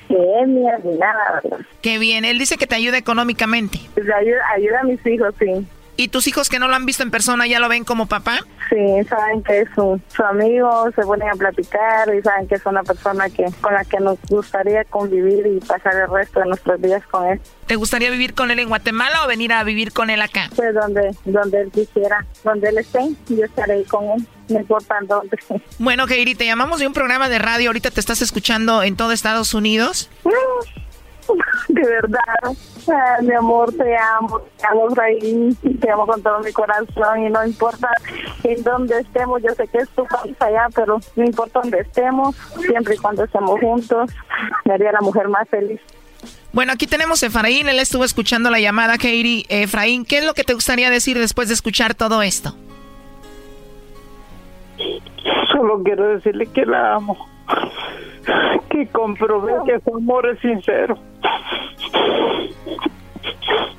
ni 0.10 0.18
ni 0.18 0.98
nada, 0.98 1.42
Qué 1.82 1.98
bien, 1.98 2.26
él 2.26 2.38
dice 2.38 2.58
que 2.58 2.68
te 2.68 2.76
ayuda 2.76 2.98
económicamente. 2.98 3.80
Pues 3.94 4.08
ayuda, 4.10 4.42
ayuda 4.56 4.80
a 4.82 4.84
mis 4.84 5.06
hijos, 5.06 5.34
sí. 5.40 5.66
¿Y 5.96 6.08
tus 6.08 6.28
hijos 6.28 6.50
que 6.50 6.60
no 6.60 6.68
lo 6.68 6.76
han 6.76 6.86
visto 6.86 7.04
en 7.04 7.12
persona 7.12 7.46
ya 7.46 7.60
lo 7.60 7.70
ven 7.70 7.84
como 7.84 8.08
papá? 8.08 8.40
Sí, 8.70 9.04
saben 9.08 9.44
que 9.44 9.62
es 9.62 9.70
su, 9.76 10.00
amigo, 10.24 10.90
se 10.96 11.04
ponen 11.04 11.30
a 11.30 11.34
platicar 11.34 12.14
y 12.16 12.22
saben 12.22 12.48
que 12.48 12.56
es 12.56 12.66
una 12.66 12.82
persona 12.84 13.30
que 13.30 13.46
con 13.62 13.74
la 13.74 13.86
que 13.86 14.00
nos 14.00 14.18
gustaría 14.28 14.84
convivir 14.86 15.46
y 15.46 15.60
pasar 15.60 15.96
el 15.96 16.10
resto 16.10 16.40
de 16.40 16.48
nuestros 16.48 16.82
días 16.82 17.06
con 17.08 17.28
él. 17.28 17.40
¿Te 17.68 17.76
gustaría 17.76 18.10
vivir 18.10 18.34
con 18.34 18.50
él 18.50 18.60
en 18.60 18.70
Guatemala 18.70 19.24
o 19.24 19.28
venir 19.28 19.54
a 19.54 19.64
vivir 19.64 19.94
con 19.94 20.10
él 20.10 20.22
acá? 20.22 20.50
Pues 20.56 20.74
donde, 20.74 21.16
donde 21.26 21.62
él 21.62 21.72
quisiera, 21.72 22.26
donde 22.44 22.70
él 22.70 22.80
esté, 22.80 23.00
yo 23.30 23.46
estaré 23.46 23.74
ahí 23.74 23.86
con 23.86 24.06
él. 24.06 24.28
No 24.50 24.60
importa 24.60 24.96
dónde. 25.08 25.38
Bueno, 25.80 26.06
Keiri, 26.06 26.36
te 26.36 26.46
llamamos 26.46 26.80
de 26.80 26.88
un 26.88 26.94
programa 26.94 27.30
de 27.30 27.40
radio. 27.40 27.70
Ahorita 27.70 27.92
te 27.92 28.00
estás 28.00 28.22
escuchando 28.22 28.84
en 28.84 28.98
todo 28.98 29.12
Estados 29.12 29.54
Unidos. 29.54 30.10
De 31.68 31.82
verdad. 31.82 33.22
Mi 33.22 33.34
amor, 33.34 33.72
te 33.74 33.96
amo, 33.96 34.42
te 34.58 34.68
amo, 34.68 34.88
ahí, 35.02 35.58
te 35.80 35.90
amo 35.90 36.06
con 36.06 36.22
todo 36.22 36.40
mi 36.40 36.52
corazón 36.52 37.26
y 37.26 37.30
no 37.30 37.46
importa 37.46 37.90
en 38.44 38.62
dónde 38.62 39.00
estemos, 39.00 39.42
yo 39.42 39.54
sé 39.54 39.68
que 39.70 39.78
es 39.78 39.90
tu 39.90 40.06
país 40.06 40.36
allá, 40.42 40.68
pero 40.76 41.00
no 41.16 41.24
importa 41.24 41.62
dónde 41.62 41.80
estemos, 41.80 42.36
siempre 42.60 42.96
y 42.96 42.98
cuando 42.98 43.24
estemos 43.24 43.58
juntos, 43.62 44.12
me 44.66 44.74
haría 44.74 44.92
la 44.92 45.00
mujer 45.00 45.30
más 45.30 45.48
feliz. 45.48 45.80
Bueno, 46.52 46.74
aquí 46.74 46.86
tenemos 46.86 47.24
a 47.24 47.28
Efraín, 47.28 47.68
él 47.68 47.80
estuvo 47.80 48.04
escuchando 48.04 48.52
la 48.52 48.60
llamada, 48.60 48.98
Katie. 48.98 49.46
Efraín, 49.50 50.06
¿qué 50.06 50.20
es 50.20 50.26
lo 50.26 50.34
que 50.34 50.44
te 50.44 50.54
gustaría 50.54 50.90
decir 50.90 51.18
después 51.18 51.48
de 51.48 51.56
escuchar 51.56 51.96
todo 51.96 52.22
esto? 52.22 52.56
Solo 55.52 55.82
quiero 55.84 56.10
decirle 56.10 56.48
que 56.48 56.66
la 56.66 56.96
amo, 56.96 57.18
que 58.70 58.88
comprobé 58.88 59.54
que 59.66 59.80
su 59.80 59.96
amor 59.96 60.28
es 60.28 60.40
sincero. 60.40 60.98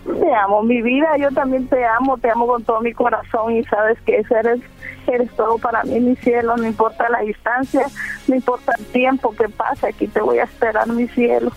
Te 0.04 0.34
amo, 0.34 0.62
mi 0.62 0.82
vida, 0.82 1.16
yo 1.18 1.30
también 1.30 1.66
te 1.66 1.84
amo, 1.84 2.18
te 2.18 2.30
amo 2.30 2.46
con 2.46 2.62
todo 2.62 2.80
mi 2.80 2.92
corazón 2.92 3.56
y 3.56 3.64
sabes 3.64 3.98
que 4.02 4.22
eres, 4.30 4.60
eres 5.06 5.30
todo 5.36 5.58
para 5.58 5.82
mí, 5.84 5.98
mi 6.00 6.16
cielo, 6.16 6.56
no 6.56 6.66
importa 6.66 7.08
la 7.08 7.20
distancia, 7.20 7.86
no 8.28 8.34
importa 8.34 8.72
el 8.78 8.86
tiempo 8.86 9.34
que 9.34 9.48
pase, 9.48 9.88
aquí 9.88 10.06
te 10.06 10.20
voy 10.20 10.38
a 10.38 10.44
esperar, 10.44 10.86
mi 10.88 11.08
cielo, 11.08 11.50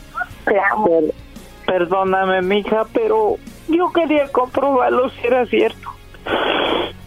te 0.46 0.60
amo. 0.60 0.90
Perdóname, 1.66 2.42
mija, 2.42 2.86
pero 2.94 3.36
yo 3.68 3.92
quería 3.92 4.28
comprobarlo 4.32 5.10
si 5.10 5.28
era 5.28 5.46
cierto. 5.46 5.90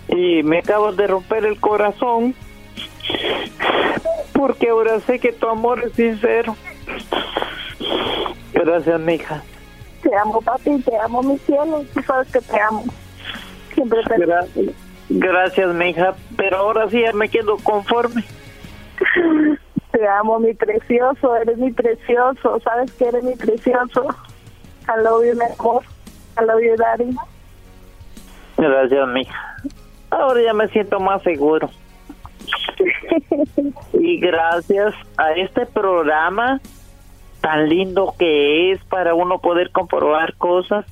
Y 0.09 0.43
me 0.43 0.59
acabas 0.59 0.97
de 0.97 1.07
romper 1.07 1.47
el 1.47 1.59
corazón 1.59 2.35
porque 4.33 4.71
ahora 4.71 5.01
sé 5.01 5.19
que 5.19 5.33
tu 5.33 5.49
amor 5.49 5.83
es 5.85 5.93
sincero. 5.93 6.57
Gracias, 8.53 9.01
mija. 9.01 9.43
Te 10.03 10.15
amo, 10.17 10.41
papi, 10.41 10.81
te 10.81 10.97
amo, 10.97 11.23
mi 11.23 11.39
cielo. 11.39 11.85
Tú 11.93 12.03
sabes 12.03 12.33
que 12.33 12.41
te 12.41 12.61
amo. 12.61 12.85
Siempre 13.75 14.01
te 14.05 14.17
Gracias, 14.17 14.75
Gracias 15.11 15.75
mija. 15.75 16.15
Pero 16.37 16.57
ahora 16.57 16.89
sí 16.89 17.01
ya 17.03 17.13
me 17.13 17.29
quedo 17.29 17.57
conforme. 17.59 18.25
Te 19.93 20.09
amo, 20.09 20.39
mi 20.39 20.55
precioso. 20.55 21.37
Eres 21.37 21.59
mi 21.59 21.73
precioso. 21.73 22.61
Sabes 22.61 22.93
que 22.93 23.09
eres 23.09 23.23
mi 23.23 23.35
precioso. 23.35 24.09
I 24.89 25.03
love 25.03 25.25
you, 25.25 25.35
mi 25.35 25.45
amor. 25.59 25.83
I 26.39 26.45
love 26.45 26.63
you, 26.63 26.77
daddy. 26.77 27.17
Gracias, 28.57 29.09
mija. 29.09 29.57
Ahora 30.11 30.43
ya 30.43 30.55
me 30.55 30.69
siento 30.69 30.99
más 30.99 31.23
seguro. 31.23 31.71
y 33.93 34.21
gracias 34.21 34.95
a 35.17 35.33
este 35.33 35.67
programa 35.67 36.61
tan 37.41 37.69
lindo 37.69 38.15
que 38.19 38.73
es 38.73 38.85
para 38.85 39.15
uno 39.15 39.39
poder 39.39 39.71
comprobar 39.71 40.35
cosas. 40.35 40.87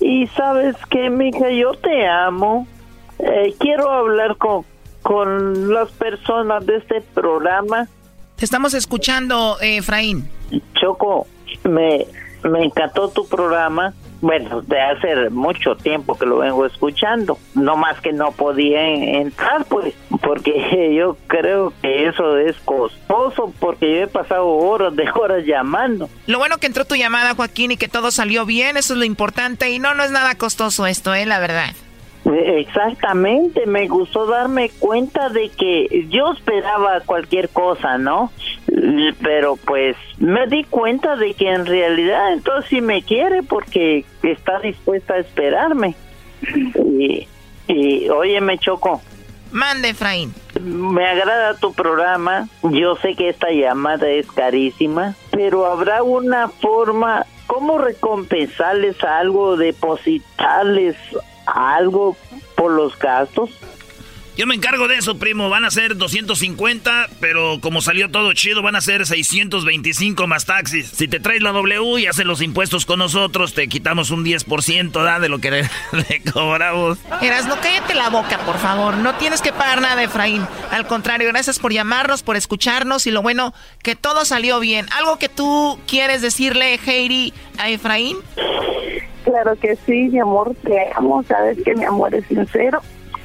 Y 0.00 0.26
sabes 0.28 0.76
que, 0.90 1.10
mija, 1.10 1.50
yo 1.50 1.72
te 1.74 2.06
amo. 2.06 2.66
Eh, 3.18 3.54
quiero 3.58 3.90
hablar 3.90 4.36
con, 4.36 4.64
con 5.02 5.72
las 5.72 5.90
personas 5.92 6.66
de 6.66 6.76
este 6.76 7.00
programa. 7.00 7.88
Te 8.36 8.44
estamos 8.44 8.74
escuchando, 8.74 9.56
eh, 9.60 9.78
Efraín. 9.78 10.28
Choco, 10.74 11.26
me, 11.64 12.06
me 12.42 12.64
encantó 12.64 13.08
tu 13.08 13.26
programa 13.26 13.94
bueno, 14.22 14.62
de 14.62 14.80
hace 14.80 15.30
mucho 15.30 15.74
tiempo 15.74 16.16
que 16.16 16.24
lo 16.24 16.38
vengo 16.38 16.64
escuchando, 16.64 17.38
no 17.54 17.76
más 17.76 18.00
que 18.00 18.12
no 18.12 18.30
podía 18.30 18.88
entrar, 18.88 19.64
pues, 19.64 19.94
porque 20.22 20.94
yo 20.96 21.16
creo 21.26 21.72
que 21.82 22.06
eso 22.06 22.38
es 22.38 22.56
costoso, 22.64 23.52
porque 23.58 23.90
yo 23.90 24.02
he 24.04 24.06
pasado 24.06 24.46
horas 24.46 24.94
de 24.94 25.10
horas 25.10 25.44
llamando. 25.44 26.08
Lo 26.26 26.38
bueno 26.38 26.58
que 26.58 26.68
entró 26.68 26.84
tu 26.84 26.94
llamada, 26.94 27.34
Joaquín, 27.34 27.72
y 27.72 27.76
que 27.76 27.88
todo 27.88 28.12
salió 28.12 28.46
bien, 28.46 28.76
eso 28.76 28.94
es 28.94 28.98
lo 29.00 29.04
importante, 29.04 29.70
y 29.70 29.80
no, 29.80 29.92
no 29.94 30.04
es 30.04 30.12
nada 30.12 30.36
costoso 30.36 30.86
esto, 30.86 31.12
eh, 31.14 31.26
la 31.26 31.40
verdad. 31.40 31.74
Exactamente, 32.24 33.66
me 33.66 33.88
gustó 33.88 34.26
darme 34.26 34.70
cuenta 34.78 35.28
de 35.30 35.48
que 35.48 36.06
yo 36.08 36.32
esperaba 36.32 37.00
cualquier 37.00 37.48
cosa, 37.48 37.98
¿no? 37.98 38.30
Pero 39.22 39.56
pues 39.56 39.96
me 40.18 40.46
di 40.46 40.64
cuenta 40.64 41.16
de 41.16 41.34
que 41.34 41.48
en 41.48 41.66
realidad 41.66 42.32
entonces 42.32 42.70
sí 42.70 42.80
me 42.80 43.02
quiere 43.02 43.42
porque 43.42 44.04
está 44.22 44.60
dispuesta 44.60 45.14
a 45.14 45.18
esperarme. 45.18 45.94
Y, 46.74 47.28
y 47.68 48.08
oye, 48.08 48.40
me 48.40 48.58
choco. 48.58 49.02
Mande, 49.52 49.90
Efraín. 49.90 50.34
Me 50.60 51.06
agrada 51.06 51.54
tu 51.54 51.74
programa. 51.74 52.48
Yo 52.62 52.96
sé 52.96 53.14
que 53.14 53.28
esta 53.28 53.50
llamada 53.50 54.08
es 54.08 54.26
carísima, 54.32 55.14
pero 55.30 55.66
habrá 55.66 56.02
una 56.02 56.48
forma, 56.48 57.26
¿cómo 57.46 57.76
recompensarles 57.76 59.02
algo, 59.04 59.56
depositarles 59.56 60.96
algo 61.46 62.16
por 62.56 62.72
los 62.72 62.98
gastos? 62.98 63.50
Yo 64.42 64.48
me 64.48 64.56
encargo 64.56 64.88
de 64.88 64.96
eso, 64.96 65.18
primo. 65.18 65.48
Van 65.50 65.64
a 65.64 65.70
ser 65.70 65.96
250, 65.96 67.10
pero 67.20 67.60
como 67.60 67.80
salió 67.80 68.10
todo 68.10 68.32
chido, 68.32 68.60
van 68.60 68.74
a 68.74 68.80
ser 68.80 69.06
625 69.06 70.26
más 70.26 70.46
taxis. 70.46 70.88
Si 70.88 71.06
te 71.06 71.20
traes 71.20 71.42
la 71.42 71.52
W 71.52 72.00
y 72.00 72.06
haces 72.08 72.26
los 72.26 72.42
impuestos 72.42 72.84
con 72.84 72.98
nosotros, 72.98 73.54
te 73.54 73.68
quitamos 73.68 74.10
un 74.10 74.24
10% 74.24 74.90
¿da? 75.00 75.20
de 75.20 75.28
lo 75.28 75.38
que 75.38 75.52
le, 75.92 76.22
cobramos. 76.32 76.98
Eras, 77.20 77.46
no 77.46 77.54
cállate 77.60 77.94
la 77.94 78.10
boca, 78.10 78.38
por 78.38 78.58
favor. 78.58 78.96
No 78.96 79.14
tienes 79.14 79.40
que 79.42 79.52
pagar 79.52 79.80
nada, 79.80 80.02
Efraín. 80.02 80.44
Al 80.72 80.88
contrario, 80.88 81.28
gracias 81.28 81.60
por 81.60 81.72
llamarnos, 81.72 82.24
por 82.24 82.34
escucharnos 82.34 83.06
y 83.06 83.12
lo 83.12 83.22
bueno, 83.22 83.54
que 83.80 83.94
todo 83.94 84.24
salió 84.24 84.58
bien. 84.58 84.86
¿Algo 84.98 85.20
que 85.20 85.28
tú 85.28 85.78
quieres 85.86 86.20
decirle, 86.20 86.80
Heidi, 86.84 87.32
a 87.58 87.70
Efraín? 87.70 88.16
Claro 89.22 89.54
que 89.60 89.76
sí, 89.86 90.08
mi 90.08 90.18
amor, 90.18 90.56
te 90.64 90.90
amo. 90.96 91.22
Sabes 91.28 91.58
que 91.64 91.76
mi 91.76 91.84
amor 91.84 92.12
es 92.12 92.26
sincero 92.26 92.82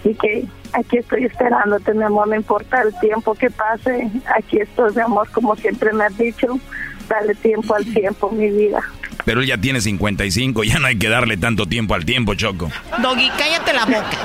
y 0.08 0.16
que 0.16 0.46
aquí 0.74 0.98
estoy 0.98 1.26
esperándote, 1.26 1.94
mi 1.94 2.04
amor, 2.04 2.28
no 2.28 2.36
importa 2.36 2.82
el 2.82 2.98
tiempo 3.00 3.34
que 3.36 3.50
pase, 3.50 4.10
aquí 4.36 4.60
estoy, 4.60 4.94
mi 4.96 5.02
amor, 5.02 5.30
como 5.32 5.56
siempre 5.56 5.92
me 5.94 6.06
has 6.06 6.18
dicho, 6.18 6.60
dale 7.10 7.36
tiempo 7.36 7.76
al 7.76 7.86
tiempo, 7.94 8.30
mi 8.32 8.50
vida. 8.50 8.80
Pero 9.26 9.42
él 9.42 9.48
ya 9.48 9.58
tiene 9.58 9.82
55, 9.82 10.64
ya 10.64 10.80
no 10.80 10.88
hay 10.88 10.98
que 10.98 11.10
darle 11.10 11.38
tanto 11.38 11.66
tiempo 11.66 11.94
al 11.94 12.06
tiempo, 12.06 12.36
Choco. 12.36 12.70
Doggy, 13.02 13.30
cállate 13.38 13.74
la 13.74 13.86
boca. 13.86 14.18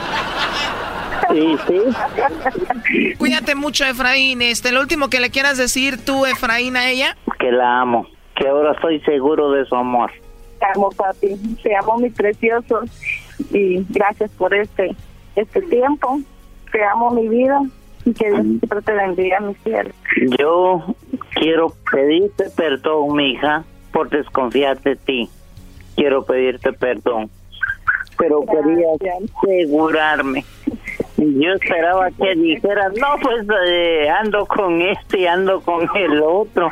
Sí, 1.31 1.57
sí. 1.67 3.15
Cuídate 3.17 3.55
mucho, 3.55 3.85
Efraín. 3.85 4.43
Este, 4.43 4.71
lo 4.71 4.81
último 4.81 5.09
que 5.09 5.19
le 5.19 5.31
quieras 5.31 5.57
decir 5.57 6.05
tú, 6.05 6.27
Efraín, 6.27 6.77
a 6.77 6.91
ella. 6.91 7.17
Que 7.39 7.51
la 7.51 7.81
amo, 7.81 8.07
que 8.37 8.47
ahora 8.47 8.73
estoy 8.73 9.01
seguro 9.01 9.51
de 9.53 9.65
su 9.65 9.75
amor. 9.75 10.13
Te 10.59 10.67
amo, 10.77 10.91
papi. 10.91 11.29
Te 11.63 11.75
amo, 11.75 11.99
mi 11.99 12.11
precioso. 12.11 12.83
Y 13.51 13.85
gracias 13.89 14.31
por 14.33 14.55
este 14.55 14.95
este 15.37 15.63
tiempo. 15.63 16.21
Te 16.71 16.85
amo 16.85 17.11
mi 17.11 17.29
vida 17.29 17.61
y 18.05 18.13
que 18.13 18.31
Dios 18.31 18.43
siempre 18.43 18.83
te 18.83 18.93
bendiga, 18.93 19.41
mi 19.41 19.55
cielo. 19.57 19.91
Yo 20.39 20.95
quiero 21.35 21.75
pedirte 21.91 22.45
perdón, 22.57 23.17
mi 23.17 23.33
hija, 23.33 23.65
por 23.93 24.09
desconfiar 24.11 24.81
de 24.81 24.97
ti. 24.97 25.29
Quiero 25.97 26.25
pedirte 26.25 26.73
perdón. 26.73 27.31
Pero 28.17 28.41
quería 28.41 28.89
asegurarme. 29.43 30.45
Yo 31.17 31.53
esperaba 31.53 32.11
que 32.11 32.35
dijeras, 32.35 32.93
no, 32.99 33.07
pues 33.21 33.47
eh, 33.67 34.09
ando 34.09 34.47
con 34.47 34.81
este, 34.83 35.29
ando 35.29 35.61
con 35.61 35.89
el 35.97 36.21
otro. 36.23 36.71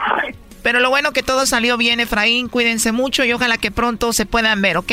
Pero 0.63 0.81
lo 0.81 0.91
bueno 0.91 1.13
que 1.13 1.23
todo 1.23 1.47
salió 1.47 1.77
bien, 1.77 2.01
Efraín. 2.01 2.49
Cuídense 2.49 2.93
mucho 2.93 3.25
y 3.25 3.33
ojalá 3.33 3.59
que 3.59 3.71
pronto 3.71 4.13
se 4.13 4.27
puedan 4.27 4.61
ver, 4.61 4.77
¿ok? 4.77 4.93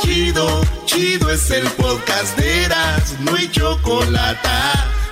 Chido, 0.00 0.62
chido 0.86 1.30
es 1.30 1.50
el 1.50 1.66
podcast 1.72 2.36
de 2.38 2.64
Eras, 2.64 3.16
no 3.20 3.34
hay 3.34 3.50
chocolate. 3.50 4.48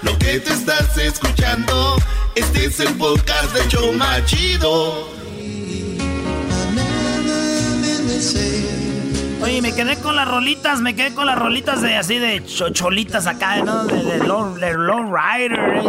Lo 0.02 0.16
que 0.18 0.40
te 0.40 0.52
estás 0.52 0.96
escuchando, 0.96 1.96
este 2.34 2.64
es 2.66 2.80
el 2.80 2.94
podcast 2.94 3.52
de 3.54 3.68
Choma 3.68 4.24
Chido. 4.24 5.08
Oye, 9.42 9.62
me 9.62 9.74
quedé 9.74 9.96
con 9.98 10.16
las 10.16 10.26
rolitas, 10.26 10.80
me 10.80 10.96
quedé 10.96 11.14
con 11.14 11.26
las 11.26 11.38
rolitas 11.38 11.82
de 11.82 11.96
así 11.96 12.18
de 12.18 12.44
chocholitas 12.44 13.26
acá, 13.26 13.62
¿no? 13.62 13.84
De, 13.84 14.02
de, 14.02 14.18
de 14.18 14.74
Low 14.74 15.14
Rider. 15.14 15.82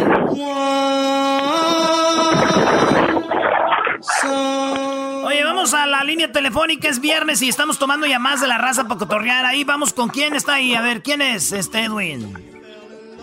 Oye, 5.24 5.44
vamos 5.44 5.74
a 5.74 5.86
la 5.86 6.02
línea 6.04 6.32
telefónica, 6.32 6.88
es 6.88 7.00
viernes 7.00 7.42
y 7.42 7.48
estamos 7.48 7.78
tomando 7.78 8.06
llamadas 8.06 8.40
de 8.40 8.48
la 8.48 8.58
raza 8.58 8.84
para 8.84 8.98
cotorrear. 8.98 9.44
Ahí 9.44 9.64
vamos 9.64 9.92
con 9.92 10.08
quién 10.08 10.34
está 10.34 10.54
ahí. 10.54 10.74
A 10.74 10.80
ver, 10.80 11.02
¿quién 11.02 11.22
es 11.22 11.52
este 11.52 11.84
Edwin? 11.84 12.34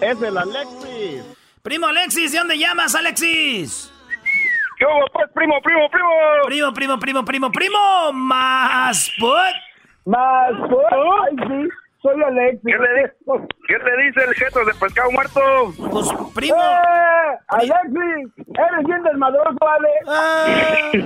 Es 0.02 0.22
el 0.22 0.38
Alexis. 0.38 1.24
Primo 1.64 1.88
Alexis, 1.88 2.32
¿de 2.32 2.38
dónde 2.38 2.58
llamas, 2.58 2.96
Alexis? 2.96 3.92
¿Qué 4.78 4.86
pues, 5.12 5.30
primo, 5.34 5.60
primo, 5.64 5.90
primo? 5.90 6.10
Primo, 6.46 6.74
primo, 6.74 7.00
primo, 7.00 7.26
primo, 7.26 7.52
primo. 7.52 8.14
Más 8.14 9.12
put. 9.20 9.56
Más 10.06 10.52
put. 10.70 10.84
Ay, 10.92 11.36
sí. 11.48 11.70
Soy 12.02 12.24
Alexis. 12.24 12.62
¿Qué 12.64 12.78
le, 12.78 13.14
¿Qué 13.68 13.78
le 13.78 14.06
dice 14.06 14.24
el 14.28 14.34
jeto 14.36 14.64
de 14.66 14.74
pescado 14.74 15.12
muerto? 15.12 15.42
Pues, 15.92 16.08
primo. 16.36 16.56
¡Eh! 16.56 17.38
Alexis, 17.48 18.32
eres 18.38 18.86
bien 18.86 19.04
desmadroso, 19.04 19.58
Ale. 19.62 19.90
Eh. 20.94 21.06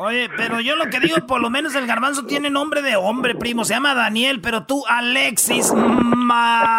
Oye, 0.00 0.28
pero 0.36 0.60
yo 0.60 0.76
lo 0.76 0.86
que 0.86 1.00
digo, 1.00 1.26
por 1.26 1.40
lo 1.40 1.50
menos 1.50 1.74
el 1.74 1.86
garbanzo 1.86 2.26
tiene 2.26 2.50
nombre 2.50 2.82
de 2.82 2.96
hombre, 2.96 3.34
primo. 3.34 3.64
Se 3.64 3.74
llama 3.74 3.94
Daniel, 3.94 4.40
pero 4.40 4.64
tú, 4.64 4.84
Alexis. 4.88 5.72
Más. 5.74 6.74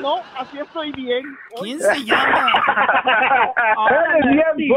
No, 0.00 0.20
así 0.38 0.58
estoy 0.58 0.92
bien. 0.92 1.24
¿Quién 1.60 1.80
se 1.80 2.04
llama? 2.04 2.52
Eres 3.90 4.30
bien, 4.30 4.72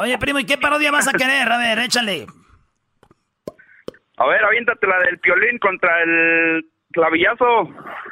Oye, 0.00 0.18
primo, 0.18 0.38
¿y 0.38 0.44
qué 0.44 0.58
parodia 0.58 0.90
vas 0.90 1.08
a 1.08 1.12
querer? 1.12 1.50
A 1.50 1.58
ver, 1.58 1.78
échale. 1.78 2.26
A 4.20 4.26
ver, 4.26 4.44
aviéntate 4.44 4.86
la 4.86 4.98
del 4.98 5.18
piolín 5.18 5.58
contra 5.58 6.02
el 6.02 6.66
clavillazo. 6.92 7.70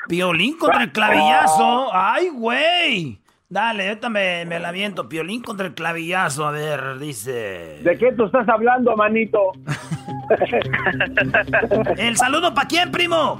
¿Piolín 0.09 0.56
contra 0.56 0.85
el 0.85 0.90
clavillazo? 0.90 1.90
¡Ay, 1.93 2.30
güey! 2.30 3.18
Dale, 3.51 3.89
ahorita 3.89 4.09
me, 4.09 4.47
me 4.47 4.59
la 4.59 4.70
aviento. 4.70 5.06
Piolín 5.06 5.43
contra 5.43 5.66
el 5.66 5.74
clavillazo, 5.74 6.47
a 6.47 6.51
ver, 6.51 6.98
dice. 6.98 7.80
¿De 7.82 7.98
qué 7.98 8.10
tú 8.12 8.24
estás 8.24 8.48
hablando, 8.48 8.97
manito? 8.97 9.52
¿El 11.98 12.16
saludo 12.16 12.55
para 12.55 12.68
quién, 12.68 12.90
primo? 12.90 13.36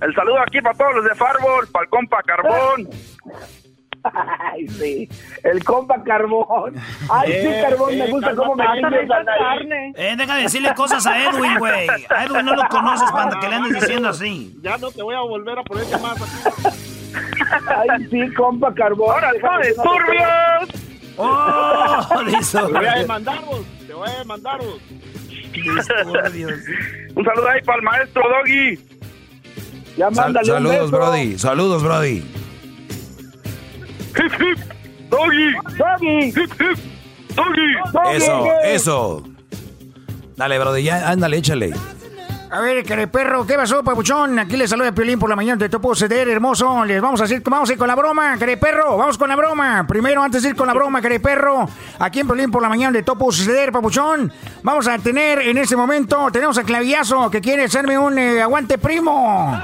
El 0.00 0.14
saludo 0.14 0.38
aquí 0.40 0.60
para 0.60 0.78
todos 0.78 0.94
los 0.94 1.04
de 1.06 1.14
Farbol, 1.16 1.66
para 1.72 1.86
el 1.86 1.90
compa 1.90 2.22
Carbón. 2.22 2.88
Ay, 4.02 4.68
sí. 4.68 5.08
El 5.42 5.64
compa 5.64 6.02
Carbón. 6.02 6.74
Ay, 7.10 7.32
sí, 7.32 7.48
eh, 7.48 7.66
Carbón, 7.68 7.98
me 7.98 8.04
eh, 8.04 8.10
gusta 8.10 8.34
cómo 8.34 8.54
me 8.54 8.64
chingas 8.74 9.24
la 9.24 9.38
carne. 9.38 9.92
Eh, 9.96 10.14
deja 10.16 10.36
de 10.36 10.42
decirle 10.42 10.74
cosas 10.74 11.06
a 11.06 11.22
Edwin, 11.22 11.58
güey. 11.58 11.88
A 12.08 12.24
Edwin 12.24 12.46
no 12.46 12.54
lo 12.54 12.68
conoces 12.68 13.10
para 13.10 13.38
que 13.38 13.48
le 13.48 13.54
andes 13.54 13.80
diciendo 13.80 14.08
así. 14.08 14.56
Ya 14.62 14.76
no 14.78 14.90
te 14.90 15.02
voy 15.02 15.14
a 15.14 15.20
volver 15.20 15.58
a 15.58 15.62
poner 15.62 15.84
aquí. 15.84 16.04
Ay, 17.66 18.06
sí, 18.10 18.34
compa 18.34 18.72
Carbón. 18.74 19.10
¡Ahora 19.10 19.32
son 19.40 19.62
disturbios! 19.62 20.88
¡Oh! 21.16 22.06
Te 22.52 22.62
voy 22.62 22.86
a 22.86 22.94
demandaros, 22.94 23.64
te 23.86 23.94
voy 23.94 24.08
a 24.08 24.18
demandaros. 24.18 24.80
Disturbios. 25.52 26.52
Un 27.14 27.24
saludo 27.24 27.48
ahí 27.48 27.60
para 27.62 27.78
el 27.78 27.84
maestro 27.84 28.22
Doggy. 28.28 28.78
Ya 29.96 30.10
mándale 30.10 30.46
Sal 30.46 30.64
un 30.64 30.70
saludos, 30.70 30.90
beso. 30.92 31.04
Brody. 31.04 31.38
Saludos, 31.38 31.82
Brody. 31.82 32.24
Hip, 34.16 34.32
hip. 34.40 34.58
Doggy. 35.10 35.54
Doggy. 35.76 36.26
Hip, 36.28 36.52
hip. 36.60 36.78
Doggy. 37.34 37.92
Doggy. 37.92 38.16
Eso, 38.16 38.46
eso. 38.64 39.22
Dale, 40.36 40.58
Brody, 40.58 40.84
ya, 40.84 41.08
ándale, 41.08 41.38
échale. 41.38 41.72
A 42.50 42.60
ver, 42.60 43.10
perro, 43.10 43.46
¿qué 43.46 43.56
pasó, 43.56 43.84
papuchón? 43.84 44.38
Aquí 44.38 44.56
le 44.56 44.66
saluda 44.66 44.92
Piolín 44.92 45.18
por 45.18 45.28
la 45.28 45.36
mañana, 45.36 45.68
te 45.68 45.78
puedo 45.78 45.94
ceder, 45.94 46.28
hermoso. 46.30 46.82
Les 46.86 46.98
vamos 46.98 47.20
a 47.20 47.24
decir, 47.24 47.42
vamos 47.44 47.68
a 47.68 47.72
ir 47.74 47.78
con 47.78 47.86
la 47.86 47.94
broma, 47.94 48.36
perro, 48.58 48.96
vamos 48.96 49.18
con 49.18 49.28
la 49.28 49.36
broma. 49.36 49.86
Primero, 49.86 50.22
antes 50.22 50.42
de 50.42 50.50
ir 50.50 50.56
con 50.56 50.66
la 50.66 50.72
broma, 50.72 51.02
perro, 51.02 51.68
aquí 51.98 52.20
en 52.20 52.26
Piolín 52.26 52.50
por 52.50 52.62
la 52.62 52.70
mañana 52.70 52.92
de 52.92 53.02
Topo 53.02 53.30
Ceder, 53.32 53.70
papuchón. 53.70 54.32
Vamos 54.62 54.88
a 54.88 54.98
tener 54.98 55.40
en 55.40 55.58
este 55.58 55.76
momento, 55.76 56.28
tenemos 56.32 56.56
a 56.56 56.64
Clavillazo 56.64 57.30
que 57.30 57.42
quiere 57.42 57.64
hacerme 57.64 57.98
un 57.98 58.18
eh, 58.18 58.40
aguante 58.40 58.78
primo. 58.78 59.60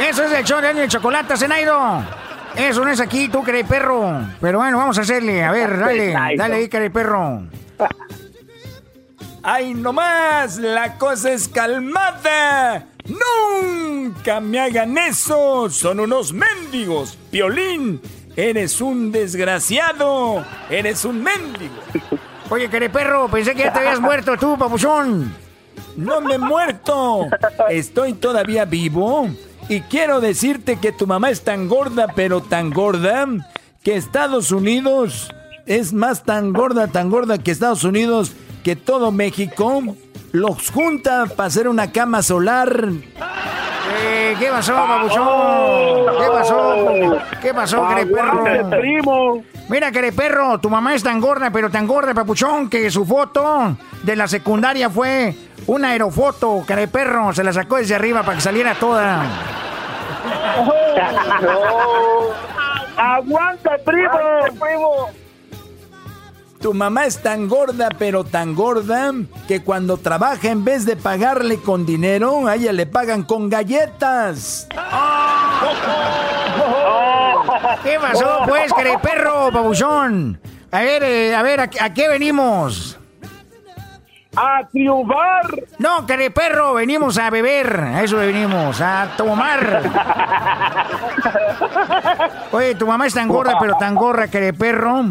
Eso 0.00 0.24
es 0.24 0.32
el 0.32 0.44
show 0.44 0.60
de 0.60 0.68
Año 0.68 0.80
de 0.80 0.88
Chocolate, 0.88 1.36
Zenaido. 1.36 2.23
Eso 2.56 2.84
no 2.84 2.90
es 2.90 3.00
aquí, 3.00 3.28
tú, 3.28 3.42
perro. 3.44 4.26
Pero 4.40 4.58
bueno, 4.58 4.78
vamos 4.78 4.98
a 4.98 5.02
hacerle, 5.02 5.42
a 5.42 5.50
ver, 5.50 5.78
dale, 5.78 6.12
dale 6.36 6.54
ahí, 6.56 6.68
perro. 6.90 7.42
¡Ay, 9.42 9.74
no 9.74 9.92
más! 9.92 10.56
¡La 10.56 10.96
cosa 10.96 11.32
es 11.32 11.48
calmada! 11.48 12.86
¡Nunca 13.04 14.40
me 14.40 14.58
hagan 14.58 14.96
eso! 14.96 15.68
¡Son 15.68 16.00
unos 16.00 16.32
mendigos! 16.32 17.18
¡Piolín! 17.30 18.00
¡Eres 18.36 18.80
un 18.80 19.12
desgraciado! 19.12 20.44
¡Eres 20.70 21.04
un 21.04 21.22
mendigo! 21.22 21.74
Oye, 22.48 22.68
perro, 22.68 23.28
pensé 23.28 23.54
que 23.54 23.64
ya 23.64 23.72
te 23.72 23.80
habías 23.80 24.00
muerto 24.00 24.36
tú, 24.38 24.56
papuchón. 24.56 25.34
No 25.96 26.20
me 26.20 26.34
he 26.34 26.38
muerto. 26.38 27.28
Estoy 27.68 28.14
todavía 28.14 28.64
vivo. 28.64 29.28
Y 29.68 29.80
quiero 29.82 30.20
decirte 30.20 30.76
que 30.78 30.92
tu 30.92 31.06
mamá 31.06 31.30
es 31.30 31.42
tan 31.42 31.68
gorda, 31.68 32.08
pero 32.14 32.42
tan 32.42 32.70
gorda, 32.70 33.26
que 33.82 33.96
Estados 33.96 34.50
Unidos 34.50 35.32
es 35.66 35.92
más 35.92 36.24
tan 36.24 36.52
gorda, 36.52 36.88
tan 36.88 37.10
gorda 37.10 37.38
que 37.38 37.50
Estados 37.50 37.84
Unidos, 37.84 38.32
que 38.62 38.76
todo 38.76 39.10
México 39.10 39.82
los 40.32 40.70
junta 40.70 41.26
para 41.26 41.46
hacer 41.46 41.68
una 41.68 41.92
cama 41.92 42.22
solar. 42.22 42.88
Eh, 44.02 44.34
¿Qué 44.38 44.48
pasó, 44.48 44.74
babuchón? 44.74 46.16
¿Qué 46.18 46.26
pasó? 46.30 47.18
¿Qué 47.40 47.54
pasó, 47.54 47.88
Creperro? 47.88 48.70
primo! 48.70 49.44
Mira, 49.68 49.90
Creperro, 49.90 50.58
tu 50.58 50.68
mamá 50.68 50.94
es 50.94 51.02
tan 51.02 51.20
gorda, 51.20 51.50
pero 51.50 51.70
tan 51.70 51.86
gorda, 51.86 52.12
papuchón, 52.12 52.68
que 52.68 52.90
su 52.90 53.06
foto 53.06 53.76
de 54.02 54.16
la 54.16 54.28
secundaria 54.28 54.90
fue 54.90 55.34
una 55.66 55.88
aerofoto, 55.90 56.62
Creperro. 56.66 57.32
Se 57.32 57.44
la 57.44 57.52
sacó 57.52 57.76
desde 57.76 57.94
arriba 57.94 58.22
para 58.22 58.36
que 58.36 58.42
saliera 58.42 58.74
toda. 58.74 59.24
¡Aguanta, 62.96 63.76
primo! 63.84 64.10
primo! 64.60 65.08
Tu 66.64 66.72
mamá 66.72 67.04
es 67.04 67.20
tan 67.20 67.46
gorda, 67.46 67.90
pero 67.98 68.24
tan 68.24 68.54
gorda, 68.54 69.12
que 69.46 69.62
cuando 69.62 69.98
trabaja 69.98 70.48
en 70.48 70.64
vez 70.64 70.86
de 70.86 70.96
pagarle 70.96 71.58
con 71.58 71.84
dinero, 71.84 72.46
a 72.48 72.54
ella 72.54 72.72
le 72.72 72.86
pagan 72.86 73.22
con 73.24 73.50
galletas. 73.50 74.66
¿Qué 77.82 77.98
pasó, 78.00 78.44
pues, 78.46 78.72
perro, 79.02 79.50
babuchón? 79.52 80.40
A 80.70 80.80
ver, 80.80 81.02
eh, 81.02 81.34
a 81.34 81.42
ver, 81.42 81.60
¿a, 81.60 81.68
qué 81.68 82.08
venimos? 82.08 82.98
¡A 84.36 84.66
triunfar! 84.70 85.46
No, 85.78 86.06
perro, 86.30 86.74
venimos 86.74 87.18
a 87.18 87.30
beber. 87.30 87.80
A 87.80 88.02
eso 88.02 88.16
venimos, 88.16 88.80
a 88.80 89.08
tomar. 89.16 89.82
Oye, 92.52 92.74
tu 92.74 92.86
mamá 92.86 93.06
es 93.06 93.14
tan 93.14 93.28
gorda, 93.28 93.56
pero 93.58 93.76
tan 93.76 93.94
gorda, 93.94 94.28
perro 94.52 95.04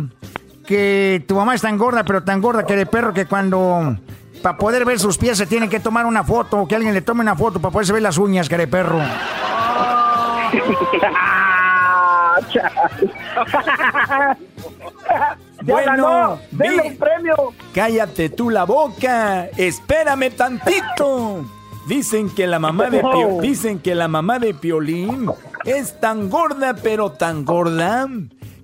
que 0.65 1.23
tu 1.27 1.35
mamá 1.35 1.55
es 1.55 1.61
tan 1.61 1.77
gorda, 1.77 2.03
pero 2.03 2.23
tan 2.23 2.41
gorda 2.41 2.65
que 2.65 2.75
de 2.75 2.85
perro 2.85 3.13
que 3.13 3.25
cuando 3.25 3.97
para 4.41 4.57
poder 4.57 4.85
ver 4.85 4.99
sus 4.99 5.17
pies 5.17 5.37
se 5.37 5.45
tiene 5.45 5.69
que 5.69 5.79
tomar 5.79 6.05
una 6.05 6.23
foto, 6.23 6.59
o 6.59 6.67
que 6.67 6.75
alguien 6.75 6.93
le 6.93 7.01
tome 7.01 7.21
una 7.21 7.35
foto 7.35 7.59
para 7.59 7.71
poderse 7.71 7.93
ver 7.93 8.01
las 8.01 8.17
uñas, 8.17 8.49
que 8.49 8.57
de 8.57 8.67
perro. 8.67 8.99
bueno, 15.63 16.39
un 16.57 16.97
premio. 16.97 17.35
Cállate 17.73 18.29
tú 18.29 18.49
la 18.49 18.63
boca. 18.65 19.45
Espérame 19.57 20.31
tantito. 20.31 21.45
Dicen 21.87 22.29
que 22.29 22.47
la 22.47 22.59
mamá 22.59 22.89
de 22.89 23.03
dicen 23.41 23.79
que 23.79 23.93
la 23.93 24.07
mamá 24.07 24.39
de 24.39 24.53
Piolín 24.53 25.29
es 25.65 25.99
tan 25.99 26.29
gorda, 26.29 26.75
pero 26.75 27.11
tan 27.11 27.43
gorda 27.43 28.07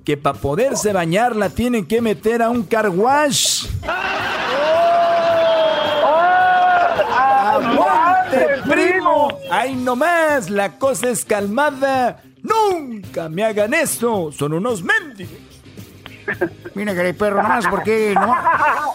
que 0.06 0.16
para 0.18 0.40
poderse 0.40 0.94
bañar 0.94 1.36
la 1.36 1.50
tienen 1.50 1.86
que 1.86 2.02
meter 2.02 2.42
a 2.42 2.50
un 2.50 2.64
car 2.64 2.90
wash. 2.90 3.68
¡Aguante, 7.12 8.48
primo! 8.70 9.38
¡Ay, 9.52 9.76
nomás! 9.76 10.50
La 10.50 10.78
cosa 10.78 11.10
es 11.10 11.26
calmada. 11.26 12.24
¡Nunca 12.42 13.28
me 13.28 13.44
hagan 13.44 13.74
eso! 13.74 14.32
¡Son 14.32 14.54
unos 14.54 14.82
mendigos! 14.82 15.49
Mira, 16.76 16.94
que 16.96 17.14
perro, 17.14 17.42
nomás 17.42 17.68
porque, 17.68 18.14
no, 18.16 18.36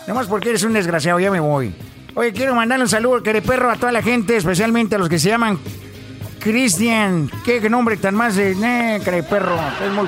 nomás 0.06 0.26
porque 0.26 0.50
eres 0.50 0.62
un 0.62 0.72
desgraciado, 0.72 1.20
ya 1.20 1.30
me 1.30 1.40
voy. 1.40 1.74
Oye, 2.14 2.32
quiero 2.32 2.54
mandarle 2.54 2.84
un 2.84 2.88
saludo, 2.88 3.22
que 3.22 3.42
perro, 3.42 3.70
a 3.70 3.76
toda 3.76 3.92
la 3.92 4.02
gente, 4.02 4.36
especialmente 4.36 4.94
a 4.94 4.98
los 4.98 5.08
que 5.08 5.18
se 5.18 5.30
llaman 5.30 5.58
Cristian. 6.38 7.30
Qué 7.44 7.68
nombre 7.68 7.96
tan 7.96 8.14
más 8.14 8.36
de. 8.36 8.52
Eh, 8.52 9.22
perro, 9.28 9.58
es 9.84 9.92
muy. 9.92 10.06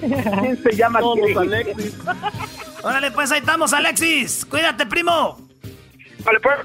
¿Quién 0.00 0.58
se 0.62 0.76
llama 0.76 1.00
Alexis? 1.38 1.94
Órale, 2.82 3.10
pues 3.10 3.32
ahí 3.32 3.40
estamos, 3.40 3.72
Alexis. 3.72 4.44
Cuídate, 4.44 4.84
primo. 4.86 5.38
Vale, 6.24 6.40
pues. 6.40 6.58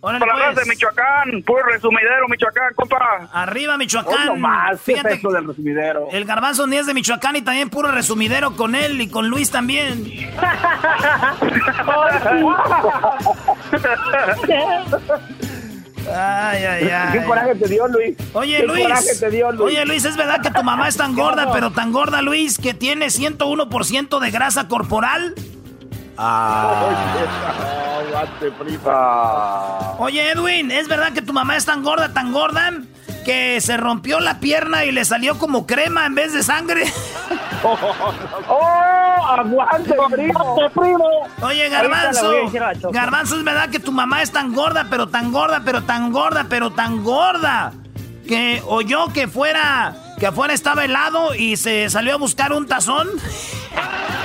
Órale, 0.00 0.24
Para 0.24 0.52
pues. 0.52 0.64
de 0.64 0.70
Michoacán, 0.70 1.42
puro 1.44 1.62
resumidero, 1.64 2.28
Michoacán, 2.28 2.74
compa. 2.74 3.28
Arriba, 3.32 3.76
Michoacán. 3.76 4.28
Oh, 4.28 4.36
más, 4.36 4.80
Fíjate, 4.80 5.20
del 5.22 5.46
resumidero. 5.46 6.08
El 6.12 6.24
garbanzo 6.24 6.66
ni 6.66 6.76
es 6.76 6.86
de 6.86 6.94
Michoacán 6.94 7.36
y 7.36 7.42
también 7.42 7.70
puro 7.70 7.90
resumidero 7.90 8.54
con 8.56 8.74
él 8.74 9.00
y 9.00 9.08
con 9.08 9.28
Luis 9.28 9.50
también. 9.50 10.04
Ay, 16.08 16.64
ay, 16.64 16.88
ay. 16.88 17.18
¿Qué 17.18 17.24
coraje 17.24 17.54
te 17.56 17.68
dio, 17.68 17.88
Luis? 17.88 18.16
Oye, 18.32 18.64
Luis. 18.64 18.86
Oye, 19.60 19.84
Luis, 19.86 20.04
es 20.04 20.16
verdad 20.16 20.40
que 20.40 20.50
tu 20.50 20.62
mamá 20.62 20.88
es 20.88 20.96
tan 20.96 21.14
gorda, 21.14 21.50
pero 21.52 21.72
tan 21.72 21.92
gorda, 21.92 22.22
Luis, 22.22 22.58
que 22.58 22.74
tiene 22.74 23.06
101% 23.06 24.20
de 24.20 24.30
grasa 24.30 24.68
corporal. 24.68 25.34
Ah. 26.18 26.92
Oye, 29.98 30.30
Edwin, 30.30 30.70
¿es 30.70 30.88
verdad 30.88 31.12
que 31.12 31.22
tu 31.22 31.32
mamá 31.32 31.56
es 31.56 31.64
tan 31.64 31.82
gorda, 31.82 32.12
tan 32.12 32.32
gorda? 32.32 32.72
que 33.26 33.60
se 33.60 33.76
rompió 33.76 34.20
la 34.20 34.38
pierna 34.38 34.84
y 34.84 34.92
le 34.92 35.04
salió 35.04 35.36
como 35.36 35.66
crema 35.66 36.06
en 36.06 36.14
vez 36.14 36.32
de 36.32 36.44
sangre. 36.44 36.84
¡Oh! 38.48 39.26
¡Aguante, 39.28 39.96
primo! 40.12 40.56
primo! 40.72 41.08
Oye, 41.42 41.68
Garbanzo. 41.68 42.30
Garbanzo, 42.92 43.36
es 43.36 43.42
verdad 43.42 43.68
que 43.68 43.80
tu 43.80 43.90
mamá 43.90 44.22
es 44.22 44.30
tan 44.30 44.54
gorda, 44.54 44.86
pero 44.88 45.08
tan 45.08 45.32
gorda, 45.32 45.62
pero 45.64 45.82
tan 45.82 46.12
gorda, 46.12 46.46
pero 46.48 46.70
tan 46.70 47.02
gorda. 47.02 47.72
Que 48.28 48.62
oyó 48.64 49.12
que 49.12 49.26
fuera. 49.26 49.96
Que 50.20 50.28
afuera 50.28 50.54
estaba 50.54 50.84
helado 50.84 51.34
y 51.34 51.56
se 51.56 51.90
salió 51.90 52.14
a 52.14 52.18
buscar 52.18 52.52
un 52.52 52.68
tazón. 52.68 53.08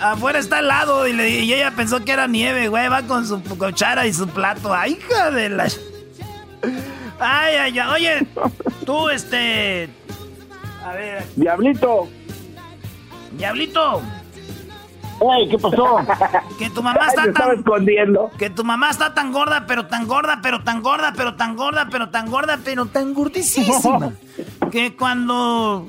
Afuera 0.00 0.38
está 0.38 0.58
helado 0.60 1.06
y, 1.06 1.12
y, 1.12 1.52
ella 1.52 1.72
pensó 1.76 2.04
que 2.04 2.12
era 2.12 2.26
nieve, 2.26 2.68
güey. 2.68 2.88
Va 2.88 3.02
con 3.02 3.26
su 3.26 3.42
cuchara 3.42 4.06
y 4.06 4.12
su 4.12 4.28
plato. 4.28 4.74
¡Ay, 4.74 4.92
hija 4.92 5.30
de 5.30 5.48
la... 5.48 5.68
Ay, 7.18 7.56
ay, 7.56 7.78
ay. 7.78 7.88
Oye, 7.92 8.26
tú, 8.84 9.08
este... 9.08 9.88
Diablito. 11.36 12.08
Diablito. 13.32 14.02
Ay, 15.20 15.48
¿qué 15.48 15.58
pasó? 15.58 15.98
Que 16.58 16.70
tu 16.70 16.82
mamá 16.82 17.06
está 17.08 17.32
tan. 17.32 17.58
escondiendo. 17.58 18.30
Que 18.38 18.48
tu 18.48 18.64
mamá 18.64 18.90
está 18.90 19.12
tan 19.12 19.32
gorda, 19.32 19.64
pero 19.66 19.86
tan 19.86 20.06
gorda, 20.06 20.40
pero 20.42 20.62
tan 20.62 20.82
gorda, 20.82 21.12
pero 21.16 21.34
tan 21.34 21.56
gorda, 21.56 21.88
pero 21.90 22.08
tan 22.08 22.30
gorda, 22.30 22.58
pero 22.64 22.86
tan 22.86 23.14
gordísima. 23.14 24.12
que 24.72 24.96
cuando. 24.96 25.86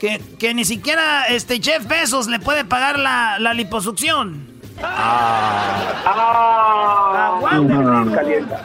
Que, 0.00 0.20
que, 0.38 0.52
ni 0.54 0.64
siquiera 0.64 1.26
este 1.26 1.62
Jeff 1.62 1.86
Bezos 1.86 2.26
le 2.26 2.40
puede 2.40 2.64
pagar 2.64 2.98
la, 2.98 3.38
la 3.38 3.54
liposucción. 3.54 4.46
Ah. 4.82 6.02
ah. 6.04 7.36
Aguanta. 7.36 8.14
Calienta. 8.16 8.62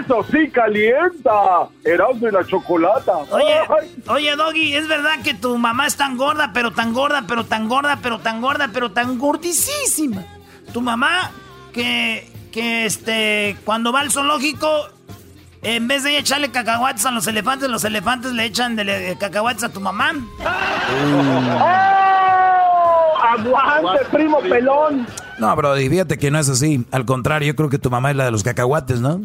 Eso 0.00 0.24
sí 0.30 0.48
calienta. 0.50 1.68
Erasmo 1.84 2.28
y 2.28 2.32
la 2.32 2.44
chocolata. 2.46 3.12
Oye, 3.30 3.60
oye, 4.08 4.36
Doggy, 4.36 4.74
¿es 4.74 4.88
verdad 4.88 5.20
que 5.22 5.34
tu 5.34 5.56
mamá 5.58 5.86
es 5.86 5.96
tan 5.96 6.16
gorda, 6.16 6.50
pero 6.52 6.72
tan 6.72 6.92
gorda, 6.92 7.24
pero 7.26 7.44
tan 7.44 7.68
gorda, 7.68 7.98
pero 8.02 8.18
tan 8.20 8.40
gorda, 8.40 8.70
pero 8.72 8.92
tan 8.92 9.18
gordísima? 9.18 10.24
Tu 10.72 10.80
mamá 10.80 11.30
que, 11.72 12.30
que 12.52 12.86
este, 12.86 13.56
cuando 13.64 13.92
va 13.92 14.00
al 14.00 14.10
zoológico, 14.10 14.68
en 15.62 15.88
vez 15.88 16.04
de 16.04 16.16
echarle 16.16 16.50
cacahuates 16.50 17.04
a 17.06 17.10
los 17.10 17.26
elefantes, 17.26 17.68
los 17.68 17.84
elefantes 17.84 18.32
le 18.32 18.44
echan 18.44 18.76
de, 18.76 19.16
cacahuates 19.18 19.64
a 19.64 19.68
tu 19.68 19.80
mamá. 19.80 20.12
¡Oh! 21.60 21.96
¡Aguante, 23.18 24.04
primo 24.12 24.40
pelón! 24.40 25.06
No, 25.38 25.54
bro, 25.56 25.74
fíjate 25.74 26.16
que 26.18 26.30
no 26.30 26.38
es 26.38 26.48
así. 26.48 26.86
Al 26.90 27.04
contrario, 27.04 27.48
yo 27.48 27.56
creo 27.56 27.68
que 27.68 27.78
tu 27.78 27.90
mamá 27.90 28.10
es 28.10 28.16
la 28.16 28.24
de 28.24 28.30
los 28.30 28.42
cacahuates, 28.42 29.00
¿no? 29.00 29.22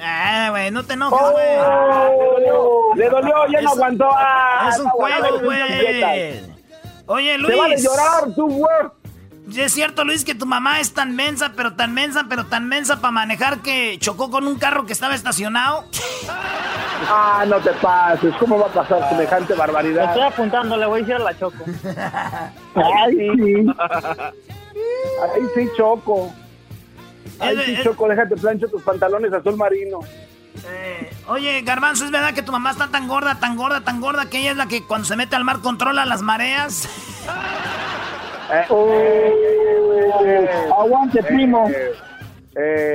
Ah, 0.00 0.48
güey, 0.50 0.70
no 0.70 0.84
te 0.84 0.94
enojes, 0.94 1.30
güey. 1.32 1.58
Oh, 1.58 2.92
le 2.94 3.08
dolió, 3.08 3.34
ya 3.50 3.60
no 3.62 3.70
aguantó. 3.70 4.08
Ah, 4.12 4.70
es 4.72 4.78
un 4.78 4.88
juego, 4.90 5.40
güey. 5.42 6.44
Oye, 7.06 7.38
Luis. 7.38 7.54
Te 7.54 7.60
vale 7.60 7.76
llorar, 7.78 8.34
tú, 8.34 8.48
güey. 8.48 9.64
es 9.64 9.72
cierto, 9.72 10.04
Luis, 10.04 10.24
que 10.24 10.34
tu 10.34 10.44
mamá 10.44 10.80
es 10.80 10.92
tan 10.92 11.14
mensa, 11.14 11.52
pero 11.56 11.74
tan 11.74 11.94
mensa, 11.94 12.26
pero 12.28 12.46
tan 12.46 12.68
mensa 12.68 12.96
para 13.00 13.12
manejar 13.12 13.58
que 13.58 13.96
chocó 14.00 14.30
con 14.30 14.46
un 14.46 14.58
carro 14.58 14.86
que 14.86 14.92
estaba 14.92 15.14
estacionado. 15.14 15.84
Ah, 17.08 17.44
no 17.46 17.58
te 17.60 17.70
pases. 17.74 18.34
¿Cómo 18.38 18.58
va 18.58 18.66
a 18.66 18.70
pasar 18.70 19.08
semejante 19.08 19.54
barbaridad? 19.54 20.06
Estoy 20.10 20.22
apuntando, 20.22 20.76
le 20.76 20.86
voy 20.86 20.98
a 20.98 21.00
decir 21.02 21.14
a 21.14 21.18
la 21.20 21.38
Choco. 21.38 21.64
Ay, 22.74 23.16
sí. 23.16 23.66
Ay, 25.22 25.42
sí, 25.54 25.68
Choco. 25.76 26.32
Ay, 27.38 27.56
sí, 27.64 27.78
Choco, 27.82 28.08
déjate 28.08 28.36
plancho 28.36 28.68
tus 28.68 28.82
pantalones 28.82 29.32
azul 29.32 29.56
marino. 29.56 30.00
Eh, 30.68 31.10
oye, 31.28 31.62
Garbanzo, 31.62 32.04
¿es 32.04 32.10
verdad 32.10 32.32
que 32.34 32.42
tu 32.42 32.52
mamá 32.52 32.70
está 32.70 32.88
tan 32.88 33.08
gorda, 33.08 33.38
tan 33.38 33.56
gorda, 33.56 33.82
tan 33.82 34.00
gorda 34.00 34.26
que 34.30 34.38
ella 34.38 34.52
es 34.52 34.56
la 34.56 34.66
que 34.66 34.82
cuando 34.82 35.06
se 35.06 35.16
mete 35.16 35.36
al 35.36 35.44
mar 35.44 35.60
controla 35.60 36.04
las 36.06 36.22
mareas? 36.22 36.88
Eh, 38.52 40.48
aguante, 40.76 41.22
primo. 41.22 41.70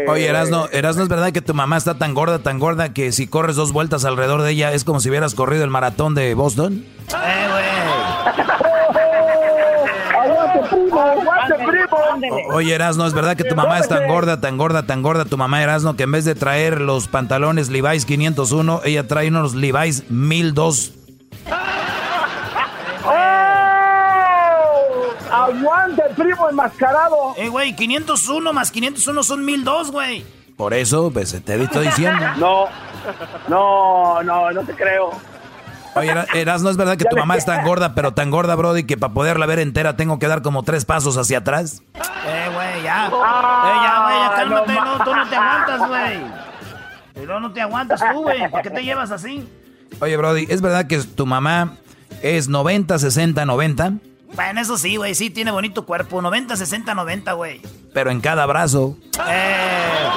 Oye, 0.07 0.27
Erasno, 0.27 0.67
Erasno, 0.71 1.03
¿es 1.03 1.09
verdad 1.09 1.31
que 1.31 1.41
tu 1.41 1.53
mamá 1.53 1.77
está 1.77 1.93
tan 1.99 2.15
gorda, 2.15 2.39
tan 2.39 2.57
gorda 2.57 2.93
que 2.93 3.11
si 3.11 3.27
corres 3.27 3.55
dos 3.55 3.71
vueltas 3.71 4.05
alrededor 4.05 4.41
de 4.41 4.51
ella 4.51 4.73
es 4.73 4.83
como 4.83 4.99
si 4.99 5.09
hubieras 5.09 5.35
corrido 5.35 5.63
el 5.63 5.69
maratón 5.69 6.15
de 6.15 6.33
Boston? 6.33 6.83
Eh, 7.09 7.47
güey. 7.51 7.61
oye, 12.51 12.73
Erasno, 12.73 13.05
¿es 13.05 13.13
verdad 13.13 13.35
que 13.35 13.43
tu 13.43 13.55
mamá 13.55 13.79
es 13.79 13.87
tan 13.87 14.07
gorda, 14.07 14.39
tan 14.41 14.57
gorda, 14.57 14.85
tan 14.85 15.01
gorda, 15.01 15.25
tu 15.25 15.37
mamá 15.37 15.61
Erasno, 15.61 15.95
que 15.95 16.03
en 16.03 16.11
vez 16.11 16.25
de 16.25 16.35
traer 16.35 16.81
los 16.81 17.07
pantalones 17.07 17.69
Levi's 17.69 18.05
501, 18.05 18.81
ella 18.85 19.07
trae 19.07 19.27
unos 19.29 19.55
Levi's 19.55 20.09
1002? 20.09 20.93
¡Oh! 23.05 23.11
¡Aguante, 25.31 26.03
primo 26.15 26.49
enmascarado! 26.49 27.33
Eh, 27.37 27.49
güey, 27.49 27.75
501 27.75 28.53
más 28.53 28.71
501 28.71 29.23
son 29.23 29.45
1002, 29.45 29.91
güey. 29.91 30.25
Por 30.57 30.73
eso, 30.73 31.09
pues, 31.11 31.31
te 31.43 31.63
estoy 31.63 31.87
diciendo. 31.87 32.25
No, 32.37 32.67
no, 33.47 34.21
no, 34.23 34.51
no 34.51 34.61
te 34.61 34.73
creo. 34.73 35.11
Oye, 35.95 36.13
Eras, 36.33 36.61
¿no 36.61 36.69
es 36.69 36.77
verdad 36.77 36.97
que 36.97 37.05
tu 37.05 37.17
mamá 37.17 37.35
es 37.35 37.45
tan 37.45 37.65
gorda, 37.65 37.93
pero 37.93 38.13
tan 38.13 38.31
gorda, 38.31 38.55
Brody, 38.55 38.85
que 38.85 38.97
para 38.97 39.13
poderla 39.13 39.45
ver 39.45 39.59
entera 39.59 39.95
tengo 39.97 40.19
que 40.19 40.27
dar 40.27 40.41
como 40.41 40.63
tres 40.63 40.85
pasos 40.85 41.17
hacia 41.17 41.39
atrás? 41.39 41.81
Eh, 42.25 42.49
güey, 42.53 42.83
ya. 42.83 43.07
eh, 43.07 43.11
ya, 43.11 44.03
güey, 44.03 44.19
ya 44.19 44.31
cálmate, 44.35 44.73
no, 44.73 45.03
tú 45.03 45.15
no 45.15 45.27
te 45.29 45.35
aguantas, 45.35 45.87
güey. 45.89 46.19
Pero 47.13 47.39
no 47.39 47.51
te 47.51 47.61
aguantas 47.61 48.01
tú, 48.11 48.21
güey. 48.23 48.49
¿Por 48.49 48.61
qué 48.61 48.69
te 48.69 48.83
llevas 48.83 49.11
así? 49.11 49.47
Oye, 49.99 50.15
Brody, 50.15 50.47
¿es 50.49 50.61
verdad 50.61 50.87
que 50.87 50.97
tu 50.99 51.25
mamá 51.25 51.75
es 52.21 52.47
90, 52.47 52.97
60, 52.97 53.45
90? 53.45 53.93
Bueno, 54.33 54.61
eso 54.61 54.77
sí, 54.77 54.95
güey, 54.95 55.13
sí, 55.13 55.29
tiene 55.29 55.51
bonito 55.51 55.85
cuerpo. 55.85 56.21
90, 56.21 56.55
60, 56.55 56.93
90, 56.95 57.33
güey. 57.33 57.61
Pero 57.93 58.11
en 58.11 58.21
cada 58.21 58.45
brazo. 58.45 58.97
Eh. 59.29 60.07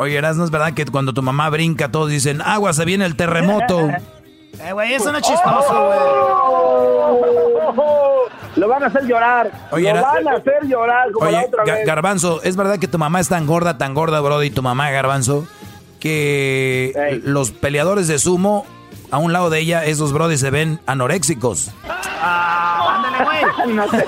Oye, 0.00 0.22
¿no 0.22 0.44
es 0.44 0.50
verdad 0.52 0.74
que 0.74 0.86
cuando 0.86 1.12
tu 1.12 1.22
mamá 1.22 1.50
brinca 1.50 1.90
todos 1.90 2.08
dicen, 2.08 2.40
agua, 2.40 2.72
se 2.72 2.84
viene 2.84 3.04
el 3.04 3.16
terremoto? 3.16 3.88
eh, 4.62 4.72
güey, 4.72 4.94
eso 4.94 5.10
no 5.10 5.18
es 5.18 5.24
chistoso, 5.24 5.86
güey. 5.86 5.98
Lo 8.54 8.68
van 8.68 8.84
a 8.84 8.86
hacer 8.86 9.06
llorar. 9.06 9.50
Oye, 9.72 9.92
Lo 9.92 10.00
van 10.00 10.28
a 10.28 10.32
hacer 10.34 10.66
llorar 10.68 11.10
como 11.10 11.28
la 11.28 11.42
otra 11.42 11.64
vez. 11.64 11.84
Garbanzo, 11.84 12.40
¿es 12.44 12.54
verdad 12.54 12.78
que 12.78 12.86
tu 12.86 12.96
mamá 12.96 13.18
es 13.18 13.28
tan 13.28 13.44
gorda, 13.44 13.76
tan 13.76 13.92
gorda, 13.92 14.20
Brody, 14.20 14.50
tu 14.50 14.62
mamá, 14.62 14.88
Garbanzo, 14.92 15.48
que 15.98 17.20
los 17.24 17.50
peleadores 17.50 18.06
de 18.06 18.20
sumo, 18.20 18.66
a 19.10 19.18
un 19.18 19.32
lado 19.32 19.50
de 19.50 19.58
ella, 19.58 19.84
esos 19.84 20.12
Brody 20.12 20.38
se 20.38 20.50
ven 20.50 20.78
anoréxicos? 20.86 21.72
Ah, 22.22 23.02
ándale, 23.02 23.24
güey. 23.24 23.74
no 23.74 23.84
te 23.88 24.04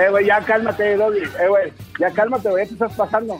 Eh, 0.00 0.10
güey, 0.10 0.26
ya 0.26 0.40
cálmate, 0.40 0.96
Doggy. 0.96 1.22
Eh, 1.22 1.48
güey, 1.48 1.72
ya 2.00 2.10
cálmate, 2.10 2.50
güey, 2.50 2.66
te 2.66 2.72
estás 2.72 2.92
pasando. 2.94 3.38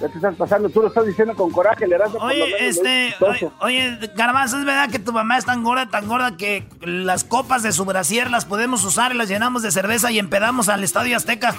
¿Qué 0.00 0.08
te 0.08 0.16
estás 0.16 0.34
pasando? 0.34 0.70
Tú 0.70 0.80
lo 0.80 0.88
estás 0.88 1.04
diciendo 1.04 1.34
con 1.34 1.50
coraje, 1.50 1.86
le 1.86 1.98
das 1.98 2.10
Oye, 2.18 2.54
este, 2.58 3.14
oye, 3.20 3.50
oye, 3.60 3.98
Garbanzo, 4.16 4.58
¿es 4.58 4.64
verdad 4.64 4.88
que 4.90 4.98
tu 4.98 5.12
mamá 5.12 5.36
es 5.36 5.44
tan 5.44 5.62
gorda, 5.62 5.90
tan 5.90 6.08
gorda 6.08 6.38
que 6.38 6.66
las 6.80 7.22
copas 7.22 7.62
de 7.62 7.70
su 7.72 7.84
brasier 7.84 8.30
las 8.30 8.46
podemos 8.46 8.82
usar 8.84 9.12
y 9.12 9.18
las 9.18 9.28
llenamos 9.28 9.62
de 9.62 9.70
cerveza 9.70 10.10
y 10.10 10.18
empedamos 10.18 10.70
al 10.70 10.82
Estadio 10.84 11.18
Azteca 11.18 11.54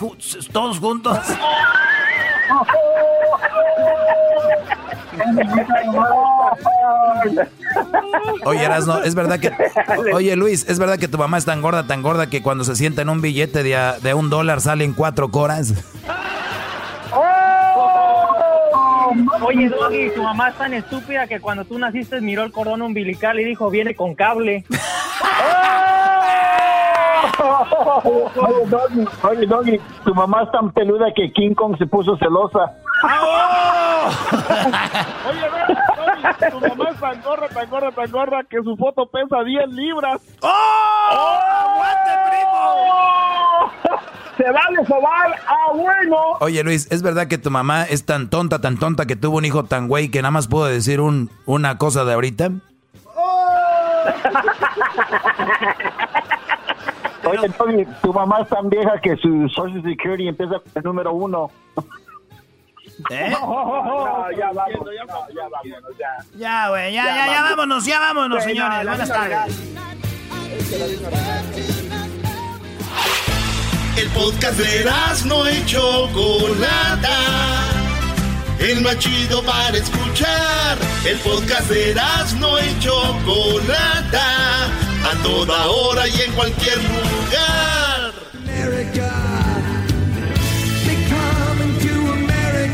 todos 0.52 0.80
juntos? 0.80 1.20
Oye, 8.46 8.64
Erasno, 8.64 9.04
es 9.04 9.14
verdad 9.14 9.40
que. 9.40 9.52
Oye, 10.14 10.36
Luis, 10.36 10.66
es 10.68 10.80
verdad 10.80 10.98
que 10.98 11.08
tu 11.08 11.20
mamá 11.20 11.38
es 11.38 11.46
tan 11.46 11.62
gorda, 11.62 11.86
tan 11.86 12.02
gorda 12.02 12.28
que 12.28 12.42
cuando 12.42 12.64
se 12.64 12.76
sienta 12.76 13.04
en 13.04 13.10
un 13.10 13.22
billete 13.22 13.62
de, 13.62 13.94
de 14.02 14.14
un 14.16 14.30
dólar 14.32 14.62
salen 14.62 14.94
cuatro 14.94 15.30
coras. 15.30 15.74
Oye, 19.42 19.70
Doggy, 19.70 20.12
tu 20.16 20.24
mamá 20.24 20.50
es 20.50 20.56
tan 20.56 20.74
estúpida 20.74 21.28
que 21.28 21.40
cuando 21.40 21.66
tú 21.66 21.78
naciste 21.78 22.22
miró 22.22 22.44
el 22.44 22.52
cordón 22.52 22.82
umbilical 22.82 23.40
y 23.40 23.44
dijo, 23.44 23.70
viene 23.70 23.94
con 23.96 24.16
cable. 24.16 24.66
Oye, 28.04 28.66
Doggy, 28.68 29.06
oye, 29.24 29.46
Doggy, 29.46 29.80
tu 30.04 30.14
mamá 30.14 30.44
es 30.44 30.52
tan 30.52 30.70
peluda 30.72 31.08
que 31.16 31.32
King 31.32 31.54
Kong 31.54 31.78
se 31.78 31.86
puso 31.86 32.18
celosa. 32.18 32.74
oye, 35.30 35.50
Tu 36.52 36.60
mamá 36.60 36.90
es 36.92 37.00
tan 37.00 37.22
gorda, 37.22 37.48
tan 37.48 37.70
gorda, 37.70 37.92
tan 37.92 38.12
gorda 38.12 38.44
que 38.50 38.58
su 38.64 38.76
foto 38.76 39.06
pesa 39.08 39.44
10 39.44 39.70
libras. 39.70 40.22
¡Oh! 40.42 40.48
¡Oh! 41.12 41.40
¡Aguante, 41.60 42.12
primo! 42.30 44.00
se 44.38 44.52
vale 44.52 44.86
sobar. 44.86 45.36
Ah, 45.48 45.72
bueno. 45.74 46.18
Oye, 46.40 46.64
Luis, 46.64 46.92
¿es 46.92 47.02
verdad 47.02 47.28
que 47.28 47.38
tu 47.38 47.52
mamá 47.52 47.84
es 47.84 48.06
tan 48.06 48.30
tonta, 48.30 48.60
tan 48.60 48.78
tonta 48.78 49.06
que 49.06 49.16
tuvo 49.16 49.38
un 49.38 49.46
hijo 49.46 49.64
tan 49.66 49.88
güey 49.88 50.10
que 50.10 50.22
nada 50.22 50.32
más 50.32 50.48
pudo 50.48 50.66
decir 50.66 51.00
un, 51.02 51.30
una 51.46 51.78
cosa 51.78 52.06
de 52.06 52.14
ahorita? 52.14 52.52
Oye, 57.24 57.50
Tony, 57.50 57.86
tu 58.02 58.12
mamá 58.12 58.40
es 58.42 58.50
tan 58.50 58.68
vieja 58.70 59.00
que 59.00 59.16
su 59.18 59.48
Social 59.50 59.84
Security 59.84 60.28
empieza 60.28 60.60
con 60.60 60.72
el 60.74 60.84
número 60.84 61.14
uno. 61.14 61.52
¿Eh? 63.10 63.34
No, 63.42 64.32
ya 64.32 64.52
vámonos, 64.52 64.94
ya 64.94 65.04
vámonos, 65.50 65.98
ya. 65.98 66.26
Ya, 66.38 66.70
güey, 66.70 66.94
ya, 66.94 67.06
ya, 67.06 67.26
ya, 67.28 67.42
vámonos, 67.42 67.86
ya 67.86 68.00
vámonos, 68.00 68.44
señores. 68.44 68.88
Buenas 68.88 69.10
tardes. 69.10 69.72
El 73.98 74.08
podcast 74.10 74.58
de 74.58 74.92
no 75.26 75.50
y 75.50 75.66
Chocolata. 75.66 77.18
El 78.60 78.82
más 78.82 78.98
chido 79.00 79.44
para 79.44 79.78
escuchar. 79.78 80.78
El 81.06 81.18
podcast 81.20 81.70
de 81.70 81.96
no 82.40 82.60
y 82.60 82.80
Chocolata. 82.80 84.66
A 85.04 85.24
toda 85.24 85.68
hora 85.68 86.08
y 86.08 86.22
en 86.22 86.32
cualquier 86.34 86.78
lugar. 86.78 88.14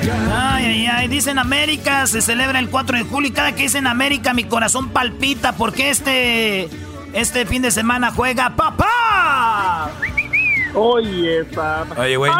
Ay, 0.09 0.65
ay, 0.65 0.87
ay, 0.87 1.07
dicen 1.07 1.37
América, 1.37 2.07
se 2.07 2.21
celebra 2.21 2.59
el 2.59 2.69
4 2.69 2.97
de 2.97 3.03
julio 3.03 3.29
y 3.29 3.33
cada 3.33 3.53
que 3.53 3.63
dicen 3.63 3.87
América 3.87 4.33
mi 4.33 4.45
corazón 4.45 4.89
palpita 4.89 5.53
porque 5.53 5.89
este, 5.89 6.69
este 7.13 7.45
fin 7.45 7.61
de 7.61 7.71
semana 7.71 8.11
juega 8.11 8.55
papá. 8.55 9.91
Oye. 10.73 11.45
Oye, 11.97 12.17
güey. 12.17 12.31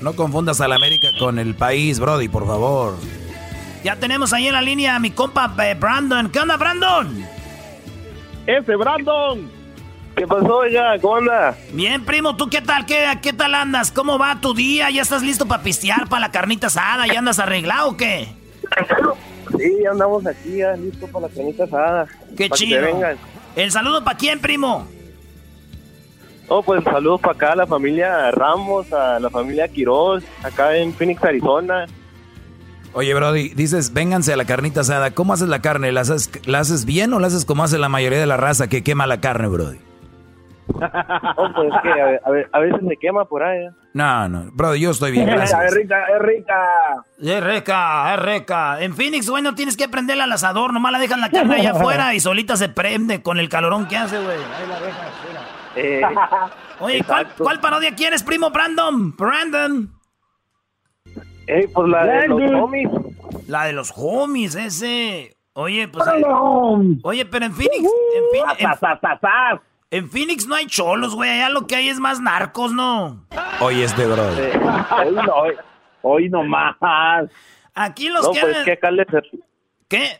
No, 0.00 0.14
confundas 0.14 0.60
a 0.60 0.68
la 0.68 0.76
América 0.76 1.08
con 1.18 1.38
el 1.38 1.54
país, 1.54 1.98
Brody, 1.98 2.28
por 2.28 2.46
favor. 2.46 2.96
Ya 3.84 3.96
tenemos 3.96 4.32
ahí 4.32 4.48
en 4.48 4.54
la 4.54 4.62
línea 4.62 4.96
a 4.96 4.98
mi 4.98 5.12
compa 5.12 5.54
eh, 5.62 5.74
Brandon. 5.74 6.28
¿Qué 6.30 6.40
onda, 6.40 6.56
Brandon? 6.56 7.24
Ese, 8.46 8.74
Brandon. 8.76 9.55
¿Qué 10.16 10.26
pasó, 10.26 10.56
oiga? 10.56 10.98
¿Cómo 11.00 11.16
anda? 11.16 11.54
Bien, 11.72 12.02
primo, 12.02 12.36
¿tú 12.36 12.48
qué 12.48 12.62
tal? 12.62 12.86
¿Qué, 12.86 13.06
¿Qué 13.20 13.34
tal 13.34 13.54
andas? 13.54 13.92
¿Cómo 13.92 14.18
va 14.18 14.40
tu 14.40 14.54
día? 14.54 14.88
¿Ya 14.90 15.02
estás 15.02 15.22
listo 15.22 15.46
para 15.46 15.62
pistear, 15.62 16.08
para 16.08 16.20
la 16.20 16.32
carnita 16.32 16.68
asada? 16.68 17.06
¿Ya 17.06 17.18
andas 17.18 17.38
arreglado 17.38 17.90
o 17.90 17.96
qué? 17.98 18.26
Sí, 19.58 19.76
ya 19.82 19.90
andamos 19.90 20.26
aquí, 20.26 20.56
ya 20.56 20.72
listo 20.72 21.06
para 21.08 21.28
la 21.28 21.34
carnita 21.34 21.64
asada. 21.64 22.06
Qué 22.34 22.48
chido. 22.48 22.80
¿El 23.56 23.70
saludo 23.70 24.02
para 24.04 24.16
quién, 24.16 24.40
primo? 24.40 24.88
Oh, 26.48 26.62
pues 26.62 26.82
saludos 26.84 27.20
para 27.20 27.34
acá 27.34 27.52
a 27.52 27.56
la 27.56 27.66
familia 27.66 28.30
Ramos, 28.30 28.90
a 28.94 29.20
la 29.20 29.28
familia 29.28 29.68
Quiroz, 29.68 30.24
acá 30.42 30.76
en 30.76 30.94
Phoenix, 30.94 31.22
Arizona. 31.24 31.86
Oye, 32.94 33.12
Brody, 33.12 33.50
dices, 33.50 33.92
vénganse 33.92 34.32
a 34.32 34.36
la 34.36 34.46
carnita 34.46 34.80
asada. 34.80 35.10
¿Cómo 35.10 35.34
haces 35.34 35.48
la 35.48 35.60
carne? 35.60 35.92
¿La 35.92 36.00
haces, 36.00 36.30
¿La 36.46 36.60
haces 36.60 36.86
bien 36.86 37.12
o 37.12 37.18
la 37.18 37.26
haces 37.26 37.44
como 37.44 37.64
hace 37.64 37.76
la 37.76 37.90
mayoría 37.90 38.18
de 38.18 38.26
la 38.26 38.38
raza 38.38 38.68
que 38.68 38.82
quema 38.82 39.06
la 39.06 39.20
carne, 39.20 39.48
Brody? 39.48 39.85
Oh, 40.68 41.48
pues 41.54 41.72
es 41.72 41.82
que 41.82 42.48
a, 42.52 42.58
veces 42.58 42.82
me 42.82 42.96
quema 42.96 43.24
por 43.24 43.42
ahí. 43.42 43.66
¿eh? 43.66 43.70
No, 43.94 44.28
no, 44.28 44.50
Brody, 44.52 44.80
yo 44.80 44.90
estoy 44.90 45.12
bien, 45.12 45.26
gracias. 45.26 45.64
Es 45.64 45.74
rica, 45.74 46.04
es 46.06 46.18
rica. 46.20 47.04
Es 47.20 47.44
rica, 47.44 48.14
es 48.14 48.22
rica. 48.22 48.80
En 48.82 48.94
Phoenix, 48.94 49.28
güey, 49.28 49.42
no 49.42 49.54
tienes 49.54 49.76
que 49.76 49.88
prenderla 49.88 50.24
al 50.24 50.32
asador, 50.32 50.72
nomás 50.72 50.92
la 50.92 50.98
dejan 50.98 51.20
la 51.20 51.30
carne 51.30 51.56
allá 51.56 51.70
afuera 51.76 52.14
y 52.14 52.20
solita 52.20 52.56
se 52.56 52.68
prende 52.68 53.22
con 53.22 53.38
el 53.38 53.48
calorón 53.48 53.86
que 53.86 53.96
hace, 53.96 54.18
güey. 54.18 54.36
Ahí 54.36 54.68
la 54.68 54.80
dejan, 54.80 55.06
eh, 55.76 56.02
Oye, 56.80 57.04
¿cuál, 57.38 57.60
parodia 57.60 57.94
quieres, 57.94 58.22
primo 58.22 58.50
Brandon? 58.50 59.14
Brandon. 59.16 59.90
Eh, 61.46 61.68
pues 61.72 61.88
la 61.88 62.04
de 62.04 62.28
los 62.28 62.40
homies. 62.52 62.90
La 63.46 63.64
de 63.64 63.72
los 63.72 63.92
homies, 63.94 64.54
ese. 64.54 65.36
Oye, 65.52 65.88
pues. 65.88 66.04
oye, 67.02 67.24
pero 67.24 67.46
en 67.46 67.52
Phoenix. 67.52 67.76
En, 67.76 68.24
Phoenix, 68.30 68.60
en, 68.60 68.68
Phoenix 69.90 70.46
no 70.46 70.54
hay 70.54 70.66
cholos, 70.66 71.14
güey. 71.14 71.30
Allá 71.30 71.48
lo 71.48 71.66
que 71.66 71.76
hay 71.76 71.88
es 71.88 72.00
más 72.00 72.20
narcos, 72.20 72.72
¿no? 72.72 73.26
Hoy 73.60 73.82
es 73.82 73.96
de 73.96 74.06
bro. 74.06 74.22
hoy 74.22 75.14
no, 75.14 75.34
hoy, 76.02 76.28
no 76.28 76.42
más. 76.42 76.76
Aquí 77.74 78.08
los 78.08 78.24
no, 78.24 78.32
pues 78.32 78.64
que 78.64 78.72
acá 78.72 78.90
le 78.90 79.06
¿Qué? 79.88 80.18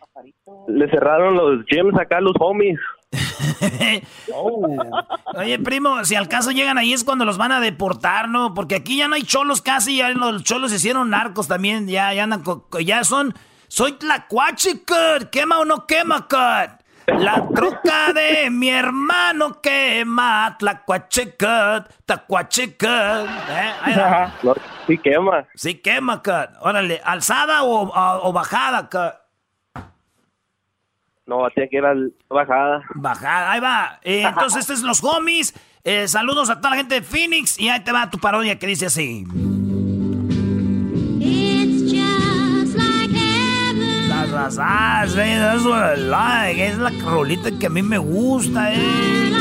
Le 0.68 0.88
cerraron 0.90 1.34
los 1.34 1.66
gyms 1.66 1.98
acá 1.98 2.18
a 2.18 2.20
los 2.20 2.34
homies. 2.38 2.78
Oye, 5.34 5.58
primo, 5.58 6.04
si 6.04 6.14
al 6.14 6.28
caso 6.28 6.50
llegan 6.50 6.78
ahí 6.78 6.92
es 6.92 7.04
cuando 7.04 7.24
los 7.24 7.38
van 7.38 7.52
a 7.52 7.60
deportar, 7.60 8.28
¿no? 8.28 8.54
Porque 8.54 8.76
aquí 8.76 8.98
ya 8.98 9.08
no 9.08 9.14
hay 9.14 9.22
cholos 9.22 9.62
casi, 9.62 9.98
ya 9.98 10.10
los 10.10 10.44
cholos 10.44 10.70
se 10.70 10.76
hicieron 10.76 11.10
narcos 11.10 11.48
también, 11.48 11.88
ya, 11.88 12.12
ya 12.14 12.24
andan, 12.24 12.44
ya 12.84 13.04
son, 13.04 13.34
soy 13.68 13.92
tlacuache, 13.92 14.82
quema 15.30 15.58
o 15.58 15.64
no 15.64 15.86
quema, 15.86 16.28
cut. 16.28 16.85
La 17.06 17.46
troca 17.54 18.12
de 18.12 18.50
mi 18.50 18.68
hermano 18.68 19.60
quema, 19.60 20.56
tlacuache, 20.58 21.36
cut, 21.36 21.88
tlacuache, 22.04 22.76
cut. 22.76 23.28
¿Eh? 23.48 23.72
sí 24.86 24.98
quema. 24.98 25.46
Sí 25.54 25.74
quema, 25.76 26.20
cut. 26.20 26.50
Órale, 26.60 27.00
¿alzada 27.04 27.62
o, 27.62 27.92
o, 28.28 28.32
bajada, 28.32 28.88
cut? 28.88 29.84
No, 31.26 31.48
tiene 31.50 31.68
que 31.68 31.76
ir 31.76 31.84
bajada. 32.28 32.82
Bajada, 32.94 33.52
ahí 33.52 33.60
va. 33.60 34.00
Eh, 34.02 34.22
entonces, 34.22 34.60
estos 34.60 34.78
es 34.78 34.84
los 34.84 35.02
homies. 35.02 35.54
Eh, 35.84 36.08
saludos 36.08 36.50
a 36.50 36.56
toda 36.56 36.70
la 36.70 36.76
gente 36.76 36.96
de 36.96 37.02
Phoenix. 37.02 37.58
Y 37.58 37.68
ahí 37.68 37.80
te 37.84 37.92
va 37.92 38.10
tu 38.10 38.18
parodia 38.18 38.58
que 38.58 38.66
dice 38.66 38.86
así. 38.86 39.24
That's, 44.54 45.14
that's 45.14 45.64
what 45.64 45.82
I 45.82 45.94
like. 45.96 46.58
Es 46.58 46.78
la 46.78 46.90
rolita 46.90 47.50
que 47.58 47.66
a 47.66 47.70
mí 47.70 47.82
me 47.82 47.98
gusta, 47.98 48.72
eh. 48.72 49.32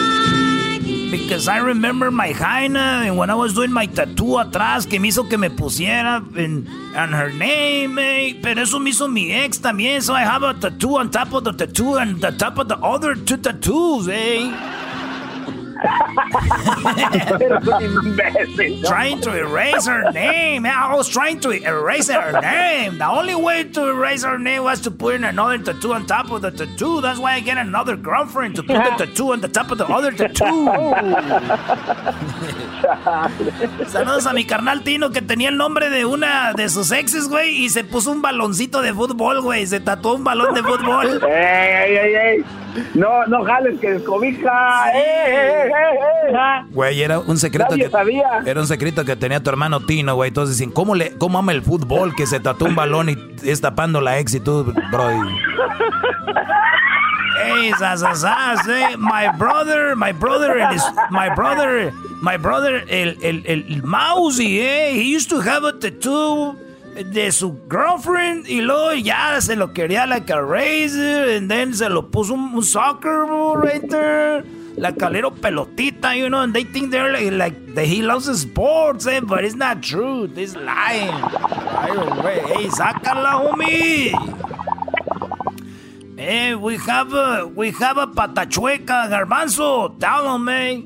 Because 1.12 1.48
I 1.48 1.60
remember 1.60 2.10
my 2.10 2.34
Jaina 2.34 3.04
and 3.06 3.18
when 3.18 3.30
I 3.30 3.36
was 3.36 3.54
doing 3.54 3.72
my 3.72 3.86
tattoo 3.86 4.40
atrás 4.40 4.90
que 4.90 5.00
me 5.00 5.10
hizo 5.10 5.30
que 5.30 5.38
me 5.38 5.50
pusiera 5.50 6.24
en, 6.36 6.66
her 6.96 7.32
name, 7.32 8.00
eh. 8.00 8.40
Pero 8.42 8.64
eso 8.64 8.80
me 8.80 8.90
hizo 8.90 9.08
mi 9.08 9.32
ex 9.32 9.62
también. 9.62 10.02
So 10.02 10.14
I 10.14 10.24
have 10.24 10.42
a 10.42 10.56
tattoo 10.56 10.98
on 10.98 11.12
top 11.12 11.34
of 11.34 11.44
the 11.44 11.54
tattoo 11.54 11.98
and 11.98 12.20
the 12.20 12.32
top 12.32 12.58
of 12.58 12.68
the 12.68 12.78
other 12.78 13.14
two 13.14 13.38
tattoos, 13.38 14.08
eh. 14.08 14.52
Trying 18.86 19.22
to 19.22 19.38
erase 19.38 19.86
her 19.88 20.12
name. 20.12 20.66
I 20.66 20.96
was 20.96 21.08
trying 21.08 21.40
to 21.42 21.52
erase 21.52 22.10
her 22.10 22.40
name. 22.42 22.98
The 22.98 23.08
only 23.08 23.36
way 23.36 23.64
to 23.64 23.90
erase 23.90 24.24
her 24.24 24.38
name 24.38 24.64
was 24.64 24.82
to 24.82 24.92
put 24.92 25.16
in 25.16 25.24
another 25.24 25.58
tattoo 25.58 25.94
on 25.94 26.06
top 26.06 26.32
of 26.32 26.42
the 26.42 26.52
tattoo. 26.52 27.02
That's 27.02 27.20
why 27.20 27.34
I 27.36 27.40
get 27.40 27.58
another 27.58 27.96
girlfriend 27.96 28.56
to 28.56 28.64
put 28.64 28.76
the 28.76 28.96
tattoo 29.06 29.34
on 29.34 29.42
the 29.42 29.48
top 29.48 29.72
of 29.72 29.78
the 29.78 29.86
other 29.88 30.12
tattoo. 30.12 30.66
Saludos 33.88 34.26
a 34.26 34.34
mi 34.34 34.46
carnal 34.46 34.84
Tino 34.84 35.10
que 35.12 35.22
tenía 35.22 35.50
el 35.50 35.58
nombre 35.58 35.90
de 35.90 36.06
una 36.06 36.54
de 36.54 36.70
sus 36.70 36.92
exes, 36.92 37.28
güey, 37.28 37.64
y 37.64 37.70
se 37.70 37.84
puso 37.84 38.12
un 38.12 38.22
baloncito 38.22 38.82
de 38.82 38.94
fútbol, 38.94 39.42
güey. 39.42 39.66
Se 39.66 39.80
tatuó 39.80 40.16
un 40.16 40.24
balón 40.24 40.54
de 40.54 40.64
fútbol. 40.64 41.22
¡Ey, 41.24 41.96
ey, 41.98 42.16
ey! 42.16 42.65
No, 42.94 43.26
no 43.28 43.44
jales 43.44 43.80
que 43.80 43.92
descobija. 43.92 44.92
¡Eh, 44.94 45.00
eh, 45.28 45.72
eh, 46.30 46.66
Güey, 46.72 47.02
era 47.02 47.20
un 47.20 47.38
secreto 47.38 47.76
que 47.76 47.90
era 48.46 48.60
un 48.60 48.68
secreto 48.68 49.06
que 49.06 49.16
tenía 49.16 49.42
tu 49.42 49.50
hermano 49.50 49.80
Tino, 49.80 50.16
güey. 50.16 50.30
Entonces 50.30 50.58
dicen, 50.58 50.72
¿cómo 50.72 50.96
le 50.96 51.18
cómo 51.18 51.40
ama 51.40 51.52
el 51.52 51.62
fútbol 51.62 52.16
que 52.16 52.26
se 52.26 52.40
tatuó 52.40 52.68
un 52.68 52.76
balón 52.76 53.10
y 53.10 53.18
es 53.44 53.62
tapando 53.62 54.02
la 54.02 54.20
ex 54.20 54.34
y 54.36 54.40
tú, 54.40 54.74
bro? 54.92 55.10
Hey, 57.38 57.72
sasasas, 57.78 58.68
eh. 58.68 58.98
My 58.98 59.28
brother, 59.38 59.96
my 59.96 60.12
brother, 60.14 60.58
el, 60.58 60.78
my 61.12 61.30
brother, 61.36 61.94
my 62.22 62.38
brother, 62.38 62.86
el, 62.88 63.18
el, 63.22 63.44
el, 63.46 63.84
Mousy, 63.84 64.62
eh. 64.62 64.92
He 64.94 65.16
used 65.16 65.30
to 65.30 65.40
have 65.42 65.64
a 65.66 65.74
tattoo 65.74 66.56
de 67.04 67.32
su 67.32 67.60
girlfriend 67.70 68.48
y 68.48 68.62
luego 68.62 68.94
ya 68.94 69.40
se 69.42 69.56
lo 69.56 69.74
quería 69.74 70.06
like 70.08 70.32
a 70.32 70.42
razor 70.42 71.30
and 71.30 71.50
then 71.50 71.74
se 71.74 71.90
lo 71.90 72.10
puso 72.10 72.34
un, 72.34 72.64
soccer 72.64 73.26
ball 73.26 73.58
right 73.58 73.90
there. 73.90 74.44
La 74.78 74.92
calero 74.92 75.32
pelotita, 75.32 76.18
you 76.18 76.28
know, 76.28 76.42
and 76.42 76.54
they 76.54 76.66
think 76.66 76.92
they're 76.92 77.12
like, 77.12 77.32
like 77.32 77.76
that 77.76 77.86
he 77.86 78.02
loves 78.02 78.26
sports, 78.38 79.08
eh, 79.08 79.22
but 79.22 79.46
it's 79.46 79.56
not 79.56 79.82
true. 79.82 80.28
This 80.28 80.54
lying. 80.54 81.14
Hey, 81.14 82.68
sácala, 82.68 83.40
homie. 83.40 84.12
Hey, 86.18 86.56
we 86.56 86.76
have 86.78 87.14
a, 87.14 87.48
we 87.48 87.72
have 87.72 87.98
a 87.98 88.08
patachueca, 88.08 89.08
garbanzo. 89.08 89.98
Tell 89.98 90.36
him, 90.36 90.50
eh. 90.50 90.82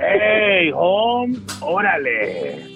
Hey, 0.00 0.70
home, 0.70 1.34
órale. 1.60 2.69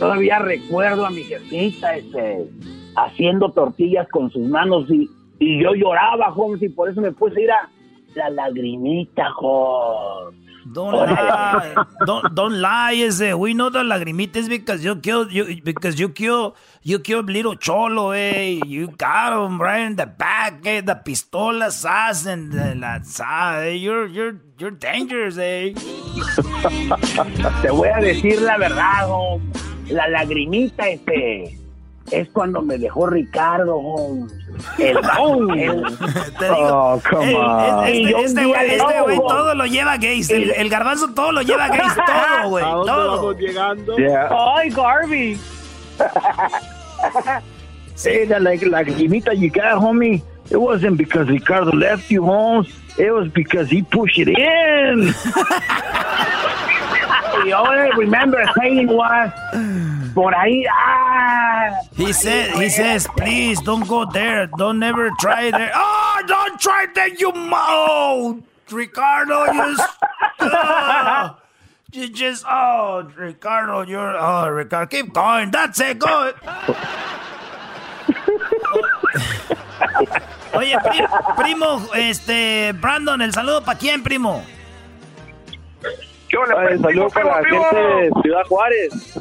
Todavía 0.00 0.38
recuerdo 0.38 1.04
a 1.04 1.10
mi 1.10 1.22
jefita 1.24 1.94
este, 1.94 2.48
haciendo 2.96 3.50
tortillas 3.50 4.08
con 4.08 4.30
sus 4.30 4.48
manos 4.48 4.90
y, 4.90 5.10
y 5.38 5.62
yo 5.62 5.74
lloraba, 5.74 6.32
Holmes, 6.34 6.62
y 6.62 6.70
por 6.70 6.88
eso 6.88 7.02
me 7.02 7.12
puse 7.12 7.38
a 7.38 7.42
ir 7.42 7.50
a 7.50 7.68
la 8.14 8.30
lagrimita, 8.30 9.30
Holmes. 9.36 10.40
Don't 10.72 10.92
lie. 10.92 11.74
don't, 12.06 12.34
don't 12.34 12.60
lie. 12.60 12.92
Is 12.92 13.20
it? 13.20 13.38
We 13.38 13.54
know 13.54 13.70
the 13.70 13.80
lagrimita 13.80 14.36
is 14.36 14.48
because 14.48 14.84
you 14.84 14.96
killed 14.96 15.32
you 15.32 15.60
because 15.62 15.98
you 15.98 16.10
kill 16.10 16.54
you 16.82 16.98
killed 16.98 17.30
little 17.30 17.56
cholo, 17.56 18.10
eh? 18.10 18.60
You 18.66 18.88
got 18.88 19.32
him 19.32 19.60
right 19.60 19.80
in 19.80 19.96
the 19.96 20.06
back, 20.06 20.66
eh? 20.66 20.82
The 20.82 20.96
pistola 20.96 21.70
sas 21.70 22.26
and 22.26 22.52
the, 22.52 22.74
la 22.74 23.00
eh? 23.58 23.70
You're 23.70 24.06
you're 24.06 24.40
you're 24.58 24.70
dangerous, 24.70 25.38
eh? 25.38 25.72
Te 27.62 27.70
voy 27.70 27.88
a 27.88 28.00
decir 28.00 28.42
la 28.42 28.58
verdad, 28.58 29.08
Holmes 29.08 29.69
la 29.90 30.08
lagrimita, 30.08 30.88
este, 30.88 31.58
es 32.10 32.28
cuando 32.30 32.62
me 32.62 32.78
dejó 32.78 33.06
Ricardo, 33.06 33.80
el, 34.78 34.88
el 34.88 35.84
Oh, 36.50 37.00
come 37.08 37.34
on. 37.34 37.86
Este, 37.86 38.20
este 38.20 38.44
güey 38.44 38.70
este 38.70 39.16
todo 39.16 39.54
lo 39.54 39.66
lleva 39.66 39.96
gays. 39.96 40.30
El, 40.30 40.50
el, 40.50 40.68
garbanzo 40.68 41.12
todo 41.14 41.32
lo 41.32 41.42
lleva 41.42 41.68
gays. 41.68 41.94
Todo, 42.06 42.50
güey. 42.50 42.64
Todo. 42.64 43.16
Vamos 43.16 43.36
llegando? 43.38 43.96
Ay, 44.56 44.70
Garby. 44.70 45.38
sí, 47.94 48.26
la 48.26 48.38
lagrimita 48.38 49.32
you 49.34 49.50
got, 49.50 49.80
homie. 49.80 50.22
It 50.50 50.56
wasn't 50.56 50.96
because 50.96 51.28
Ricardo 51.28 51.70
left 51.70 52.10
you, 52.10 52.24
Holmes. 52.24 52.68
It 52.98 53.12
was 53.12 53.28
because 53.28 53.70
he 53.70 53.82
pushed 53.82 54.18
it 54.18 54.28
in. 54.28 55.14
The 57.44 57.52
only 57.52 57.90
remember 57.96 58.44
saying 58.58 58.88
was 58.88 59.30
por 60.14 60.32
ahí. 60.32 60.64
Ah. 60.70 61.80
He 61.94 62.12
said, 62.12 62.54
he 62.54 62.68
says, 62.68 63.06
please 63.16 63.60
don't 63.60 63.86
go 63.86 64.04
there. 64.04 64.46
Don't 64.58 64.82
ever 64.82 65.10
try 65.20 65.50
there. 65.50 65.72
Oh, 65.74 66.22
don't 66.26 66.60
try 66.60 66.86
there, 66.94 67.08
you 67.08 67.32
mo, 67.32 68.42
Ricardo. 68.70 69.52
You, 69.52 69.76
you 71.92 72.08
just 72.08 72.44
oh, 72.48 73.08
Ricardo, 73.16 73.82
you're 73.82 74.16
oh, 74.18 74.48
Ricardo. 74.48 74.86
Keep 74.86 75.12
going. 75.12 75.50
That's 75.50 75.80
it. 75.80 75.98
Go. 75.98 76.32
Oye, 80.52 80.76
primo, 81.36 81.80
este, 81.94 82.72
Brandon, 82.80 83.22
el 83.22 83.32
saludo 83.32 83.64
para 83.64 83.78
quién, 83.78 84.02
primo. 84.02 84.44
¿Qué 86.30 86.36
hola, 86.36 86.78
saludo 86.80 87.08
para 87.08 87.26
la 87.26 87.48
gente 87.48 87.76
de 87.76 88.10
Ciudad 88.22 88.44
Juárez. 88.48 89.20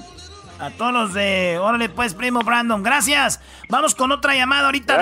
A 0.59 0.69
todos 0.71 0.93
los 0.93 1.13
de. 1.13 1.57
Órale, 1.57 1.89
pues, 1.89 2.13
primo 2.13 2.41
Brandon. 2.41 2.83
Gracias. 2.83 3.39
Vamos 3.69 3.95
con 3.95 4.11
otra 4.11 4.35
llamada. 4.35 4.65
Ahorita, 4.65 4.95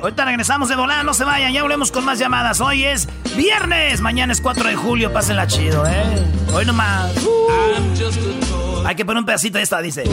Ahorita 0.00 0.24
regresamos 0.26 0.68
de 0.68 0.76
volada. 0.76 1.02
No 1.02 1.14
se 1.14 1.24
vayan. 1.24 1.52
Ya 1.52 1.62
volvemos 1.62 1.90
con 1.90 2.04
más 2.04 2.18
llamadas. 2.18 2.60
Hoy 2.60 2.84
es 2.84 3.08
viernes. 3.34 4.02
Mañana 4.02 4.32
es 4.32 4.40
4 4.42 4.68
de 4.68 4.76
julio. 4.76 5.12
Pásenla 5.12 5.46
chido, 5.46 5.86
¿eh? 5.86 6.04
Hoy 6.54 6.66
nomás. 6.66 7.14
Hay 8.84 8.94
que 8.94 9.04
poner 9.04 9.20
un 9.20 9.26
pedacito 9.26 9.56
de 9.56 9.64
esta, 9.64 9.80
dice. 9.80 10.04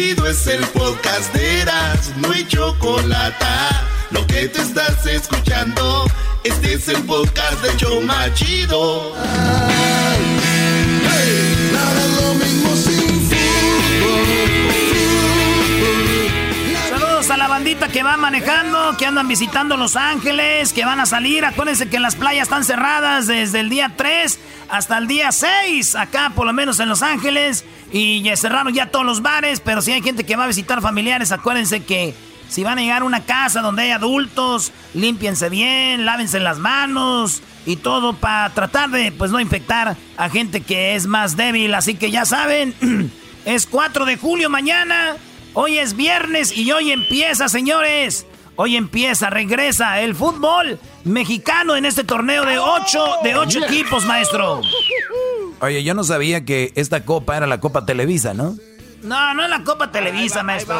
Es 0.00 0.46
el 0.46 0.64
podcast 0.68 1.30
de 1.34 1.62
no 2.16 2.30
hay 2.30 2.46
chocolate. 2.48 3.44
Lo 4.10 4.26
que 4.26 4.48
te 4.48 4.62
estás 4.62 5.04
escuchando, 5.04 6.06
este 6.42 6.72
es 6.72 6.88
el 6.88 7.02
podcast 7.02 7.60
de 7.62 7.76
Choma 7.76 8.32
Chido. 8.32 9.14
Saludos 16.88 17.30
a 17.30 17.36
la 17.36 17.48
bandita 17.48 17.88
que 17.88 18.02
va 18.02 18.16
manejando, 18.16 18.96
que 18.96 19.04
andan 19.04 19.28
visitando 19.28 19.76
Los 19.76 19.96
Ángeles, 19.96 20.72
que 20.72 20.86
van 20.86 21.00
a 21.00 21.06
salir. 21.06 21.44
Acuérdense 21.44 21.90
que 21.90 22.00
las 22.00 22.16
playas 22.16 22.44
están 22.44 22.64
cerradas 22.64 23.26
desde 23.26 23.60
el 23.60 23.68
día 23.68 23.92
3 23.96 24.38
hasta 24.70 24.98
el 24.98 25.08
día 25.08 25.30
6, 25.30 25.96
acá 25.96 26.32
por 26.34 26.46
lo 26.46 26.52
menos 26.52 26.80
en 26.80 26.88
Los 26.88 27.02
Ángeles. 27.02 27.64
Y 27.92 28.22
ya 28.22 28.36
cerraron 28.36 28.72
ya 28.72 28.90
todos 28.90 29.04
los 29.04 29.22
bares, 29.22 29.60
pero 29.60 29.82
si 29.82 29.92
hay 29.92 30.02
gente 30.02 30.24
que 30.24 30.36
va 30.36 30.44
a 30.44 30.48
visitar 30.48 30.80
familiares, 30.80 31.32
acuérdense 31.32 31.82
que 31.82 32.14
si 32.48 32.64
van 32.64 32.78
a 32.78 32.82
llegar 32.82 33.02
a 33.02 33.04
una 33.04 33.24
casa 33.24 33.62
donde 33.62 33.82
hay 33.82 33.90
adultos, 33.90 34.72
límpiense 34.94 35.48
bien, 35.48 36.04
lávense 36.04 36.40
las 36.40 36.58
manos 36.58 37.42
y 37.64 37.76
todo 37.76 38.12
para 38.12 38.50
tratar 38.50 38.90
de 38.90 39.12
pues 39.12 39.30
no 39.30 39.40
infectar 39.40 39.96
a 40.16 40.28
gente 40.28 40.60
que 40.60 40.94
es 40.94 41.06
más 41.06 41.36
débil. 41.36 41.74
Así 41.74 41.94
que 41.94 42.10
ya 42.10 42.24
saben, 42.24 42.74
es 43.44 43.66
4 43.66 44.04
de 44.04 44.16
julio 44.16 44.50
mañana. 44.50 45.16
Hoy 45.54 45.78
es 45.78 45.96
viernes 45.96 46.56
y 46.56 46.70
hoy 46.72 46.92
empieza, 46.92 47.48
señores. 47.48 48.26
Hoy 48.56 48.76
empieza, 48.76 49.30
regresa 49.30 50.00
el 50.00 50.14
fútbol 50.14 50.78
mexicano 51.04 51.76
en 51.76 51.86
este 51.86 52.04
torneo 52.04 52.44
de 52.44 52.58
ocho, 52.58 53.04
de 53.24 53.34
ocho 53.34 53.64
equipos, 53.64 54.04
maestro. 54.04 54.60
Oye, 55.60 55.82
yo 55.82 55.94
no 55.94 56.04
sabía 56.04 56.44
que 56.44 56.72
esta 56.74 57.04
copa 57.04 57.36
era 57.36 57.46
la 57.46 57.60
Copa 57.60 57.84
Televisa, 57.84 58.34
¿no? 58.34 58.56
No, 59.02 59.34
no 59.34 59.44
es 59.44 59.50
la 59.50 59.64
Copa 59.64 59.90
Televisa, 59.90 60.42
maestro. 60.42 60.76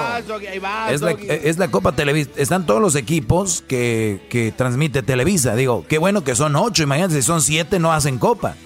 es, 0.91 1.01
la, 1.01 1.11
es, 1.13 1.59
la, 1.59 1.71
Copa 1.71 1.93
Televisa. 1.93 2.31
Están 2.37 2.67
todos 2.67 2.81
los 2.81 2.95
equipos 2.95 3.65
que, 3.67 4.27
que 4.29 4.53
transmite 4.53 5.03
Televisa. 5.03 5.55
Digo, 5.55 5.87
qué 5.89 5.99
bueno 5.99 6.23
que 6.23 6.35
son 6.35 6.57
ocho. 6.57 6.83
Imagínate, 6.83 7.15
si 7.15 7.23
son 7.23 7.41
siete, 7.41 7.79
no 7.79 7.93
hacen 7.93 8.19
Copa. 8.19 8.57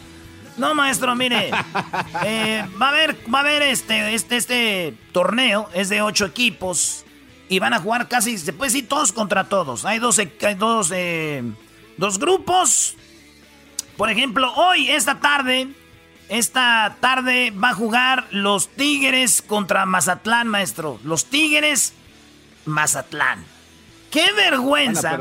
No, 0.57 0.75
maestro, 0.75 1.15
mire. 1.15 1.51
Eh, 2.27 2.65
va 2.81 2.87
a 2.87 2.89
haber, 2.91 3.17
va 3.33 3.39
a 3.39 3.43
haber 3.43 3.63
este, 3.63 4.15
este, 4.15 4.37
este 4.37 4.95
torneo, 5.13 5.69
es 5.75 5.89
de 5.89 6.01
ocho 6.01 6.25
equipos. 6.25 7.05
Y 7.49 7.59
van 7.59 7.75
a 7.75 7.81
jugar 7.81 8.09
casi, 8.09 8.39
se 8.39 8.53
puede 8.53 8.73
decir 8.73 8.89
todos 8.89 9.13
contra 9.13 9.45
todos. 9.45 9.85
Hay 9.85 9.99
dos, 9.99 10.19
hay 10.19 10.55
dos, 10.55 10.91
eh, 10.95 11.43
dos 11.99 12.19
grupos. 12.19 12.97
Por 13.97 14.11
ejemplo, 14.11 14.53
hoy, 14.55 14.89
esta 14.89 15.21
tarde, 15.21 15.69
esta 16.35 16.97
tarde 17.01 17.51
va 17.53 17.71
a 17.71 17.75
jugar 17.75 18.27
los 18.31 18.69
Tigres 18.69 19.43
contra 19.43 19.87
Mazatlán, 19.87 20.49
maestro. 20.49 20.99
Los 21.05 21.27
Tigres, 21.27 21.93
Mazatlán. 22.65 23.45
¡Qué 24.11 24.33
vergüenza! 24.37 25.19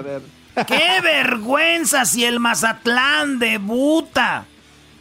¡Qué 0.68 1.00
vergüenza 1.04 2.06
si 2.06 2.26
el 2.26 2.40
Mazatlán 2.40 3.40
debuta! 3.40 4.46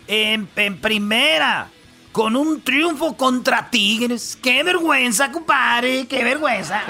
en, 0.07 0.79
primera 0.79 1.69
con 2.11 2.37
un 2.37 2.61
triunfo 2.61 3.17
contra 3.17 3.71
Tigres. 3.71 4.39
¡Qué 4.43 4.63
vergüenza, 4.63 5.33
compadre! 5.33 6.07
¡Qué 6.07 6.23
vergüenza! 6.23 6.83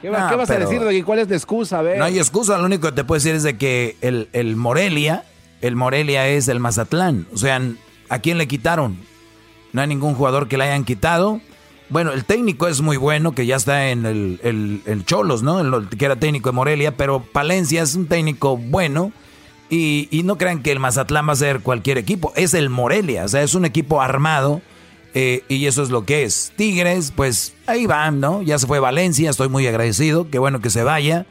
¿Qué, 0.00 0.10
vas 0.10 0.50
a 0.50 0.58
decir, 0.58 0.78
Doggy? 0.78 1.02
¿Cuál 1.02 1.20
es 1.20 1.28
la 1.28 1.36
excusa? 1.36 1.82
No 1.82 2.04
hay 2.04 2.18
excusa, 2.18 2.58
lo 2.58 2.64
único 2.64 2.88
que 2.88 2.94
te 2.94 3.04
puedo 3.04 3.16
decir 3.16 3.34
es 3.34 3.42
de 3.42 3.58
que 3.58 3.96
el, 4.02 4.28
el 4.32 4.54
Morelia, 4.54 5.24
el 5.60 5.74
Morelia 5.74 6.28
es 6.28 6.46
el 6.46 6.60
Mazatlán. 6.60 7.26
O 7.34 7.38
sea, 7.38 7.60
¿a 8.08 8.18
quién 8.18 8.38
le 8.38 8.48
quitaron? 8.48 8.96
No 9.72 9.82
hay 9.82 9.88
ningún 9.88 10.14
jugador 10.14 10.48
que 10.48 10.56
le 10.56 10.64
hayan 10.64 10.84
quitado. 10.84 11.40
Bueno, 11.88 12.12
el 12.12 12.24
técnico 12.24 12.66
es 12.66 12.80
muy 12.80 12.96
bueno, 12.96 13.32
que 13.32 13.46
ya 13.46 13.56
está 13.56 13.90
en 13.90 14.06
el, 14.06 14.40
el, 14.42 14.82
el 14.86 15.04
Cholos, 15.04 15.42
¿no? 15.42 15.60
El, 15.60 15.88
que 15.88 16.04
era 16.04 16.16
técnico 16.16 16.48
de 16.48 16.54
Morelia, 16.54 16.96
pero 16.96 17.20
Palencia 17.22 17.82
es 17.82 17.94
un 17.94 18.06
técnico 18.06 18.56
bueno 18.56 19.12
y, 19.68 20.22
no 20.24 20.38
crean 20.38 20.62
que 20.62 20.72
el 20.72 20.78
Mazatlán 20.78 21.28
va 21.28 21.32
a 21.32 21.36
ser 21.36 21.60
cualquier 21.60 21.98
equipo, 21.98 22.32
es 22.36 22.54
el 22.54 22.70
Morelia, 22.70 23.24
o 23.24 23.28
sea, 23.28 23.42
es 23.42 23.54
un 23.54 23.64
equipo 23.64 24.00
armado 24.00 24.62
eh, 25.14 25.42
y 25.48 25.66
eso 25.66 25.82
es 25.82 25.90
lo 25.90 26.04
que 26.04 26.22
es. 26.22 26.52
Tigres, 26.56 27.12
pues 27.14 27.54
ahí 27.66 27.86
van, 27.86 28.20
¿no? 28.20 28.42
Ya 28.42 28.58
se 28.58 28.66
fue 28.66 28.78
Valencia, 28.78 29.30
estoy 29.30 29.48
muy 29.48 29.66
agradecido, 29.66 30.30
qué 30.30 30.38
bueno 30.38 30.60
que 30.60 30.70
se 30.70 30.82
vaya. 30.82 31.26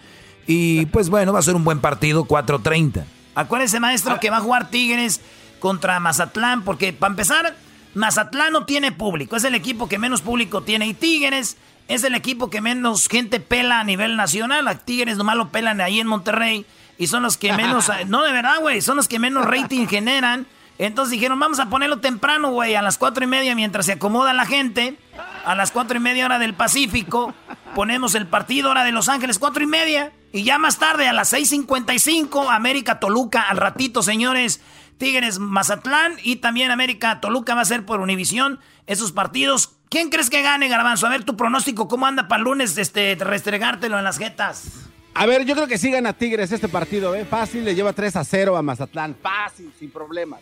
Y 0.47 0.85
pues 0.87 1.09
bueno, 1.09 1.33
va 1.33 1.39
a 1.39 1.43
ser 1.43 1.55
un 1.55 1.63
buen 1.63 1.79
partido, 1.79 2.25
4-30. 2.25 3.03
Acuérdense, 3.35 3.79
maestro, 3.79 4.19
que 4.19 4.29
va 4.29 4.37
a 4.37 4.41
jugar 4.41 4.69
Tigres 4.69 5.21
contra 5.65 5.99
Mazatlán, 5.99 6.61
porque 6.61 6.93
para 6.93 7.09
empezar, 7.09 7.55
Mazatlán 7.95 8.53
no 8.53 8.67
tiene 8.67 8.91
público, 8.91 9.35
es 9.35 9.45
el 9.45 9.55
equipo 9.55 9.89
que 9.89 9.97
menos 9.97 10.21
público 10.21 10.61
tiene. 10.61 10.85
Y 10.85 10.93
Tigres 10.93 11.57
es 11.87 12.03
el 12.03 12.13
equipo 12.13 12.51
que 12.51 12.61
menos 12.61 13.07
gente 13.07 13.39
pela 13.39 13.79
a 13.79 13.83
nivel 13.83 14.15
nacional. 14.15 14.67
A 14.67 14.75
Tigres 14.75 15.17
nomás 15.17 15.37
lo 15.37 15.49
pelan 15.49 15.81
ahí 15.81 15.99
en 15.99 16.05
Monterrey 16.05 16.67
y 16.99 17.07
son 17.07 17.23
los 17.23 17.37
que 17.37 17.51
menos, 17.53 17.89
no 18.07 18.21
de 18.21 18.31
verdad, 18.31 18.59
güey, 18.61 18.79
son 18.79 18.95
los 18.95 19.07
que 19.07 19.17
menos 19.17 19.43
rating 19.43 19.87
generan. 19.89 20.45
Entonces 20.77 21.13
dijeron, 21.13 21.39
vamos 21.39 21.59
a 21.59 21.67
ponerlo 21.67 21.97
temprano, 21.97 22.51
güey, 22.51 22.75
a 22.75 22.83
las 22.83 22.99
cuatro 22.99 23.23
y 23.23 23.27
media 23.27 23.55
mientras 23.55 23.87
se 23.87 23.93
acomoda 23.93 24.35
la 24.35 24.45
gente. 24.45 24.99
A 25.45 25.55
las 25.55 25.71
cuatro 25.71 25.97
y 25.97 25.99
media 25.99 26.25
hora 26.25 26.37
del 26.37 26.53
Pacífico. 26.53 27.33
Ponemos 27.73 28.13
el 28.13 28.27
partido 28.27 28.69
hora 28.69 28.83
de 28.83 28.91
Los 28.91 29.09
Ángeles, 29.09 29.39
cuatro 29.39 29.63
y 29.63 29.67
media. 29.67 30.11
Y 30.31 30.43
ya 30.43 30.59
más 30.59 30.77
tarde, 30.77 31.07
a 31.07 31.13
las 31.13 31.33
6.55, 31.33 32.53
América 32.53 32.99
Toluca. 32.99 33.41
Al 33.41 33.57
ratito, 33.57 34.03
señores, 34.03 34.59
Tigres 34.97 35.39
Mazatlán. 35.39 36.13
Y 36.23 36.37
también 36.37 36.71
América 36.71 37.19
Toluca 37.21 37.55
va 37.55 37.61
a 37.61 37.65
ser 37.65 37.85
por 37.85 37.99
Univisión 37.99 38.59
esos 38.87 39.11
partidos. 39.11 39.75
¿Quién 39.89 40.09
crees 40.09 40.29
que 40.29 40.41
gane, 40.41 40.67
Garbanzo? 40.67 41.07
A 41.07 41.09
ver 41.09 41.23
tu 41.23 41.37
pronóstico, 41.37 41.87
¿cómo 41.87 42.05
anda 42.05 42.27
para 42.27 42.39
el 42.39 42.45
lunes 42.45 42.77
este, 42.77 43.15
restregártelo 43.19 43.97
en 43.97 44.03
las 44.03 44.17
jetas? 44.17 44.89
A 45.13 45.25
ver, 45.25 45.45
yo 45.45 45.55
creo 45.55 45.67
que 45.67 45.77
sí 45.77 45.91
gana 45.91 46.11
Tigres 46.13 46.51
este 46.51 46.67
partido, 46.67 47.15
¿eh? 47.15 47.23
Fácil, 47.23 47.63
le 47.63 47.73
lleva 47.73 47.93
3 47.93 48.17
a 48.17 48.23
0 48.25 48.57
a 48.57 48.61
Mazatlán. 48.61 49.15
Fácil, 49.21 49.71
sin 49.79 49.89
problemas. 49.89 50.41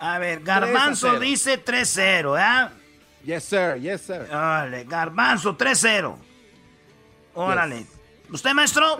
A 0.00 0.18
ver, 0.18 0.40
Garbanzo 0.40 1.20
dice 1.20 1.64
3-0, 1.64 2.38
¿eh? 2.38 2.68
Yes, 3.24 3.44
sir, 3.44 3.80
yes, 3.80 4.02
sir. 4.02 4.22
Órale, 4.28 4.84
Garbanzo 4.84 5.56
3-0. 5.56 6.16
Órale. 7.34 7.86
¿Usted, 8.30 8.52
maestro? 8.52 8.98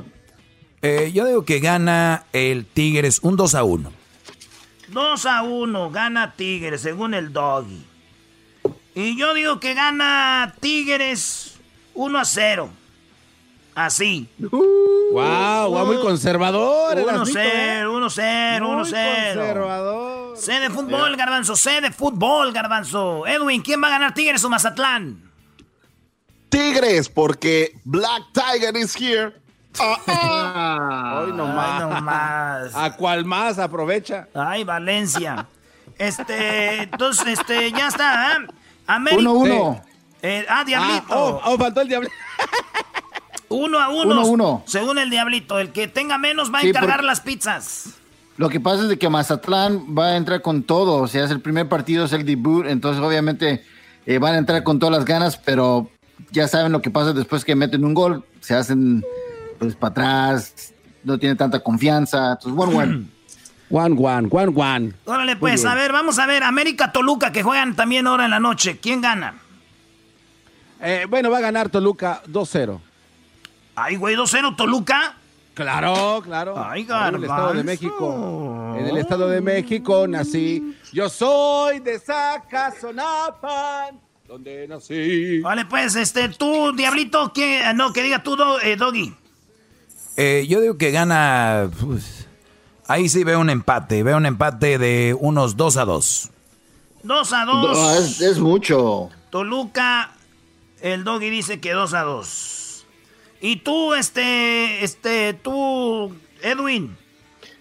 Eh, 0.80 1.10
yo 1.12 1.26
digo 1.26 1.44
que 1.44 1.58
gana 1.58 2.26
el 2.32 2.64
Tigres 2.64 3.18
un 3.22 3.36
2 3.36 3.54
a 3.54 3.64
1. 3.64 4.03
2 4.94 5.26
a 5.26 5.42
1, 5.42 5.90
gana 5.90 6.32
Tigres, 6.36 6.80
según 6.80 7.12
el 7.14 7.32
doggy. 7.32 7.84
Y 8.94 9.18
yo 9.18 9.34
digo 9.34 9.60
que 9.60 9.74
gana 9.74 10.54
Tigres 10.60 11.58
1 11.94 12.18
a 12.18 12.24
0. 12.24 12.70
Así. 13.74 14.28
wow, 14.38 15.68
wow, 15.68 15.84
muy 15.86 15.98
conservador. 15.98 16.96
1-0, 16.96 17.88
1-0, 17.88 17.88
1-0. 17.90 19.34
Conservador. 19.34 20.36
C 20.36 20.60
de 20.60 20.70
fútbol, 20.70 21.16
Garbanzo. 21.16 21.56
C 21.56 21.80
de 21.80 21.90
fútbol, 21.90 22.52
Garbanzo. 22.52 23.26
Edwin, 23.26 23.62
¿quién 23.62 23.82
va 23.82 23.88
a 23.88 23.90
ganar 23.90 24.14
Tigres 24.14 24.44
o 24.44 24.48
Mazatlán? 24.48 25.28
Tigres, 26.48 27.08
porque 27.08 27.72
Black 27.84 28.22
Tiger 28.32 28.76
is 28.76 28.94
here. 28.94 29.43
Ah, 29.78 31.22
Hoy 31.22 31.32
nomás. 31.32 32.74
¿A 32.74 32.96
cuál 32.96 33.24
más? 33.24 33.58
Aprovecha. 33.58 34.28
Ay, 34.34 34.64
Valencia. 34.64 35.46
Este, 35.98 36.82
entonces, 36.82 37.38
este, 37.38 37.70
ya 37.72 37.88
está, 37.88 38.32
¿eh? 38.32 38.46
América. 38.86 39.22
1-1. 39.22 39.82
Eh, 40.22 40.46
ah, 40.48 40.64
Diablito. 40.64 41.04
Ah, 41.10 41.16
oh, 41.16 41.40
oh, 41.44 41.58
faltó 41.58 41.80
el 41.80 41.88
Diablito. 41.88 42.14
Uno 43.48 43.78
a 43.78 43.88
uno. 43.88 44.62
Según 44.66 44.98
el 44.98 45.10
diablito. 45.10 45.58
El 45.58 45.70
que 45.70 45.86
tenga 45.86 46.18
menos 46.18 46.52
va 46.52 46.58
a 46.58 46.62
encargar 46.62 47.04
las 47.04 47.20
pizzas. 47.20 47.94
Lo 48.36 48.48
que 48.48 48.58
pasa 48.58 48.82
es 48.82 48.88
de 48.88 48.98
que 48.98 49.08
Mazatlán 49.08 49.94
va 49.96 50.06
a 50.06 50.16
entrar 50.16 50.42
con 50.42 50.64
todo. 50.64 51.02
O 51.02 51.08
sea, 51.08 51.24
es 51.24 51.30
el 51.30 51.40
primer 51.40 51.68
partido, 51.68 52.06
es 52.06 52.12
el 52.12 52.24
debut. 52.24 52.66
Entonces, 52.66 53.02
obviamente, 53.02 53.64
eh, 54.06 54.18
van 54.18 54.34
a 54.34 54.38
entrar 54.38 54.64
con 54.64 54.78
todas 54.78 54.96
las 54.96 55.04
ganas, 55.04 55.36
pero 55.36 55.88
ya 56.32 56.48
saben 56.48 56.72
lo 56.72 56.82
que 56.82 56.90
pasa 56.90 57.12
después 57.12 57.44
que 57.44 57.54
meten 57.54 57.84
un 57.84 57.94
gol. 57.94 58.24
Se 58.40 58.54
hacen 58.54 59.04
pues 59.54 59.74
para 59.74 59.90
atrás, 59.90 60.74
no 61.02 61.18
tiene 61.18 61.34
tanta 61.36 61.60
confianza. 61.60 62.32
Entonces, 62.32 62.60
one, 62.60 62.76
one. 62.76 63.06
One, 63.70 63.96
one, 63.98 64.28
one, 64.30 64.52
one. 64.54 64.92
Órale, 65.04 65.36
pues, 65.36 65.64
a 65.64 65.74
ver, 65.74 65.90
vamos 65.90 66.18
a 66.18 66.26
ver. 66.26 66.42
América 66.44 66.92
Toluca, 66.92 67.32
que 67.32 67.42
juegan 67.42 67.74
también 67.74 68.06
ahora 68.06 68.26
en 68.26 68.30
la 68.30 68.38
noche. 68.38 68.78
¿Quién 68.78 69.00
gana? 69.00 69.34
Eh, 70.80 71.06
bueno, 71.08 71.30
va 71.30 71.38
a 71.38 71.40
ganar 71.40 71.70
Toluca 71.70 72.22
2-0. 72.28 72.78
Ay, 73.74 73.96
güey, 73.96 74.16
2-0 74.16 74.54
Toluca. 74.54 75.16
Claro, 75.54 76.20
claro. 76.22 76.54
Ay, 76.56 76.86
En 76.88 77.14
el 77.14 77.24
Estado 77.24 77.54
de 77.54 77.64
México. 77.64 78.74
En 78.76 78.86
el 78.86 78.98
Estado 78.98 79.28
de 79.28 79.40
México 79.40 80.06
nací. 80.06 80.76
Yo 80.92 81.08
soy 81.08 81.80
de 81.80 81.98
Zacazonapan, 81.98 83.98
donde 84.28 84.68
nací. 84.68 85.40
Vale, 85.40 85.64
pues, 85.64 85.96
este, 85.96 86.28
tú, 86.28 86.72
Diablito, 86.76 87.32
que, 87.32 87.62
no, 87.74 87.92
que 87.92 88.02
diga 88.02 88.22
tú, 88.22 88.36
eh, 88.62 88.76
Doggy. 88.76 89.16
Eh, 90.16 90.46
yo 90.48 90.60
digo 90.60 90.78
que 90.78 90.90
gana. 90.90 91.70
Pues, 91.80 92.26
ahí 92.86 93.08
sí 93.08 93.24
veo 93.24 93.40
un 93.40 93.50
empate. 93.50 94.02
Veo 94.02 94.16
un 94.16 94.26
empate 94.26 94.78
de 94.78 95.16
unos 95.18 95.56
2 95.56 95.76
a 95.76 95.84
2. 95.84 96.30
2 97.02 97.32
a 97.32 97.44
2. 97.44 97.98
es, 97.98 98.20
es, 98.20 98.38
mucho. 98.38 99.10
Toluca, 99.30 100.12
el 100.80 101.04
Doggy 101.04 101.30
dice 101.30 101.60
que 101.60 101.72
2 101.72 101.94
a 101.94 102.02
2. 102.02 102.86
Y 103.40 103.56
tú, 103.56 103.94
este, 103.94 104.84
este, 104.84 105.34
tú, 105.34 106.14
Edwin. 106.42 106.96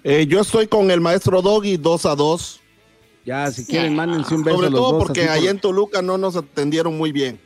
Eh, 0.03 0.27
yo 0.27 0.41
estoy 0.41 0.67
con 0.67 0.91
el 0.91 1.01
maestro 1.01 1.41
Doggy 1.41 1.77
2 1.77 2.05
a 2.05 2.15
2. 2.15 2.59
Ya, 3.25 3.49
si 3.51 3.65
quieren, 3.65 3.95
mándense 3.95 4.35
un 4.35 4.43
beso. 4.43 4.57
Sobre 4.57 4.69
todo 4.69 4.99
porque 4.99 5.29
allá 5.29 5.49
en 5.49 5.59
Toluca 5.59 6.01
no 6.01 6.17
nos 6.17 6.35
atendieron 6.35 6.97
muy 6.97 7.11
bien. 7.11 7.39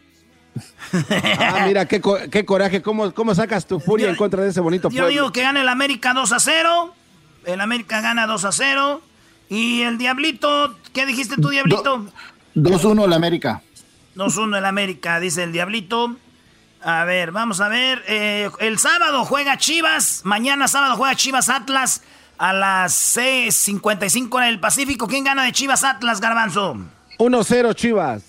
Ah, 1.39 1.63
mira, 1.65 1.85
qué, 1.85 2.01
coraje. 2.45 2.81
¿Cómo, 2.81 3.13
¿Cómo, 3.13 3.35
sacas 3.35 3.65
tu 3.65 3.79
furia 3.79 4.09
en 4.09 4.15
contra 4.15 4.43
de 4.43 4.49
ese 4.49 4.59
bonito 4.59 4.89
pueblo? 4.89 5.05
Yo 5.05 5.09
digo 5.09 5.31
que 5.31 5.41
gana 5.41 5.61
el 5.61 5.69
América 5.69 6.13
2 6.13 6.31
a 6.31 6.39
0. 6.39 6.93
El 7.45 7.61
América 7.61 8.01
gana 8.01 8.27
2 8.27 8.45
a 8.45 8.51
0. 8.51 9.01
Y 9.49 9.81
el 9.81 9.97
Diablito, 9.97 10.75
¿qué 10.93 11.05
dijiste 11.05 11.35
tú, 11.35 11.49
Diablito? 11.49 12.05
2-1 12.55 13.05
el 13.05 13.13
América. 13.13 13.61
2-1 14.15 14.57
el 14.57 14.65
América, 14.65 15.19
dice 15.19 15.43
el 15.43 15.51
Diablito. 15.51 16.15
A 16.83 17.05
ver, 17.05 17.31
vamos 17.31 17.61
a 17.61 17.69
ver. 17.69 18.03
Eh, 18.07 18.49
el 18.59 18.77
sábado 18.79 19.25
juega 19.25 19.57
Chivas. 19.57 20.21
Mañana 20.25 20.67
sábado 20.67 20.95
juega 20.95 21.15
Chivas 21.15 21.49
Atlas 21.49 22.01
a 22.37 22.53
las 22.53 23.17
6.55 23.17 24.37
en 24.41 24.47
el 24.47 24.59
Pacífico. 24.59 25.07
¿Quién 25.07 25.23
gana 25.23 25.43
de 25.43 25.51
Chivas 25.51 25.83
Atlas, 25.83 26.21
Garbanzo? 26.21 26.77
1-0 27.17 27.75
Chivas. 27.75 28.23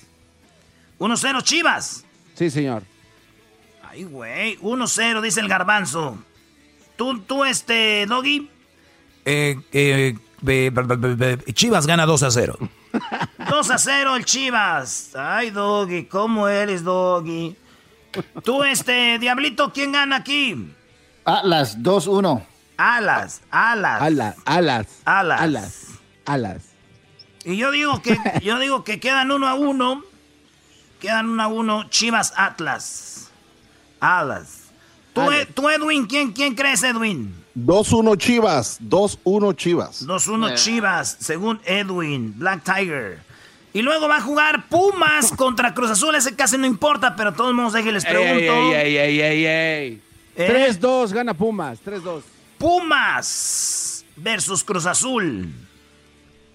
1-0 0.98 1.42
Chivas. 1.42 2.04
Sí, 2.38 2.50
señor. 2.50 2.84
Ay, 3.82 4.04
güey. 4.04 4.56
1-0, 4.58 5.20
dice 5.22 5.40
el 5.40 5.48
Garbanzo. 5.48 6.18
¿Tú, 6.94 7.18
tú 7.18 7.44
este, 7.44 8.06
Doggy? 8.06 8.48
Eh, 9.24 9.56
eh, 9.72 10.14
Chivas 11.52 11.88
gana 11.88 12.06
2 12.06 12.22
a 12.22 12.30
0. 12.30 12.58
2 13.50 13.70
a 13.70 13.78
0 13.78 14.14
el 14.14 14.24
Chivas. 14.24 15.16
Ay, 15.16 15.50
Doggy, 15.50 16.04
¿cómo 16.04 16.46
eres, 16.46 16.84
Doggy? 16.84 17.56
Tú, 18.44 18.62
este, 18.62 19.18
Diablito, 19.18 19.72
¿quién 19.72 19.90
gana 19.90 20.16
aquí? 20.16 20.72
Atlas, 21.24 21.76
2-1. 21.78 22.46
Alas, 22.76 23.42
alas. 23.50 24.00
Alas, 24.00 24.36
alas. 24.44 24.86
Alas. 25.04 25.40
Alas. 25.40 25.86
Alas. 26.24 26.62
Y 27.44 27.56
yo 27.56 27.72
digo 27.72 28.00
que, 28.00 28.16
yo 28.42 28.60
digo 28.60 28.84
que 28.84 29.00
quedan 29.00 29.32
uno 29.32 29.48
a 29.48 29.54
uno. 29.54 30.04
Quedan 31.00 31.30
uno 31.30 31.42
a 31.42 31.46
uno 31.46 31.88
Chivas 31.88 32.32
Atlas. 32.36 33.30
Alas. 34.00 34.68
Tú, 35.54 35.68
Edwin, 35.68 36.06
¿quién, 36.06 36.32
¿quién 36.32 36.54
crees, 36.54 36.82
Edwin? 36.82 37.34
2-1 37.56 38.16
Chivas, 38.18 38.78
2-1 38.80 39.56
Chivas. 39.56 40.06
2-1 40.06 40.54
Chivas, 40.54 41.16
según 41.18 41.60
Edwin, 41.64 42.34
Black 42.38 42.62
Tiger. 42.62 43.20
Y 43.72 43.82
luego 43.82 44.08
va 44.08 44.16
a 44.18 44.20
jugar 44.20 44.68
Pumas 44.68 45.32
contra 45.36 45.74
Cruz 45.74 45.90
Azul. 45.90 46.14
Ese 46.14 46.34
casi 46.36 46.56
no 46.56 46.66
importa, 46.66 47.16
pero 47.16 47.32
todos 47.34 47.52
modos 47.54 47.74
les 47.74 48.04
pregunto. 48.04 48.52
Ey, 48.74 48.96
ey, 48.96 49.20
ey, 49.20 49.46
ey, 49.46 50.02
3-2 50.36 51.12
gana 51.12 51.34
Pumas, 51.34 51.80
3-2. 51.84 52.22
Pumas 52.58 54.04
versus 54.16 54.62
Cruz 54.62 54.86
Azul. 54.86 55.52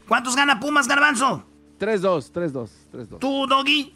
¿Cuántos 0.08 0.36
gana 0.36 0.60
Pumas, 0.60 0.88
Garbanzo? 0.88 1.44
3-2, 1.80 2.32
3-2, 2.32 2.70
3-2. 2.94 3.20
¿Tú, 3.20 3.46
Doggy? 3.48 3.94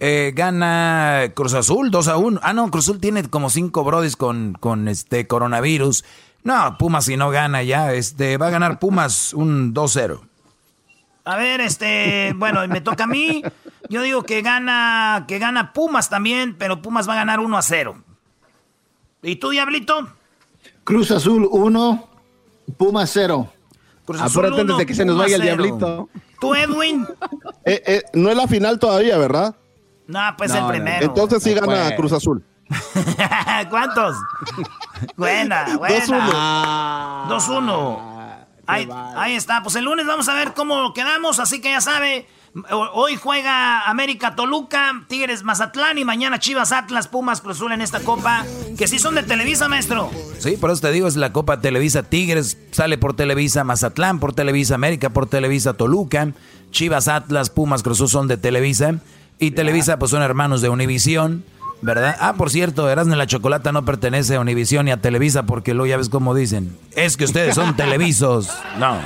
Eh, 0.00 0.32
gana 0.34 1.32
Cruz 1.34 1.54
Azul 1.54 1.90
2 1.90 2.08
a 2.08 2.16
1. 2.16 2.40
Ah, 2.42 2.52
no, 2.52 2.70
Cruz 2.70 2.84
Azul 2.84 3.00
tiene 3.00 3.28
como 3.28 3.50
5 3.50 3.82
brodis 3.84 4.16
con, 4.16 4.56
con 4.60 4.88
este 4.88 5.26
coronavirus. 5.26 6.04
No, 6.44 6.76
Pumas 6.78 7.04
si 7.04 7.16
no 7.16 7.30
gana 7.30 7.62
ya, 7.62 7.92
este, 7.92 8.36
va 8.36 8.46
a 8.46 8.50
ganar 8.50 8.78
Pumas 8.78 9.34
un 9.34 9.74
2-0. 9.74 10.20
A 11.24 11.36
ver, 11.36 11.60
este, 11.60 12.32
bueno, 12.36 12.66
me 12.68 12.80
toca 12.80 13.04
a 13.04 13.06
mí. 13.06 13.42
Yo 13.90 14.02
digo 14.02 14.22
que 14.22 14.40
gana, 14.40 15.24
que 15.28 15.38
gana 15.38 15.72
Pumas 15.72 16.08
también, 16.08 16.56
pero 16.56 16.80
Pumas 16.80 17.08
va 17.08 17.14
a 17.14 17.16
ganar 17.16 17.40
1 17.40 17.58
a 17.58 17.62
0. 17.62 18.02
¿Y 19.22 19.36
tú, 19.36 19.50
Diablito? 19.50 20.08
Cruz 20.84 21.10
Azul 21.10 21.46
1, 21.50 22.08
Pumas 22.76 23.10
0. 23.12 23.52
Cruz 24.06 24.20
Azul 24.22 24.46
Apúrate 24.46 24.62
antes 24.62 24.78
de 24.78 24.86
que 24.86 24.94
se 24.94 25.04
nos 25.04 25.18
vaya 25.18 25.36
el 25.36 25.42
Diablito. 25.42 26.08
¿Tú, 26.40 26.54
Edwin? 26.54 27.06
Eh, 27.64 27.82
eh, 27.86 28.02
no 28.14 28.30
es 28.30 28.36
la 28.36 28.46
final 28.46 28.78
todavía, 28.78 29.18
¿verdad? 29.18 29.54
No, 30.08 30.20
pues 30.36 30.52
el 30.52 30.66
primero. 30.66 31.06
Entonces 31.06 31.42
sí 31.42 31.54
gana 31.54 31.94
Cruz 31.94 32.12
Azul. 32.12 32.42
¿Cuántos? 33.70 34.16
buena, 35.16 35.76
buena. 35.78 37.26
2-1. 37.28 37.28
2-1. 37.28 38.18
Ahí, 38.66 38.88
ahí, 39.16 39.34
está. 39.34 39.62
Pues 39.62 39.76
el 39.76 39.84
lunes 39.84 40.06
vamos 40.06 40.28
a 40.28 40.34
ver 40.34 40.54
cómo 40.54 40.92
quedamos. 40.94 41.38
Así 41.38 41.60
que 41.60 41.70
ya 41.70 41.80
sabe, 41.82 42.26
hoy 42.70 43.16
juega 43.16 43.82
América 43.88 44.34
Toluca, 44.34 45.04
Tigres 45.08 45.42
Mazatlán 45.42 45.98
y 45.98 46.04
mañana 46.04 46.38
Chivas 46.38 46.72
Atlas, 46.72 47.08
Pumas 47.08 47.40
Cruz 47.40 47.56
Azul 47.56 47.72
en 47.72 47.82
esta 47.82 48.00
copa. 48.00 48.44
Que 48.76 48.88
sí 48.88 48.98
son 48.98 49.14
de 49.14 49.22
Televisa, 49.22 49.68
maestro. 49.68 50.10
Sí, 50.38 50.56
por 50.56 50.70
eso 50.70 50.80
te 50.80 50.90
digo, 50.90 51.06
es 51.06 51.16
la 51.16 51.32
Copa 51.32 51.60
Televisa. 51.60 52.02
Tigres 52.02 52.58
sale 52.70 52.96
por 52.96 53.14
Televisa, 53.14 53.64
Mazatlán 53.64 54.20
por 54.20 54.34
Televisa, 54.34 54.74
América 54.74 55.10
por 55.10 55.26
Televisa, 55.26 55.74
Toluca. 55.74 56.32
Chivas 56.70 57.08
Atlas, 57.08 57.50
Pumas 57.50 57.82
Cruz 57.82 57.98
Azul 57.98 58.08
son 58.08 58.28
de 58.28 58.36
Televisa. 58.36 58.96
Y 59.38 59.52
Televisa, 59.52 59.98
pues 59.98 60.10
son 60.10 60.22
hermanos 60.22 60.62
de 60.62 60.68
Univisión, 60.68 61.44
¿verdad? 61.80 62.16
Ah, 62.18 62.34
por 62.34 62.50
cierto, 62.50 62.90
Erasmo 62.90 63.14
la 63.14 63.26
Chocolata 63.26 63.70
no 63.70 63.84
pertenece 63.84 64.34
a 64.34 64.40
Univisión 64.40 64.86
ni 64.86 64.90
a 64.90 65.00
Televisa 65.00 65.44
porque 65.44 65.74
luego 65.74 65.86
ya 65.86 65.96
ves 65.96 66.08
cómo 66.08 66.34
dicen. 66.34 66.76
Es 66.96 67.16
que 67.16 67.24
ustedes 67.24 67.54
son 67.54 67.76
televisos. 67.76 68.50
No. 68.78 68.98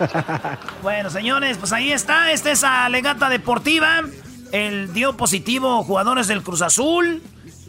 Bueno, 0.82 1.10
señores, 1.10 1.58
pues 1.58 1.72
ahí 1.72 1.92
está. 1.92 2.32
Esta 2.32 2.50
es 2.50 2.64
Alegata 2.64 3.28
Deportiva. 3.28 4.02
El 4.50 4.94
dio 4.94 5.14
positivo 5.16 5.82
jugadores 5.84 6.26
del 6.26 6.42
Cruz 6.42 6.62
Azul. 6.62 7.22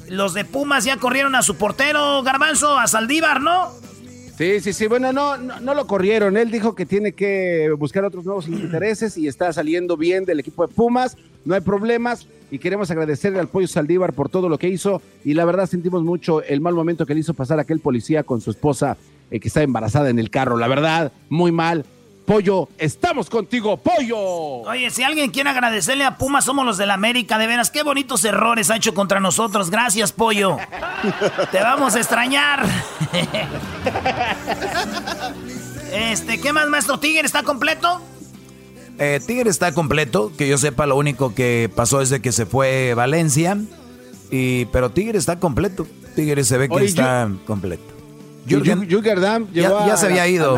Los 0.08 0.34
de 0.34 0.46
Pumas 0.46 0.86
ya 0.86 0.96
corrieron 0.96 1.36
a 1.36 1.42
su 1.42 1.56
portero, 1.56 2.24
Garbanzo, 2.24 2.80
a 2.80 2.88
Saldívar, 2.88 3.42
¿no? 3.42 3.72
Sí, 4.38 4.62
sí, 4.62 4.74
sí. 4.74 4.88
Bueno, 4.88 5.12
no, 5.14 5.38
no, 5.38 5.74
lo 5.74 5.88
corrieron. 5.88 6.38
Él 6.38 6.52
dijo 6.52 6.74
que 6.74 6.86
tiene 6.86 7.12
que 7.12 7.70
buscar 7.78 8.06
otros 8.06 8.26
nuevos 8.26 8.48
intereses 8.48 9.18
y 9.18 9.28
está 9.28 9.52
saliendo 9.54 9.98
bien 9.98 10.26
del 10.26 10.40
equipo 10.40 10.66
de 10.66 10.74
Pumas. 10.74 11.18
No 11.46 11.56
hay 11.56 11.62
problemas 11.62 12.28
y 12.52 12.60
queremos 12.60 12.92
agradecerle 12.92 13.40
al 13.40 13.48
Pollo 13.48 13.68
Saldívar 13.68 14.14
por 14.14 14.30
todo 14.30 14.50
lo 14.50 14.58
que 14.58 14.68
hizo. 14.68 15.02
Y 15.24 15.34
la 15.34 15.46
verdad 15.46 15.68
sentimos 15.68 16.04
mucho 16.04 16.44
el 16.44 16.62
mal 16.62 16.74
momento 16.74 17.06
que 17.06 17.14
le 17.14 17.22
hizo 17.22 17.34
pasar 17.34 17.60
aquel 17.60 17.80
policía 17.80 18.24
con 18.24 18.42
su 18.42 18.52
esposa 18.52 18.98
eh, 19.32 19.40
que 19.40 19.48
está 19.48 19.64
embarazada 19.64 20.10
en 20.10 20.20
el 20.20 20.30
carro. 20.30 20.58
La 20.58 20.68
verdad, 20.68 21.12
muy 21.30 21.52
mal. 21.52 21.86
Pollo, 22.26 22.70
estamos 22.78 23.30
contigo, 23.30 23.78
Pollo. 23.78 24.18
Oye, 24.18 24.90
si 24.92 25.04
alguien 25.04 25.32
quiere 25.32 25.50
agradecerle 25.50 26.06
a 26.06 26.18
Puma, 26.18 26.42
somos 26.42 26.66
los 26.66 26.78
de 26.78 26.86
la 26.86 26.94
América, 26.94 27.38
de 27.38 27.48
veras, 27.48 27.72
qué 27.72 27.84
bonitos 27.84 28.24
errores 28.24 28.70
ha 28.70 28.76
hecho 28.76 28.94
contra 28.94 29.20
nosotros. 29.20 29.70
Gracias, 29.70 30.12
Pollo. 30.12 30.58
Te 31.52 31.62
vamos 31.62 31.96
a 31.96 32.00
extrañar. 32.00 32.64
este, 35.94 36.40
¿qué 36.40 36.54
más, 36.54 36.70
maestro 36.70 37.00
Tigre? 37.00 37.26
¿Está 37.26 37.44
completo? 37.44 38.02
Eh, 39.04 39.20
Tigre 39.26 39.50
está 39.50 39.72
completo, 39.72 40.32
que 40.38 40.48
yo 40.48 40.60
sepa, 40.60 40.86
lo 40.86 40.96
único 40.96 41.34
que 41.34 41.72
pasó 41.76 42.02
es 42.02 42.12
de 42.12 42.20
que 42.20 42.32
se 42.32 42.46
fue 42.46 42.94
Valencia. 42.94 43.58
Y, 44.30 44.66
pero 44.66 44.92
Tigre 44.92 45.18
está 45.18 45.40
completo. 45.40 45.88
Tigre 46.16 46.44
se 46.44 46.60
ve 46.60 46.70
que 46.70 46.86
está 46.86 47.28
completo. 47.48 47.84
Jürgen, 48.46 48.88
ya, 49.52 49.98
se 49.98 50.06
había 50.06 50.28
ido. 50.28 50.56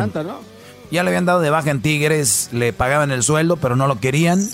Ya 0.90 1.02
le 1.02 1.08
habían 1.08 1.24
dado 1.24 1.40
de 1.40 1.48
baja 1.48 1.70
en 1.70 1.80
Tigres, 1.80 2.50
le 2.52 2.74
pagaban 2.74 3.12
el 3.12 3.22
sueldo, 3.22 3.56
pero 3.56 3.76
no 3.76 3.86
lo 3.86 3.98
querían. 3.98 4.46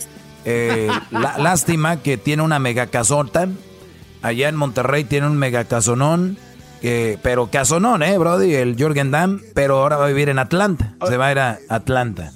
Eh, 0.45 0.89
lástima 1.11 2.01
que 2.01 2.17
tiene 2.17 2.45
una 2.45 2.61
mega 2.61 2.87
casota. 2.87 3.49
Allá 4.23 4.49
en 4.49 4.55
Monterrey 4.55 5.03
tiene 5.03 5.27
un 5.27 5.37
mega 5.37 5.65
casonón. 5.65 6.39
pero 6.81 7.49
casonón, 7.51 8.05
¿eh, 8.05 8.17
Brody? 8.19 8.55
El 8.55 8.77
Jürgen 8.77 9.11
Damm. 9.11 9.41
Pero 9.53 9.79
ahora 9.79 9.97
va 9.97 10.05
a 10.05 10.09
vivir 10.09 10.29
en 10.29 10.39
Atlanta. 10.39 10.95
Se 11.09 11.17
va 11.17 11.27
a 11.27 11.33
ir 11.33 11.39
a 11.41 11.59
Atlanta. 11.69 12.31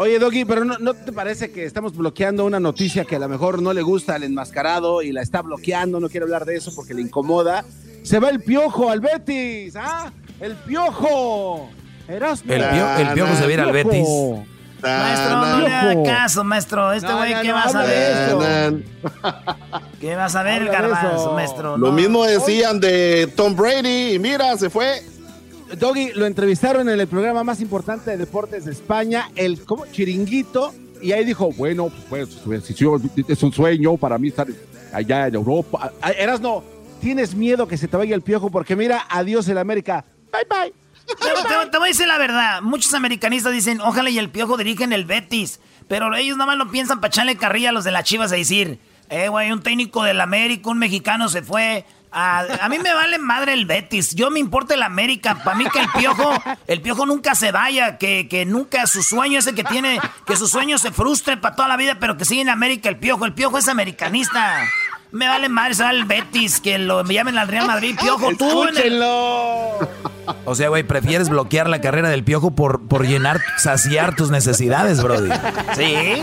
Oye, 0.00 0.18
Doggy, 0.18 0.46
pero 0.46 0.64
no, 0.64 0.78
no, 0.78 0.94
te 0.94 1.12
parece 1.12 1.52
que 1.52 1.66
estamos 1.66 1.94
bloqueando 1.94 2.46
una 2.46 2.58
noticia 2.58 3.04
que 3.04 3.16
a 3.16 3.18
lo 3.18 3.28
mejor 3.28 3.60
no 3.60 3.74
le 3.74 3.82
gusta 3.82 4.14
al 4.14 4.22
enmascarado 4.22 5.02
y 5.02 5.12
la 5.12 5.20
está 5.20 5.42
bloqueando? 5.42 6.00
No 6.00 6.08
quiero 6.08 6.24
hablar 6.24 6.46
de 6.46 6.56
eso 6.56 6.74
porque 6.74 6.94
le 6.94 7.02
incomoda. 7.02 7.66
Se 8.02 8.18
va 8.18 8.30
el 8.30 8.40
piojo 8.40 8.88
al 8.88 9.00
Betis, 9.00 9.76
¿ah? 9.76 10.10
¡El 10.40 10.56
piojo! 10.56 11.68
El, 12.08 12.18
piojo 13.14 13.36
se 13.36 13.46
viera 13.46 13.64
al 13.64 13.72
Betis. 13.72 14.08
Maestro, 14.82 15.36
no 15.36 15.60
le 15.60 15.70
haga 15.70 16.02
caso, 16.02 16.44
maestro. 16.44 16.92
Este 16.94 17.12
güey, 17.12 17.34
¿qué 17.42 17.52
va 17.52 17.64
a 17.64 17.68
saber? 17.68 18.82
¿Qué 20.00 20.16
va 20.16 20.24
a 20.24 20.56
el 20.56 20.68
garbanzo, 20.70 21.32
maestro? 21.34 21.76
Lo 21.76 21.92
mismo 21.92 22.24
decían 22.24 22.80
de 22.80 23.30
Tom 23.36 23.54
Brady 23.54 24.14
y 24.14 24.18
mira, 24.18 24.56
se 24.56 24.70
fue. 24.70 25.02
Doggy, 25.78 26.12
lo 26.14 26.26
entrevistaron 26.26 26.88
en 26.88 27.00
el 27.00 27.06
programa 27.06 27.44
más 27.44 27.60
importante 27.60 28.10
de 28.10 28.16
deportes 28.16 28.64
de 28.64 28.72
España, 28.72 29.30
el 29.36 29.64
¿cómo? 29.64 29.86
Chiringuito, 29.86 30.74
y 31.00 31.12
ahí 31.12 31.24
dijo, 31.24 31.50
bueno, 31.52 31.90
pues, 32.08 32.28
pues 32.44 32.70
es 33.28 33.42
un 33.42 33.52
sueño 33.52 33.96
para 33.96 34.18
mí 34.18 34.28
estar 34.28 34.46
allá 34.92 35.26
en 35.28 35.34
Europa. 35.34 35.92
Ah, 36.02 36.10
Eras 36.10 36.40
no, 36.40 36.62
tienes 37.00 37.34
miedo 37.34 37.66
que 37.66 37.76
se 37.76 37.88
te 37.88 37.96
vaya 37.96 38.14
el 38.14 38.22
piojo 38.22 38.50
porque 38.50 38.76
mira, 38.76 39.06
adiós 39.08 39.48
el 39.48 39.58
América. 39.58 40.04
Bye 40.32 40.46
bye. 40.48 40.72
Te, 41.06 41.78
voy 41.78 41.86
a 41.86 41.90
decir 41.90 42.06
la 42.06 42.18
verdad. 42.18 42.62
Muchos 42.62 42.94
americanistas 42.94 43.52
dicen, 43.52 43.80
ojalá 43.80 44.10
y 44.10 44.18
el 44.18 44.30
piojo 44.30 44.56
dirigen 44.56 44.92
el 44.92 45.04
Betis. 45.04 45.60
Pero 45.88 46.14
ellos 46.14 46.36
nada 46.36 46.46
más 46.46 46.56
lo 46.56 46.70
piensan 46.70 47.00
para 47.00 47.08
echarle 47.08 47.36
carrilla 47.36 47.70
a 47.70 47.72
los 47.72 47.84
de 47.84 47.90
las 47.90 48.04
chivas 48.04 48.30
a 48.30 48.36
decir, 48.36 48.78
eh, 49.08 49.28
güey, 49.28 49.50
un 49.50 49.60
técnico 49.60 50.04
del 50.04 50.20
América, 50.20 50.70
un 50.70 50.78
mexicano 50.78 51.28
se 51.28 51.42
fue. 51.42 51.84
A, 52.12 52.68
mí 52.68 52.78
me 52.78 52.92
vale 52.92 53.18
madre 53.18 53.52
el 53.52 53.66
Betis. 53.66 54.14
Yo 54.14 54.30
me 54.30 54.40
importa 54.40 54.74
el 54.74 54.82
América. 54.82 55.42
Para 55.44 55.56
mí 55.56 55.64
que 55.72 55.80
el 55.80 55.88
piojo, 55.96 56.32
el 56.66 56.80
piojo 56.80 57.06
nunca 57.06 57.34
se 57.34 57.52
vaya, 57.52 57.98
que, 57.98 58.28
que 58.28 58.44
nunca 58.44 58.86
su 58.86 59.02
sueño 59.02 59.38
ese 59.38 59.54
que 59.54 59.64
tiene, 59.64 60.00
que 60.26 60.36
su 60.36 60.48
sueño 60.48 60.78
se 60.78 60.90
frustre 60.90 61.36
para 61.36 61.54
toda 61.54 61.68
la 61.68 61.76
vida, 61.76 61.98
pero 62.00 62.16
que 62.16 62.24
sigue 62.24 62.40
en 62.42 62.48
América 62.48 62.88
el 62.88 62.96
piojo. 62.96 63.24
El 63.26 63.34
piojo 63.34 63.58
es 63.58 63.68
americanista. 63.68 64.64
Me 65.12 65.26
vale 65.26 65.48
madre, 65.48 65.74
será 65.74 65.90
el 65.90 66.04
Betis, 66.04 66.60
que 66.60 66.78
lo 66.78 67.02
llamen 67.02 67.36
al 67.36 67.48
Real 67.48 67.66
Madrid, 67.66 67.96
Piojo, 68.00 68.30
tú. 68.36 68.64
O 70.44 70.54
sea, 70.54 70.68
güey, 70.68 70.84
prefieres 70.84 71.28
bloquear 71.28 71.68
la 71.68 71.80
carrera 71.80 72.08
del 72.08 72.22
Piojo 72.22 72.52
por, 72.52 72.86
por 72.86 73.04
llenar, 73.04 73.40
saciar 73.56 74.14
tus 74.14 74.30
necesidades, 74.30 75.02
Brody. 75.02 75.30
Sí. 75.74 76.22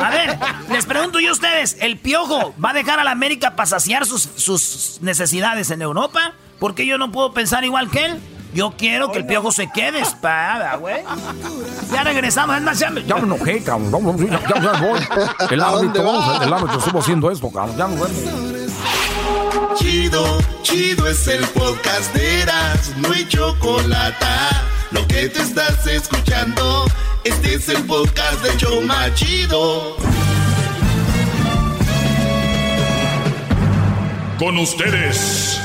A 0.00 0.10
ver, 0.10 0.38
les 0.70 0.86
pregunto 0.86 1.20
yo 1.20 1.30
a 1.30 1.32
ustedes, 1.32 1.76
¿el 1.80 1.98
Piojo 1.98 2.54
va 2.62 2.70
a 2.70 2.72
dejar 2.72 2.98
a 2.98 3.04
la 3.04 3.10
América 3.10 3.54
para 3.56 3.66
saciar 3.66 4.06
sus, 4.06 4.22
sus 4.36 4.98
necesidades 5.02 5.70
en 5.70 5.82
Europa? 5.82 6.32
Porque 6.58 6.86
yo 6.86 6.98
no 6.98 7.12
puedo 7.12 7.32
pensar 7.32 7.64
igual 7.64 7.90
que 7.90 8.06
él. 8.06 8.20
Yo 8.52 8.74
quiero 8.76 9.12
que 9.12 9.18
el 9.18 9.26
piojo 9.26 9.52
se 9.52 9.70
quede 9.70 10.00
espada, 10.00 10.74
güey. 10.74 11.04
Ya 11.92 12.02
regresamos, 12.02 12.56
es 12.56 12.62
más, 12.62 12.78
ya 12.80 12.90
me... 12.90 13.04
Ya 13.04 13.14
me 13.14 13.22
enojé, 13.22 13.62
cabrón. 13.62 14.18
Ya, 14.28 14.40
ya, 14.40 14.60
ya 14.60 14.72
voy. 14.80 15.00
El 15.50 15.60
árbitro, 15.62 16.02
vamos, 16.02 16.42
el 16.42 16.52
árbitro 16.52 16.78
estuvo 16.78 16.98
haciendo 16.98 17.30
esto, 17.30 17.48
cabrón. 17.50 17.76
Ya 17.76 17.86
nos 17.86 18.00
vemos. 18.00 18.70
Chido, 19.78 20.38
chido 20.62 21.06
es 21.06 21.26
el 21.28 21.44
podcast 21.48 22.12
de 22.12 22.42
Eras, 22.42 22.92
no 22.96 23.12
hay 23.12 23.26
chocolate. 23.28 24.26
Lo 24.90 25.06
que 25.06 25.28
te 25.28 25.40
estás 25.40 25.86
escuchando, 25.86 26.84
este 27.22 27.54
es 27.54 27.68
el 27.68 27.86
de 27.86 28.56
Choma 28.56 29.14
Chido. 29.14 29.96
Con 34.38 34.58
ustedes. 34.58 35.60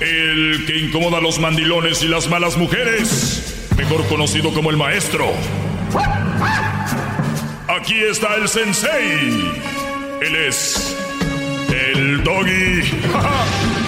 El 0.00 0.64
que 0.66 0.78
incomoda 0.78 1.18
a 1.18 1.20
los 1.20 1.38
mandilones 1.38 2.02
y 2.02 2.08
las 2.08 2.28
malas 2.28 2.56
mujeres, 2.56 3.68
mejor 3.76 4.06
conocido 4.06 4.54
como 4.54 4.70
el 4.70 4.78
maestro. 4.78 5.26
Aquí 7.68 8.02
está 8.02 8.34
el 8.36 8.48
sensei. 8.48 9.52
Él 10.22 10.36
es 10.36 10.96
el 11.70 12.24
doggy. 12.24 13.87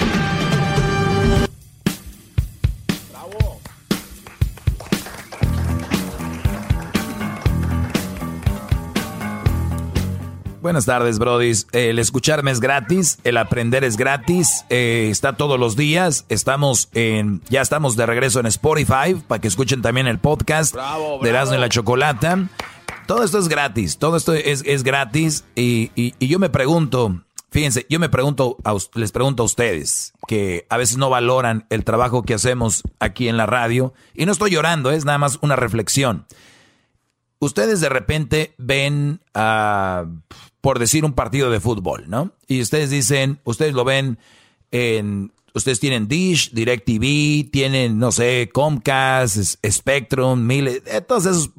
Buenas 10.61 10.85
tardes, 10.85 11.17
brodis. 11.17 11.65
El 11.71 11.97
escucharme 11.97 12.51
es 12.51 12.59
gratis, 12.59 13.17
el 13.23 13.37
aprender 13.37 13.83
es 13.83 13.97
gratis, 13.97 14.63
eh, 14.69 15.07
está 15.09 15.33
todos 15.33 15.59
los 15.59 15.75
días. 15.75 16.25
Estamos 16.29 16.87
en, 16.93 17.41
ya 17.49 17.61
estamos 17.61 17.95
de 17.95 18.05
regreso 18.05 18.39
en 18.39 18.45
Spotify 18.45 19.15
para 19.27 19.41
que 19.41 19.47
escuchen 19.47 19.81
también 19.81 20.05
el 20.05 20.19
podcast 20.19 20.75
de 20.75 21.29
Erasmo 21.29 21.55
y 21.55 21.57
la 21.57 21.67
Chocolata. 21.67 22.47
Todo 23.07 23.23
esto 23.23 23.39
es 23.39 23.47
gratis, 23.47 23.97
todo 23.97 24.15
esto 24.15 24.33
es, 24.33 24.61
es 24.67 24.83
gratis 24.83 25.45
y, 25.55 25.89
y, 25.95 26.13
y, 26.19 26.27
yo 26.27 26.37
me 26.37 26.51
pregunto, 26.51 27.23
fíjense, 27.49 27.87
yo 27.89 27.99
me 27.99 28.09
pregunto, 28.09 28.57
a, 28.63 28.75
les 28.93 29.11
pregunto 29.11 29.41
a 29.41 29.47
ustedes 29.47 30.13
que 30.27 30.67
a 30.69 30.77
veces 30.77 30.97
no 30.97 31.09
valoran 31.09 31.65
el 31.71 31.83
trabajo 31.83 32.21
que 32.21 32.35
hacemos 32.35 32.83
aquí 32.99 33.27
en 33.27 33.35
la 33.35 33.47
radio 33.47 33.95
y 34.13 34.27
no 34.27 34.31
estoy 34.31 34.51
llorando, 34.51 34.91
es 34.91 35.05
nada 35.05 35.17
más 35.17 35.39
una 35.41 35.55
reflexión. 35.55 36.27
Ustedes 37.39 37.81
de 37.81 37.89
repente 37.89 38.53
ven 38.59 39.19
a 39.33 40.05
por 40.61 40.77
decir 40.79 41.03
un 41.03 41.13
partido 41.13 41.49
de 41.49 41.59
fútbol, 41.59 42.05
¿no? 42.07 42.31
Y 42.47 42.61
ustedes 42.61 42.91
dicen, 42.91 43.39
ustedes 43.43 43.73
lo 43.73 43.83
ven 43.83 44.19
en, 44.69 45.33
ustedes 45.53 45.79
tienen 45.79 46.07
Dish, 46.07 46.51
DirecTV, 46.51 47.49
tienen, 47.51 47.97
no 47.97 48.11
sé, 48.11 48.49
Comcast, 48.53 49.55
Spectrum, 49.67 50.45
Mille, 50.45 50.83
eh, 50.85 51.01
todos 51.01 51.25
esos. 51.25 51.51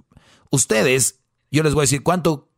Ustedes, 0.50 1.20
yo 1.50 1.62
les 1.62 1.74
voy 1.74 1.82
a 1.82 1.84
decir, 1.84 2.02
¿cuánto, 2.02 2.48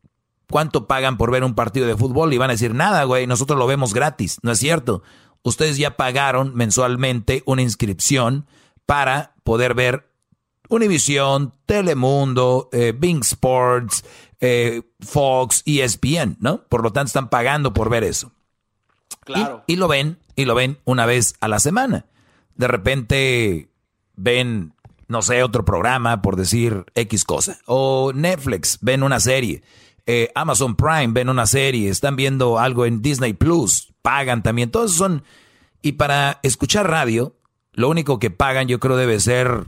¿cuánto 0.50 0.86
pagan 0.86 1.16
por 1.16 1.30
ver 1.30 1.44
un 1.44 1.54
partido 1.54 1.86
de 1.86 1.96
fútbol? 1.96 2.32
Y 2.34 2.38
van 2.38 2.50
a 2.50 2.54
decir, 2.54 2.74
nada, 2.74 3.04
güey, 3.04 3.26
nosotros 3.26 3.58
lo 3.58 3.66
vemos 3.66 3.94
gratis. 3.94 4.38
No 4.42 4.52
es 4.52 4.58
cierto. 4.58 5.02
Ustedes 5.42 5.76
ya 5.76 5.96
pagaron 5.96 6.54
mensualmente 6.54 7.42
una 7.46 7.62
inscripción 7.62 8.46
para 8.86 9.34
poder 9.44 9.74
ver 9.74 10.10
Univision, 10.68 11.52
Telemundo, 11.66 12.68
eh, 12.72 12.92
Bing 12.96 13.20
Sports, 13.20 14.04
eh, 14.40 14.82
Fox, 15.00 15.62
ESPN, 15.66 16.36
¿no? 16.40 16.62
Por 16.64 16.82
lo 16.82 16.92
tanto, 16.92 17.08
están 17.08 17.28
pagando 17.28 17.72
por 17.72 17.90
ver 17.90 18.04
eso. 18.04 18.32
Claro. 19.20 19.64
Y, 19.66 19.76
lo 19.76 19.88
ven, 19.88 20.18
y 20.36 20.44
lo 20.44 20.54
ven 20.54 20.78
una 20.84 21.06
vez 21.06 21.34
a 21.40 21.48
la 21.48 21.60
semana. 21.60 22.06
De 22.56 22.68
repente 22.68 23.70
ven, 24.16 24.74
no 25.08 25.22
sé, 25.22 25.42
otro 25.42 25.64
programa, 25.64 26.22
por 26.22 26.36
decir 26.36 26.84
X 26.94 27.24
cosa. 27.24 27.58
O 27.66 28.12
Netflix, 28.14 28.78
ven 28.80 29.02
una 29.02 29.20
serie. 29.20 29.62
Eh, 30.06 30.30
Amazon 30.34 30.76
Prime, 30.76 31.08
ven 31.08 31.28
una 31.28 31.46
serie. 31.46 31.88
Están 31.88 32.16
viendo 32.16 32.58
algo 32.58 32.86
en 32.86 33.02
Disney 33.02 33.32
Plus, 33.32 33.94
pagan 34.02 34.42
también. 34.42 34.70
Todos 34.70 34.92
son. 34.92 35.24
Y 35.82 35.92
para 35.92 36.40
escuchar 36.42 36.88
radio, 36.90 37.36
lo 37.72 37.88
único 37.88 38.18
que 38.18 38.30
pagan, 38.30 38.68
yo 38.68 38.80
creo, 38.80 38.96
debe 38.96 39.20
ser, 39.20 39.66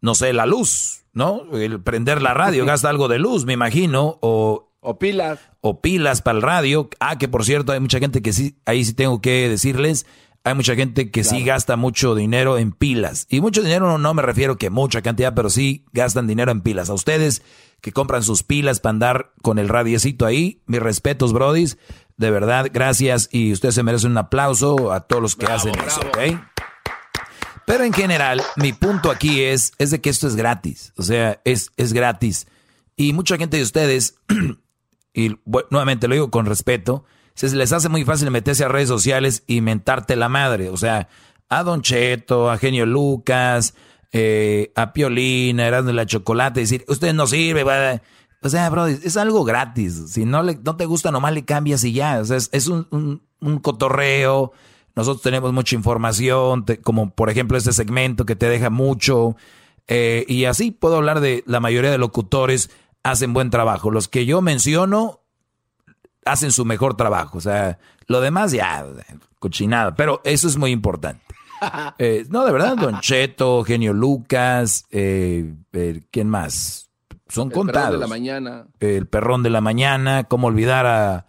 no 0.00 0.14
sé, 0.14 0.32
la 0.32 0.46
luz 0.46 0.98
¿no? 1.18 1.42
El 1.52 1.82
prender 1.82 2.22
la 2.22 2.32
radio 2.32 2.64
gasta 2.64 2.88
algo 2.88 3.08
de 3.08 3.18
luz, 3.18 3.44
me 3.44 3.52
imagino, 3.52 4.18
o... 4.22 4.64
O 4.80 4.98
pilas. 4.98 5.40
O 5.60 5.80
pilas 5.80 6.22
para 6.22 6.36
el 6.36 6.42
radio. 6.42 6.88
Ah, 7.00 7.18
que 7.18 7.26
por 7.26 7.44
cierto, 7.44 7.72
hay 7.72 7.80
mucha 7.80 7.98
gente 7.98 8.22
que 8.22 8.32
sí, 8.32 8.56
ahí 8.64 8.84
sí 8.84 8.94
tengo 8.94 9.20
que 9.20 9.48
decirles, 9.48 10.06
hay 10.44 10.54
mucha 10.54 10.76
gente 10.76 11.10
que 11.10 11.24
sí 11.24 11.42
gasta 11.42 11.76
mucho 11.76 12.14
dinero 12.14 12.58
en 12.58 12.70
pilas. 12.70 13.26
Y 13.28 13.40
mucho 13.40 13.60
dinero 13.60 13.88
no, 13.88 13.98
no 13.98 14.14
me 14.14 14.22
refiero 14.22 14.56
que 14.56 14.70
mucha 14.70 15.02
cantidad, 15.02 15.34
pero 15.34 15.50
sí 15.50 15.84
gastan 15.92 16.28
dinero 16.28 16.52
en 16.52 16.60
pilas. 16.60 16.90
A 16.90 16.94
ustedes 16.94 17.42
que 17.80 17.92
compran 17.92 18.22
sus 18.22 18.44
pilas 18.44 18.78
para 18.78 18.92
andar 18.92 19.32
con 19.42 19.58
el 19.58 19.68
radiecito 19.68 20.24
ahí, 20.24 20.62
mis 20.66 20.80
respetos, 20.80 21.32
brodis. 21.32 21.76
De 22.16 22.30
verdad, 22.30 22.70
gracias. 22.72 23.28
Y 23.32 23.52
ustedes 23.52 23.74
se 23.74 23.82
merecen 23.82 24.12
un 24.12 24.18
aplauso 24.18 24.92
a 24.92 25.00
todos 25.00 25.20
los 25.20 25.36
que 25.36 25.46
hacen 25.46 25.74
eso, 25.84 26.00
¿ok? 26.00 26.57
Pero 27.68 27.84
en 27.84 27.92
general, 27.92 28.40
mi 28.56 28.72
punto 28.72 29.10
aquí 29.10 29.42
es, 29.42 29.74
es 29.76 29.90
de 29.90 30.00
que 30.00 30.08
esto 30.08 30.26
es 30.26 30.36
gratis. 30.36 30.94
O 30.96 31.02
sea, 31.02 31.38
es, 31.44 31.70
es 31.76 31.92
gratis. 31.92 32.46
Y 32.96 33.12
mucha 33.12 33.36
gente 33.36 33.58
de 33.58 33.62
ustedes, 33.62 34.14
y 35.12 35.36
nuevamente 35.70 36.08
lo 36.08 36.14
digo 36.14 36.30
con 36.30 36.46
respeto, 36.46 37.04
se 37.34 37.54
les 37.54 37.74
hace 37.74 37.90
muy 37.90 38.06
fácil 38.06 38.30
meterse 38.30 38.64
a 38.64 38.68
redes 38.68 38.88
sociales 38.88 39.42
y 39.46 39.60
mentarte 39.60 40.16
la 40.16 40.30
madre. 40.30 40.70
O 40.70 40.78
sea, 40.78 41.10
a 41.50 41.62
Don 41.62 41.82
Cheto, 41.82 42.50
a 42.50 42.56
Genio 42.56 42.86
Lucas, 42.86 43.74
eh, 44.12 44.72
a 44.74 44.94
Piolín, 44.94 45.60
a 45.60 45.66
Erasmo 45.66 45.92
la 45.92 46.06
Chocolate, 46.06 46.60
decir, 46.60 46.86
usted 46.88 47.12
no 47.12 47.26
sirve, 47.26 47.64
O 48.40 48.48
sea, 48.48 48.70
bro, 48.70 48.86
es 48.86 49.18
algo 49.18 49.44
gratis. 49.44 50.04
Si 50.08 50.24
no, 50.24 50.42
le, 50.42 50.58
no 50.64 50.76
te 50.76 50.86
gusta, 50.86 51.10
nomás 51.10 51.34
le 51.34 51.44
cambias 51.44 51.84
y 51.84 51.92
ya. 51.92 52.18
O 52.20 52.24
sea, 52.24 52.38
es, 52.38 52.66
un, 52.66 53.20
un 53.42 53.58
cotorreo 53.58 54.54
nosotros 54.98 55.22
tenemos 55.22 55.52
mucha 55.52 55.76
información, 55.76 56.64
como 56.82 57.10
por 57.10 57.30
ejemplo 57.30 57.56
este 57.56 57.72
segmento 57.72 58.26
que 58.26 58.34
te 58.34 58.48
deja 58.48 58.68
mucho. 58.68 59.36
Eh, 59.86 60.24
y 60.26 60.46
así 60.46 60.72
puedo 60.72 60.96
hablar 60.96 61.20
de 61.20 61.44
la 61.46 61.60
mayoría 61.60 61.92
de 61.92 61.98
locutores 61.98 62.68
hacen 63.04 63.32
buen 63.32 63.50
trabajo. 63.50 63.92
Los 63.92 64.08
que 64.08 64.26
yo 64.26 64.42
menciono 64.42 65.20
hacen 66.24 66.50
su 66.50 66.64
mejor 66.64 66.96
trabajo. 66.96 67.38
O 67.38 67.40
sea, 67.40 67.78
lo 68.08 68.20
demás 68.20 68.50
ya, 68.50 68.84
cochinada. 69.38 69.94
Pero 69.94 70.20
eso 70.24 70.48
es 70.48 70.56
muy 70.56 70.72
importante. 70.72 71.22
Eh, 71.98 72.24
no, 72.28 72.44
de 72.44 72.52
verdad, 72.52 72.76
Don 72.76 73.00
Cheto, 73.00 73.64
Genio 73.64 73.92
Lucas, 73.92 74.84
eh, 74.92 75.54
¿quién 76.12 76.28
más? 76.28 76.88
Son 77.28 77.50
contados. 77.50 77.76
El 77.76 77.82
perrón 77.84 77.92
de 77.92 77.98
la 77.98 78.06
mañana. 78.06 78.66
El 78.78 79.06
perrón 79.06 79.42
de 79.42 79.50
la 79.50 79.60
mañana, 79.60 80.24
cómo 80.24 80.46
olvidar 80.46 80.86
a 80.86 81.26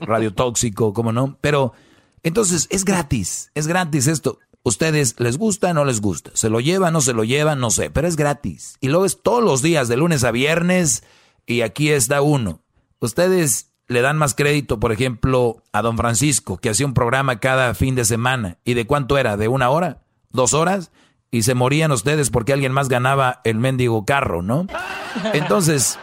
Radio 0.00 0.32
Tóxico, 0.34 0.94
cómo 0.94 1.12
no. 1.12 1.36
Pero 1.42 1.74
entonces, 2.22 2.66
es 2.70 2.84
gratis, 2.84 3.50
es 3.54 3.66
gratis 3.66 4.06
esto. 4.06 4.38
¿Ustedes 4.62 5.14
les 5.18 5.38
gusta 5.38 5.72
no 5.72 5.86
les 5.86 6.02
gusta? 6.02 6.32
¿Se 6.34 6.50
lo 6.50 6.60
llevan 6.60 6.90
o 6.90 6.98
no 6.98 7.00
se 7.00 7.14
lo 7.14 7.24
llevan? 7.24 7.60
No 7.60 7.70
sé, 7.70 7.90
pero 7.90 8.06
es 8.06 8.16
gratis. 8.16 8.76
Y 8.80 8.88
luego 8.88 9.06
es 9.06 9.22
todos 9.22 9.42
los 9.42 9.62
días, 9.62 9.88
de 9.88 9.96
lunes 9.96 10.22
a 10.24 10.30
viernes, 10.32 11.02
y 11.46 11.62
aquí 11.62 11.90
está 11.90 12.20
uno. 12.20 12.60
Ustedes 13.00 13.72
le 13.88 14.02
dan 14.02 14.18
más 14.18 14.34
crédito, 14.34 14.78
por 14.78 14.92
ejemplo, 14.92 15.64
a 15.72 15.80
don 15.80 15.96
Francisco, 15.96 16.58
que 16.58 16.70
hacía 16.70 16.86
un 16.86 16.94
programa 16.94 17.40
cada 17.40 17.74
fin 17.74 17.94
de 17.94 18.04
semana. 18.04 18.58
¿Y 18.64 18.74
de 18.74 18.86
cuánto 18.86 19.16
era? 19.16 19.38
¿De 19.38 19.48
una 19.48 19.70
hora? 19.70 20.02
¿Dos 20.30 20.52
horas? 20.52 20.92
Y 21.30 21.42
se 21.42 21.54
morían 21.54 21.90
ustedes 21.90 22.28
porque 22.28 22.52
alguien 22.52 22.72
más 22.72 22.88
ganaba 22.88 23.40
el 23.44 23.58
mendigo 23.58 24.04
carro, 24.04 24.42
¿no? 24.42 24.66
Entonces, 25.32 25.98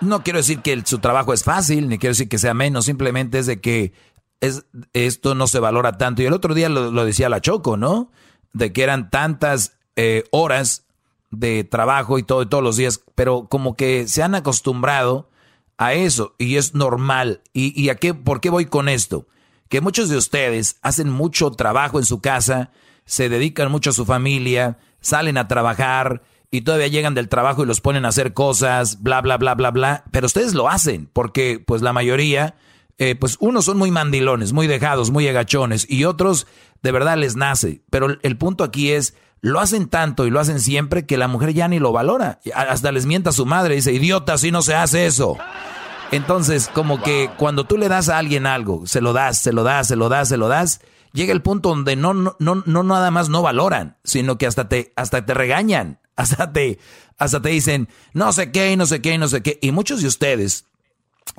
no 0.00 0.22
quiero 0.22 0.38
decir 0.38 0.60
que 0.60 0.82
su 0.84 0.98
trabajo 0.98 1.32
es 1.32 1.44
fácil, 1.44 1.88
ni 1.88 1.98
quiero 1.98 2.12
decir 2.12 2.28
que 2.28 2.38
sea 2.38 2.54
menos, 2.54 2.86
simplemente 2.86 3.38
es 3.38 3.46
de 3.46 3.60
que 3.60 3.92
es, 4.40 4.64
esto 4.92 5.34
no 5.34 5.46
se 5.46 5.60
valora 5.60 5.98
tanto. 5.98 6.22
Y 6.22 6.26
el 6.26 6.32
otro 6.32 6.54
día 6.54 6.68
lo, 6.68 7.04
decía 7.04 7.28
la 7.28 7.40
Choco, 7.40 7.76
¿no? 7.76 8.10
De 8.52 8.72
que 8.72 8.82
eran 8.82 9.10
tantas 9.10 9.78
eh, 9.96 10.24
horas 10.30 10.86
de 11.30 11.64
trabajo 11.64 12.18
y 12.18 12.22
todo, 12.22 12.48
todos 12.48 12.64
los 12.64 12.76
días, 12.76 13.02
pero 13.14 13.46
como 13.48 13.76
que 13.76 14.08
se 14.08 14.22
han 14.22 14.34
acostumbrado 14.34 15.30
a 15.78 15.94
eso 15.94 16.34
y 16.38 16.56
es 16.56 16.74
normal. 16.74 17.42
¿Y, 17.52 17.80
y 17.80 17.88
a 17.88 17.96
qué, 17.96 18.14
por 18.14 18.40
qué 18.40 18.50
voy 18.50 18.66
con 18.66 18.88
esto? 18.88 19.26
Que 19.68 19.80
muchos 19.80 20.08
de 20.08 20.16
ustedes 20.16 20.78
hacen 20.82 21.08
mucho 21.08 21.52
trabajo 21.52 21.98
en 21.98 22.04
su 22.04 22.20
casa, 22.20 22.72
se 23.04 23.28
dedican 23.28 23.70
mucho 23.70 23.90
a 23.90 23.92
su 23.94 24.04
familia, 24.04 24.78
salen 25.00 25.38
a 25.38 25.48
trabajar 25.48 26.22
y 26.50 26.62
todavía 26.62 26.88
llegan 26.88 27.14
del 27.14 27.28
trabajo 27.28 27.62
y 27.62 27.66
los 27.66 27.80
ponen 27.80 28.04
a 28.04 28.08
hacer 28.08 28.34
cosas, 28.34 29.02
bla, 29.02 29.20
bla, 29.20 29.36
bla, 29.36 29.54
bla, 29.54 29.70
bla. 29.70 30.04
Pero 30.10 30.26
ustedes 30.26 30.54
lo 30.54 30.68
hacen 30.68 31.08
porque 31.12 31.62
pues 31.64 31.82
la 31.82 31.92
mayoría, 31.92 32.56
eh, 33.00 33.14
pues 33.14 33.38
unos 33.40 33.64
son 33.64 33.78
muy 33.78 33.90
mandilones, 33.90 34.52
muy 34.52 34.66
dejados, 34.66 35.10
muy 35.10 35.26
agachones 35.26 35.86
y 35.88 36.04
otros 36.04 36.46
de 36.82 36.92
verdad 36.92 37.16
les 37.16 37.34
nace. 37.34 37.80
Pero 37.88 38.18
el 38.20 38.36
punto 38.36 38.62
aquí 38.62 38.90
es, 38.90 39.14
lo 39.40 39.58
hacen 39.58 39.88
tanto 39.88 40.26
y 40.26 40.30
lo 40.30 40.38
hacen 40.38 40.60
siempre 40.60 41.06
que 41.06 41.16
la 41.16 41.26
mujer 41.26 41.54
ya 41.54 41.66
ni 41.66 41.78
lo 41.78 41.92
valora. 41.92 42.40
Hasta 42.54 42.92
les 42.92 43.06
mienta 43.06 43.30
a 43.30 43.32
su 43.32 43.46
madre 43.46 43.72
y 43.72 43.76
dice, 43.76 43.94
idiota, 43.94 44.36
si 44.36 44.50
no 44.50 44.60
se 44.60 44.74
hace 44.74 45.06
eso. 45.06 45.38
Entonces, 46.10 46.68
como 46.68 47.00
que 47.02 47.30
cuando 47.38 47.64
tú 47.64 47.78
le 47.78 47.88
das 47.88 48.10
a 48.10 48.18
alguien 48.18 48.44
algo, 48.46 48.86
se 48.86 49.00
lo 49.00 49.14
das, 49.14 49.38
se 49.38 49.54
lo 49.54 49.62
das, 49.62 49.88
se 49.88 49.96
lo 49.96 50.10
das, 50.10 50.28
se 50.28 50.36
lo 50.36 50.48
das, 50.48 50.82
llega 51.14 51.32
el 51.32 51.40
punto 51.40 51.70
donde 51.70 51.96
no, 51.96 52.12
no, 52.12 52.36
no, 52.38 52.62
no 52.66 52.82
nada 52.82 53.10
más 53.10 53.30
no 53.30 53.40
valoran, 53.40 53.96
sino 54.04 54.36
que 54.36 54.46
hasta 54.46 54.68
te, 54.68 54.92
hasta 54.94 55.24
te 55.24 55.32
regañan, 55.32 56.00
hasta 56.16 56.52
te, 56.52 56.78
hasta 57.16 57.40
te 57.40 57.48
dicen, 57.48 57.88
no 58.12 58.30
sé 58.34 58.52
qué, 58.52 58.76
no 58.76 58.84
sé 58.84 59.00
qué, 59.00 59.16
no 59.16 59.26
sé 59.26 59.42
qué. 59.42 59.58
Y 59.62 59.72
muchos 59.72 60.02
de 60.02 60.08
ustedes, 60.08 60.66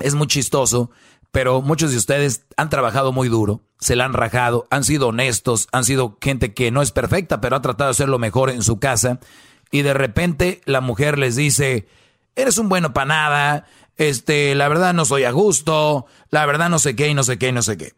es 0.00 0.14
muy 0.14 0.26
chistoso, 0.26 0.90
pero 1.32 1.62
muchos 1.62 1.90
de 1.90 1.96
ustedes 1.96 2.44
han 2.58 2.68
trabajado 2.68 3.10
muy 3.10 3.28
duro, 3.28 3.62
se 3.80 3.96
la 3.96 4.04
han 4.04 4.12
rajado, 4.12 4.68
han 4.70 4.84
sido 4.84 5.08
honestos, 5.08 5.66
han 5.72 5.84
sido 5.84 6.18
gente 6.20 6.52
que 6.52 6.70
no 6.70 6.82
es 6.82 6.92
perfecta, 6.92 7.40
pero 7.40 7.56
ha 7.56 7.62
tratado 7.62 7.88
de 7.88 7.92
hacer 7.92 8.08
lo 8.08 8.18
mejor 8.18 8.50
en 8.50 8.62
su 8.62 8.78
casa. 8.78 9.18
Y 9.70 9.80
de 9.80 9.94
repente 9.94 10.60
la 10.66 10.82
mujer 10.82 11.18
les 11.18 11.34
dice, 11.34 11.88
eres 12.36 12.58
un 12.58 12.68
bueno 12.68 12.92
para 12.92 13.06
nada, 13.06 13.66
este, 13.96 14.54
la 14.54 14.68
verdad 14.68 14.92
no 14.92 15.06
soy 15.06 15.24
a 15.24 15.30
gusto, 15.30 16.04
la 16.28 16.44
verdad 16.44 16.68
no 16.68 16.78
sé 16.78 16.94
qué 16.94 17.08
y 17.08 17.14
no 17.14 17.24
sé 17.24 17.38
qué 17.38 17.48
y 17.48 17.52
no 17.52 17.62
sé 17.62 17.78
qué. 17.78 17.94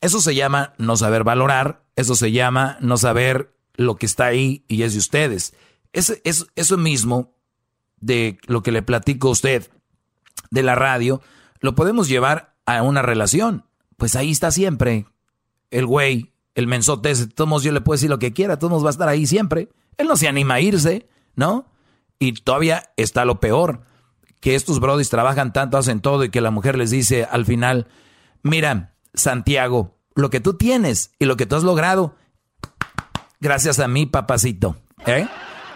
Eso 0.00 0.20
se 0.20 0.36
llama 0.36 0.72
no 0.78 0.96
saber 0.96 1.24
valorar, 1.24 1.82
eso 1.96 2.14
se 2.14 2.30
llama 2.30 2.78
no 2.80 2.96
saber 2.96 3.52
lo 3.74 3.96
que 3.96 4.06
está 4.06 4.26
ahí 4.26 4.64
y 4.68 4.82
es 4.82 4.92
de 4.92 5.00
ustedes. 5.00 5.52
Es, 5.92 6.20
es, 6.22 6.46
eso 6.54 6.76
mismo 6.76 7.34
de 7.98 8.38
lo 8.46 8.62
que 8.62 8.70
le 8.70 8.82
platico 8.82 9.28
a 9.28 9.32
usted 9.32 9.68
de 10.50 10.62
la 10.62 10.76
radio, 10.76 11.20
lo 11.66 11.74
podemos 11.74 12.08
llevar 12.08 12.54
a 12.64 12.82
una 12.82 13.02
relación. 13.02 13.66
Pues 13.96 14.14
ahí 14.14 14.30
está 14.30 14.52
siempre 14.52 15.06
el 15.72 15.84
güey, 15.84 16.32
el 16.54 16.68
mensote 16.68 17.12
todos 17.26 17.64
yo 17.64 17.72
le 17.72 17.80
puedo 17.80 17.96
decir 17.96 18.08
lo 18.08 18.20
que 18.20 18.32
quiera, 18.32 18.58
todos 18.58 18.84
va 18.84 18.88
a 18.88 18.90
estar 18.90 19.08
ahí 19.08 19.26
siempre. 19.26 19.68
Él 19.98 20.06
no 20.06 20.16
se 20.16 20.28
anima 20.28 20.54
a 20.54 20.60
irse, 20.60 21.08
¿no? 21.34 21.66
Y 22.20 22.32
todavía 22.34 22.92
está 22.96 23.24
lo 23.24 23.40
peor 23.40 23.82
que 24.40 24.54
estos 24.54 24.78
brodis 24.78 25.10
trabajan 25.10 25.52
tanto, 25.52 25.76
hacen 25.76 26.00
todo 26.00 26.22
y 26.22 26.30
que 26.30 26.40
la 26.40 26.52
mujer 26.52 26.78
les 26.78 26.90
dice 26.90 27.26
al 27.28 27.44
final, 27.44 27.88
mira, 28.42 28.94
Santiago, 29.12 29.98
lo 30.14 30.30
que 30.30 30.40
tú 30.40 30.54
tienes 30.54 31.10
y 31.18 31.24
lo 31.24 31.36
que 31.36 31.46
tú 31.46 31.56
has 31.56 31.64
logrado, 31.64 32.14
gracias 33.40 33.80
a 33.80 33.88
mí, 33.88 34.06
papacito, 34.06 34.76
¿eh? 35.04 35.26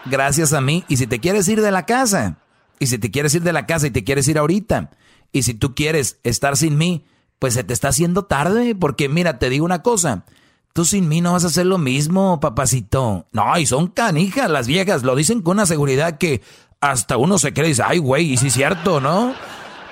Gracias 0.07 0.53
a 0.53 0.61
mí. 0.61 0.85
Y 0.87 0.99
si 0.99 1.09
te 1.09 1.19
quieres 1.19 1.49
ir 1.49 1.61
de 1.61 1.73
la 1.73 1.85
casa, 1.85 2.39
y 2.79 2.87
si 2.87 2.99
te 2.99 3.11
quieres 3.11 3.35
ir 3.35 3.43
de 3.43 3.53
la 3.53 3.67
casa 3.67 3.87
y 3.87 3.91
te 3.91 4.05
quieres 4.05 4.27
ir 4.29 4.39
ahorita, 4.39 4.91
y 5.32 5.43
si 5.43 5.55
tú 5.55 5.74
quieres 5.74 6.19
estar 6.23 6.57
sin 6.57 6.77
mí, 6.78 7.05
pues 7.39 7.55
se 7.55 7.65
te 7.65 7.73
está 7.73 7.89
haciendo 7.89 8.24
tarde, 8.24 8.74
porque 8.74 9.09
mira, 9.09 9.39
te 9.39 9.48
digo 9.51 9.65
una 9.65 9.82
cosa, 9.82 10.24
tú 10.73 10.85
sin 10.85 11.09
mí 11.09 11.20
no 11.20 11.32
vas 11.32 11.44
a 11.44 11.48
hacer 11.48 11.66
lo 11.66 11.78
mismo, 11.78 12.40
papacito. 12.40 13.27
No, 13.32 13.59
y 13.59 13.66
son 13.66 13.89
canijas 13.89 14.51
las 14.51 14.66
viejas, 14.66 15.02
lo 15.02 15.16
dicen 15.16 15.43
con 15.43 15.57
una 15.57 15.66
seguridad 15.66 16.19
que 16.19 16.43
hasta 16.81 17.16
uno 17.16 17.39
se 17.39 17.52
cree 17.52 17.66
y 17.66 17.70
dice, 17.70 17.82
ay, 17.85 17.98
güey, 17.98 18.32
y 18.32 18.36
sí 18.36 18.48
es 18.48 18.55
cierto, 18.55 19.01
¿no? 19.01 19.35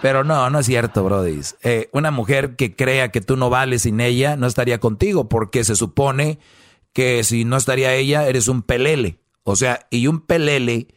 Pero 0.01 0.24
no, 0.24 0.48
no 0.51 0.60
es 0.60 0.66
cierto, 0.66 1.05
Brody. 1.05 1.40
Eh, 1.62 1.89
una 1.93 2.10
mujer 2.10 2.56
que 2.56 2.77
crea 2.77 3.10
que 3.10 3.20
tú 3.20 3.36
no 3.36 3.51
vales 3.51 3.82
sin 3.82 4.01
ella 4.01 4.36
no 4.36 4.47
estaría 4.47 4.78
contigo 4.78 5.28
porque 5.28 5.65
se 5.65 5.74
supone 5.74 6.39
que 6.93 7.24
si 7.24 7.44
no 7.44 7.56
estaría 7.56 7.94
ella 7.94 8.27
eres 8.27 8.48
un 8.48 8.62
pelele. 8.62 9.20
O 9.43 9.56
sea, 9.56 9.86
y 9.90 10.06
un 10.06 10.20
pelele, 10.20 10.89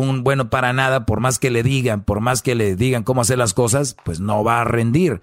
un 0.00 0.24
bueno 0.24 0.50
para 0.50 0.74
nada, 0.74 1.06
por 1.06 1.20
más 1.20 1.38
que 1.38 1.50
le 1.50 1.62
digan, 1.62 2.04
por 2.04 2.20
más 2.20 2.42
que 2.42 2.54
le 2.54 2.76
digan 2.76 3.02
cómo 3.02 3.22
hacer 3.22 3.38
las 3.38 3.54
cosas, 3.54 3.96
pues 4.04 4.20
no 4.20 4.44
va 4.44 4.60
a 4.60 4.64
rendir. 4.64 5.22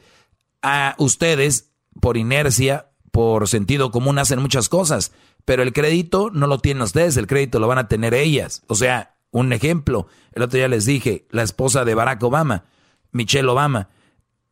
A 0.63 0.95
ustedes, 0.97 1.71
por 2.01 2.17
inercia, 2.17 2.89
por 3.11 3.47
sentido 3.47 3.91
común, 3.91 4.17
hacen 4.17 4.39
muchas 4.39 4.69
cosas, 4.69 5.11
pero 5.45 5.61
el 5.61 5.73
crédito 5.73 6.31
no 6.33 6.47
lo 6.47 6.57
tienen 6.57 6.81
ustedes, 6.81 7.17
el 7.17 7.27
crédito 7.27 7.59
lo 7.59 7.67
van 7.67 7.77
a 7.77 7.87
tener 7.87 8.15
ellas. 8.15 8.63
O 8.67 8.73
sea, 8.73 9.15
un 9.29 9.53
ejemplo, 9.53 10.07
el 10.31 10.41
otro 10.41 10.57
día 10.57 10.67
les 10.67 10.85
dije, 10.85 11.27
la 11.29 11.43
esposa 11.43 11.85
de 11.85 11.93
Barack 11.93 12.23
Obama, 12.23 12.65
Michelle 13.11 13.47
Obama. 13.47 13.89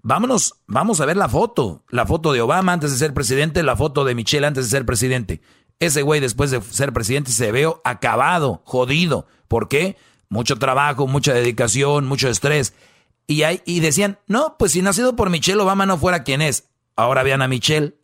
Vámonos, 0.03 0.61
vamos 0.67 1.01
a 1.01 1.05
ver 1.05 1.17
la 1.17 1.29
foto, 1.29 1.83
la 1.89 2.05
foto 2.05 2.31
de 2.31 2.41
Obama 2.41 2.73
antes 2.73 2.91
de 2.91 2.97
ser 2.97 3.15
presidente, 3.15 3.63
la 3.63 3.75
foto 3.75 4.05
de 4.05 4.13
Michelle 4.13 4.45
antes 4.45 4.65
de 4.65 4.69
ser 4.69 4.85
presidente. 4.85 5.41
Ese 5.79 6.03
güey 6.03 6.19
después 6.19 6.51
de 6.51 6.61
ser 6.61 6.93
presidente 6.93 7.31
se 7.31 7.51
veo 7.51 7.81
acabado, 7.83 8.61
jodido. 8.65 9.25
¿Por 9.47 9.67
qué? 9.67 9.97
Mucho 10.31 10.55
trabajo, 10.55 11.07
mucha 11.07 11.33
dedicación, 11.33 12.05
mucho 12.05 12.29
estrés. 12.29 12.73
Y, 13.27 13.43
hay, 13.43 13.61
y 13.65 13.81
decían, 13.81 14.17
no, 14.27 14.55
pues 14.57 14.71
si 14.71 14.81
no 14.81 14.89
ha 14.89 14.93
sido 14.93 15.17
por 15.17 15.29
Michelle 15.29 15.61
Obama 15.61 15.85
no 15.85 15.97
fuera 15.97 16.23
quien 16.23 16.41
es. 16.41 16.69
Ahora 16.95 17.21
vean 17.21 17.41
a 17.41 17.49
Michelle, 17.49 17.95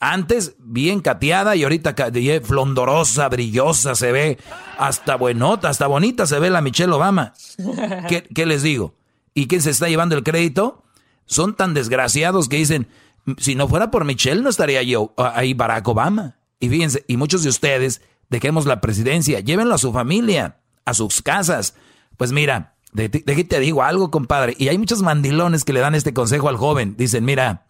antes 0.00 0.54
bien 0.58 1.00
cateada 1.00 1.56
y 1.56 1.64
ahorita 1.64 1.94
flondorosa, 2.42 3.28
brillosa, 3.28 3.94
se 3.94 4.12
ve 4.12 4.38
hasta 4.78 5.16
buenota, 5.16 5.68
hasta 5.68 5.86
bonita 5.86 6.26
se 6.26 6.38
ve 6.38 6.48
la 6.48 6.62
Michelle 6.62 6.92
Obama. 6.92 7.34
¿Qué, 8.08 8.46
les 8.46 8.62
digo? 8.62 8.94
¿Y 9.34 9.46
quién 9.46 9.60
se 9.60 9.68
está 9.68 9.88
llevando 9.88 10.16
el 10.16 10.22
crédito? 10.22 10.84
Son 11.26 11.54
tan 11.54 11.74
desgraciados 11.74 12.48
que 12.48 12.56
dicen, 12.56 12.88
si 13.36 13.54
no 13.56 13.68
fuera 13.68 13.90
por 13.90 14.06
Michelle 14.06 14.40
no 14.40 14.48
estaría 14.48 14.82
yo 14.82 15.12
ahí 15.18 15.52
Barack 15.52 15.86
Obama. 15.86 16.38
Y 16.60 16.70
fíjense, 16.70 17.04
y 17.06 17.18
muchos 17.18 17.42
de 17.42 17.50
ustedes, 17.50 18.00
dejemos 18.30 18.64
la 18.64 18.80
presidencia, 18.80 19.40
llévenlo 19.40 19.74
a 19.74 19.78
su 19.78 19.92
familia, 19.92 20.57
a 20.88 20.94
sus 20.94 21.22
casas. 21.22 21.74
Pues 22.16 22.32
mira, 22.32 22.74
de, 22.92 23.08
de, 23.08 23.44
te 23.44 23.60
digo 23.60 23.82
algo, 23.82 24.10
compadre. 24.10 24.54
Y 24.58 24.68
hay 24.68 24.78
muchos 24.78 25.02
mandilones 25.02 25.64
que 25.64 25.72
le 25.72 25.80
dan 25.80 25.94
este 25.94 26.14
consejo 26.14 26.48
al 26.48 26.56
joven. 26.56 26.96
Dicen, 26.96 27.24
mira, 27.24 27.66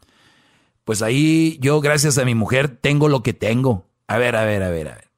pues 0.85 1.03
ahí 1.03 1.59
yo, 1.61 1.81
gracias 1.81 2.19
a 2.19 2.25
mi 2.25 2.35
mujer, 2.35 2.69
tengo 2.81 3.09
lo 3.09 3.23
que 3.23 3.35
tengo. 3.35 3.87
A 4.07 4.17
ver, 4.17 4.37
a 4.37 4.45
ver, 4.45 4.63
a 4.63 4.71
ver, 4.71 4.89
a 4.89 4.95
ver. 4.95 5.09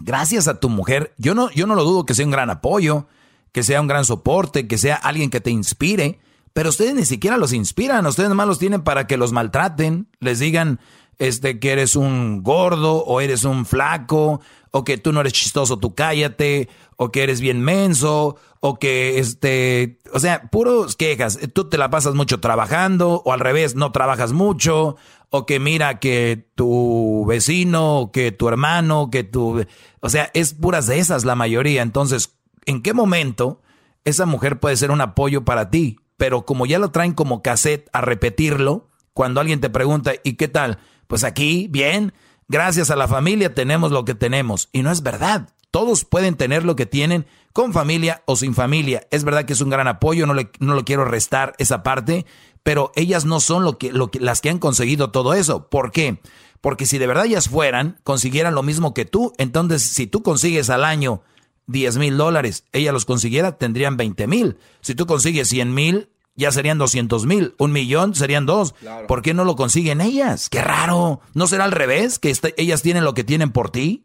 Gracias 0.00 0.48
a 0.48 0.60
tu 0.60 0.68
mujer, 0.68 1.14
yo 1.18 1.34
no, 1.34 1.50
yo 1.52 1.66
no 1.66 1.74
lo 1.74 1.84
dudo 1.84 2.04
que 2.04 2.14
sea 2.14 2.26
un 2.26 2.32
gran 2.32 2.50
apoyo, 2.50 3.06
que 3.52 3.62
sea 3.62 3.80
un 3.80 3.86
gran 3.86 4.04
soporte, 4.04 4.66
que 4.66 4.76
sea 4.76 4.96
alguien 4.96 5.30
que 5.30 5.40
te 5.40 5.50
inspire, 5.50 6.18
pero 6.52 6.68
ustedes 6.68 6.94
ni 6.94 7.04
siquiera 7.04 7.36
los 7.36 7.52
inspiran, 7.52 8.04
ustedes 8.04 8.28
nomás 8.28 8.48
los 8.48 8.58
tienen 8.58 8.82
para 8.82 9.06
que 9.06 9.16
los 9.16 9.32
maltraten, 9.32 10.08
les 10.18 10.40
digan 10.40 10.80
este, 11.18 11.60
que 11.60 11.70
eres 11.70 11.94
un 11.94 12.42
gordo 12.42 13.04
o 13.04 13.20
eres 13.20 13.44
un 13.44 13.64
flaco, 13.64 14.40
o 14.72 14.84
que 14.84 14.98
tú 14.98 15.12
no 15.12 15.20
eres 15.20 15.32
chistoso, 15.32 15.78
tú 15.78 15.94
cállate, 15.94 16.68
o 16.96 17.10
que 17.10 17.22
eres 17.22 17.40
bien 17.40 17.60
menso, 17.60 18.36
o 18.60 18.78
que 18.78 19.18
este, 19.18 19.98
o 20.12 20.20
sea, 20.20 20.50
puros 20.50 20.96
quejas. 20.96 21.38
Tú 21.52 21.68
te 21.68 21.78
la 21.78 21.90
pasas 21.90 22.14
mucho 22.14 22.40
trabajando, 22.40 23.22
o 23.24 23.32
al 23.32 23.40
revés, 23.40 23.74
no 23.74 23.92
trabajas 23.92 24.32
mucho, 24.32 24.96
o 25.30 25.46
que 25.46 25.60
mira 25.60 25.98
que 25.98 26.48
tu 26.54 27.24
vecino, 27.26 28.10
que 28.12 28.32
tu 28.32 28.48
hermano, 28.48 29.10
que 29.10 29.24
tu, 29.24 29.64
o 30.00 30.08
sea, 30.08 30.30
es 30.34 30.54
puras 30.54 30.86
de 30.86 30.98
esas 30.98 31.24
la 31.24 31.34
mayoría. 31.34 31.82
Entonces, 31.82 32.38
¿en 32.66 32.82
qué 32.82 32.94
momento 32.94 33.60
esa 34.04 34.26
mujer 34.26 34.60
puede 34.60 34.76
ser 34.76 34.90
un 34.90 35.00
apoyo 35.00 35.44
para 35.44 35.70
ti? 35.70 35.98
Pero 36.16 36.46
como 36.46 36.66
ya 36.66 36.78
lo 36.78 36.90
traen 36.90 37.12
como 37.12 37.42
cassette 37.42 37.88
a 37.92 38.00
repetirlo, 38.00 38.88
cuando 39.12 39.40
alguien 39.40 39.60
te 39.60 39.70
pregunta, 39.70 40.12
¿y 40.22 40.34
qué 40.34 40.48
tal? 40.48 40.78
Pues 41.06 41.24
aquí, 41.24 41.68
bien, 41.70 42.12
gracias 42.48 42.90
a 42.90 42.96
la 42.96 43.08
familia 43.08 43.54
tenemos 43.54 43.92
lo 43.92 44.04
que 44.04 44.14
tenemos. 44.14 44.68
Y 44.72 44.82
no 44.82 44.90
es 44.90 45.02
verdad. 45.02 45.48
Todos 45.74 46.04
pueden 46.04 46.36
tener 46.36 46.64
lo 46.64 46.76
que 46.76 46.86
tienen 46.86 47.26
con 47.52 47.72
familia 47.72 48.22
o 48.26 48.36
sin 48.36 48.54
familia. 48.54 49.08
Es 49.10 49.24
verdad 49.24 49.44
que 49.44 49.54
es 49.54 49.60
un 49.60 49.70
gran 49.70 49.88
apoyo, 49.88 50.24
no, 50.24 50.32
le, 50.32 50.48
no 50.60 50.76
lo 50.76 50.84
quiero 50.84 51.04
restar 51.04 51.52
esa 51.58 51.82
parte, 51.82 52.26
pero 52.62 52.92
ellas 52.94 53.24
no 53.24 53.40
son 53.40 53.64
lo 53.64 53.76
que, 53.76 53.90
lo 53.90 54.08
que, 54.08 54.20
las 54.20 54.40
que 54.40 54.50
han 54.50 54.60
conseguido 54.60 55.10
todo 55.10 55.34
eso. 55.34 55.68
¿Por 55.68 55.90
qué? 55.90 56.20
Porque 56.60 56.86
si 56.86 56.98
de 56.98 57.08
verdad 57.08 57.26
ellas 57.26 57.48
fueran, 57.48 57.98
consiguieran 58.04 58.54
lo 58.54 58.62
mismo 58.62 58.94
que 58.94 59.04
tú, 59.04 59.32
entonces 59.36 59.82
si 59.82 60.06
tú 60.06 60.22
consigues 60.22 60.70
al 60.70 60.84
año 60.84 61.22
10 61.66 61.98
mil 61.98 62.16
dólares, 62.16 62.62
ella 62.70 62.92
los 62.92 63.04
consiguiera, 63.04 63.58
tendrían 63.58 63.96
20 63.96 64.28
mil. 64.28 64.58
Si 64.80 64.94
tú 64.94 65.06
consigues 65.06 65.48
100 65.48 65.74
mil, 65.74 66.08
ya 66.36 66.52
serían 66.52 66.78
200 66.78 67.26
mil. 67.26 67.56
Un 67.58 67.72
millón 67.72 68.14
serían 68.14 68.46
dos. 68.46 68.76
¿Por 69.08 69.22
qué 69.22 69.34
no 69.34 69.44
lo 69.44 69.56
consiguen 69.56 70.00
ellas? 70.00 70.48
Qué 70.50 70.62
raro. 70.62 71.20
¿No 71.34 71.48
será 71.48 71.64
al 71.64 71.72
revés? 71.72 72.20
¿Que 72.20 72.30
este, 72.30 72.54
ellas 72.62 72.82
tienen 72.82 73.02
lo 73.02 73.14
que 73.14 73.24
tienen 73.24 73.50
por 73.50 73.70
ti? 73.70 74.03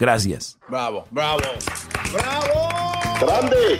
Gracias. 0.00 0.58
Bravo, 0.68 1.06
bravo. 1.10 1.42
Bravo. 2.12 2.92
Grande. 3.20 3.78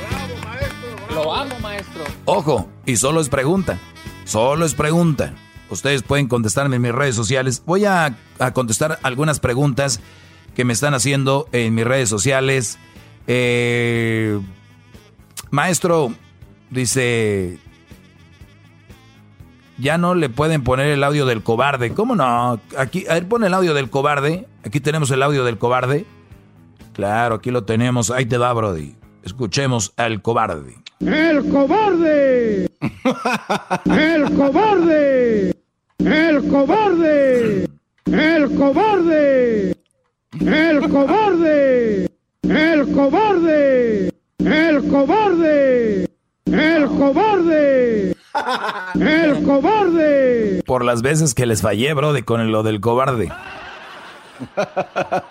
Bravo, 0.00 0.34
maestro. 0.42 1.14
Lo 1.14 1.34
amo, 1.34 1.54
maestro. 1.60 2.04
Ojo, 2.24 2.68
y 2.86 2.96
solo 2.96 3.20
es 3.20 3.28
pregunta. 3.28 3.78
Solo 4.24 4.64
es 4.64 4.74
pregunta. 4.74 5.34
Ustedes 5.70 6.02
pueden 6.02 6.26
contestarme 6.26 6.76
en 6.76 6.82
mis 6.82 6.92
redes 6.92 7.14
sociales. 7.14 7.62
Voy 7.66 7.84
a, 7.84 8.16
a 8.38 8.52
contestar 8.52 8.98
algunas 9.02 9.40
preguntas 9.40 10.00
que 10.56 10.64
me 10.64 10.72
están 10.72 10.94
haciendo 10.94 11.46
en 11.52 11.74
mis 11.74 11.84
redes 11.84 12.08
sociales. 12.08 12.78
Eh, 13.26 14.40
Maestro, 15.50 16.14
dice, 16.70 17.58
ya 19.78 19.98
no 19.98 20.14
le 20.14 20.28
pueden 20.28 20.64
poner 20.64 20.88
el 20.88 21.04
audio 21.04 21.24
del 21.26 21.42
cobarde. 21.42 21.94
¿Cómo 21.94 22.14
no? 22.16 22.60
Aquí, 22.76 23.06
a 23.08 23.14
ver, 23.14 23.28
pone 23.28 23.46
el 23.46 23.54
audio 23.54 23.74
del 23.74 23.90
cobarde. 23.90 24.46
Aquí 24.64 24.80
tenemos 24.80 25.10
el 25.10 25.22
audio 25.22 25.44
del 25.44 25.58
cobarde. 25.58 26.04
Claro, 26.92 27.36
aquí 27.36 27.50
lo 27.50 27.64
tenemos. 27.64 28.10
Ahí 28.10 28.26
te 28.26 28.38
va, 28.38 28.52
Brody. 28.52 28.96
Escuchemos 29.22 29.92
al 29.96 30.20
cobarde. 30.20 30.76
¡El 31.00 31.48
cobarde! 31.48 32.68
¡El 33.84 34.34
cobarde! 34.36 35.54
¡El 35.98 36.48
cobarde! 36.48 37.68
¡El 38.06 38.56
cobarde! 38.56 39.76
¡El 40.40 40.90
cobarde! 40.90 42.10
¡El 42.42 42.92
cobarde! 42.92 44.12
¡El 44.38 44.88
cobarde! 44.88 46.08
¡El 46.46 46.86
cobarde! 46.88 48.17
¡El 48.94 49.42
cobarde! 49.42 50.62
Por 50.66 50.84
las 50.84 51.02
veces 51.02 51.34
que 51.34 51.46
les 51.46 51.62
fallé, 51.62 51.92
Brody, 51.94 52.22
con 52.22 52.50
lo 52.50 52.62
del 52.62 52.80
cobarde. 52.80 53.32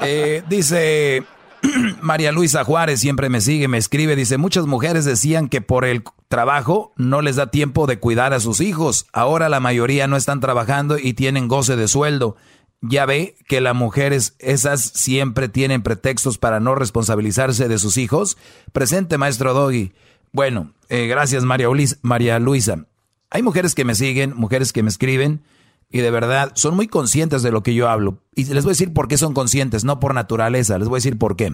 Eh, 0.02 0.44
dice 0.50 1.24
María 2.02 2.32
Luisa 2.32 2.64
Juárez, 2.64 3.00
siempre 3.00 3.30
me 3.30 3.42
sigue, 3.42 3.68
me 3.68 3.78
escribe, 3.78 4.16
dice, 4.16 4.38
muchas 4.38 4.66
mujeres 4.66 5.06
decían 5.06 5.50
que 5.50 5.62
por 5.62 5.86
el 5.86 6.04
trabajo 6.28 6.94
no 6.98 7.22
les 7.22 7.36
da 7.36 7.48
tiempo 7.48 7.88
de 7.88 8.00
cuidar 8.00 8.34
a 8.34 8.40
sus 8.40 8.62
hijos. 8.62 9.08
Ahora 9.14 9.50
la 9.50 9.60
mayoría 9.60 10.08
no 10.08 10.18
están 10.18 10.40
trabajando 10.40 10.98
y 10.98 11.14
tienen 11.14 11.48
goce 11.48 11.76
de 11.76 11.88
sueldo. 11.88 12.36
Ya 12.82 13.06
ve 13.06 13.36
que 13.48 13.60
las 13.60 13.76
mujeres 13.76 14.36
esas 14.40 14.82
siempre 14.82 15.50
tienen 15.50 15.82
pretextos 15.82 16.38
para 16.38 16.60
no 16.60 16.76
responsabilizarse 16.76 17.68
de 17.68 17.80
sus 17.80 17.98
hijos. 17.98 18.38
Presente, 18.72 19.18
maestro 19.18 19.54
Doggy. 19.54 19.94
Bueno, 20.32 20.74
eh, 20.90 21.08
gracias 21.08 21.44
María, 21.44 21.68
María 22.02 22.40
Luisa. 22.40 22.86
Hay 23.30 23.42
mujeres 23.42 23.76
que 23.76 23.86
me 23.86 23.96
siguen, 23.96 24.34
mujeres 24.36 24.72
que 24.72 24.84
me 24.84 24.90
escriben 24.90 25.44
y 25.90 26.00
de 26.00 26.12
verdad 26.12 26.52
son 26.56 26.76
muy 26.76 26.88
conscientes 26.88 27.44
de 27.44 27.52
lo 27.52 27.64
que 27.64 27.74
yo 27.74 27.90
hablo. 27.90 28.22
Y 28.36 28.46
les 28.46 28.64
voy 28.64 28.72
a 28.72 28.74
decir 28.74 28.94
por 28.94 29.08
qué 29.08 29.18
son 29.18 29.34
conscientes, 29.34 29.84
no 29.84 30.00
por 30.00 30.14
naturaleza, 30.14 30.78
les 30.78 30.88
voy 30.88 30.98
a 30.98 31.04
decir 31.04 31.18
por 31.18 31.36
qué. 31.36 31.54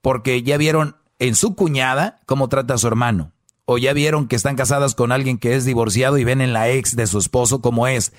Porque 0.00 0.42
ya 0.42 0.56
vieron 0.56 0.96
en 1.18 1.34
su 1.34 1.54
cuñada 1.54 2.20
cómo 2.26 2.48
trata 2.48 2.74
a 2.74 2.78
su 2.78 2.86
hermano. 2.86 3.32
O 3.66 3.78
ya 3.78 3.92
vieron 3.92 4.26
que 4.26 4.34
están 4.34 4.56
casadas 4.56 4.96
con 4.96 5.12
alguien 5.12 5.38
que 5.38 5.54
es 5.54 5.64
divorciado 5.64 6.18
y 6.18 6.24
ven 6.24 6.40
en 6.40 6.52
la 6.52 6.68
ex 6.70 6.96
de 6.96 7.06
su 7.06 7.18
esposo 7.18 7.60
como 7.60 7.86
es. 7.86 8.12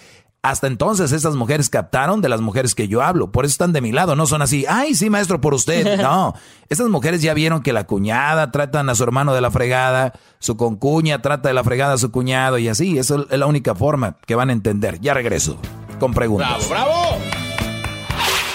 Hasta 0.43 0.65
entonces 0.65 1.11
esas 1.11 1.35
mujeres 1.35 1.69
captaron 1.69 2.19
de 2.21 2.27
las 2.27 2.41
mujeres 2.41 2.73
que 2.73 2.87
yo 2.87 3.03
hablo. 3.03 3.31
Por 3.31 3.45
eso 3.45 3.51
están 3.51 3.73
de 3.73 3.81
mi 3.81 3.91
lado. 3.91 4.15
No 4.15 4.25
son 4.25 4.41
así, 4.41 4.65
ay, 4.67 4.95
sí, 4.95 5.09
maestro, 5.09 5.39
por 5.39 5.53
usted. 5.53 5.81
No, 6.01 6.33
estas 6.67 6.87
mujeres 6.89 7.21
ya 7.21 7.33
vieron 7.35 7.61
que 7.61 7.73
la 7.73 7.85
cuñada 7.85 8.51
tratan 8.51 8.89
a 8.89 8.95
su 8.95 9.03
hermano 9.03 9.35
de 9.35 9.41
la 9.41 9.51
fregada, 9.51 10.13
su 10.39 10.57
concuña 10.57 11.21
trata 11.21 11.49
de 11.49 11.53
la 11.53 11.63
fregada 11.63 11.93
a 11.93 11.97
su 11.99 12.11
cuñado 12.11 12.57
y 12.57 12.67
así. 12.69 12.97
Eso 12.97 13.27
es 13.29 13.37
la 13.37 13.45
única 13.45 13.75
forma 13.75 14.17
que 14.25 14.33
van 14.33 14.49
a 14.49 14.53
entender. 14.53 14.99
Ya 14.99 15.13
regreso 15.13 15.57
con 15.99 16.13
preguntas. 16.13 16.67
¡Bravo, 16.69 16.91
bravo! 16.91 17.17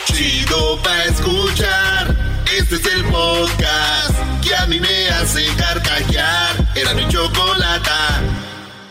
Chido 0.06 0.82
pa' 0.82 1.04
escuchar. 1.04 2.16
Este 2.58 2.76
es 2.76 2.86
el 2.86 3.04
podcast 3.04 4.14
que 4.42 4.56
a 4.56 4.66
mí 4.66 4.80
me 4.80 5.08
hace 5.10 5.44
carcajear. 5.56 6.72
Era 6.74 6.94
mi 6.94 7.06
chocolata. 7.08 8.20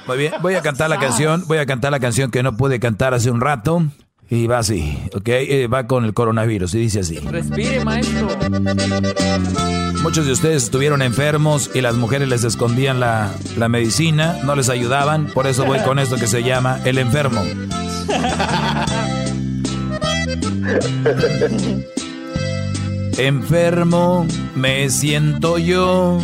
Muy 0.08 0.18
bien, 0.18 0.34
voy 0.42 0.56
a 0.56 0.62
cantar 0.62 0.90
la 0.90 1.00
canción, 1.00 1.44
voy 1.48 1.58
a 1.58 1.66
cantar 1.66 1.92
la 1.92 2.00
canción 2.00 2.32
que 2.32 2.44
no 2.44 2.56
pude 2.58 2.80
cantar 2.80 3.14
hace 3.14 3.32
un 3.32 3.42
rato. 3.42 3.84
Y 4.28 4.48
va 4.48 4.58
así, 4.58 4.98
¿ok? 5.14 5.28
Eh, 5.28 5.68
va 5.68 5.86
con 5.86 6.04
el 6.04 6.16
coronavirus 6.16 6.74
y 6.74 6.80
dice 6.80 7.02
así. 7.02 7.20
Respire, 7.20 7.86
maestro. 7.86 8.28
Muchos 10.02 10.26
de 10.26 10.32
ustedes 10.32 10.64
estuvieron 10.64 11.04
enfermos 11.04 11.70
y 11.76 11.82
las 11.82 11.94
mujeres 11.96 12.28
les 12.28 12.44
escondían 12.44 13.00
la, 13.00 13.32
la 13.56 13.70
medicina, 13.70 14.40
no 14.44 14.56
les 14.56 14.70
ayudaban, 14.70 15.28
por 15.28 15.46
eso 15.46 15.64
voy 15.66 15.78
con 15.80 16.00
esto 16.00 16.16
que 16.16 16.26
se 16.26 16.42
llama 16.42 16.80
el 16.86 16.98
enfermo. 16.98 17.44
Enfermo 23.18 24.28
me 24.56 24.90
siento 24.90 25.58
yo 25.58 26.20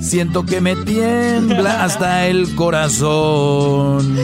Siento 0.00 0.44
que 0.44 0.60
me 0.60 0.76
tiembla 0.76 1.84
hasta 1.84 2.26
el 2.26 2.54
corazón. 2.54 4.16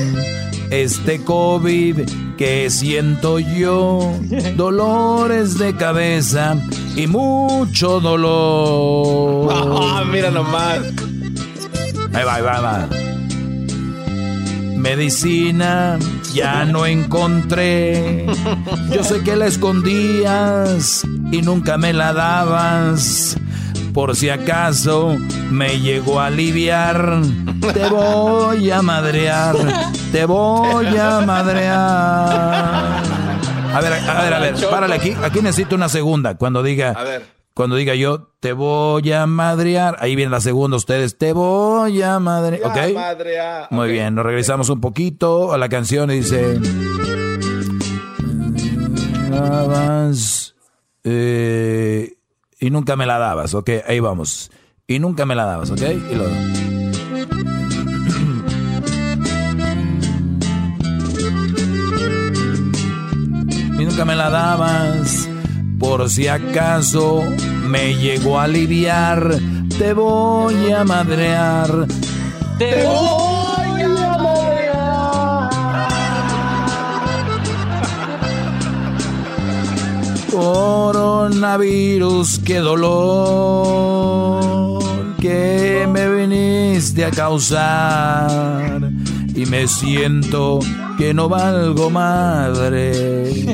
Este 0.70 1.22
COVID 1.22 2.00
que 2.36 2.68
siento 2.70 3.38
yo, 3.38 4.12
dolores 4.56 5.58
de 5.58 5.76
cabeza 5.76 6.56
y 6.96 7.06
mucho 7.06 8.00
dolor. 8.00 9.48
Ah, 9.52 10.04
mira 10.10 10.30
nomás. 10.30 10.80
Ahí 12.12 12.24
va, 12.24 12.34
ahí 12.34 12.42
va, 12.42 12.56
ahí 12.56 12.62
va. 12.62 12.88
Medicina 14.76 15.98
ya 16.32 16.64
no 16.64 16.86
encontré. 16.86 18.26
Yo 18.92 19.04
sé 19.04 19.22
que 19.22 19.36
la 19.36 19.46
escondías 19.46 21.04
y 21.30 21.42
nunca 21.42 21.78
me 21.78 21.92
la 21.92 22.12
dabas 22.12 23.36
por 23.94 24.14
si 24.16 24.28
acaso 24.28 25.16
me 25.50 25.80
llegó 25.80 26.20
a 26.20 26.26
aliviar. 26.26 27.22
Te 27.72 27.88
voy 27.88 28.70
a 28.70 28.82
madrear, 28.82 29.56
te 30.12 30.26
voy 30.26 30.96
a 30.98 31.20
madrear. 31.20 33.02
A 33.72 33.80
ver, 33.80 33.92
a 33.92 34.22
ver, 34.22 34.34
a 34.34 34.38
ver, 34.40 34.54
párale 34.68 34.96
aquí. 34.96 35.14
Aquí 35.22 35.40
necesito 35.40 35.76
una 35.76 35.88
segunda. 35.88 36.36
Cuando 36.36 36.62
diga, 36.62 36.94
cuando 37.54 37.76
diga 37.76 37.94
yo, 37.94 38.32
te 38.40 38.52
voy 38.52 39.12
a 39.12 39.26
madrear. 39.26 39.96
Ahí 40.00 40.16
viene 40.16 40.32
la 40.32 40.40
segunda, 40.40 40.76
ustedes, 40.76 41.16
te 41.16 41.32
voy 41.32 42.02
a 42.02 42.18
madrear. 42.18 42.66
¿Ok? 42.66 43.70
Muy 43.70 43.90
bien, 43.90 44.16
nos 44.16 44.26
regresamos 44.26 44.68
un 44.70 44.80
poquito 44.80 45.52
a 45.52 45.58
la 45.58 45.68
canción 45.68 46.10
y 46.10 46.16
dice. 46.16 46.58
Eh, 51.06 52.13
y 52.64 52.70
nunca 52.70 52.96
me 52.96 53.04
la 53.04 53.18
dabas, 53.18 53.52
ok, 53.52 53.68
ahí 53.86 54.00
vamos. 54.00 54.50
Y 54.86 54.98
nunca 54.98 55.26
me 55.26 55.34
la 55.34 55.44
dabas, 55.44 55.70
ok. 55.70 55.82
Y, 55.82 56.14
lo... 56.14 56.24
y 63.78 63.84
nunca 63.84 64.06
me 64.06 64.16
la 64.16 64.30
dabas. 64.30 65.28
Por 65.78 66.08
si 66.08 66.26
acaso 66.26 67.22
me 67.68 67.96
llegó 67.96 68.40
a 68.40 68.44
aliviar, 68.44 69.38
te 69.78 69.92
voy 69.92 70.72
a 70.72 70.84
madrear. 70.84 71.86
Te 72.56 72.82
voy 72.82 73.33
Coronavirus, 80.34 82.40
qué 82.44 82.58
dolor 82.58 84.02
que 85.20 85.86
me 85.88 86.08
viniste 86.08 87.04
a 87.04 87.12
causar. 87.12 88.90
Y 89.32 89.46
me 89.46 89.68
siento 89.68 90.58
que 90.98 91.14
no 91.14 91.28
valgo 91.28 91.88
madre. 91.88 93.44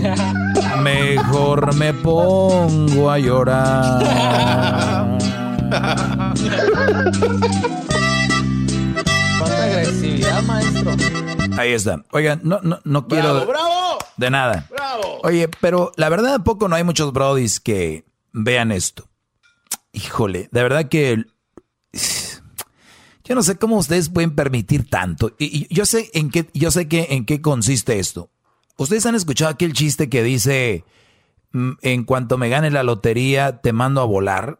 Mejor 0.82 1.74
me 1.74 1.92
pongo 1.92 3.10
a 3.10 3.18
llorar. 3.18 5.18
Cuánta 9.38 9.64
agresividad, 9.64 10.42
maestro. 10.44 10.92
Ahí 11.58 11.72
está. 11.72 12.02
Oigan, 12.10 12.40
no, 12.42 12.58
no, 12.62 12.78
no 12.84 13.06
quiero. 13.06 13.46
¡Bravo! 13.46 13.98
De 14.16 14.30
nada. 14.30 14.64
Oye, 15.22 15.48
pero 15.60 15.92
la 15.96 16.08
verdad, 16.08 16.34
¿a 16.34 16.44
poco 16.44 16.68
no 16.68 16.76
hay 16.76 16.84
muchos 16.84 17.12
brodis 17.12 17.60
que 17.60 18.04
vean 18.32 18.72
esto? 18.72 19.08
Híjole, 19.92 20.48
de 20.52 20.62
verdad 20.62 20.88
que. 20.88 21.24
Yo 23.24 23.34
no 23.36 23.42
sé 23.44 23.56
cómo 23.56 23.78
ustedes 23.78 24.08
pueden 24.08 24.34
permitir 24.34 24.90
tanto. 24.90 25.36
Y, 25.38 25.72
yo 25.72 25.86
sé 25.86 26.10
en 26.14 26.30
qué, 26.30 26.50
yo 26.52 26.72
sé 26.72 26.88
que 26.88 27.08
en 27.10 27.24
qué 27.24 27.40
consiste 27.40 28.00
esto. 28.00 28.30
Ustedes 28.76 29.06
han 29.06 29.14
escuchado 29.14 29.52
aquel 29.52 29.72
chiste 29.72 30.08
que 30.08 30.24
dice 30.24 30.84
mm, 31.52 31.72
en 31.82 32.04
cuanto 32.04 32.38
me 32.38 32.48
gane 32.48 32.70
la 32.70 32.82
lotería, 32.82 33.60
te 33.60 33.72
mando 33.72 34.00
a 34.00 34.04
volar. 34.04 34.58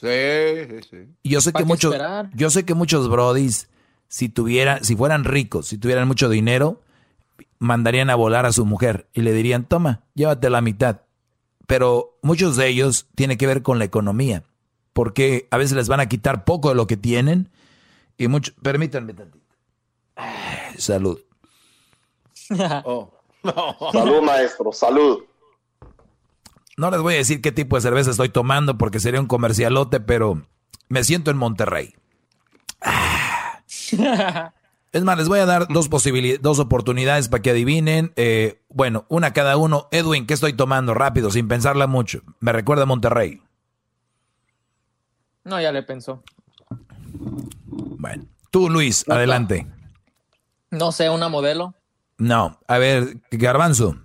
Sí, 0.00 0.08
sí, 0.08 0.88
sí. 0.88 0.96
Yo 1.24 1.42
sé 1.42 1.52
que 1.52 1.64
muchos, 1.64 1.94
yo 2.32 2.48
sé 2.48 2.64
que 2.64 2.72
muchos 2.72 3.10
brodis 3.10 3.68
si 4.08 4.28
tuvieran, 4.28 4.82
si 4.84 4.96
fueran 4.96 5.24
ricos, 5.24 5.68
si 5.68 5.78
tuvieran 5.78 6.08
mucho 6.08 6.28
dinero, 6.28 6.80
mandarían 7.58 8.10
a 8.10 8.14
volar 8.14 8.46
a 8.46 8.52
su 8.52 8.64
mujer 8.66 9.08
y 9.12 9.22
le 9.22 9.32
dirían, 9.32 9.64
toma, 9.64 10.04
llévate 10.14 10.50
la 10.50 10.60
mitad. 10.60 11.02
Pero 11.66 12.18
muchos 12.22 12.56
de 12.56 12.68
ellos 12.68 13.06
tienen 13.14 13.38
que 13.38 13.46
ver 13.46 13.62
con 13.62 13.78
la 13.78 13.84
economía, 13.84 14.44
porque 14.92 15.46
a 15.50 15.56
veces 15.56 15.76
les 15.76 15.88
van 15.88 16.00
a 16.00 16.08
quitar 16.08 16.44
poco 16.44 16.70
de 16.70 16.74
lo 16.74 16.86
que 16.86 16.96
tienen 16.96 17.50
y 18.18 18.28
mucho, 18.28 18.52
permítanme 18.62 19.14
tantito. 19.14 19.46
Salud. 20.76 21.18
Oh. 22.84 23.12
Salud, 23.92 24.22
maestro, 24.22 24.72
salud. 24.72 25.20
No 26.76 26.90
les 26.90 27.00
voy 27.00 27.14
a 27.14 27.18
decir 27.18 27.40
qué 27.40 27.52
tipo 27.52 27.76
de 27.76 27.82
cerveza 27.82 28.10
estoy 28.10 28.28
tomando 28.28 28.76
porque 28.76 29.00
sería 29.00 29.20
un 29.20 29.26
comercialote, 29.26 30.00
pero 30.00 30.42
me 30.88 31.04
siento 31.04 31.30
en 31.30 31.36
Monterrey. 31.36 31.94
Es 34.92 35.04
más, 35.04 35.16
les 35.16 35.28
voy 35.28 35.38
a 35.38 35.46
dar 35.46 35.68
dos 35.68 35.88
posibilidades, 35.88 36.42
dos 36.42 36.58
oportunidades 36.58 37.28
para 37.28 37.42
que 37.42 37.50
adivinen. 37.50 38.12
Eh, 38.16 38.60
bueno, 38.68 39.06
una 39.08 39.32
cada 39.32 39.56
uno. 39.56 39.88
Edwin, 39.92 40.26
¿qué 40.26 40.34
estoy 40.34 40.52
tomando? 40.52 40.94
Rápido, 40.94 41.30
sin 41.30 41.46
pensarla 41.46 41.86
mucho. 41.86 42.22
Me 42.40 42.52
recuerda 42.52 42.82
a 42.82 42.86
Monterrey. 42.86 43.40
No, 45.44 45.60
ya 45.60 45.70
le 45.70 45.82
pensó. 45.84 46.22
Bueno, 47.66 48.24
tú, 48.50 48.68
Luis, 48.68 49.08
adelante. 49.08 49.66
No 50.70 50.90
sé, 50.90 51.08
una 51.08 51.28
modelo. 51.28 51.74
No, 52.18 52.58
a 52.66 52.78
ver, 52.78 53.16
Garbanzo. 53.30 53.96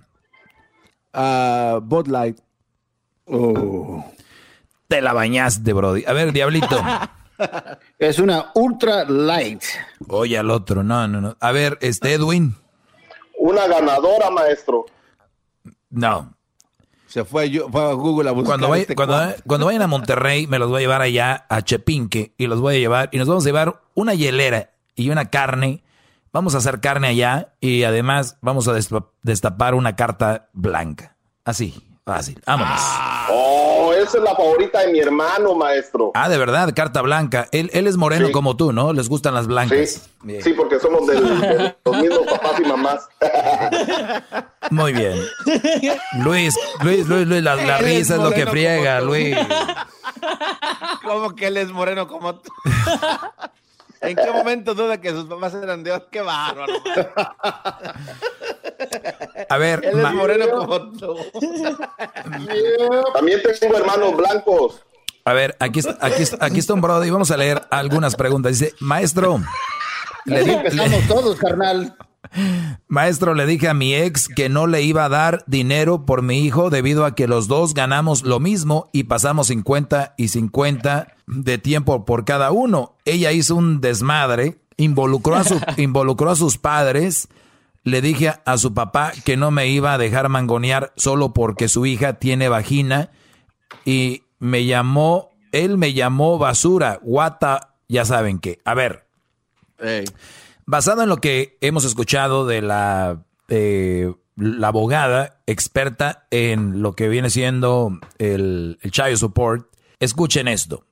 Uh, 1.14 1.80
Bud 1.82 2.07
Light. 2.07 2.40
Oh. 3.26 4.06
Te 4.88 5.02
la 5.02 5.14
bañaste, 5.14 5.74
Brody. 5.74 6.06
A 6.06 6.14
ver, 6.14 6.32
Diablito. 6.32 6.80
es 7.99 8.20
una 8.20 8.52
Ultra 8.56 9.06
Light. 9.06 9.64
Oye, 10.07 10.38
al 10.38 10.52
otro, 10.52 10.84
no, 10.84 11.07
no, 11.07 11.22
no. 11.22 11.38
A 11.40 11.52
ver, 11.52 11.78
este 11.82 12.14
Edwin. 12.14 12.56
Una 13.38 13.68
ganadora, 13.68 14.30
maestro. 14.30 14.86
No. 15.90 16.34
Se 17.07 17.24
fue, 17.24 17.49
yo, 17.49 17.70
fue 17.70 17.82
a 17.82 17.94
Google 17.94 18.30
a 18.30 18.34
buscar. 18.34 18.60
Cuando, 18.60 18.76
este 18.76 18.95
cuando, 18.95 19.18
cuando, 19.48 19.66
vayan 19.68 19.82
a 19.82 19.88
Monterrey, 19.88 20.48
me 20.48 20.60
los 20.60 20.70
voy 20.70 20.80
a 20.80 20.82
llevar 20.82 21.02
allá 21.02 21.45
a 21.49 21.62
Chepinque 21.62 22.34
y 22.38 22.48
los 22.48 22.60
voy 22.60 22.76
a 22.76 22.80
llevar 22.80 23.10
y 23.12 23.18
nos 23.18 23.28
vamos 23.28 23.45
a 23.45 23.48
llevar 23.48 23.82
una 23.94 24.14
hielera 24.14 24.72
y 24.95 25.10
una 25.10 25.30
carne. 25.30 25.84
Vamos 26.34 26.56
a 26.56 26.57
hacer 26.57 26.82
carne 26.82 27.07
allá 27.07 27.53
y 27.62 27.84
además 27.84 28.38
vamos 28.41 28.68
a 28.68 28.74
destapar 29.24 29.76
una 29.76 29.95
carta 29.95 30.49
blanca. 30.52 31.16
Así, 31.45 31.95
fácil. 32.06 32.40
Vámonos. 32.45 32.80
Oh, 33.30 33.91
esa 33.94 34.18
es 34.19 34.23
la 34.23 34.36
favorita 34.36 34.82
de 34.82 34.91
mi 34.91 34.99
hermano, 34.99 35.56
maestro. 35.56 36.11
Ah, 36.14 36.30
de 36.30 36.38
verdad, 36.38 36.72
carta 36.76 37.02
blanca. 37.02 37.48
Él, 37.52 37.69
él 37.73 37.88
es 37.88 37.98
moreno 37.98 38.32
como 38.32 38.56
tú, 38.56 38.72
¿no? 38.72 38.94
Les 38.94 39.10
gustan 39.10 39.34
las 39.34 39.48
blancas. 39.48 40.07
Sí, 40.26 40.41
sí 40.41 40.53
porque 40.53 40.80
somos 40.80 41.07
de 41.07 41.19
los 41.84 41.98
mismos 41.98 42.27
papás 42.30 42.60
y 42.60 42.64
mamás. 42.64 43.07
Muy 44.69 44.94
bien. 44.94 45.19
Luis, 46.23 46.56
Luis, 46.84 47.07
Luis, 47.07 47.27
Luis, 47.27 47.44
la, 47.44 47.56
la 47.56 47.77
risa 47.80 48.15
es 48.15 48.22
lo 48.22 48.32
que 48.32 48.45
friega, 48.45 49.02
Luis. 49.02 49.36
¿Cómo 51.03 51.36
que 51.36 51.48
él 51.48 51.57
es 51.57 51.72
moreno 51.72 52.07
como 52.07 52.36
tú? 52.36 52.52
¿En 54.02 54.15
qué 54.15 54.32
momento 54.32 54.76
duda 54.76 55.02
que 55.02 55.10
sus 55.10 55.26
papás 55.26 55.56
eran 55.56 55.84
de 55.84 55.99
¡Qué 56.11 56.22
bárbaro! 56.22 56.73
A 59.50 59.58
ver, 59.58 59.84
él 59.86 60.00
es 60.00 60.14
moreno 60.14 60.46
como 60.50 60.92
tú. 60.92 61.16
También 63.14 63.42
tengo 63.60 63.78
hermanos 63.78 64.16
blancos. 64.16 64.86
A 65.26 65.34
ver, 65.34 65.56
aquí 65.60 65.80
está, 65.80 65.98
aquí 66.02 66.22
está, 66.22 66.46
aquí 66.46 66.60
está 66.60 66.74
un 66.74 66.82
brother 66.82 67.08
y 67.08 67.12
vamos 67.12 67.32
a 67.32 67.38
leer 67.38 67.64
algunas 67.72 68.16
preguntas. 68.16 68.60
Dice, 68.60 68.74
maestro. 68.80 69.42
Le 70.26 70.42
empezamos 70.42 71.08
todos, 71.08 71.38
carnal. 71.38 71.96
Maestro, 72.88 73.34
le 73.34 73.46
dije 73.46 73.68
a 73.68 73.74
mi 73.74 73.96
ex 73.96 74.28
que 74.28 74.50
no 74.50 74.68
le 74.68 74.82
iba 74.82 75.06
a 75.06 75.10
dar 75.10 75.44
dinero 75.48 76.06
por 76.06 76.22
mi 76.22 76.40
hijo 76.40 76.70
debido 76.70 77.06
a 77.06 77.16
que 77.16 77.28
los 77.28 77.48
dos 77.48 77.74
ganamos 77.74 78.24
lo 78.24 78.40
mismo 78.40 78.90
y 78.92 79.04
pasamos 79.04 79.48
50 79.48 80.16
y 80.18 80.28
50 80.28 81.16
de 81.28 81.58
tiempo 81.58 82.06
por 82.06 82.26
cada 82.26 82.52
uno. 82.52 82.96
Ella 83.06 83.32
hizo 83.32 83.56
un 83.56 83.82
desmadre, 83.82 84.58
involucró 84.78 85.36
a, 85.36 85.44
su, 85.44 85.60
involucró 85.78 86.32
a 86.32 86.36
sus 86.36 86.58
padres. 86.58 87.28
Le 87.86 88.02
dije 88.02 88.34
a 88.45 88.57
su 88.57 88.74
papá 88.74 89.14
que 89.24 89.38
no 89.38 89.52
me 89.52 89.68
iba 89.68 89.94
a 89.94 89.99
dejar 89.99 90.28
mangonear 90.28 90.91
solo 90.98 91.34
porque 91.34 91.68
su 91.68 91.86
hija 91.86 92.14
tiene 92.14 92.49
vagina 92.49 93.12
y 93.86 94.24
me 94.40 94.66
llamó, 94.66 95.30
él 95.52 95.78
me 95.78 95.94
llamó 95.94 96.40
basura, 96.40 96.99
guata, 97.03 97.76
ya 97.88 98.03
saben 98.03 98.40
qué. 98.40 98.60
A 98.66 98.74
ver. 98.74 99.06
Basado 100.66 101.03
en 101.03 101.10
lo 101.10 101.18
que 101.18 101.60
hemos 101.62 101.86
escuchado 101.86 102.48
de 102.48 102.64
la, 102.64 103.24
la 103.48 104.68
abogada 104.68 105.44
experta 105.45 106.26
en 106.32 106.82
lo 106.82 106.94
que 106.94 107.07
viene 107.07 107.30
siendo 107.30 107.99
el, 108.18 108.80
el 108.82 108.91
child 108.91 109.18
support, 109.18 109.70
escuchen 109.99 110.48
esto. 110.48 110.88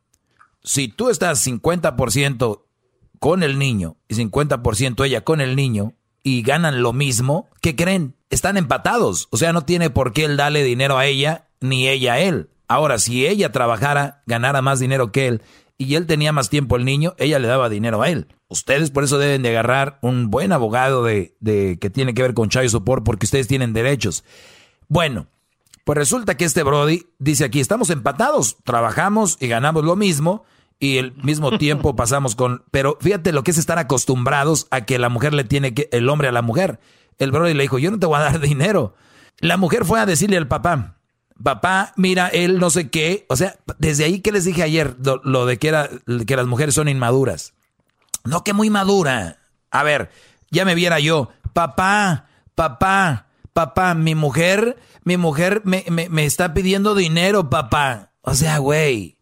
Si 0.64 0.90
tú 0.90 1.10
estás 1.10 1.45
50% 1.48 2.61
con 3.18 3.41
el 3.41 3.57
niño 3.57 3.98
y 4.07 4.14
50% 4.14 5.03
ella 5.03 5.22
con 5.22 5.41
el 5.41 5.56
niño 5.56 5.94
y 6.24 6.41
ganan 6.41 6.82
lo 6.82 6.94
mismo, 6.94 7.50
¿qué 7.62 7.76
creen? 7.76 8.16
Están 8.30 8.58
empatados. 8.58 9.28
O 9.32 9.38
sea, 9.38 9.54
no 9.54 9.66
tiene 9.66 9.90
por 9.90 10.14
qué 10.14 10.26
él 10.26 10.38
darle 10.38 10.64
dinero 10.64 10.98
a 10.98 11.06
ella 11.06 11.50
ni 11.60 11.88
ella 11.88 12.14
a 12.14 12.20
él. 12.20 12.50
Ahora, 12.68 12.98
si 12.98 13.28
ella 13.28 13.52
trabajara, 13.52 14.24
ganara 14.26 14.62
más 14.62 14.80
dinero 14.80 15.12
que 15.12 15.28
él 15.28 15.41
y 15.78 15.95
él 15.95 16.08
tenía 16.08 16.32
más 16.32 16.50
tiempo 16.50 16.78
el 16.78 16.86
niño, 16.86 17.14
ella 17.18 17.40
le 17.40 17.48
daba 17.48 17.70
dinero 17.70 18.02
a 18.02 18.10
él. 18.10 18.28
Ustedes 18.48 18.90
por 18.90 19.04
eso 19.04 19.18
deben 19.18 19.41
de 19.41 19.50
agarrar 19.50 20.00
un 20.02 20.30
buen 20.30 20.52
abogado 20.54 21.04
de, 21.04 21.36
de 21.40 21.78
que 21.80 21.90
tiene 21.90 22.14
que 22.14 22.22
ver 22.22 22.34
con 22.34 22.50
child 22.50 22.70
support 22.70 23.04
porque 23.04 23.26
ustedes 23.26 23.48
tienen 23.48 23.74
derechos. 23.74 24.24
Bueno, 24.88 25.28
pues 25.84 25.98
resulta 25.98 26.38
que 26.38 26.45
este 26.45 26.64
Brody 26.64 27.08
dice 27.20 27.44
aquí, 27.44 27.60
estamos 27.60 27.90
empatados, 27.90 28.58
trabajamos 28.64 29.38
y 29.41 29.48
ganamos 29.48 29.84
lo 29.84 29.95
mismo 29.95 30.45
y 30.84 30.98
el 30.98 31.14
mismo 31.24 31.58
tiempo 31.58 31.96
pasamos 31.96 32.36
con... 32.36 32.64
Pero 32.70 32.98
fíjate 33.00 33.32
lo 33.32 33.44
que 33.44 33.52
es 33.52 33.58
estar 33.58 33.80
acostumbrados 33.80 34.68
a 34.70 34.82
que 34.82 35.00
la 35.00 35.08
mujer 35.08 35.34
le 35.34 35.46
tiene 35.46 35.74
que... 35.74 35.88
El 35.94 36.10
hombre 36.10 36.28
a 36.28 36.34
la 36.34 36.42
mujer. 36.42 36.80
El 37.20 37.32
Brody 37.32 37.54
le 37.54 37.64
dijo, 37.64 37.80
yo 37.80 37.90
no 37.90 38.00
te 38.00 38.06
voy 38.06 38.18
a 38.18 38.24
dar 38.24 38.40
dinero. 38.42 38.94
La 39.40 39.56
mujer 39.56 39.86
fue 39.86 40.02
a 40.02 40.06
decirle 40.06 40.36
al 40.36 40.48
papá, 40.48 40.98
papá, 41.42 41.94
mira, 41.96 42.28
él 42.28 42.60
no 42.60 42.70
sé 42.70 42.90
qué. 42.90 43.26
O 43.30 43.38
sea, 43.38 43.56
desde 43.78 44.04
ahí 44.04 44.20
que 44.20 44.34
les 44.34 44.44
dije 44.44 44.62
ayer, 44.62 44.98
lo, 45.24 45.46
de 45.46 45.58
que, 45.58 45.70
era, 45.70 45.90
que 46.28 46.36
las 46.36 46.48
mujeres 46.48 46.76
son 46.76 46.90
inmaduras. 46.90 47.54
No, 48.26 48.44
que 48.44 48.52
muy 48.54 48.70
madura. 48.70 49.38
A 49.72 49.84
ver, 49.84 50.12
ya 50.52 50.66
me 50.66 50.76
viera 50.76 51.00
yo. 51.00 51.30
Papá, 51.54 52.28
papá, 52.56 53.28
papá, 53.54 53.94
mi 53.94 54.16
mujer, 54.16 54.78
mi 55.04 55.16
mujer 55.16 55.62
me, 55.64 55.86
me, 55.90 56.26
está 56.26 56.54
pidiendo 56.54 56.94
dinero, 56.94 57.50
papá. 57.50 58.12
O 58.22 58.34
sea, 58.34 58.58
güey, 58.58 59.18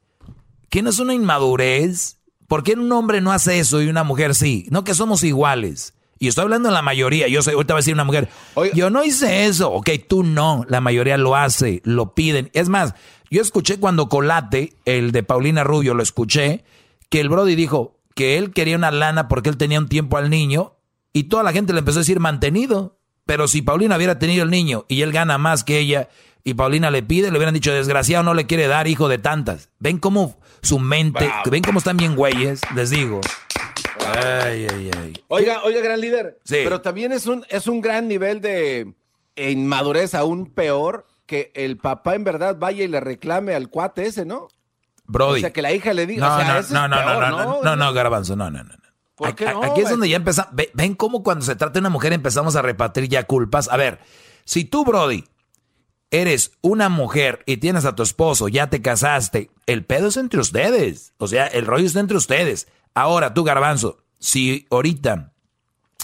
¿qué 0.72 0.81
no 0.81 0.89
es 0.89 0.98
una 0.98 1.14
inmadurez? 1.14 2.18
¿Por 2.48 2.64
qué 2.64 2.73
un 2.73 2.91
hombre 2.91 3.22
no 3.22 3.31
hace 3.31 3.60
eso 3.60 3.81
y 3.81 3.88
una 3.88 4.03
mujer 4.03 4.34
sí? 4.34 4.65
No 4.72 4.84
que 4.84 4.95
somos 4.95 5.23
iguales. 5.23 5.93
Y 6.18 6.27
estoy 6.27 6.43
hablando 6.43 6.69
de 6.69 6.73
la 6.73 6.81
mayoría. 6.81 7.27
Yo 7.27 7.41
sé, 7.41 7.52
ahorita 7.52 7.73
va 7.73 7.80
a 7.80 7.81
decir 7.81 7.93
una 7.93 8.03
mujer, 8.03 8.30
yo 8.73 8.89
no 8.89 9.03
hice 9.03 9.45
eso. 9.45 9.72
Ok, 9.72 9.89
tú 10.07 10.23
no. 10.23 10.65
La 10.68 10.81
mayoría 10.81 11.18
lo 11.18 11.35
hace, 11.35 11.81
lo 11.84 12.14
piden. 12.14 12.49
Es 12.53 12.69
más, 12.69 12.95
yo 13.30 13.41
escuché 13.41 13.80
cuando 13.80 14.07
Colate, 14.10 14.73
el 14.85 15.11
de 15.11 15.23
Paulina 15.23 15.64
Rubio, 15.64 15.93
lo 15.93 16.03
escuché, 16.03 16.64
que 17.10 17.19
el 17.19 17.30
Brody 17.30 17.56
dijo 17.56 17.99
que 18.15 18.38
él 18.38 18.52
quería 18.52 18.76
una 18.76 18.91
lana 18.91 19.27
porque 19.27 19.49
él 19.49 19.57
tenía 19.57 19.80
un 19.80 19.88
tiempo 19.88 20.18
al 20.18 20.30
niño 20.30 20.77
y 21.11 21.23
toda 21.23 21.43
la 21.43 21.53
gente 21.53 21.73
le 21.73 21.80
empezó 21.80 21.99
a 21.99 22.02
decir 22.02 22.19
mantenido. 22.19 22.98
Pero 23.26 23.48
si 23.48 23.61
Paulina 23.61 23.98
hubiera 23.98 24.19
tenido 24.19 24.43
el 24.43 24.49
niño 24.49 24.85
y 24.88 25.02
él 25.02 25.11
gana 25.11 25.38
más 25.38 25.64
que 25.64 25.80
ella 25.80 26.10
y 26.43 26.53
Paulina 26.53 26.91
le 26.91 27.03
pide, 27.03 27.31
le 27.31 27.38
hubieran 27.38 27.53
dicho, 27.53 27.73
desgraciado, 27.73 28.23
no 28.23 28.34
le 28.34 28.45
quiere 28.45 28.68
dar 28.68 28.88
hijo 28.88 29.07
de 29.07 29.18
tantas. 29.18 29.69
Ven 29.80 29.98
cómo 29.98 30.38
su 30.62 30.80
mente, 30.80 31.32
ven 31.50 31.64
cómo 31.64 31.80
están 31.80 31.98
bien 31.98 32.16
güeyes, 32.16 32.62
les 32.76 32.90
digo. 32.90 33.22
Ay, 34.16 34.68
ay, 34.72 34.92
ay. 34.98 35.14
Oiga, 35.28 35.62
oiga, 35.64 35.82
gran 35.82 36.00
líder. 36.00 36.40
Sí. 36.44 36.58
Pero 36.64 36.82
también 36.82 37.12
es 37.12 37.28
un, 37.28 37.46
es 37.50 37.68
un 37.68 37.82
gran 37.82 38.08
nivel 38.08 38.42
de 38.42 38.94
inmadurez, 39.36 40.14
aún 40.16 40.48
peor, 40.48 41.08
que 41.26 41.52
el 41.56 41.78
papá 41.78 42.16
en 42.16 42.24
verdad 42.24 42.58
vaya 42.60 42.84
y 42.84 42.88
le 42.88 43.00
reclame 43.00 43.56
al 43.56 43.70
cuate 43.70 44.06
ese, 44.06 44.26
¿no? 44.26 44.48
Brody. 45.06 45.40
O 45.40 45.42
sea, 45.42 45.54
que 45.54 45.62
la 45.62 45.72
hija 45.72 45.94
le 45.94 46.06
diga. 46.06 46.28
No, 46.28 46.36
o 46.36 46.38
sea, 46.38 46.54
no, 46.54 46.60
ese 46.60 46.74
no, 46.74 46.84
es 46.86 46.90
no, 46.90 46.96
peor, 46.98 47.20
no, 47.20 47.30
no, 47.30 47.64
no, 47.64 47.76
no, 47.76 47.94
Garbanzo, 47.94 48.36
no, 48.36 48.50
no, 48.50 48.64
no. 48.64 48.76
¿Por 49.16 49.36
qué 49.36 49.46
no, 49.46 49.64
Aquí 49.64 49.82
es 49.82 49.90
donde 49.90 50.10
ya 50.10 50.18
empezamos. 50.18 50.54
Ven 50.74 50.96
cómo 50.96 51.22
cuando 51.24 51.46
se 51.46 51.56
trata 51.56 51.74
de 51.74 51.80
una 51.80 51.90
mujer 51.90 52.14
empezamos 52.14 52.56
a 52.56 52.62
repartir 52.62 53.08
ya 53.08 53.24
culpas. 53.24 53.70
A 53.70 53.78
ver, 53.78 54.00
si 54.46 54.66
tú, 54.66 54.84
Brody, 54.84 55.26
eres 56.12 56.52
una 56.62 56.90
mujer 56.90 57.42
y 57.46 57.58
tienes 57.58 57.86
a 57.86 57.96
tu 57.96 58.04
esposo, 58.04 58.50
ya 58.50 58.70
te 58.70 58.82
casaste, 58.82 59.50
el 59.66 59.86
pedo 59.86 60.10
es 60.10 60.18
entre 60.18 60.42
ustedes. 60.42 61.14
O 61.18 61.28
sea, 61.28 61.48
el 61.48 61.66
rollo 61.66 61.86
está 61.86 62.02
entre 62.02 62.18
ustedes. 62.18 62.68
Ahora, 62.94 63.34
tú, 63.34 63.44
Garbanzo, 63.44 64.04
si 64.20 64.68
ahorita, 64.70 65.34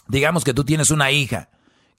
digamos 0.07 0.43
que 0.43 0.53
tú 0.53 0.63
tienes 0.63 0.89
una 0.89 1.11
hija 1.11 1.49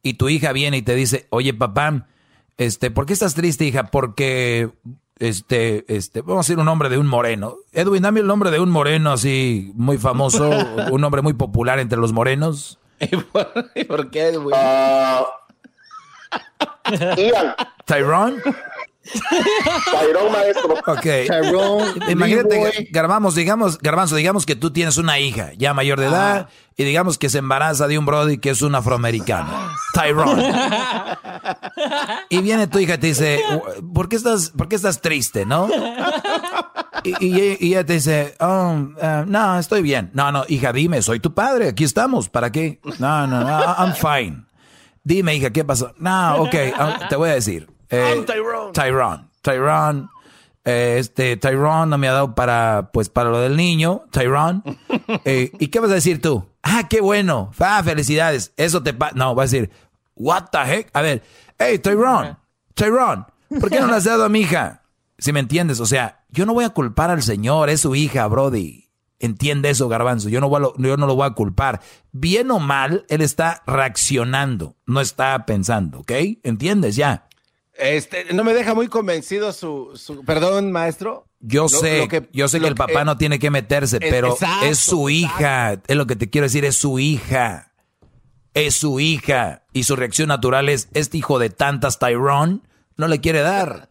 y 0.02 0.14
tu 0.14 0.28
hija 0.30 0.52
viene 0.52 0.78
y 0.78 0.82
te 0.82 0.94
dice, 0.94 1.26
oye 1.30 1.52
papá, 1.52 2.08
este, 2.56 2.90
¿por 2.90 3.06
qué 3.06 3.12
estás 3.12 3.34
triste, 3.34 3.66
hija? 3.66 3.84
Porque, 3.84 4.70
este, 5.18 5.84
este, 5.94 6.22
vamos 6.22 6.46
a 6.46 6.46
decir 6.46 6.58
un 6.58 6.64
nombre 6.64 6.88
de 6.88 6.98
un 6.98 7.06
moreno. 7.06 7.56
Edwin, 7.72 8.02
dame 8.02 8.20
el 8.20 8.26
nombre 8.26 8.50
de 8.50 8.58
un 8.58 8.70
moreno 8.70 9.12
así 9.12 9.70
muy 9.74 9.98
famoso, 9.98 10.50
un 10.90 11.00
nombre 11.00 11.20
muy 11.20 11.34
popular 11.34 11.78
entre 11.78 11.98
los 11.98 12.12
morenos. 12.12 12.78
¿Y 13.00 13.84
por 13.84 14.10
qué, 14.10 14.28
Edwin? 14.28 14.54
Uh, 14.54 15.24
Ian. 17.16 17.54
¿Tyrone? 17.84 18.42
Tyrone, 19.90 20.30
maestro. 20.30 20.74
Ok. 20.86 21.06
Imagínate, 22.08 22.88
Garbanzo, 22.90 23.30
digamos, 23.32 23.78
Garbanzo, 23.78 24.16
digamos 24.16 24.46
que 24.46 24.56
tú 24.56 24.72
tienes 24.72 24.96
una 24.96 25.18
hija 25.18 25.52
ya 25.56 25.74
mayor 25.74 26.00
de 26.00 26.06
edad 26.06 26.48
y 26.76 26.84
digamos 26.84 27.18
que 27.18 27.28
se 27.28 27.38
embaraza 27.38 27.88
de 27.88 27.98
un 27.98 28.06
brody 28.06 28.38
que 28.38 28.50
es 28.50 28.62
un 28.62 28.74
afroamericano. 28.74 29.50
Tyrone. 29.94 30.52
y 32.28 32.40
viene 32.40 32.66
tu 32.66 32.78
hija 32.78 32.94
y 32.94 32.98
te 32.98 33.06
dice, 33.08 33.40
¿por 33.94 34.08
qué 34.08 34.16
estás, 34.16 34.50
por 34.50 34.68
qué 34.68 34.76
estás 34.76 35.00
triste, 35.00 35.46
no? 35.46 35.68
Y, 37.04 37.66
ella 37.66 37.86
te 37.86 37.94
dice, 37.94 38.34
oh, 38.40 38.72
uh, 38.74 39.24
no, 39.26 39.58
estoy 39.58 39.82
bien. 39.82 40.10
No, 40.12 40.30
no, 40.32 40.44
hija, 40.48 40.72
dime, 40.72 41.00
soy 41.02 41.20
tu 41.20 41.32
padre, 41.32 41.68
aquí 41.68 41.84
estamos, 41.84 42.28
¿para 42.28 42.52
qué? 42.52 42.80
No, 42.98 43.26
no, 43.26 43.40
no, 43.40 43.74
I'm 43.78 43.94
fine. 43.94 44.47
Dime, 45.08 45.34
hija, 45.34 45.48
¿qué 45.50 45.64
pasó? 45.64 45.94
No, 45.96 46.36
ok, 46.42 46.54
te 47.08 47.16
voy 47.16 47.30
a 47.30 47.32
decir. 47.32 47.66
Eh, 47.88 48.22
Tyrone. 48.26 48.72
Tyrone. 48.74 49.24
Tyrone. 49.40 50.08
Eh, 50.66 50.96
este, 50.98 51.38
Tyrone 51.38 51.86
no 51.86 51.96
me 51.96 52.08
ha 52.08 52.12
dado 52.12 52.34
para, 52.34 52.90
pues, 52.92 53.08
para 53.08 53.30
lo 53.30 53.40
del 53.40 53.56
niño, 53.56 54.04
Tyrone. 54.10 54.62
Eh, 55.24 55.50
¿Y 55.58 55.68
qué 55.68 55.80
vas 55.80 55.90
a 55.90 55.94
decir 55.94 56.20
tú? 56.20 56.46
Ah, 56.62 56.86
qué 56.90 57.00
bueno. 57.00 57.50
Ah, 57.58 57.82
felicidades. 57.82 58.52
Eso 58.58 58.82
te 58.82 58.92
pasa. 58.92 59.14
No, 59.16 59.34
vas 59.34 59.44
a 59.44 59.56
decir, 59.56 59.70
what 60.14 60.50
the 60.52 60.58
heck? 60.58 60.90
A 60.92 61.00
ver, 61.00 61.22
hey, 61.58 61.78
Tyrone, 61.78 62.36
Tyrone, 62.74 63.24
¿por 63.60 63.70
qué 63.70 63.80
no 63.80 63.86
le 63.86 63.96
has 63.96 64.04
dado 64.04 64.24
a 64.24 64.28
mi 64.28 64.40
hija? 64.40 64.82
Si 65.16 65.32
me 65.32 65.40
entiendes, 65.40 65.80
o 65.80 65.86
sea, 65.86 66.24
yo 66.28 66.44
no 66.44 66.52
voy 66.52 66.64
a 66.64 66.70
culpar 66.70 67.10
al 67.10 67.22
Señor, 67.22 67.70
es 67.70 67.80
su 67.80 67.94
hija, 67.94 68.26
Brody. 68.26 68.87
Entiende 69.20 69.70
eso, 69.70 69.88
Garbanzo. 69.88 70.28
Yo 70.28 70.40
no, 70.40 70.48
voy 70.48 70.62
yo 70.78 70.96
no 70.96 71.06
lo 71.06 71.16
voy 71.16 71.26
a 71.26 71.30
culpar. 71.30 71.80
Bien 72.12 72.50
o 72.50 72.58
mal, 72.58 73.04
él 73.08 73.20
está 73.20 73.62
reaccionando, 73.66 74.76
no 74.86 75.00
está 75.00 75.44
pensando, 75.44 76.00
¿ok? 76.00 76.12
¿Entiendes 76.44 76.96
ya? 76.96 77.28
Este, 77.78 78.32
no 78.32 78.44
me 78.44 78.54
deja 78.54 78.74
muy 78.74 78.88
convencido 78.88 79.52
su, 79.52 79.92
su 79.94 80.24
perdón, 80.24 80.72
maestro. 80.72 81.26
Yo 81.40 81.68
sé, 81.68 82.08
que, 82.08 82.28
yo 82.32 82.48
sé 82.48 82.58
que 82.58 82.66
el 82.66 82.74
papá 82.74 83.04
no 83.04 83.16
tiene 83.16 83.38
que 83.38 83.50
meterse, 83.50 84.00
pero 84.00 84.36
es 84.64 84.78
su 84.78 85.08
hija. 85.08 85.80
Es 85.86 85.96
lo 85.96 86.06
que 86.06 86.16
te 86.16 86.28
quiero 86.30 86.46
decir, 86.46 86.64
es 86.64 86.74
su 86.74 86.98
hija. 86.98 87.72
Es 88.54 88.74
su 88.74 88.98
hija. 88.98 89.62
Y 89.72 89.84
su 89.84 89.94
reacción 89.94 90.28
natural 90.28 90.68
es, 90.68 90.88
este 90.94 91.18
hijo 91.18 91.38
de 91.38 91.50
tantas 91.50 92.00
Tyrone 92.00 92.60
no 92.96 93.06
le 93.06 93.20
quiere 93.20 93.40
dar. 93.40 93.88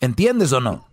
¿Entiendes 0.00 0.52
o 0.52 0.60
no? 0.60 0.87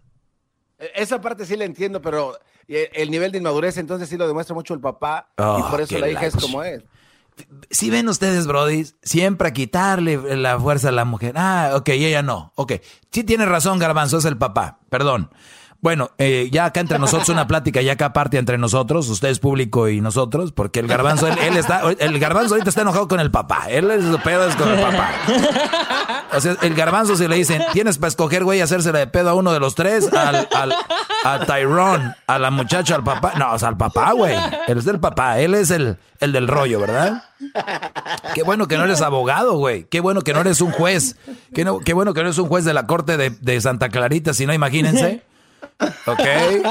E, 0.80 0.92
esa 0.96 1.22
parte 1.22 1.46
sí 1.46 1.56
la 1.56 1.66
entiendo, 1.66 2.02
pero 2.02 2.38
el 2.68 3.12
nivel 3.12 3.32
de 3.32 3.38
inmadurez 3.38 3.78
entonces 3.78 4.10
sí 4.10 4.18
lo 4.18 4.28
demuestra 4.28 4.56
mucho 4.56 4.74
el 4.74 4.80
papá 4.80 5.30
y 5.38 5.42
oh, 5.42 5.68
por 5.70 5.82
eso 5.82 5.98
la 6.00 6.10
hija 6.10 6.26
es 6.26 6.36
como 6.36 6.64
es. 6.64 6.84
Si 7.70 7.90
ven 7.90 8.08
ustedes, 8.08 8.48
Brody, 8.48 8.86
siempre 9.04 9.50
a 9.50 9.54
quitarle 9.54 10.38
la 10.38 10.58
fuerza 10.60 10.90
a 10.90 10.92
la 10.94 11.04
mujer. 11.04 11.34
Ah, 11.36 11.74
ok, 11.76 11.90
ella 11.90 12.22
no. 12.22 12.54
Ok. 12.56 12.74
Sí 13.12 13.26
tiene 13.26 13.46
razón, 13.46 13.78
Garbanzo, 13.78 14.20
es 14.20 14.26
el 14.26 14.38
papá. 14.38 14.80
Perdón. 14.90 15.30
Bueno, 15.82 16.10
eh, 16.18 16.50
ya 16.52 16.66
acá 16.66 16.80
entre 16.80 16.98
nosotros 16.98 17.30
una 17.30 17.46
plática, 17.48 17.82
ya 17.82 17.94
acá 17.94 18.06
aparte 18.06 18.38
entre 18.38 18.58
nosotros, 18.58 19.08
ustedes 19.08 19.40
público 19.40 19.88
y 19.88 20.02
nosotros, 20.02 20.52
porque 20.52 20.80
el 20.80 20.88
garbanzo, 20.88 21.28
él, 21.28 21.58
está, 21.58 21.84
el 22.00 22.20
garbanzo 22.20 22.56
ahorita 22.56 22.70
está 22.70 22.82
enojado 22.82 23.08
con 23.08 23.20
el 23.20 23.30
papá, 23.30 23.66
él 23.70 23.92
es 23.92 24.04
su 24.04 24.18
pedo 24.20 24.48
es 24.48 24.56
con 24.56 24.70
el 24.70 24.80
papá. 24.80 25.12
O 26.34 26.42
sea, 26.42 26.58
el 26.64 26.74
garbanzo 26.74 27.16
si 27.16 27.28
le 27.28 27.36
dicen, 27.36 27.62
tienes 27.72 27.98
para 27.98 28.08
escoger, 28.08 28.44
güey, 28.44 28.62
hacérsela 28.62 29.00
de 29.00 29.08
pedo 29.08 29.30
a 29.30 29.34
uno 29.36 29.54
de 29.54 29.60
los 29.60 29.76
tres, 29.76 30.12
al, 30.12 30.48
al, 30.54 30.74
a 31.24 31.46
Tyrone, 31.46 32.16
a 32.26 32.40
la 32.40 32.52
muchacha, 32.52 32.96
al 32.96 33.04
papá, 33.04 33.34
no, 33.38 33.54
o 33.54 33.60
sea, 33.60 33.70
al 33.70 33.78
papá, 33.78 34.12
güey, 34.14 34.36
él 34.68 34.78
es 34.80 34.86
del 34.86 35.00
papá, 35.00 35.40
él 35.40 35.54
es 35.54 35.70
el, 35.72 35.98
el 36.20 36.32
del 36.32 36.48
rollo, 36.48 36.80
¿verdad? 36.80 37.24
Qué 38.34 38.44
bueno 38.44 38.68
que 38.68 38.78
no 38.78 38.86
eres 38.86 39.02
abogado, 39.02 39.58
güey, 39.58 39.86
qué 39.86 40.00
bueno 40.00 40.22
que 40.22 40.34
no 40.34 40.42
eres 40.42 40.62
un 40.62 40.72
juez, 40.72 41.16
qué, 41.54 41.72
qué 41.86 41.94
bueno 41.94 42.14
que 42.14 42.22
no 42.22 42.28
eres 42.28 42.40
un 42.40 42.48
juez 42.48 42.66
de 42.66 42.74
la 42.74 42.88
corte 42.88 43.18
de, 43.18 43.30
de 43.30 43.62
Santa 43.62 43.90
Clarita, 43.90 44.34
si 44.34 44.46
no, 44.46 44.54
imagínense. 44.54 45.24
Okay. 46.08 46.62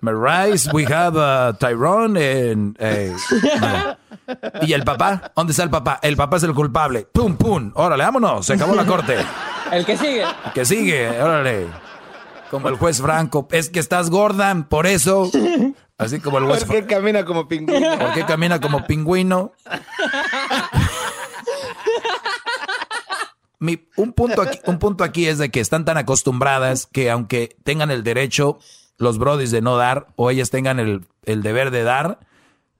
Marais, 0.00 0.72
we 0.72 0.84
have 0.84 1.16
uh, 1.16 1.52
Tyrone 1.58 2.16
and, 2.16 2.76
eh, 2.80 3.14
¿Y 4.62 4.72
el 4.72 4.82
papá? 4.84 5.32
¿Dónde 5.36 5.52
está 5.52 5.62
el 5.62 5.70
papá? 5.70 5.98
El 6.02 6.16
papá 6.16 6.36
es 6.38 6.42
el 6.44 6.54
culpable. 6.54 7.06
Pum, 7.12 7.36
pum. 7.36 7.72
Órale, 7.74 8.04
vámonos. 8.04 8.46
Se 8.46 8.54
acabó 8.54 8.74
la 8.74 8.86
corte. 8.86 9.16
El 9.70 9.84
que 9.84 9.96
sigue. 9.96 10.22
El 10.22 10.52
que 10.54 10.64
sigue. 10.64 11.20
Órale. 11.20 11.66
Como 12.50 12.68
el 12.68 12.76
juez 12.76 13.00
Franco. 13.00 13.48
Es 13.50 13.70
que 13.70 13.80
estás 13.80 14.10
gorda, 14.10 14.54
por 14.68 14.86
eso. 14.86 15.30
Así 15.98 16.20
como 16.20 16.38
el 16.38 16.44
juez. 16.44 16.64
¿Por 16.64 16.76
qué 16.76 16.86
camina 16.86 17.24
como 17.24 17.48
pingüino? 17.48 17.98
¿Por 17.98 18.12
qué 18.12 18.24
camina 18.24 18.60
como 18.60 18.86
pingüino? 18.86 19.52
Un, 23.96 24.12
punto 24.12 24.42
aquí, 24.42 24.58
un 24.66 24.78
punto 24.78 25.04
aquí 25.04 25.26
es 25.26 25.38
de 25.38 25.50
que 25.50 25.60
están 25.60 25.84
tan 25.84 25.96
acostumbradas 25.96 26.86
que 26.86 27.10
aunque 27.10 27.56
tengan 27.64 27.90
el 27.90 28.02
derecho 28.02 28.58
los 28.98 29.18
brodis 29.18 29.50
de 29.50 29.60
no 29.60 29.76
dar 29.76 30.08
o 30.16 30.30
ellas 30.30 30.50
tengan 30.50 30.78
el, 30.78 31.06
deber 31.42 31.70
de 31.70 31.82
dar, 31.82 32.20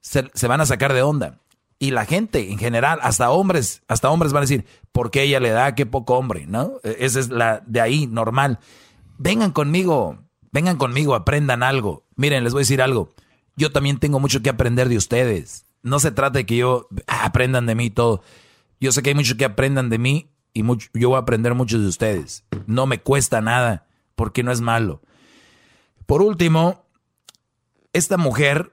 se, 0.00 0.46
van 0.46 0.60
a 0.60 0.66
sacar 0.66 0.92
de 0.92 1.02
onda. 1.02 1.40
Y 1.78 1.90
la 1.90 2.06
gente 2.06 2.50
en 2.50 2.58
general, 2.58 3.00
hasta 3.02 3.30
hombres, 3.30 3.82
hasta 3.88 4.08
hombres 4.08 4.32
van 4.32 4.42
a 4.42 4.46
decir, 4.46 4.64
¿por 4.92 5.10
qué 5.10 5.22
ella 5.22 5.40
le 5.40 5.50
da? 5.50 5.74
Qué 5.74 5.84
poco 5.84 6.16
hombre, 6.16 6.46
¿no? 6.46 6.74
E, 6.84 6.96
esa 7.00 7.18
es 7.18 7.28
la 7.28 7.62
de 7.66 7.80
ahí, 7.80 8.06
normal. 8.06 8.60
Vengan 9.18 9.50
conmigo, 9.50 10.18
vengan 10.52 10.76
conmigo, 10.76 11.14
aprendan 11.16 11.64
algo. 11.64 12.04
Miren, 12.14 12.44
les 12.44 12.52
voy 12.52 12.60
a 12.60 12.66
decir 12.66 12.82
algo. 12.82 13.10
Yo 13.56 13.72
también 13.72 13.98
tengo 13.98 14.20
mucho 14.20 14.42
que 14.42 14.50
aprender 14.50 14.88
de 14.88 14.96
ustedes. 14.96 15.66
No 15.82 15.98
se 15.98 16.12
trata 16.12 16.38
de 16.38 16.46
que 16.46 16.56
yo 16.56 16.86
aprendan 17.08 17.66
de 17.66 17.74
mí 17.74 17.90
todo. 17.90 18.22
Yo 18.80 18.92
sé 18.92 19.02
que 19.02 19.10
hay 19.10 19.14
mucho 19.16 19.36
que 19.36 19.44
aprendan 19.44 19.90
de 19.90 19.98
mí 19.98 20.31
y 20.54 20.62
mucho, 20.62 20.88
yo 20.94 21.10
voy 21.10 21.16
a 21.16 21.20
aprender 21.20 21.54
mucho 21.54 21.78
de 21.78 21.86
ustedes. 21.86 22.44
No 22.66 22.86
me 22.86 23.00
cuesta 23.00 23.40
nada, 23.40 23.86
porque 24.14 24.42
no 24.42 24.52
es 24.52 24.60
malo. 24.60 25.02
Por 26.06 26.22
último, 26.22 26.84
esta 27.92 28.16
mujer 28.16 28.72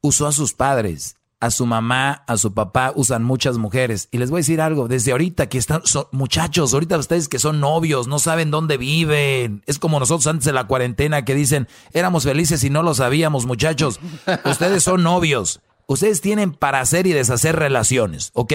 usó 0.00 0.26
a 0.26 0.32
sus 0.32 0.54
padres, 0.54 1.16
a 1.40 1.50
su 1.50 1.66
mamá, 1.66 2.24
a 2.26 2.36
su 2.36 2.52
papá, 2.52 2.92
usan 2.94 3.24
muchas 3.24 3.58
mujeres. 3.58 4.08
Y 4.10 4.18
les 4.18 4.30
voy 4.30 4.38
a 4.38 4.40
decir 4.40 4.60
algo, 4.60 4.88
desde 4.88 5.12
ahorita 5.12 5.48
que 5.48 5.58
están, 5.58 5.82
muchachos, 6.12 6.74
ahorita 6.74 6.98
ustedes 6.98 7.28
que 7.28 7.38
son 7.38 7.60
novios, 7.60 8.08
no 8.08 8.18
saben 8.18 8.50
dónde 8.50 8.76
viven. 8.76 9.62
Es 9.66 9.78
como 9.78 9.98
nosotros 9.98 10.26
antes 10.26 10.44
de 10.44 10.52
la 10.52 10.66
cuarentena 10.66 11.24
que 11.24 11.34
dicen, 11.34 11.68
éramos 11.92 12.24
felices 12.24 12.62
y 12.64 12.70
no 12.70 12.82
lo 12.82 12.94
sabíamos, 12.94 13.46
muchachos. 13.46 14.00
Ustedes 14.44 14.82
son 14.82 15.02
novios. 15.02 15.60
Ustedes 15.86 16.20
tienen 16.20 16.52
para 16.52 16.80
hacer 16.80 17.06
y 17.06 17.12
deshacer 17.12 17.56
relaciones, 17.56 18.30
¿ok? 18.34 18.52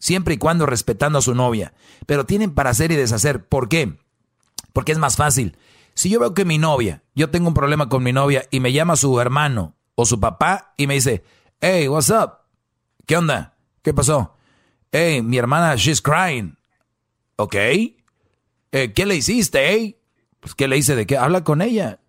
Siempre 0.00 0.34
y 0.34 0.38
cuando 0.38 0.66
respetando 0.66 1.20
a 1.20 1.22
su 1.22 1.36
novia. 1.36 1.72
Pero 2.06 2.26
tienen 2.26 2.52
para 2.52 2.70
hacer 2.70 2.90
y 2.90 2.96
deshacer. 2.96 3.46
¿Por 3.46 3.68
qué? 3.68 3.96
Porque 4.72 4.90
es 4.90 4.98
más 4.98 5.16
fácil. 5.16 5.56
Si 5.94 6.10
yo 6.10 6.18
veo 6.18 6.34
que 6.34 6.44
mi 6.44 6.58
novia, 6.58 7.04
yo 7.14 7.30
tengo 7.30 7.46
un 7.46 7.54
problema 7.54 7.88
con 7.88 8.02
mi 8.02 8.12
novia 8.12 8.46
y 8.50 8.58
me 8.58 8.72
llama 8.72 8.96
su 8.96 9.20
hermano 9.20 9.76
o 9.94 10.06
su 10.06 10.18
papá 10.18 10.74
y 10.76 10.88
me 10.88 10.94
dice, 10.94 11.22
hey, 11.60 11.86
what's 11.86 12.10
up? 12.10 12.32
¿Qué 13.06 13.16
onda? 13.16 13.56
¿Qué 13.82 13.94
pasó? 13.94 14.34
Hey, 14.90 15.22
mi 15.22 15.36
hermana, 15.36 15.76
she's 15.76 16.00
crying. 16.02 16.56
Ok. 17.36 17.54
Eh, 17.54 18.92
¿Qué 18.94 19.06
le 19.06 19.16
hiciste, 19.16 19.74
eh? 19.74 20.00
Pues, 20.40 20.54
¿qué 20.54 20.68
le 20.68 20.78
hice 20.78 20.96
de 20.96 21.06
qué? 21.06 21.18
Habla 21.18 21.44
con 21.44 21.60
ella. 21.60 22.00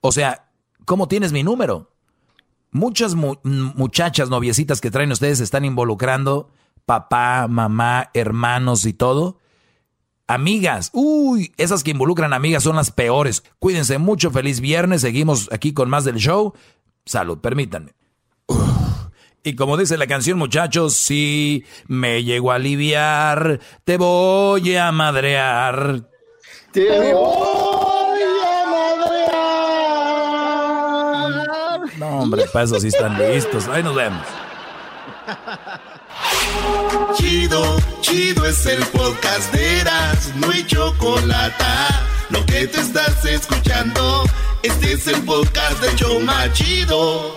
O 0.00 0.12
sea, 0.12 0.50
¿cómo 0.84 1.08
tienes 1.08 1.32
mi 1.32 1.42
número? 1.42 1.90
Muchas 2.70 3.14
muchachas 3.14 4.30
noviecitas 4.30 4.80
que 4.80 4.90
traen 4.90 5.12
ustedes 5.12 5.40
están 5.40 5.64
involucrando 5.64 6.50
papá, 6.86 7.46
mamá, 7.48 8.10
hermanos 8.14 8.84
y 8.86 8.92
todo. 8.92 9.38
Amigas, 10.26 10.90
uy, 10.92 11.52
esas 11.56 11.82
que 11.82 11.90
involucran 11.90 12.32
amigas 12.32 12.62
son 12.62 12.76
las 12.76 12.90
peores. 12.90 13.42
Cuídense 13.58 13.98
mucho, 13.98 14.30
feliz 14.30 14.60
viernes, 14.60 15.02
seguimos 15.02 15.48
aquí 15.52 15.74
con 15.74 15.90
más 15.90 16.04
del 16.04 16.16
show. 16.16 16.54
Salud, 17.04 17.38
permítanme. 17.38 17.92
Y 19.44 19.56
como 19.56 19.76
dice 19.76 19.98
la 19.98 20.06
canción, 20.06 20.38
muchachos, 20.38 20.94
si 20.94 21.64
me 21.88 22.22
llego 22.22 22.52
a 22.52 22.54
aliviar, 22.54 23.58
te 23.84 23.96
voy 23.96 24.76
a 24.76 24.92
madrear. 24.92 26.08
Te 26.70 27.12
voy 27.12 28.22
a 28.22 28.64
madrear. 28.70 29.28
No, 31.98 32.20
hombre, 32.20 32.44
para 32.52 32.64
eso 32.64 32.78
sí 32.78 32.86
están 32.88 33.18
listos. 33.18 33.66
Ahí 33.66 33.82
nos 33.82 33.96
vemos. 33.96 34.24
Chido, 37.14 37.62
chido 38.00 38.46
es 38.46 38.64
el 38.66 38.82
podcast 38.86 39.52
de 39.52 39.80
Eras, 39.80 40.32
no 40.36 40.50
hay 40.50 40.64
chocolate. 40.64 41.64
Lo 42.30 42.44
que 42.46 42.66
te 42.66 42.80
estás 42.80 43.24
escuchando, 43.24 44.24
este 44.62 44.92
es 44.92 45.06
el 45.08 45.22
podcast 45.22 45.82
de 45.82 45.94
Choma 45.96 46.50
Chido. 46.52 47.32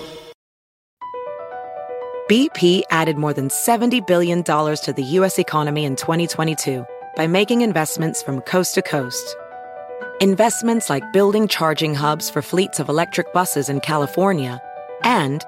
BP 2.29 2.83
added 2.89 3.17
more 3.17 3.33
than 3.33 3.49
$70 3.49 4.07
billion 4.07 4.43
to 4.43 4.93
the 4.95 5.03
U.S. 5.19 5.37
economy 5.37 5.83
in 5.83 5.95
2022 5.95 6.85
by 7.15 7.27
making 7.27 7.61
investments 7.61 8.23
from 8.23 8.41
coast 8.41 8.75
to 8.75 8.81
coast. 8.81 9.35
Investments 10.21 10.89
like 10.89 11.03
building 11.11 11.47
charging 11.47 11.93
hubs 11.93 12.29
for 12.29 12.41
fleets 12.41 12.79
of 12.79 12.87
electric 12.87 13.33
buses 13.33 13.69
in 13.69 13.81
California 13.81 14.61
and 15.03 15.43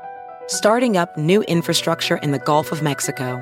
starting 0.47 0.97
up 0.97 1.17
new 1.17 1.41
infrastructure 1.43 2.17
in 2.17 2.31
the 2.31 2.39
Gulf 2.39 2.71
of 2.71 2.81
Mexico. 2.81 3.41